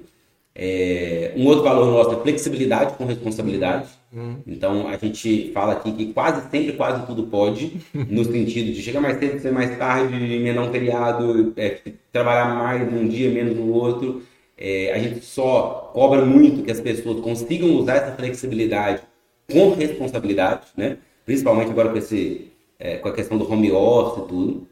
É, 0.54 1.32
um 1.34 1.46
outro 1.46 1.64
valor 1.64 1.86
nosso 1.86 2.20
é 2.20 2.22
flexibilidade 2.24 2.98
com 2.98 3.06
responsabilidade. 3.06 3.88
Hum. 4.12 4.36
Então 4.46 4.86
a 4.86 4.98
gente 4.98 5.50
fala 5.54 5.72
aqui 5.72 5.92
que 5.92 6.12
quase 6.12 6.42
sempre, 6.50 6.74
quase 6.74 7.06
tudo 7.06 7.22
pode, 7.22 7.80
no 7.94 8.22
sentido 8.22 8.70
de 8.70 8.82
chegar 8.82 9.00
mais 9.00 9.18
cedo, 9.18 9.40
ser 9.40 9.50
mais 9.50 9.78
tarde, 9.78 10.14
emendar 10.14 10.62
um 10.62 10.70
feriado, 10.70 11.54
é, 11.56 11.78
trabalhar 12.12 12.54
mais 12.54 12.92
um 12.92 13.08
dia, 13.08 13.30
menos 13.30 13.56
no 13.56 13.72
outro. 13.72 14.22
É, 14.60 14.92
a 14.92 14.98
gente 14.98 15.24
só 15.24 15.90
cobra 15.94 16.24
muito 16.24 16.62
que 16.62 16.70
as 16.70 16.80
pessoas 16.80 17.20
consigam 17.20 17.74
usar 17.76 17.94
essa 17.94 18.14
flexibilidade 18.14 19.02
com 19.50 19.70
responsabilidade, 19.70 20.66
né? 20.76 20.98
principalmente 21.24 21.70
agora 21.70 21.88
com, 21.88 21.96
esse, 21.96 22.52
é, 22.78 22.98
com 22.98 23.08
a 23.08 23.14
questão 23.14 23.38
do 23.38 23.50
home 23.50 23.72
office 23.72 24.24
e 24.24 24.28
tudo. 24.28 24.68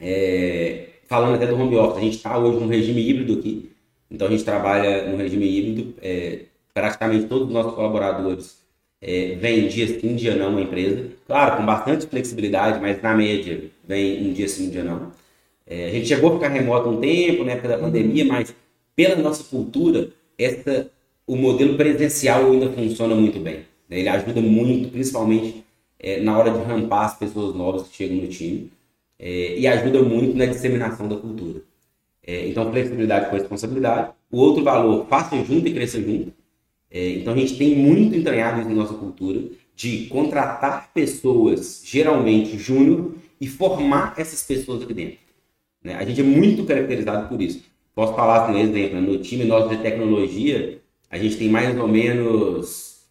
É, 0.00 0.88
falando 1.06 1.36
até 1.36 1.46
do 1.46 1.54
home 1.54 1.76
office, 1.76 1.98
a 1.98 2.00
gente 2.00 2.16
está 2.16 2.36
hoje 2.36 2.58
num 2.58 2.66
regime 2.66 3.08
híbrido 3.08 3.38
aqui, 3.38 3.70
então 4.10 4.26
a 4.26 4.30
gente 4.30 4.44
trabalha 4.44 5.08
no 5.08 5.16
regime 5.16 5.46
híbrido, 5.46 5.94
é, 6.02 6.40
praticamente 6.74 7.26
todos 7.26 7.46
os 7.46 7.52
nossos 7.52 7.74
colaboradores 7.74 8.60
é, 9.00 9.36
vêm 9.36 9.68
dia 9.68 9.86
sim, 9.86 10.16
dia 10.16 10.34
não 10.34 10.50
uma 10.50 10.60
empresa, 10.60 11.10
claro, 11.26 11.58
com 11.58 11.64
bastante 11.64 12.06
flexibilidade, 12.06 12.80
mas 12.80 13.00
na 13.00 13.14
média 13.14 13.70
vem 13.86 14.28
um 14.28 14.32
dia 14.32 14.48
sim, 14.48 14.68
dia 14.68 14.82
não. 14.82 15.12
É, 15.66 15.86
a 15.86 15.90
gente 15.90 16.08
chegou 16.08 16.30
a 16.30 16.34
ficar 16.34 16.48
remoto 16.48 16.88
um 16.88 17.00
tempo, 17.00 17.44
na 17.44 17.52
época 17.52 17.68
da 17.68 17.78
pandemia, 17.78 18.24
mas 18.24 18.54
pela 18.96 19.16
nossa 19.16 19.44
cultura, 19.44 20.10
essa, 20.38 20.90
o 21.26 21.36
modelo 21.36 21.76
presencial 21.76 22.50
ainda 22.50 22.70
funciona 22.72 23.14
muito 23.14 23.38
bem. 23.38 23.58
Né? 23.88 24.00
Ele 24.00 24.08
ajuda 24.08 24.40
muito, 24.40 24.88
principalmente 24.88 25.62
é, 25.98 26.20
na 26.20 26.36
hora 26.36 26.50
de 26.50 26.58
rampar 26.64 27.04
as 27.04 27.18
pessoas 27.18 27.54
novas 27.54 27.86
que 27.88 27.96
chegam 27.96 28.16
no 28.16 28.26
time 28.26 28.72
é, 29.18 29.58
e 29.58 29.66
ajuda 29.66 30.02
muito 30.02 30.36
na 30.36 30.46
disseminação 30.46 31.06
da 31.06 31.16
cultura. 31.16 31.60
É, 32.26 32.48
então, 32.48 32.70
flexibilidade 32.72 33.30
com 33.30 33.36
responsabilidade. 33.36 34.10
O 34.30 34.38
outro 34.38 34.64
valor, 34.64 35.06
faça 35.06 35.36
junto 35.44 35.68
e 35.68 35.72
cresça 35.74 36.00
junto. 36.02 36.32
É, 36.90 37.10
então, 37.10 37.34
a 37.34 37.36
gente 37.36 37.56
tem 37.56 37.76
muito 37.76 38.16
entranhado 38.16 38.60
isso 38.60 38.68
na 38.68 38.74
nossa 38.74 38.94
cultura 38.94 39.42
de 39.76 40.06
contratar 40.06 40.90
pessoas, 40.92 41.82
geralmente 41.84 42.56
júnior, 42.56 43.14
e 43.38 43.46
formar 43.46 44.14
essas 44.16 44.42
pessoas 44.42 44.82
aqui 44.82 44.94
dentro. 44.94 45.18
Né? 45.84 45.94
A 45.94 46.04
gente 46.04 46.20
é 46.20 46.24
muito 46.24 46.64
caracterizado 46.64 47.28
por 47.28 47.40
isso. 47.40 47.62
Posso 47.96 48.12
falar 48.14 48.44
assim, 48.44 48.52
um 48.52 48.58
exemplo, 48.58 49.00
no 49.00 49.18
time 49.20 49.44
nosso 49.44 49.70
de 49.70 49.78
tecnologia, 49.78 50.82
a 51.08 51.16
gente 51.16 51.38
tem 51.38 51.48
mais 51.48 51.78
ou 51.78 51.88
menos, 51.88 53.06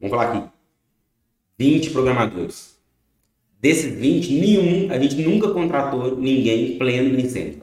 vamos 0.00 0.16
falar 0.16 0.32
aqui, 0.32 0.48
20 1.58 1.90
programadores. 1.90 2.78
Desses 3.60 3.94
20, 3.94 4.32
nenhum, 4.32 4.90
a 4.90 4.98
gente 4.98 5.14
nunca 5.16 5.50
contratou 5.50 6.16
ninguém 6.16 6.78
pleno 6.78 7.14
nem 7.14 7.28
sempre. 7.28 7.60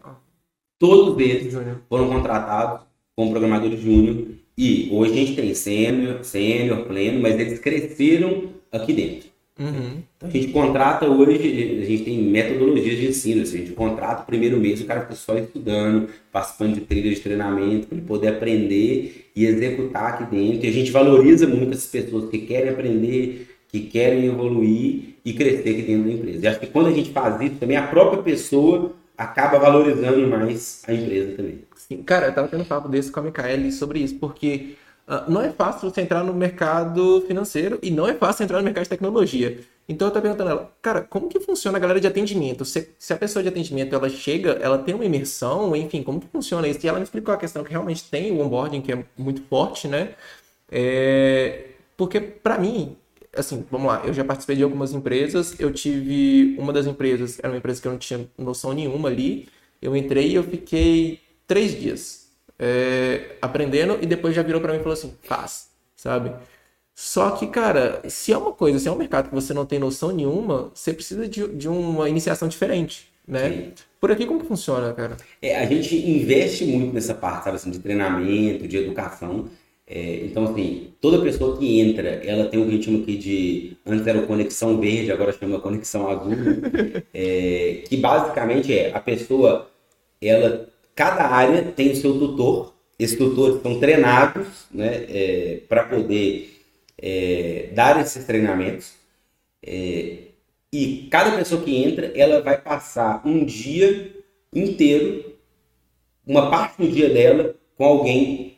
Todos 0.77 1.19
eles 1.19 1.51
foram 1.89 2.09
contratados 2.09 2.85
como 3.15 3.31
programadores 3.31 3.79
júnior 3.79 4.27
e 4.55 4.87
hoje 4.91 5.13
a 5.13 5.15
gente 5.15 5.35
tem 5.35 5.51
sênior, 5.55 6.23
sênior, 6.23 6.85
pleno, 6.85 7.21
mas 7.21 7.39
eles 7.39 7.57
cresceram 7.57 8.49
aqui 8.71 8.93
dentro. 8.93 9.29
Uhum. 9.57 10.03
Então 10.17 10.27
a 10.27 10.31
gente 10.31 10.49
contrata 10.49 11.07
hoje, 11.07 11.79
a 11.81 11.85
gente 11.85 12.03
tem 12.03 12.21
metodologias 12.21 12.97
de 12.97 13.07
ensino. 13.07 13.41
Assim, 13.41 13.57
a 13.57 13.59
gente 13.61 13.71
contrata 13.71 14.23
o 14.23 14.25
primeiro 14.25 14.59
mês, 14.59 14.81
o 14.81 14.85
cara 14.85 15.01
fica 15.01 15.15
só 15.15 15.37
estudando, 15.37 16.09
participando 16.31 16.73
de 16.73 16.81
trilhas 16.81 17.15
de 17.15 17.21
treinamento, 17.21 17.87
para 17.87 17.97
ele 17.97 18.05
poder 18.05 18.27
aprender 18.29 19.29
e 19.35 19.45
executar 19.45 20.13
aqui 20.13 20.35
dentro. 20.35 20.65
E 20.65 20.69
a 20.69 20.73
gente 20.73 20.91
valoriza 20.91 21.47
muito 21.47 21.73
essas 21.73 21.87
pessoas 21.87 22.29
que 22.29 22.39
querem 22.39 22.69
aprender, 22.69 23.47
que 23.69 23.81
querem 23.81 24.25
evoluir 24.25 25.15
e 25.23 25.33
crescer 25.33 25.69
aqui 25.69 25.81
dentro 25.83 26.07
da 26.07 26.13
empresa. 26.13 26.45
E 26.45 26.47
acho 26.47 26.59
que 26.59 26.67
quando 26.67 26.87
a 26.87 26.93
gente 26.93 27.11
faz 27.11 27.41
isso, 27.41 27.55
também 27.55 27.77
a 27.77 27.87
própria 27.87 28.21
pessoa 28.21 28.93
acaba 29.17 29.57
valorizando 29.57 30.27
mais 30.27 30.83
a 30.87 30.93
empresa 30.93 31.37
também. 31.37 31.59
Sim, 31.75 32.03
cara, 32.03 32.27
eu 32.27 32.33
tava 32.33 32.47
tendo 32.47 32.61
um 32.61 32.65
papo 32.65 32.89
desse 32.89 33.11
com 33.11 33.19
a 33.21 33.23
Micaele 33.23 33.71
sobre 33.71 33.99
isso, 33.99 34.15
porque 34.15 34.75
uh, 35.07 35.29
não 35.31 35.41
é 35.41 35.51
fácil 35.51 35.89
você 35.89 36.01
entrar 36.01 36.23
no 36.23 36.33
mercado 36.33 37.23
financeiro 37.27 37.79
e 37.81 37.91
não 37.91 38.07
é 38.07 38.13
fácil 38.13 38.43
entrar 38.43 38.57
no 38.57 38.63
mercado 38.63 38.83
de 38.83 38.89
tecnologia. 38.89 39.59
Então 39.87 40.07
eu 40.07 40.13
tô 40.13 40.19
perguntando 40.19 40.49
a 40.49 40.53
ela, 40.53 40.75
cara, 40.81 41.01
como 41.01 41.29
que 41.29 41.39
funciona 41.39 41.77
a 41.77 41.81
galera 41.81 41.99
de 41.99 42.07
atendimento? 42.07 42.65
Se, 42.65 42.89
se, 42.97 43.13
a 43.13 43.17
pessoa 43.17 43.43
de 43.43 43.49
atendimento 43.49 43.93
ela 43.93 44.09
chega, 44.09 44.53
ela 44.53 44.79
tem 44.79 44.95
uma 44.95 45.05
imersão, 45.05 45.75
enfim, 45.75 46.01
como 46.01 46.19
que 46.19 46.27
funciona 46.27 46.67
isso? 46.67 46.83
E 46.83 46.89
ela 46.89 46.97
me 46.97 47.03
explicou 47.03 47.33
a 47.33 47.37
questão 47.37 47.63
que 47.63 47.69
realmente 47.71 48.03
tem 48.09 48.31
o 48.31 48.41
onboarding 48.41 48.81
que 48.81 48.91
é 48.91 49.05
muito 49.17 49.43
forte, 49.43 49.87
né? 49.87 50.15
É... 50.71 51.67
Porque 51.95 52.19
para 52.19 52.57
mim, 52.57 52.97
assim, 53.35 53.63
vamos 53.69 53.87
lá, 53.87 54.01
eu 54.05 54.13
já 54.13 54.23
participei 54.23 54.55
de 54.55 54.63
algumas 54.63 54.91
empresas, 54.93 55.59
eu 55.59 55.71
tive 55.71 56.55
uma 56.57 56.73
das 56.73 56.87
empresas, 56.87 57.37
era 57.39 57.49
uma 57.49 57.57
empresa 57.57 57.81
que 57.81 57.87
eu 57.87 57.91
não 57.91 57.99
tinha 57.99 58.27
noção 58.37 58.73
nenhuma 58.73 59.09
ali, 59.09 59.47
eu 59.81 59.95
entrei 59.95 60.29
e 60.29 60.35
eu 60.35 60.43
fiquei 60.43 61.21
três 61.47 61.79
dias 61.79 62.24
é, 62.59 63.37
aprendendo 63.41 63.97
e 64.01 64.05
depois 64.05 64.35
já 64.35 64.41
virou 64.41 64.61
para 64.61 64.73
mim 64.73 64.79
e 64.79 64.81
falou 64.81 64.93
assim, 64.93 65.13
faz, 65.23 65.69
sabe? 65.95 66.31
Só 66.93 67.31
que, 67.31 67.47
cara, 67.47 68.01
se 68.07 68.31
é 68.31 68.37
uma 68.37 68.53
coisa, 68.53 68.79
se 68.79 68.87
é 68.87 68.91
um 68.91 68.97
mercado 68.97 69.29
que 69.29 69.35
você 69.35 69.53
não 69.53 69.65
tem 69.65 69.79
noção 69.79 70.11
nenhuma, 70.11 70.71
você 70.73 70.93
precisa 70.93 71.27
de, 71.27 71.47
de 71.49 71.67
uma 71.67 72.07
iniciação 72.09 72.47
diferente, 72.47 73.11
né? 73.27 73.49
Sim. 73.49 73.73
Por 73.99 74.11
aqui 74.11 74.25
como 74.25 74.43
funciona, 74.45 74.93
cara? 74.93 75.17
É, 75.41 75.57
a 75.57 75.65
gente 75.65 75.95
investe 75.95 76.63
muito 76.65 76.93
nessa 76.93 77.13
parte, 77.13 77.45
sabe 77.45 77.57
assim, 77.57 77.71
de 77.71 77.79
treinamento, 77.79 78.67
de 78.67 78.77
educação, 78.77 79.49
é, 79.87 80.25
então, 80.25 80.45
assim, 80.45 80.93
toda 80.99 81.21
pessoa 81.21 81.57
que 81.57 81.79
entra, 81.79 82.09
ela 82.25 82.47
tem 82.49 82.59
um 82.59 82.67
ritmo 82.67 83.03
aqui 83.03 83.15
de. 83.17 83.77
Antes 83.85 84.07
era 84.07 84.25
conexão 84.25 84.79
verde, 84.79 85.11
agora 85.11 85.31
chama 85.31 85.59
conexão 85.59 86.09
azul. 86.09 86.33
é, 87.13 87.83
que 87.87 87.95
basicamente 87.97 88.73
é 88.73 88.91
a 88.93 88.99
pessoa, 88.99 89.69
ela. 90.21 90.67
Cada 90.95 91.27
área 91.27 91.61
tem 91.63 91.91
o 91.91 91.95
seu 91.95 92.17
tutor. 92.17 92.73
Esses 92.97 93.17
tutores 93.17 93.61
são 93.61 93.79
treinados 93.79 94.47
né, 94.71 95.05
é, 95.09 95.59
para 95.67 95.83
poder 95.83 96.63
é, 96.97 97.69
dar 97.73 97.99
esses 97.99 98.23
treinamentos. 98.25 98.93
É, 99.61 100.17
e 100.71 101.07
cada 101.11 101.35
pessoa 101.35 101.61
que 101.61 101.75
entra, 101.75 102.11
ela 102.15 102.41
vai 102.41 102.57
passar 102.57 103.21
um 103.25 103.43
dia 103.43 104.13
inteiro, 104.53 105.35
uma 106.25 106.49
parte 106.49 106.81
do 106.81 106.91
dia 106.91 107.09
dela, 107.09 107.55
com 107.77 107.83
alguém 107.83 108.57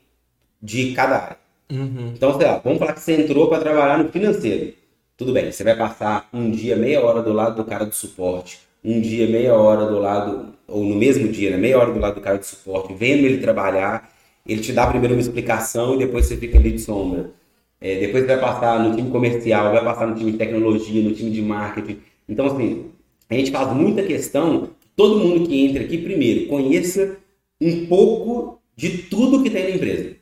de 0.61 0.93
cada 0.93 1.17
área. 1.17 1.37
Uhum. 1.71 2.13
Então, 2.15 2.37
sei 2.37 2.47
lá, 2.47 2.59
vamos 2.59 2.79
falar 2.79 2.93
que 2.93 3.01
você 3.01 3.21
entrou 3.21 3.49
para 3.49 3.61
trabalhar 3.61 3.97
no 3.97 4.09
financeiro. 4.09 4.73
Tudo 5.17 5.33
bem, 5.33 5.51
você 5.51 5.63
vai 5.63 5.75
passar 5.75 6.29
um 6.31 6.51
dia, 6.51 6.75
meia 6.75 7.03
hora 7.03 7.21
do 7.21 7.33
lado 7.33 7.55
do 7.55 7.65
cara 7.67 7.85
do 7.85 7.95
suporte, 7.95 8.59
um 8.83 9.01
dia, 9.01 9.27
meia 9.27 9.53
hora 9.55 9.85
do 9.85 9.99
lado, 9.99 10.53
ou 10.67 10.83
no 10.83 10.95
mesmo 10.95 11.27
dia, 11.27 11.51
né, 11.51 11.57
meia 11.57 11.77
hora 11.77 11.91
do 11.91 11.99
lado 11.99 12.15
do 12.15 12.21
cara 12.21 12.37
do 12.37 12.45
suporte, 12.45 12.93
vendo 12.93 13.25
ele 13.25 13.39
trabalhar, 13.39 14.11
ele 14.45 14.61
te 14.61 14.71
dá 14.71 14.87
primeiro 14.87 15.15
uma 15.15 15.21
explicação 15.21 15.95
e 15.95 15.97
depois 15.97 16.25
você 16.25 16.37
fica 16.37 16.57
ali 16.57 16.71
de 16.71 16.79
sombra. 16.79 17.31
É, 17.79 17.99
depois 17.99 18.25
vai 18.25 18.39
passar 18.39 18.79
no 18.83 18.95
time 18.95 19.09
comercial, 19.11 19.71
vai 19.71 19.83
passar 19.83 20.07
no 20.07 20.15
time 20.15 20.31
de 20.31 20.37
tecnologia, 20.37 21.03
no 21.03 21.13
time 21.13 21.29
de 21.29 21.41
marketing. 21.41 21.99
Então, 22.27 22.47
assim, 22.47 22.85
a 23.29 23.35
gente 23.35 23.51
faz 23.51 23.71
muita 23.73 24.03
questão 24.03 24.61
que 24.61 24.71
todo 24.95 25.19
mundo 25.19 25.47
que 25.47 25.65
entra 25.65 25.83
aqui, 25.83 25.97
primeiro, 25.97 26.47
conheça 26.47 27.17
um 27.61 27.85
pouco 27.87 28.59
de 28.75 29.03
tudo 29.03 29.43
que 29.43 29.49
tem 29.49 29.63
na 29.63 29.75
empresa. 29.75 30.15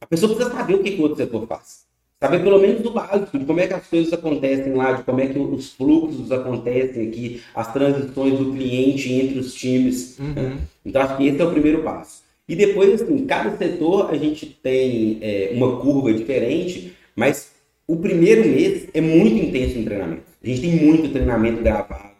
A 0.00 0.06
pessoa 0.06 0.34
precisa 0.34 0.56
saber 0.56 0.74
o 0.74 0.82
que, 0.82 0.92
que 0.92 1.00
o 1.00 1.02
outro 1.02 1.16
setor 1.16 1.46
faz. 1.46 1.86
Saber 2.18 2.42
pelo 2.42 2.58
menos 2.58 2.80
do 2.80 2.90
básico, 2.92 3.38
de 3.38 3.44
como 3.44 3.60
é 3.60 3.66
que 3.66 3.74
as 3.74 3.86
coisas 3.86 4.12
acontecem 4.12 4.72
lá, 4.72 4.92
de 4.92 5.02
como 5.02 5.20
é 5.20 5.26
que 5.26 5.38
os 5.38 5.74
fluxos 5.74 6.32
acontecem 6.32 7.08
aqui, 7.08 7.42
as 7.54 7.70
transições 7.72 8.38
do 8.38 8.52
cliente 8.52 9.12
entre 9.12 9.38
os 9.38 9.52
times. 9.52 10.18
Uhum. 10.18 10.32
Né? 10.32 10.58
Então, 10.84 11.02
acho 11.02 11.16
que 11.18 11.26
esse 11.26 11.40
é 11.40 11.44
o 11.44 11.50
primeiro 11.50 11.82
passo. 11.82 12.22
E 12.48 12.56
depois, 12.56 13.02
assim, 13.02 13.26
cada 13.26 13.54
setor 13.56 14.10
a 14.10 14.16
gente 14.16 14.46
tem 14.46 15.18
é, 15.20 15.50
uma 15.52 15.78
curva 15.78 16.12
diferente, 16.14 16.94
mas 17.14 17.52
o 17.86 17.96
primeiro 17.96 18.48
mês 18.48 18.88
é 18.94 19.00
muito 19.00 19.36
intenso 19.36 19.78
em 19.78 19.84
treinamento. 19.84 20.22
A 20.42 20.46
gente 20.46 20.60
tem 20.62 20.70
muito 20.70 21.12
treinamento 21.12 21.62
gravado. 21.62 22.16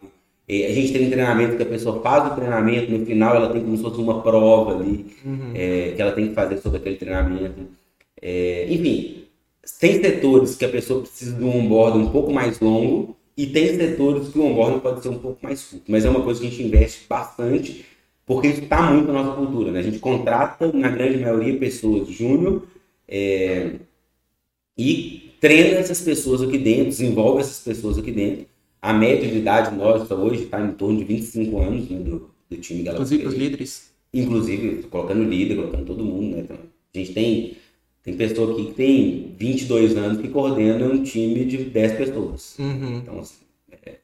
É, 0.48 0.66
a 0.66 0.72
gente 0.72 0.92
tem 0.92 1.10
treinamento 1.10 1.56
que 1.56 1.62
a 1.62 1.66
pessoa 1.66 2.02
faz 2.02 2.32
o 2.32 2.36
treinamento, 2.36 2.92
no 2.92 3.04
final 3.06 3.34
ela 3.34 3.52
tem 3.52 3.62
como 3.62 3.76
se 3.76 3.82
fosse 3.82 4.00
uma 4.00 4.22
prova 4.22 4.78
ali, 4.78 5.06
uhum. 5.24 5.52
é, 5.54 5.92
que 5.96 6.02
ela 6.02 6.12
tem 6.12 6.28
que 6.28 6.34
fazer 6.34 6.58
sobre 6.58 6.78
aquele 6.78 6.96
treinamento. 6.96 7.66
É, 8.20 8.66
enfim, 8.68 9.25
tem 9.78 10.00
setores 10.00 10.56
que 10.56 10.64
a 10.64 10.68
pessoa 10.68 11.02
precisa 11.02 11.36
de 11.36 11.44
um 11.44 11.56
onboard 11.56 11.98
um 11.98 12.10
pouco 12.10 12.32
mais 12.32 12.60
longo 12.60 13.16
e 13.36 13.46
tem 13.46 13.76
setores 13.76 14.28
que 14.28 14.38
o 14.38 14.44
onboard 14.44 14.80
pode 14.80 15.02
ser 15.02 15.08
um 15.08 15.18
pouco 15.18 15.38
mais 15.42 15.62
curto. 15.64 15.90
Mas 15.90 16.04
é 16.04 16.10
uma 16.10 16.22
coisa 16.22 16.40
que 16.40 16.46
a 16.46 16.50
gente 16.50 16.62
investe 16.62 17.06
bastante 17.08 17.84
porque 18.26 18.48
isso 18.48 18.62
está 18.62 18.90
muito 18.90 19.06
na 19.06 19.22
nossa 19.22 19.36
cultura. 19.36 19.70
Né? 19.70 19.78
A 19.78 19.82
gente 19.82 20.00
contrata, 20.00 20.70
na 20.72 20.88
grande 20.88 21.18
maioria, 21.18 21.56
pessoas 21.58 22.08
júnior 22.08 22.66
é, 23.06 23.76
e 24.76 25.32
treina 25.40 25.78
essas 25.78 26.00
pessoas 26.00 26.42
aqui 26.42 26.58
dentro, 26.58 26.86
desenvolve 26.86 27.40
essas 27.40 27.62
pessoas 27.62 27.96
aqui 27.96 28.10
dentro. 28.10 28.46
A 28.82 28.92
média 28.92 29.28
de 29.28 29.38
idade 29.38 29.74
nossa 29.76 30.14
hoje 30.14 30.44
está 30.44 30.60
em 30.60 30.72
torno 30.72 30.98
de 30.98 31.04
25 31.04 31.58
anos 31.60 31.88
né, 31.88 31.98
do, 32.00 32.30
do 32.50 32.56
time 32.56 32.82
Galaxy. 32.82 33.14
Inclusive 33.14 33.26
os 33.26 33.34
líderes. 33.34 33.92
Inclusive, 34.12 34.82
colocando 34.84 35.24
líder, 35.24 35.56
colocando 35.56 35.84
todo 35.84 36.04
mundo, 36.04 36.36
né? 36.36 36.42
Então, 36.42 36.56
a 36.56 36.98
gente 36.98 37.12
tem, 37.12 37.56
tem 38.06 38.16
pessoa 38.16 38.52
aqui 38.52 38.66
que 38.66 38.74
tem 38.74 39.34
22 39.36 39.96
anos 39.96 40.20
que 40.20 40.28
coordena 40.28 40.86
um 40.86 41.02
time 41.02 41.44
de 41.44 41.64
10 41.64 41.92
pessoas. 41.94 42.56
Uhum. 42.56 42.98
Então, 42.98 43.18
assim, 43.18 43.44
é, 43.84 43.94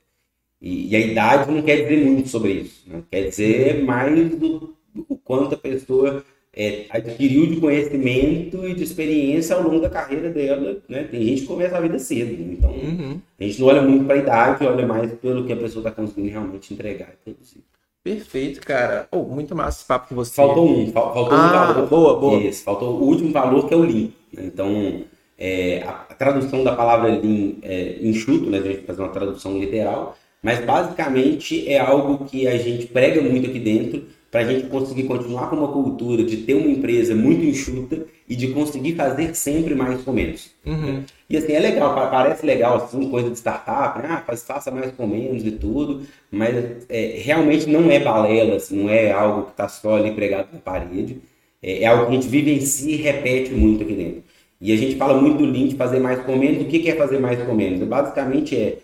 e, 0.60 0.88
e, 0.88 0.96
a 0.96 0.98
idade 0.98 1.52
não 1.52 1.62
quer 1.62 1.82
dizer 1.82 2.04
muito 2.04 2.28
sobre 2.28 2.52
isso. 2.52 2.82
Né? 2.88 3.00
Quer 3.08 3.28
dizer 3.28 3.84
mais 3.84 4.28
do, 4.30 4.74
do 4.92 5.04
quanto 5.22 5.54
a 5.54 5.58
pessoa 5.58 6.24
é, 6.52 6.86
adquiriu 6.90 7.46
de 7.46 7.60
conhecimento 7.60 8.66
e 8.66 8.74
de 8.74 8.82
experiência 8.82 9.54
ao 9.54 9.62
longo 9.62 9.78
da 9.78 9.88
carreira 9.88 10.30
dela. 10.30 10.82
Né? 10.88 11.04
Tem 11.04 11.22
gente 11.22 11.42
que 11.42 11.46
começa 11.46 11.78
a 11.78 11.80
vida 11.80 12.00
cedo. 12.00 12.32
Né? 12.32 12.56
Então, 12.58 12.72
uhum. 12.72 13.20
a 13.38 13.44
gente 13.44 13.60
não 13.60 13.68
olha 13.68 13.82
muito 13.82 14.04
para 14.04 14.16
a 14.16 14.18
idade, 14.18 14.66
olha 14.66 14.84
mais 14.84 15.12
pelo 15.12 15.46
que 15.46 15.52
a 15.52 15.56
pessoa 15.56 15.88
está 15.88 15.92
conseguindo 15.92 16.28
realmente 16.28 16.74
entregar 16.74 17.14
e 17.14 17.24
produzir. 17.30 17.62
Perfeito, 18.04 18.60
cara. 18.60 19.06
Oh, 19.12 19.22
muito 19.22 19.54
massa 19.54 19.78
esse 19.78 19.86
papo 19.86 20.08
que 20.08 20.14
você. 20.14 20.34
Faltou 20.34 20.68
um, 20.68 20.90
faltou 20.90 21.28
ah, 21.30 21.46
um 21.46 21.50
valor. 21.50 21.88
Boa, 21.88 22.20
boa. 22.20 22.42
Isso, 22.42 22.64
faltou 22.64 22.98
o 22.98 23.04
último 23.04 23.32
valor 23.32 23.68
que 23.68 23.74
é 23.74 23.76
o 23.76 23.82
Lean. 23.82 24.08
Então, 24.36 25.04
é, 25.38 25.82
a, 25.82 26.06
a, 26.10 26.14
tradução 26.14 26.64
da 26.64 26.74
palavra 26.74 27.10
Lean 27.10 27.54
é 27.62 27.98
enxuto, 28.00 28.50
né? 28.50 28.58
A 28.58 28.62
gente 28.62 28.86
fazer 28.86 29.02
uma 29.02 29.12
tradução 29.12 29.56
literal, 29.56 30.16
mas 30.42 30.64
basicamente 30.64 31.68
é 31.68 31.78
algo 31.78 32.24
que 32.24 32.48
a 32.48 32.58
gente 32.58 32.86
prega 32.86 33.22
muito 33.22 33.48
aqui 33.48 33.60
dentro 33.60 34.04
para 34.32 34.40
a 34.40 34.44
gente 34.44 34.66
conseguir 34.68 35.02
continuar 35.02 35.50
com 35.50 35.56
uma 35.56 35.68
cultura 35.68 36.24
de 36.24 36.38
ter 36.38 36.54
uma 36.54 36.70
empresa 36.70 37.14
muito 37.14 37.44
enxuta 37.44 38.06
e 38.26 38.34
de 38.34 38.48
conseguir 38.48 38.94
fazer 38.94 39.36
sempre 39.36 39.74
mais 39.74 40.02
com 40.02 40.10
menos. 40.10 40.50
Uhum. 40.64 41.02
E 41.28 41.36
assim, 41.36 41.52
é 41.52 41.60
legal, 41.60 41.94
parece 42.10 42.46
legal, 42.46 42.76
assim, 42.76 43.10
coisa 43.10 43.28
de 43.28 43.36
startup, 43.36 43.98
né? 43.98 44.08
ah, 44.10 44.22
faz, 44.26 44.42
faça 44.42 44.70
mais 44.70 44.90
com 44.92 45.06
menos 45.06 45.44
e 45.44 45.50
tudo, 45.50 46.06
mas 46.30 46.56
é, 46.88 47.20
realmente 47.22 47.68
não 47.68 47.90
é 47.90 48.00
balela, 48.00 48.56
assim, 48.56 48.82
não 48.82 48.88
é 48.88 49.12
algo 49.12 49.42
que 49.42 49.50
está 49.50 49.68
só 49.68 49.96
ali 49.96 50.12
pregado 50.12 50.48
na 50.50 50.60
parede, 50.60 51.20
é, 51.62 51.82
é, 51.82 51.86
algo 51.86 52.06
que 52.06 52.12
a 52.12 52.14
gente 52.14 52.28
vive 52.28 52.54
em 52.54 52.60
si 52.60 52.92
e 52.92 52.96
repete 52.96 53.52
muito 53.52 53.84
aqui 53.84 53.92
dentro. 53.92 54.22
E 54.58 54.72
a 54.72 54.76
gente 54.76 54.96
fala 54.96 55.20
muito 55.20 55.36
do 55.36 55.46
link 55.46 55.72
de 55.72 55.76
fazer 55.76 56.00
mais 56.00 56.22
com 56.22 56.36
menos, 56.36 56.62
o 56.62 56.68
que 56.68 56.88
é 56.88 56.96
fazer 56.96 57.18
mais 57.18 57.42
com 57.42 57.52
menos? 57.52 57.86
Basicamente 57.86 58.56
é 58.56 58.78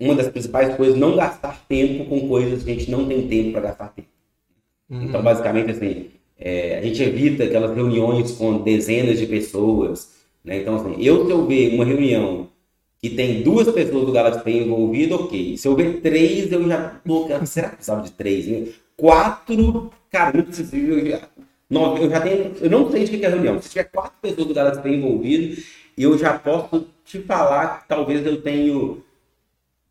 uma 0.00 0.16
das 0.16 0.26
principais 0.26 0.74
coisas, 0.74 0.98
não 0.98 1.14
gastar 1.14 1.64
tempo 1.68 2.06
com 2.06 2.26
coisas 2.26 2.64
que 2.64 2.72
a 2.72 2.74
gente 2.74 2.90
não 2.90 3.06
tem 3.06 3.28
tempo 3.28 3.52
para 3.52 3.60
gastar 3.60 3.88
tempo. 3.90 4.13
Uhum. 4.94 5.04
Então, 5.04 5.22
basicamente, 5.22 5.70
assim, 5.72 6.10
é, 6.38 6.78
a 6.78 6.82
gente 6.82 7.02
evita 7.02 7.44
aquelas 7.44 7.74
reuniões 7.74 8.32
com 8.32 8.62
dezenas 8.62 9.18
de 9.18 9.26
pessoas. 9.26 10.14
Né? 10.44 10.58
Então, 10.58 10.76
assim, 10.76 10.94
eu, 11.02 11.26
se 11.26 11.32
eu 11.32 11.46
ver 11.46 11.74
uma 11.74 11.84
reunião 11.84 12.48
que 13.00 13.10
tem 13.10 13.42
duas 13.42 13.70
pessoas 13.70 14.06
do 14.06 14.12
Galaxy 14.12 14.50
envolvido, 14.50 15.16
ok. 15.16 15.56
Se 15.56 15.68
eu 15.68 15.74
ver 15.74 16.00
três, 16.00 16.50
eu 16.50 16.66
já 16.68 17.00
tô. 17.06 17.28
Será 17.44 17.70
que 17.70 17.76
precisava 17.76 18.02
de 18.02 18.12
três? 18.12 18.46
Né? 18.46 18.68
Quatro, 18.96 19.90
cara, 20.10 20.36
não 20.36 20.44
precisa. 20.44 20.76
Eu 20.76 21.06
já, 21.06 21.20
não, 21.68 21.98
eu 21.98 22.08
já 22.08 22.20
tenho. 22.20 22.52
Eu 22.60 22.70
não 22.70 22.90
sei 22.90 23.04
de 23.04 23.18
que 23.18 23.26
é 23.26 23.28
reunião. 23.28 23.60
Se 23.60 23.68
tiver 23.68 23.84
quatro 23.84 24.14
pessoas 24.22 24.46
do 24.46 24.54
Galaxy 24.54 24.88
envolvido, 24.88 25.60
eu 25.98 26.16
já 26.16 26.38
posso 26.38 26.86
te 27.04 27.18
falar 27.20 27.80
que 27.80 27.88
talvez 27.88 28.24
eu 28.24 28.40
tenho 28.40 29.03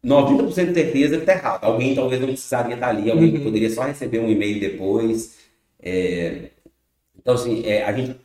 90% 0.06 0.48
de 0.48 0.74
certeza 0.74 1.16
que 1.16 1.24
está 1.24 1.34
errado. 1.34 1.64
Alguém 1.64 1.96
talvez 1.96 2.20
não 2.20 2.28
precisaria 2.28 2.76
estar 2.76 2.90
ali, 2.90 3.10
alguém 3.10 3.36
uhum. 3.36 3.44
poderia 3.44 3.70
só 3.70 3.84
receber 3.84 4.20
um 4.20 4.30
e-mail 4.30 4.60
depois. 4.60 5.38
É... 5.82 6.50
Então, 7.18 7.36
assim, 7.36 7.64
é, 7.66 7.84
a 7.84 7.94
gente 7.94 8.18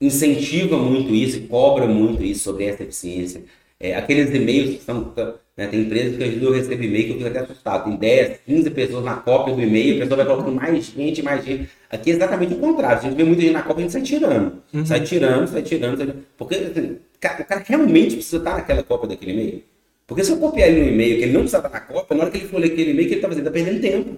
incentiva 0.00 0.76
muito 0.76 1.12
isso, 1.12 1.40
cobra 1.48 1.86
muito 1.86 2.22
isso 2.22 2.44
sobre 2.44 2.66
essa 2.66 2.82
eficiência. 2.82 3.42
É, 3.80 3.96
aqueles 3.96 4.32
e-mails 4.32 4.76
que 4.76 4.82
são. 4.84 5.12
Né, 5.56 5.68
tem 5.68 5.82
empresas 5.82 6.16
que 6.16 6.44
eu 6.44 6.52
recebo 6.52 6.82
e-mail 6.82 7.04
que 7.04 7.10
eu 7.10 7.16
fico 7.18 7.28
até 7.28 7.38
assustado. 7.40 7.84
Tem 7.84 7.96
10, 7.96 8.40
15 8.44 8.70
pessoas 8.70 9.04
na 9.04 9.16
cópia 9.16 9.54
do 9.54 9.62
e-mail, 9.62 9.96
a 9.96 10.00
pessoa 10.00 10.16
vai 10.16 10.26
colocando 10.26 10.54
mais 10.54 10.84
gente, 10.86 11.22
mais 11.22 11.44
gente. 11.44 11.68
Aqui 11.90 12.10
é 12.10 12.14
exatamente 12.14 12.54
o 12.54 12.58
contrário. 12.58 12.98
A 12.98 13.00
gente 13.02 13.14
vê 13.14 13.24
muita 13.24 13.42
gente 13.42 13.52
na 13.52 13.62
cópia, 13.62 13.78
a 13.78 13.82
gente 13.82 13.92
sai 13.92 14.02
tirando. 14.02 14.62
Uhum. 14.72 14.86
Sai 14.86 15.00
tirando, 15.02 15.46
sai 15.46 15.62
tirando, 15.62 15.96
sai 15.96 16.06
tirando. 16.06 16.24
Porque 16.36 16.54
assim, 16.56 16.96
o 16.96 17.44
cara 17.44 17.64
realmente 17.66 18.16
precisa 18.16 18.38
estar 18.38 18.56
naquela 18.56 18.82
cópia 18.82 19.10
daquele 19.10 19.32
e-mail. 19.32 19.62
Porque 20.06 20.22
se 20.22 20.32
eu 20.32 20.36
copiar 20.38 20.68
ele 20.68 20.82
no 20.82 20.88
e-mail 20.88 21.16
que 21.16 21.22
ele 21.24 21.32
não 21.32 21.40
precisa 21.40 21.58
estar 21.58 21.70
na 21.70 21.80
cópia, 21.80 22.16
na 22.16 22.22
hora 22.24 22.30
que 22.30 22.38
ele 22.38 22.48
for 22.48 22.60
ler 22.60 22.72
aquele 22.72 22.90
e-mail 22.90 23.08
que 23.08 23.14
ele 23.14 23.20
está 23.20 23.28
fazendo, 23.28 23.46
está 23.46 23.50
perdendo 23.50 23.80
tempo. 23.80 24.16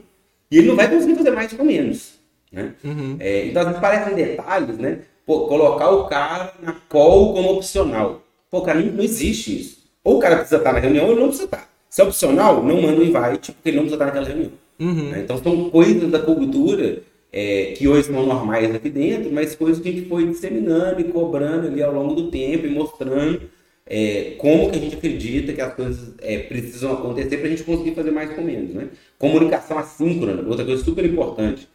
E 0.50 0.58
ele 0.58 0.68
não 0.68 0.76
vai 0.76 0.90
conseguir 0.90 1.14
fazer 1.14 1.30
mais 1.30 1.52
com 1.52 1.64
menos. 1.64 2.14
Né? 2.52 2.72
Uhum. 2.84 3.16
É, 3.20 3.46
então, 3.46 3.62
às 3.62 3.68
vezes 3.68 3.80
parecem 3.80 4.14
detalhes, 4.14 4.78
né? 4.78 5.00
Pô, 5.24 5.46
colocar 5.46 5.90
o 5.90 6.06
cara 6.06 6.54
na 6.62 6.72
call 6.88 7.34
como 7.34 7.52
opcional. 7.52 8.22
Pô, 8.50 8.62
cara, 8.62 8.80
não, 8.80 8.92
não 8.92 9.04
existe 9.04 9.60
isso. 9.60 9.78
Ou 10.02 10.16
o 10.16 10.20
cara 10.20 10.36
precisa 10.36 10.58
estar 10.58 10.72
na 10.72 10.78
reunião 10.78 11.06
ou 11.06 11.12
ele 11.12 11.20
não 11.20 11.28
precisa 11.28 11.46
estar. 11.46 11.68
Se 11.88 12.00
é 12.00 12.04
opcional, 12.04 12.62
não 12.62 12.80
manda 12.80 13.00
um 13.00 13.04
invite, 13.04 13.52
porque 13.52 13.68
ele 13.68 13.76
não 13.76 13.84
precisa 13.84 13.96
estar 13.96 14.06
naquela 14.06 14.26
reunião. 14.26 14.52
Uhum. 14.78 15.10
Né? 15.10 15.20
Então, 15.24 15.38
são 15.42 15.70
coisas 15.70 16.10
da 16.10 16.18
cultura 16.18 17.02
é, 17.32 17.74
que 17.76 17.88
hoje 17.88 18.04
são 18.04 18.24
normais 18.24 18.74
aqui 18.74 18.88
dentro, 18.88 19.32
mas 19.32 19.54
coisas 19.54 19.82
que 19.82 19.88
a 19.88 19.92
gente 19.92 20.08
foi 20.08 20.26
disseminando 20.26 21.00
e 21.00 21.04
cobrando 21.04 21.66
ali 21.66 21.82
ao 21.82 21.92
longo 21.92 22.14
do 22.14 22.30
tempo 22.30 22.66
e 22.66 22.70
mostrando 22.70 23.42
é, 23.86 24.34
como 24.38 24.70
que 24.70 24.78
a 24.78 24.80
gente 24.80 24.96
acredita 24.96 25.52
que 25.52 25.60
as 25.60 25.74
coisas 25.74 26.14
é, 26.20 26.38
precisam 26.38 26.92
acontecer 26.92 27.36
para 27.38 27.46
a 27.46 27.50
gente 27.50 27.62
conseguir 27.62 27.94
fazer 27.94 28.10
mais 28.10 28.30
com 28.32 28.42
menos. 28.42 28.74
Né? 28.74 28.88
Comunicação 29.18 29.78
assíncrona, 29.78 30.42
outra 30.48 30.64
coisa 30.64 30.84
super 30.84 31.04
importante. 31.04 31.68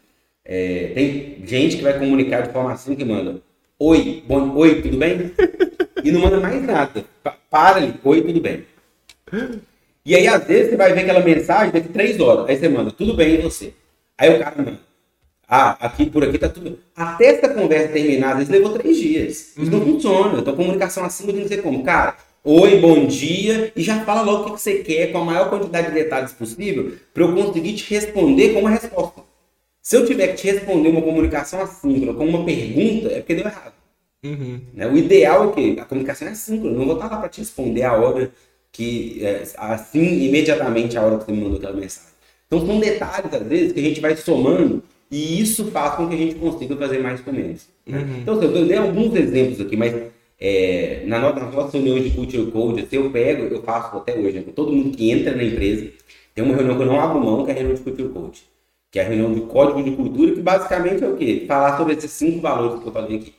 É, 0.44 0.92
tem 0.94 1.44
gente 1.46 1.78
que 1.78 1.84
vai 1.84 1.98
comunicar 1.98 2.42
de 2.42 2.52
forma 2.52 2.72
assim 2.72 2.96
que 2.96 3.06
manda 3.06 3.42
Oi, 3.84 4.24
bom, 4.28 4.56
oi, 4.58 4.80
tudo 4.80 4.96
bem? 4.96 5.32
E 6.04 6.12
não 6.12 6.22
manda 6.22 6.40
mais 6.40 6.62
nada. 6.62 7.04
Para 7.50 7.78
ali, 7.78 7.96
oi, 8.04 8.22
tudo 8.22 8.40
bem. 8.40 8.64
E 10.06 10.16
aí, 10.16 10.28
às 10.28 10.44
vezes, 10.44 10.70
você 10.70 10.78
vai 10.78 10.94
ver 10.94 11.00
aquela 11.00 11.22
mensagem 11.22 11.72
daqui 11.72 11.90
três 11.90 12.20
horas. 12.20 12.48
Aí 12.48 12.58
você 12.58 12.70
manda, 12.70 12.92
tudo 12.92 13.16
bem, 13.16 13.34
e 13.34 13.38
você? 13.42 13.74
Aí 14.16 14.36
o 14.36 14.38
cara 14.38 14.56
manda, 14.56 14.80
ah, 15.54 15.76
aqui 15.82 16.10
por 16.10 16.24
aqui 16.24 16.38
tá 16.38 16.48
tudo. 16.48 16.80
Até 16.96 17.26
essa 17.26 17.50
conversa 17.50 17.94
às 17.94 18.38
vezes 18.38 18.50
levou 18.50 18.72
três 18.72 18.98
dias. 18.98 19.52
Isso 19.58 19.70
não 19.70 19.82
funciona. 19.82 20.40
Então, 20.40 20.56
comunicação 20.56 21.04
assim 21.04 21.26
tem 21.26 21.42
que 21.42 21.50
ser 21.50 21.62
como? 21.62 21.84
Cara, 21.84 22.16
oi, 22.42 22.80
bom 22.80 23.06
dia, 23.06 23.70
e 23.76 23.82
já 23.82 24.00
fala 24.06 24.22
logo 24.22 24.44
o 24.44 24.46
que 24.46 24.62
você 24.62 24.76
quer, 24.76 25.12
com 25.12 25.18
a 25.18 25.26
maior 25.26 25.50
quantidade 25.50 25.90
de 25.90 25.94
detalhes 25.94 26.32
possível, 26.32 26.94
para 27.14 27.24
eu 27.24 27.36
conseguir 27.36 27.74
te 27.74 27.94
responder 27.94 28.54
com 28.54 28.62
uma 28.62 28.70
resposta. 28.70 29.24
Se 29.82 29.98
eu 29.98 30.06
tiver 30.06 30.28
que 30.28 30.36
te 30.36 30.48
responder 30.50 30.88
uma 30.88 31.02
comunicação 31.02 31.62
assíncrona 31.62 32.18
com 32.18 32.26
uma 32.26 32.46
pergunta, 32.46 33.10
é 33.10 33.18
porque 33.18 33.36
deu 33.36 33.46
errado. 33.46 33.74
Uhum. 34.24 34.62
Né? 34.74 34.88
O 34.88 34.96
ideal 34.96 35.50
é 35.50 35.52
que 35.52 35.80
a 35.82 35.84
comunicação 35.84 36.30
é 36.30 36.32
assíncrona. 36.32 36.76
Eu 36.76 36.80
não 36.80 36.86
vou 36.86 36.96
estar 36.96 37.12
lá 37.12 37.18
para 37.18 37.28
te 37.28 37.42
responder 37.42 37.84
a 37.84 37.98
hora 37.98 38.32
que, 38.72 39.20
é, 39.22 39.44
assim, 39.58 40.24
imediatamente 40.24 40.98
a 40.98 41.02
hora 41.02 41.18
que 41.18 41.26
você 41.26 41.34
me 41.34 41.42
mandou 41.42 41.58
aquela 41.58 41.76
mensagem. 41.76 42.10
Então, 42.48 42.66
são 42.66 42.80
detalhes, 42.80 43.34
às 43.34 43.44
vezes, 43.46 43.74
que 43.74 43.80
a 43.82 43.84
gente 43.84 44.00
vai 44.00 44.16
somando 44.16 44.82
e 45.12 45.42
isso 45.42 45.66
faz 45.66 45.96
com 45.96 46.08
que 46.08 46.16
a 46.16 46.18
gente 46.18 46.36
consiga 46.36 46.76
fazer 46.78 47.00
mais 47.00 47.20
com 47.20 47.34
menos. 47.34 47.68
Né? 47.86 48.00
Uhum. 48.00 48.22
Então, 48.22 48.42
eu 48.42 48.66
dei 48.66 48.78
alguns 48.78 49.14
exemplos 49.14 49.60
aqui, 49.60 49.76
mas 49.76 49.94
é, 50.40 51.04
na 51.06 51.20
nossa, 51.20 51.42
nas 51.42 51.54
nossas 51.54 51.74
reuniões 51.74 52.06
de 52.06 52.12
Culture 52.12 52.50
Code, 52.50 52.88
se 52.88 52.96
eu 52.96 53.12
pego, 53.12 53.44
eu 53.44 53.62
faço 53.62 53.98
até 53.98 54.18
hoje, 54.18 54.40
né, 54.40 54.44
todo 54.56 54.72
mundo 54.72 54.96
que 54.96 55.12
entra 55.12 55.36
na 55.36 55.44
empresa, 55.44 55.88
tem 56.34 56.44
uma 56.44 56.56
reunião 56.56 56.78
que 56.78 56.82
eu 56.82 56.88
não 56.88 57.00
abro 57.00 57.20
mão, 57.20 57.44
que 57.44 57.52
é 57.52 57.54
a 57.54 57.58
reunião 57.58 57.76
de 57.76 57.82
Culture 57.82 58.10
Code, 58.10 58.44
que 58.90 59.00
é 59.00 59.04
a 59.04 59.08
reunião 59.08 59.34
de 59.34 59.42
código 59.42 59.84
de 59.84 59.92
cultura, 59.92 60.32
que 60.32 60.42
basicamente 60.42 61.04
é 61.04 61.08
o 61.08 61.18
quê? 61.18 61.44
Falar 61.46 61.78
sobre 61.78 61.94
esses 61.94 62.10
cinco 62.12 62.40
valores 62.40 62.82
que 62.82 62.88
eu 62.88 62.92
falei 62.94 63.18
aqui. 63.18 63.34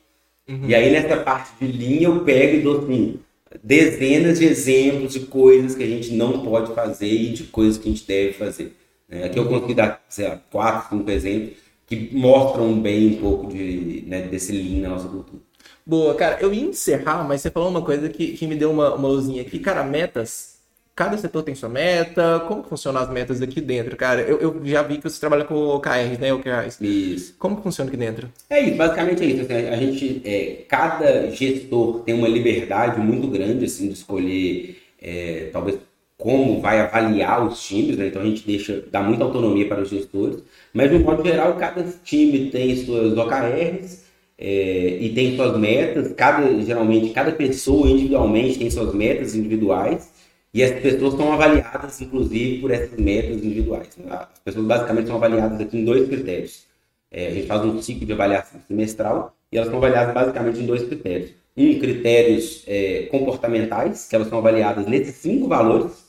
Uhum. 0.48 0.68
E 0.68 0.74
aí, 0.74 0.92
nessa 0.92 1.16
parte 1.16 1.52
de 1.58 1.72
linha, 1.72 2.08
eu 2.08 2.20
pego 2.20 2.56
e 2.56 2.60
dou 2.60 2.80
assim, 2.80 3.18
dezenas 3.62 4.38
de 4.38 4.44
exemplos 4.44 5.12
de 5.12 5.20
coisas 5.20 5.74
que 5.74 5.82
a 5.82 5.86
gente 5.86 6.12
não 6.12 6.44
pode 6.44 6.74
fazer 6.74 7.08
e 7.08 7.30
de 7.30 7.44
coisas 7.44 7.78
que 7.78 7.88
a 7.88 7.92
gente 7.92 8.06
deve 8.06 8.34
fazer. 8.34 8.72
Né? 9.12 9.24
Aqui 9.24 9.38
eu 9.38 9.46
consegui 9.46 9.74
dar, 9.74 10.02
sei 10.08 10.26
lá, 10.26 10.40
quatro, 10.50 10.96
cinco 10.96 11.10
exemplos 11.10 11.58
que 11.86 12.08
mostram 12.12 12.80
bem 12.80 13.08
um 13.08 13.16
pouco 13.20 13.48
de, 13.48 14.04
né, 14.06 14.22
desse 14.22 14.52
lean 14.52 14.80
na 14.80 14.88
nossa 14.88 15.08
cultura. 15.08 15.42
Boa, 15.84 16.14
cara, 16.14 16.38
eu 16.40 16.54
ia 16.54 16.62
encerrar, 16.62 17.22
mas 17.24 17.42
você 17.42 17.50
falou 17.50 17.68
uma 17.68 17.82
coisa 17.82 18.08
que, 18.08 18.32
que 18.32 18.46
me 18.46 18.54
deu 18.54 18.70
uma, 18.70 18.94
uma 18.94 19.08
luzinha 19.08 19.42
aqui. 19.42 19.58
Cara, 19.58 19.82
metas, 19.82 20.52
cada 20.94 21.18
setor 21.18 21.42
tem 21.42 21.54
sua 21.54 21.68
meta, 21.68 22.40
como 22.48 22.62
funcionam 22.62 23.02
as 23.02 23.10
metas 23.10 23.42
aqui 23.42 23.60
dentro, 23.60 23.96
cara? 23.96 24.22
Eu, 24.22 24.38
eu 24.38 24.60
já 24.64 24.82
vi 24.82 24.96
que 24.96 25.02
você 25.02 25.20
trabalha 25.20 25.44
com 25.44 25.54
OKRs, 25.54 26.18
né, 26.18 26.32
OKRs. 26.32 26.80
Isso. 26.80 27.34
Como 27.38 27.60
funciona 27.60 27.90
aqui 27.90 27.96
dentro? 27.96 28.30
É 28.48 28.60
isso, 28.62 28.76
basicamente 28.76 29.22
é 29.22 29.26
isso. 29.26 29.42
Assim, 29.42 29.54
a 29.54 29.76
gente, 29.76 30.22
é, 30.24 30.64
cada 30.68 31.30
gestor 31.30 32.00
tem 32.00 32.14
uma 32.14 32.28
liberdade 32.28 33.00
muito 33.00 33.26
grande, 33.28 33.66
assim, 33.66 33.88
de 33.88 33.94
escolher, 33.94 34.80
é, 35.00 35.50
talvez, 35.52 35.78
como 36.22 36.60
vai 36.60 36.78
avaliar 36.78 37.44
os 37.44 37.60
times, 37.60 37.96
né? 37.96 38.06
Então 38.06 38.22
a 38.22 38.24
gente 38.24 38.46
deixa, 38.46 38.84
dá 38.92 39.02
muita 39.02 39.24
autonomia 39.24 39.66
para 39.66 39.82
os 39.82 39.90
gestores, 39.90 40.38
mas 40.72 40.88
de 40.88 40.96
um 40.96 41.00
modo 41.00 41.24
geral, 41.24 41.56
cada 41.56 41.82
time 42.04 42.48
tem 42.48 42.76
suas 42.76 43.18
OKRs 43.18 44.04
é, 44.38 44.98
e 45.00 45.12
tem 45.12 45.34
suas 45.34 45.58
metas, 45.58 46.12
cada, 46.12 46.62
geralmente 46.62 47.10
cada 47.10 47.32
pessoa 47.32 47.90
individualmente 47.90 48.56
tem 48.56 48.70
suas 48.70 48.94
metas 48.94 49.34
individuais 49.34 50.12
e 50.54 50.62
as 50.62 50.70
pessoas 50.80 51.14
são 51.14 51.32
avaliadas, 51.32 52.00
inclusive, 52.00 52.60
por 52.60 52.70
essas 52.70 52.96
metas 52.96 53.42
individuais. 53.42 53.88
As 54.08 54.38
pessoas 54.44 54.64
basicamente 54.64 55.06
são 55.08 55.16
avaliadas 55.16 55.60
aqui 55.60 55.76
em 55.76 55.84
dois 55.84 56.08
critérios. 56.08 56.66
É, 57.10 57.26
a 57.26 57.30
gente 57.32 57.48
faz 57.48 57.64
um 57.64 57.82
ciclo 57.82 58.06
de 58.06 58.12
avaliação 58.12 58.60
semestral 58.68 59.34
e 59.50 59.56
elas 59.56 59.68
são 59.68 59.78
avaliadas 59.78 60.14
basicamente 60.14 60.60
em 60.60 60.66
dois 60.66 60.84
critérios. 60.84 61.32
Um, 61.56 61.80
critérios 61.80 62.62
é, 62.68 63.08
comportamentais, 63.10 64.06
que 64.08 64.14
elas 64.14 64.28
são 64.28 64.38
avaliadas 64.38 64.86
nesses 64.86 65.16
cinco 65.16 65.48
valores. 65.48 66.01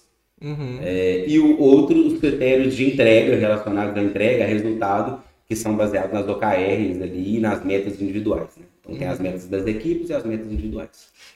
Uhum. 0.43 0.79
É, 0.81 1.23
e 1.27 1.39
o 1.39 1.59
outro, 1.59 1.97
os 2.05 2.19
critérios 2.19 2.75
de 2.75 2.91
entrega, 2.91 3.35
relacionados 3.35 3.95
à 3.97 4.03
entrega, 4.03 4.45
resultado, 4.45 5.21
que 5.47 5.55
são 5.55 5.75
baseados 5.75 6.11
nas 6.13 6.27
OKRs 6.27 7.01
ali 7.01 7.37
e 7.37 7.39
nas 7.39 7.63
metas 7.63 8.01
individuais. 8.01 8.49
Né? 8.57 8.65
Então 8.81 8.95
tem 8.97 9.07
as 9.07 9.17
Uhum. 9.17 9.23
metas 9.23 9.47
das 9.47 9.65
equipes 9.65 10.09
e 10.09 10.13
as 10.13 10.23
metas 10.25 10.47
individuais. 10.51 10.89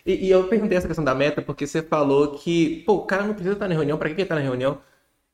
E, 0.05 0.25
e 0.27 0.29
eu 0.29 0.43
perguntei 0.45 0.77
essa 0.77 0.87
questão 0.87 1.03
da 1.05 1.15
meta 1.15 1.41
porque 1.41 1.65
você 1.65 1.81
falou 1.81 2.31
que, 2.33 2.83
pô, 2.85 2.95
o 2.95 3.05
cara 3.05 3.23
não 3.23 3.33
precisa 3.33 3.53
estar 3.53 3.67
na 3.69 3.75
reunião, 3.75 3.97
pra 3.97 4.09
que 4.09 4.15
ele 4.21 4.25
tá 4.27 4.35
na 4.35 4.41
reunião? 4.41 4.79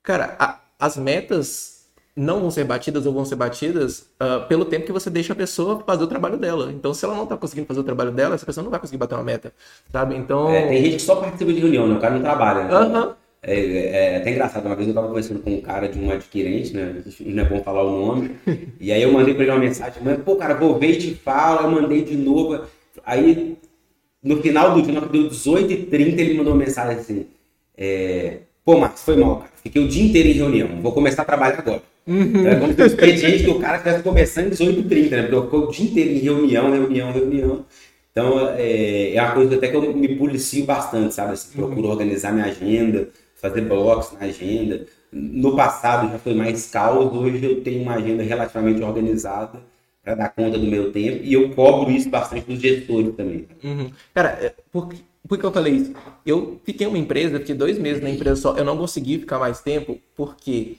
Cara, 0.03 0.35
a- 0.39 0.59
as 0.79 0.97
metas 0.97 1.87
não 2.15 2.41
vão 2.41 2.51
ser 2.51 2.63
batidas 2.65 3.05
ou 3.07 3.13
vão 3.13 3.25
ser 3.25 3.35
batidas 3.35 4.05
ah, 4.19 4.41
pelo 4.47 4.65
tempo 4.65 4.85
que 4.85 4.91
você 4.91 5.09
deixa 5.09 5.33
a 5.33 5.35
pessoa 5.35 5.81
fazer 5.85 6.03
o 6.03 6.07
trabalho 6.07 6.37
dela. 6.37 6.71
Então, 6.71 6.93
se 6.93 7.03
ela 7.05 7.15
não 7.15 7.25
tá 7.25 7.35
conseguindo 7.37 7.65
fazer 7.67 7.79
o 7.79 7.83
trabalho 7.83 8.11
dela, 8.11 8.35
essa 8.35 8.45
pessoa 8.45 8.63
não 8.63 8.69
vai 8.69 8.79
conseguir 8.79 8.97
bater 8.99 9.15
uma 9.15 9.23
meta, 9.23 9.51
sabe? 9.91 10.15
Então... 10.15 10.49
É, 10.49 10.67
tem 10.67 10.83
gente 10.83 10.95
que 10.97 11.01
só 11.01 11.15
participa 11.15 11.51
de 11.51 11.59
reunião, 11.59 11.87
né? 11.87 11.95
O 11.95 11.99
cara 11.99 12.13
não 12.15 12.21
trabalha. 12.21 12.65
Né? 12.65 12.73
Aham. 12.73 13.15
É, 13.45 13.59
é, 13.59 14.13
é 14.13 14.17
até 14.17 14.31
engraçado, 14.31 14.65
uma 14.65 14.75
vez 14.75 14.87
eu 14.87 14.93
tava 14.93 15.07
conversando 15.09 15.41
com 15.41 15.53
um 15.53 15.61
cara 15.61 15.89
de 15.89 15.99
um 15.99 16.09
adquirente, 16.09 16.73
né? 16.73 17.03
Não 17.19 17.43
é 17.43 17.45
bom 17.45 17.61
falar 17.61 17.83
o 17.83 17.91
nome. 17.91 18.31
E 18.79 18.91
aí 18.91 19.01
eu 19.01 19.11
mandei 19.11 19.33
pra 19.33 19.43
ele 19.43 19.51
uma 19.51 19.59
mensagem, 19.59 20.01
mas, 20.03 20.21
pô, 20.23 20.37
cara, 20.37 20.53
vou 20.53 20.79
ver 20.79 20.91
e 20.91 20.97
te 20.97 21.13
falo, 21.13 21.67
eu 21.67 21.81
mandei 21.81 22.03
de 22.03 22.15
novo. 22.15 22.61
Aí, 23.05 23.57
no 24.23 24.41
final 24.41 24.73
do 24.73 24.81
dia, 24.81 25.01
deu 25.01 25.29
18h30, 25.29 26.19
ele 26.19 26.33
mandou 26.35 26.53
uma 26.53 26.63
mensagem 26.63 26.97
assim, 26.97 27.25
é, 27.77 28.37
pô, 28.63 28.77
Marcos, 28.79 29.03
foi 29.03 29.17
mal, 29.17 29.37
cara. 29.37 29.51
Fiquei 29.61 29.83
o 29.83 29.87
dia 29.87 30.03
inteiro 30.03 30.29
em 30.29 30.33
reunião, 30.33 30.81
vou 30.81 30.93
começar 30.93 31.23
a 31.23 31.25
trabalhar 31.25 31.59
agora. 31.59 31.81
É 32.05 32.55
como 32.55 32.73
se 32.73 32.81
o 32.81 32.85
expediente 32.85 33.43
que 33.43 33.49
o 33.49 33.59
cara 33.59 33.77
estivesse 33.77 34.03
começando 34.03 34.51
às 34.51 34.59
18h30, 34.59 35.09
né? 35.09 35.21
Porque 35.21 35.35
eu 35.35 35.43
fico 35.43 35.57
o 35.57 35.71
dia 35.71 35.85
inteiro 35.85 36.09
em 36.11 36.19
reunião, 36.19 36.71
reunião, 36.71 37.11
reunião. 37.11 37.65
Então, 38.11 38.49
é, 38.55 39.15
é 39.15 39.21
uma 39.21 39.31
coisa 39.31 39.55
até 39.55 39.69
que 39.69 39.75
eu 39.75 39.93
me 39.95 40.15
policio 40.15 40.65
bastante, 40.65 41.13
sabe? 41.13 41.33
Assim, 41.33 41.55
procuro 41.55 41.87
organizar 41.87 42.31
minha 42.31 42.45
agenda, 42.45 43.09
fazer 43.43 43.61
blocos 43.61 44.13
na 44.13 44.25
agenda. 44.25 44.85
No 45.11 45.53
passado 45.53 46.09
já 46.09 46.17
foi 46.17 46.33
mais 46.33 46.69
caos, 46.71 47.13
hoje 47.13 47.43
eu 47.43 47.61
tenho 47.61 47.81
uma 47.81 47.95
agenda 47.95 48.23
relativamente 48.23 48.81
organizada 48.81 49.59
para 50.01 50.15
dar 50.15 50.29
conta 50.29 50.57
do 50.57 50.65
meu 50.65 50.93
tempo 50.93 51.19
e 51.21 51.33
eu 51.33 51.49
cobro 51.49 51.91
isso 51.91 52.09
bastante 52.09 52.45
dos 52.45 52.61
gestores 52.61 53.13
também. 53.15 53.45
Uhum. 53.61 53.91
Cara, 54.13 54.29
é, 54.41 54.53
por, 54.71 54.93
por 55.27 55.37
que 55.37 55.45
eu 55.45 55.51
falei 55.51 55.73
isso? 55.73 55.93
Eu 56.25 56.61
fiquei 56.63 56.87
uma 56.87 56.97
empresa, 56.97 57.37
fiquei 57.37 57.53
dois 57.53 57.77
meses 57.77 58.01
na 58.01 58.09
empresa 58.09 58.37
só, 58.37 58.55
eu 58.55 58.63
não 58.63 58.77
consegui 58.77 59.19
ficar 59.19 59.37
mais 59.39 59.59
tempo 59.59 59.99
porque 60.15 60.77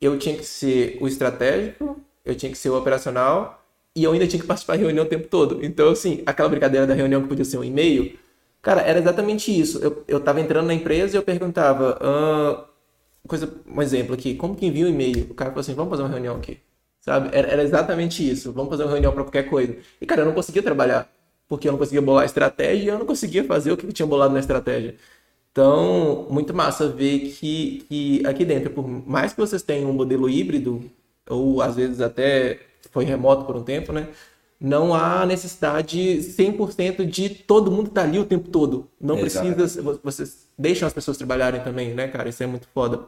eu 0.00 0.16
tinha 0.16 0.36
que 0.36 0.44
ser 0.44 0.96
o 1.00 1.08
estratégico, 1.08 2.00
eu 2.24 2.36
tinha 2.36 2.50
que 2.50 2.58
ser 2.58 2.70
o 2.70 2.78
operacional 2.78 3.60
e 3.94 4.04
eu 4.04 4.12
ainda 4.12 4.26
tinha 4.26 4.40
que 4.40 4.46
participar 4.46 4.74
da 4.76 4.82
reunião 4.82 5.04
o 5.04 5.08
tempo 5.08 5.26
todo. 5.26 5.64
Então, 5.64 5.88
assim, 5.90 6.22
aquela 6.24 6.48
brincadeira 6.48 6.86
da 6.86 6.94
reunião 6.94 7.22
que 7.22 7.28
podia 7.28 7.44
ser 7.44 7.58
um 7.58 7.64
e-mail, 7.64 8.16
cara, 8.64 8.82
era 8.82 8.98
exatamente 8.98 9.58
isso. 9.58 9.78
Eu, 9.78 10.04
eu 10.08 10.20
tava 10.20 10.40
entrando 10.40 10.66
na 10.66 10.74
empresa 10.74 11.16
e 11.16 11.18
eu 11.18 11.22
perguntava, 11.22 11.98
ah, 12.00 12.66
coisa, 13.28 13.52
um 13.66 13.80
exemplo 13.82 14.14
aqui, 14.14 14.34
como 14.34 14.56
que 14.56 14.66
envia 14.66 14.86
um 14.86 14.88
e-mail? 14.88 15.28
O 15.30 15.34
cara 15.34 15.50
falou 15.50 15.60
assim, 15.60 15.74
vamos 15.74 15.90
fazer 15.90 16.02
uma 16.02 16.08
reunião 16.10 16.36
aqui. 16.36 16.58
Sabe? 17.00 17.28
Era, 17.36 17.48
era 17.48 17.62
exatamente 17.62 18.28
isso. 18.28 18.52
Vamos 18.52 18.70
fazer 18.70 18.84
uma 18.84 18.92
reunião 18.92 19.12
para 19.12 19.24
qualquer 19.24 19.44
coisa. 19.44 19.76
E, 20.00 20.06
cara, 20.06 20.22
eu 20.22 20.26
não 20.26 20.32
conseguia 20.34 20.62
trabalhar. 20.62 21.08
Porque 21.48 21.68
eu 21.68 21.72
não 21.72 21.78
conseguia 21.78 22.00
bolar 22.02 22.22
a 22.22 22.26
estratégia 22.26 22.84
e 22.84 22.88
eu 22.88 22.98
não 22.98 23.06
conseguia 23.06 23.44
fazer 23.44 23.72
o 23.72 23.76
que 23.76 23.86
eu 23.86 23.92
tinha 23.92 24.06
bolado 24.06 24.32
na 24.32 24.40
estratégia. 24.40 24.96
Então, 25.52 26.26
muito 26.30 26.54
massa 26.54 26.88
ver 26.88 27.20
que, 27.30 27.84
que 27.88 28.26
aqui 28.26 28.44
dentro, 28.44 28.70
por 28.70 28.88
mais 28.88 29.32
que 29.32 29.40
vocês 29.40 29.62
tenham 29.62 29.90
um 29.90 29.92
modelo 29.92 30.28
híbrido, 30.28 30.82
ou 31.28 31.62
às 31.62 31.76
vezes 31.76 32.00
até 32.00 32.58
foi 32.90 33.04
remoto 33.04 33.44
por 33.44 33.56
um 33.56 33.62
tempo, 33.62 33.92
né? 33.92 34.08
Não 34.64 34.94
há 34.94 35.26
necessidade 35.26 35.98
100% 35.98 37.04
de 37.04 37.28
todo 37.28 37.70
mundo 37.70 37.88
estar 37.88 38.04
ali 38.04 38.18
o 38.18 38.24
tempo 38.24 38.48
todo. 38.48 38.88
Não 38.98 39.18
Exato. 39.18 39.52
precisa, 39.52 39.82
vocês 40.02 40.48
deixam 40.58 40.86
as 40.86 40.94
pessoas 40.94 41.18
trabalharem 41.18 41.60
também, 41.60 41.92
né, 41.92 42.08
cara? 42.08 42.30
Isso 42.30 42.42
é 42.42 42.46
muito 42.46 42.66
foda. 42.72 43.00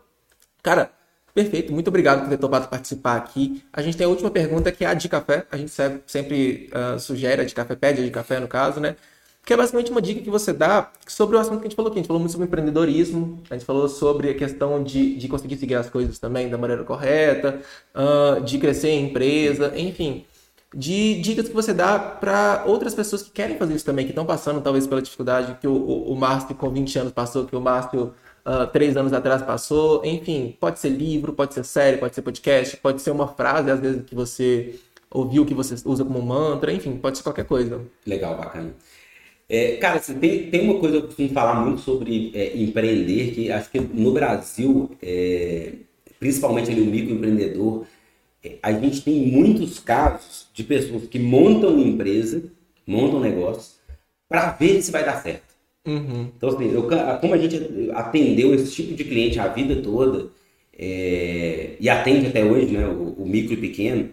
Cara, 0.62 0.90
perfeito. 1.34 1.72
Muito 1.72 1.88
obrigado 1.88 2.24
por 2.24 2.28
ter 2.28 2.36
topado 2.36 2.68
participar 2.68 3.16
aqui. 3.16 3.64
A 3.72 3.80
gente 3.80 3.96
tem 3.96 4.04
a 4.04 4.10
última 4.10 4.30
pergunta 4.30 4.70
que 4.70 4.84
é 4.84 4.88
a 4.88 4.92
de 4.92 5.08
café. 5.08 5.46
A 5.50 5.56
gente 5.56 5.72
sempre, 6.06 6.68
ah, 6.74 6.98
sugere 6.98 7.40
a 7.40 7.44
de 7.46 7.54
café, 7.54 7.74
pede 7.74 8.02
a 8.02 8.04
de 8.04 8.10
café 8.10 8.38
no 8.38 8.48
caso, 8.48 8.78
né? 8.78 8.94
Que 9.42 9.54
é 9.54 9.56
basicamente 9.56 9.90
uma 9.90 10.02
dica 10.02 10.20
que 10.20 10.28
você 10.28 10.52
dá 10.52 10.92
sobre 11.06 11.36
o 11.36 11.38
assunto 11.38 11.60
que 11.60 11.68
a 11.68 11.70
gente 11.70 11.76
falou 11.76 11.88
aqui. 11.88 11.98
A 11.98 12.02
gente 12.02 12.08
falou 12.08 12.20
muito 12.20 12.32
sobre 12.32 12.48
empreendedorismo, 12.48 13.42
a 13.48 13.54
gente 13.54 13.64
falou 13.64 13.88
sobre 13.88 14.28
a 14.28 14.34
questão 14.34 14.84
de, 14.84 15.16
de 15.16 15.26
conseguir 15.26 15.56
seguir 15.56 15.76
as 15.76 15.88
coisas 15.88 16.18
também 16.18 16.50
da 16.50 16.58
maneira 16.58 16.84
correta, 16.84 17.62
ah, 17.94 18.40
de 18.44 18.58
crescer 18.58 18.90
em 18.90 19.08
empresa, 19.08 19.72
enfim. 19.74 20.26
De 20.74 21.20
dicas 21.20 21.48
que 21.48 21.54
você 21.54 21.72
dá 21.72 21.98
para 21.98 22.64
outras 22.66 22.94
pessoas 22.94 23.22
que 23.22 23.30
querem 23.30 23.56
fazer 23.56 23.74
isso 23.74 23.84
também, 23.84 24.04
que 24.04 24.10
estão 24.10 24.26
passando 24.26 24.60
talvez 24.60 24.86
pela 24.86 25.00
dificuldade 25.00 25.56
que 25.60 25.66
o, 25.66 25.72
o, 25.72 26.12
o 26.12 26.16
Márcio 26.16 26.54
com 26.54 26.70
20 26.70 26.98
anos 26.98 27.12
passou, 27.12 27.46
que 27.46 27.54
o 27.54 27.60
Márcio 27.60 28.12
ah, 28.48 28.64
três 28.64 28.96
anos 28.96 29.12
atrás 29.12 29.42
passou. 29.42 30.04
Enfim, 30.04 30.56
pode 30.60 30.78
ser 30.78 30.90
livro, 30.90 31.32
pode 31.32 31.52
ser 31.52 31.64
série, 31.64 31.96
pode 31.96 32.14
ser 32.14 32.22
podcast, 32.22 32.76
pode 32.76 33.02
ser 33.02 33.10
uma 33.10 33.26
frase, 33.26 33.72
às 33.72 33.80
vezes, 33.80 34.04
que 34.04 34.14
você 34.14 34.78
ouviu, 35.10 35.44
que 35.44 35.52
você 35.52 35.74
usa 35.84 36.04
como 36.04 36.22
mantra, 36.22 36.72
enfim, 36.72 36.96
pode 36.96 37.16
ser 37.18 37.24
qualquer 37.24 37.44
coisa. 37.44 37.80
Legal, 38.06 38.36
bacana. 38.36 38.72
É, 39.48 39.76
cara, 39.78 39.98
assim, 39.98 40.16
tem, 40.18 40.48
tem 40.48 40.60
uma 40.62 40.78
coisa 40.78 40.98
que 40.98 41.02
eu 41.02 41.06
costumo 41.08 41.28
falar 41.30 41.56
muito 41.64 41.80
sobre 41.80 42.30
é, 42.34 42.56
empreender, 42.56 43.32
que 43.32 43.50
acho 43.50 43.68
que 43.68 43.80
no 43.80 44.12
Brasil, 44.12 44.96
é, 45.02 45.72
principalmente 46.20 46.70
ali 46.70 46.82
o 46.82 46.86
microempreendedor, 46.86 47.84
é, 48.44 48.58
a 48.62 48.72
gente 48.72 49.02
tem 49.02 49.26
muitos 49.26 49.80
casos 49.80 50.45
de 50.56 50.64
pessoas 50.64 51.04
que 51.04 51.18
montam 51.18 51.74
uma 51.74 51.86
empresa, 51.86 52.42
montam 52.86 53.18
um 53.18 53.22
negócio, 53.22 53.74
para 54.26 54.52
ver 54.52 54.80
se 54.80 54.90
vai 54.90 55.04
dar 55.04 55.22
certo. 55.22 55.54
Uhum. 55.86 56.30
Então, 56.34 56.48
assim, 56.48 56.72
eu, 56.72 56.88
como 57.20 57.34
a 57.34 57.38
gente 57.38 57.90
atendeu 57.92 58.54
esse 58.54 58.72
tipo 58.72 58.94
de 58.94 59.04
cliente 59.04 59.38
a 59.38 59.48
vida 59.48 59.76
toda, 59.82 60.28
é, 60.76 61.76
e 61.78 61.88
atende 61.90 62.28
até 62.28 62.42
hoje, 62.42 62.72
né, 62.72 62.86
o, 62.88 63.22
o 63.22 63.28
micro 63.28 63.52
e 63.52 63.58
pequeno, 63.58 64.08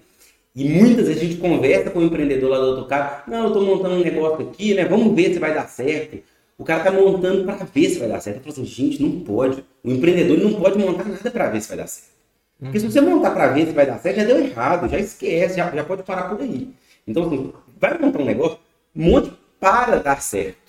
e 0.54 0.66
muitas 0.66 1.08
vezes 1.08 1.22
a 1.22 1.26
gente 1.26 1.38
conversa 1.38 1.90
com 1.90 2.00
o 2.00 2.04
empreendedor 2.04 2.50
lá 2.50 2.60
do 2.60 2.68
outro 2.68 2.86
cara, 2.86 3.24
não, 3.26 3.44
eu 3.44 3.48
estou 3.48 3.64
montando 3.64 3.96
um 3.96 4.04
negócio 4.04 4.50
aqui, 4.50 4.74
né, 4.74 4.84
vamos 4.84 5.16
ver 5.16 5.34
se 5.34 5.40
vai 5.40 5.54
dar 5.54 5.70
certo. 5.70 6.18
O 6.58 6.66
cara 6.66 6.80
está 6.80 6.92
montando 6.92 7.46
para 7.46 7.64
ver 7.64 7.90
se 7.90 8.00
vai 8.00 8.10
dar 8.10 8.20
certo. 8.20 8.38
Eu 8.38 8.44
falo 8.44 8.54
assim, 8.54 8.66
gente, 8.66 9.02
não 9.02 9.22
pode. 9.22 9.64
O 9.84 9.90
empreendedor 9.90 10.38
não 10.38 10.54
pode 10.54 10.78
montar 10.78 11.06
nada 11.06 11.32
para 11.32 11.50
ver 11.50 11.62
se 11.62 11.70
vai 11.70 11.78
dar 11.78 11.88
certo. 11.88 12.13
Porque 12.60 12.80
se 12.80 12.90
você 12.90 13.02
montar 13.02 13.32
para 13.32 13.48
ver 13.48 13.68
se 13.68 13.74
vai 13.74 13.86
dar 13.86 14.00
certo, 14.00 14.18
já 14.18 14.24
deu 14.24 14.40
errado, 14.40 14.90
já 14.90 14.98
esquece, 14.98 15.58
já, 15.58 15.70
já 15.70 15.84
pode 15.84 16.04
parar 16.04 16.30
por 16.30 16.42
aí. 16.42 16.70
Então, 17.08 17.24
assim, 17.24 17.54
vai 17.80 17.98
montar 17.98 18.22
um 18.22 18.26
negócio, 18.26 18.58
monte 18.96 19.32
para 19.60 19.98
dar 19.98 20.22
certo. 20.22 20.64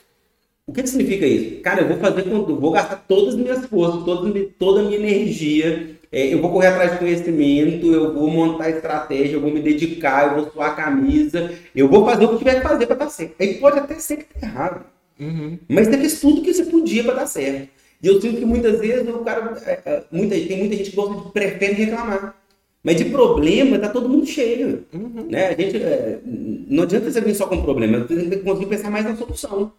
O 0.66 0.72
que, 0.72 0.82
que 0.82 0.88
significa 0.88 1.26
isso? 1.26 1.60
Cara, 1.60 1.82
eu 1.82 1.88
vou 1.88 1.98
fazer, 1.98 2.26
eu 2.26 2.60
vou 2.60 2.70
gastar 2.72 3.04
todas 3.06 3.34
as 3.34 3.40
minhas 3.40 3.66
forças, 3.66 4.02
toda, 4.04 4.44
toda 4.58 4.80
a 4.80 4.84
minha 4.84 4.98
energia, 4.98 5.94
é, 6.10 6.32
eu 6.32 6.40
vou 6.40 6.52
correr 6.52 6.68
atrás 6.68 6.92
de 6.92 6.98
conhecimento, 6.98 7.92
eu 7.92 8.14
vou 8.14 8.30
montar 8.30 8.70
estratégia, 8.70 9.34
eu 9.34 9.40
vou 9.40 9.50
me 9.50 9.60
dedicar, 9.60 10.28
eu 10.28 10.34
vou 10.36 10.52
suar 10.52 10.70
a 10.70 10.74
camisa, 10.74 11.52
eu 11.74 11.88
vou 11.88 12.04
fazer 12.04 12.24
o 12.24 12.28
que 12.28 12.38
tiver 12.38 12.54
que 12.54 12.68
fazer 12.68 12.86
para 12.86 12.96
dar 12.96 13.10
certo. 13.10 13.34
Aí 13.40 13.54
pode 13.54 13.80
até 13.80 13.94
ser 13.96 14.18
que 14.18 14.38
dê 14.38 14.46
errado. 14.46 14.86
Uhum. 15.18 15.58
Mas 15.68 15.88
você 15.88 15.98
fez 15.98 16.20
tudo 16.20 16.40
que 16.42 16.54
você 16.54 16.64
podia 16.64 17.02
para 17.02 17.14
dar 17.14 17.26
certo. 17.26 17.68
E 18.04 18.06
eu 18.06 18.20
sinto 18.20 18.36
que 18.36 18.44
muitas 18.44 18.78
vezes 18.80 19.08
o 19.08 19.20
cara. 19.20 19.56
é, 19.64 19.80
é, 19.86 20.04
muita, 20.12 20.34
tem 20.34 20.58
muita 20.58 20.76
gente 20.76 20.90
que 20.90 20.96
gosta 20.96 21.24
de, 21.24 21.32
prefere 21.32 21.72
reclamar. 21.72 22.36
Mas 22.82 22.96
de 22.98 23.06
problema 23.06 23.78
tá 23.78 23.88
todo 23.88 24.10
mundo 24.10 24.26
cheio. 24.26 24.84
Uhum. 24.92 25.26
Né? 25.30 25.46
A 25.46 25.54
gente, 25.54 25.78
é, 25.78 26.20
não 26.22 26.82
adianta 26.82 27.10
você 27.10 27.22
vir 27.22 27.34
só 27.34 27.46
com 27.46 27.62
problema, 27.62 28.00
você 28.00 28.14
tem 28.14 28.28
que 28.28 28.44
conseguir 28.44 28.66
pensar 28.66 28.90
mais 28.90 29.06
na 29.06 29.16
solução. 29.16 29.72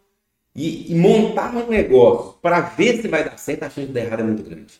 E, 0.56 0.92
e 0.92 0.96
montar 0.96 1.56
um 1.56 1.70
negócio 1.70 2.34
para 2.42 2.62
ver 2.62 3.00
se 3.00 3.08
vai 3.08 3.24
dar 3.24 3.38
certo, 3.38 3.62
a 3.62 3.70
chance 3.70 3.90
de 3.90 3.94
dar 3.94 4.02
errado 4.02 4.22
é 4.22 4.24
muito 4.24 4.42
grande. 4.42 4.74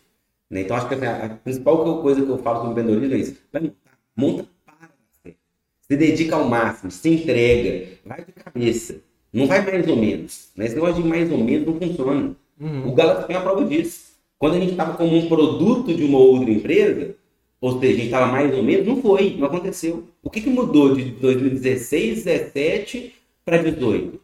Né? 0.50 0.62
Então 0.62 0.76
acho 0.76 0.88
que 0.88 0.94
assim, 0.94 1.06
a, 1.06 1.38
principal 1.44 2.02
coisa 2.02 2.22
que 2.22 2.28
eu 2.28 2.38
falo 2.38 2.62
sobre 2.62 2.70
empreendedorismo 2.72 3.14
é 3.14 3.18
isso. 3.18 3.36
Vai 3.52 3.62
montar, 3.62 3.98
monta 4.16 4.48
para 4.64 4.88
certo. 5.22 5.38
Se 5.82 5.96
dedica 5.96 6.34
ao 6.34 6.48
máximo, 6.48 6.90
se 6.90 7.10
entrega, 7.10 7.92
vai 8.04 8.24
de 8.24 8.32
cabeça. 8.32 8.96
Não 9.32 9.46
vai 9.46 9.64
mais 9.64 9.86
ou 9.86 9.96
menos. 9.96 10.48
Né? 10.56 10.66
Esse 10.66 10.74
negócio 10.74 11.00
de 11.00 11.08
mais 11.08 11.30
ou 11.30 11.38
menos 11.38 11.64
não 11.64 11.78
funciona. 11.78 12.34
O 12.58 12.92
Galaxy 12.92 13.26
tem 13.26 13.36
a 13.36 13.40
prova 13.40 13.64
disso. 13.64 14.16
Quando 14.38 14.56
a 14.56 14.60
gente 14.60 14.72
estava 14.72 14.96
como 14.96 15.16
um 15.16 15.28
produto 15.28 15.94
de 15.94 16.04
uma 16.04 16.18
outra 16.18 16.50
empresa, 16.50 17.14
ou 17.60 17.80
seja, 17.80 17.92
a 17.92 17.96
gente 17.96 18.04
estava 18.06 18.32
mais 18.32 18.54
ou 18.54 18.62
menos, 18.62 18.86
não 18.86 19.00
foi, 19.00 19.36
não 19.38 19.46
aconteceu. 19.46 20.04
O 20.22 20.30
que, 20.30 20.40
que 20.40 20.50
mudou 20.50 20.94
de 20.94 21.04
2016, 21.04 22.24
17 22.24 23.14
para 23.44 23.58
18? 23.58 24.20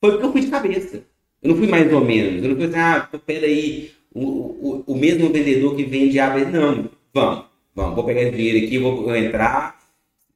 Foi 0.00 0.10
porque 0.12 0.26
eu 0.26 0.32
fui 0.32 0.40
de 0.40 0.48
cabeça. 0.48 1.02
Eu 1.42 1.50
não 1.50 1.56
fui 1.56 1.66
mais 1.66 1.92
ou 1.92 2.00
menos. 2.00 2.42
Eu 2.42 2.50
não 2.50 2.56
fui 2.56 2.64
assim, 2.66 2.78
ah, 2.78 3.08
peraí, 3.24 3.90
o, 4.12 4.22
o, 4.22 4.84
o 4.86 4.96
mesmo 4.96 5.28
vendedor 5.30 5.76
que 5.76 5.84
vende 5.84 6.18
A, 6.18 6.30
B, 6.30 6.46
não, 6.46 6.88
vamos, 7.12 7.44
vamos, 7.74 7.94
vou 7.94 8.04
pegar 8.04 8.22
esse 8.22 8.36
dinheiro 8.36 8.66
aqui, 8.66 8.78
vou, 8.78 9.02
vou 9.02 9.14
entrar, 9.14 9.78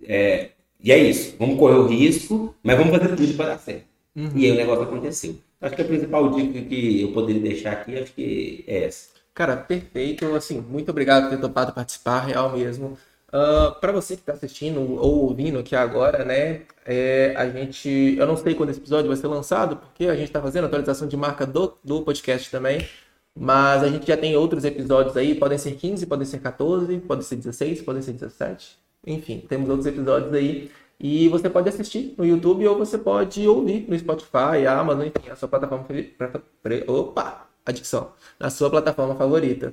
é, 0.05 0.51
e 0.82 0.92
é 0.92 0.98
isso, 0.98 1.36
vamos 1.38 1.59
correr 1.59 1.76
o 1.76 1.86
risco, 1.86 2.55
mas 2.62 2.76
vamos 2.76 2.97
fazer 2.97 3.16
tudo 3.16 3.34
para 3.34 3.51
dar 3.51 3.59
certo. 3.59 3.86
E 4.34 4.44
aí 4.44 4.52
o 4.52 4.56
negócio 4.56 4.82
aconteceu. 4.84 5.36
Acho 5.61 5.77
que 5.77 5.82
a 5.82 5.85
principal 5.85 6.31
dica 6.31 6.61
que 6.62 7.03
eu 7.03 7.12
poderia 7.12 7.43
deixar 7.43 7.73
aqui, 7.73 7.99
acho 7.99 8.12
que 8.12 8.65
é 8.66 8.85
essa. 8.85 9.11
Cara, 9.35 9.57
perfeito. 9.57 10.35
Assim, 10.35 10.61
muito 10.61 10.91
obrigado 10.91 11.24
por 11.24 11.31
ter 11.31 11.41
topado 11.41 11.73
participar, 11.73 12.20
real 12.20 12.57
mesmo. 12.57 12.99
Uh, 13.28 13.78
para 13.81 13.93
você 13.93 14.16
que 14.16 14.23
está 14.23 14.32
assistindo 14.32 14.81
ou 14.81 15.27
ouvindo 15.27 15.59
aqui 15.59 15.77
agora, 15.77 16.24
né? 16.24 16.62
É, 16.85 17.32
a 17.37 17.49
gente. 17.49 18.16
Eu 18.19 18.27
não 18.27 18.37
sei 18.37 18.55
quando 18.55 18.70
esse 18.70 18.81
episódio 18.81 19.07
vai 19.07 19.16
ser 19.16 19.28
lançado, 19.28 19.77
porque 19.77 20.07
a 20.07 20.16
gente 20.16 20.27
está 20.27 20.43
fazendo 20.43 20.65
atualização 20.65 21.07
de 21.07 21.16
marca 21.16 21.47
do, 21.47 21.78
do 21.85 22.03
podcast 22.03 22.51
também. 22.51 22.87
Mas 23.35 23.82
a 23.85 23.89
gente 23.89 24.07
já 24.07 24.16
tem 24.16 24.37
outros 24.37 24.65
episódios 24.65 25.16
aí, 25.16 25.35
podem 25.37 25.57
ser 25.57 25.73
15, 25.73 26.05
podem 26.07 26.27
ser 26.27 26.41
14, 26.41 26.99
podem 26.99 27.23
ser 27.23 27.37
16, 27.37 27.82
podem 27.82 28.03
ser 28.03 28.12
17. 28.12 28.77
Enfim, 29.07 29.45
temos 29.49 29.69
outros 29.69 29.87
episódios 29.87 30.35
aí. 30.35 30.70
E 31.01 31.28
você 31.28 31.48
pode 31.48 31.68
assistir 31.68 32.14
no 32.18 32.27
YouTube 32.27 32.66
ou 32.68 32.77
você 32.77 32.98
pode 32.98 33.48
ouvir 33.48 33.86
no 33.89 33.98
Spotify, 33.98 34.66
Amazon, 34.68 35.06
enfim, 35.06 35.31
a 35.31 35.36
sua 35.36 35.48
plataforma 35.48 35.85
favorita. 35.85 36.43
Opa! 36.86 37.48
Adicção. 37.64 38.12
Na 38.39 38.51
sua 38.51 38.68
plataforma 38.68 39.14
favorita. 39.14 39.72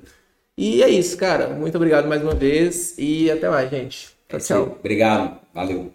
E 0.56 0.82
é 0.82 0.88
isso, 0.88 1.16
cara. 1.18 1.50
Muito 1.50 1.76
obrigado 1.76 2.08
mais 2.08 2.22
uma 2.22 2.34
vez 2.34 2.96
e 2.98 3.30
até 3.30 3.48
mais, 3.48 3.70
gente. 3.70 4.16
Tchau, 4.28 4.38
é 4.38 4.40
tchau. 4.40 4.76
Obrigado. 4.80 5.38
Valeu. 5.54 5.92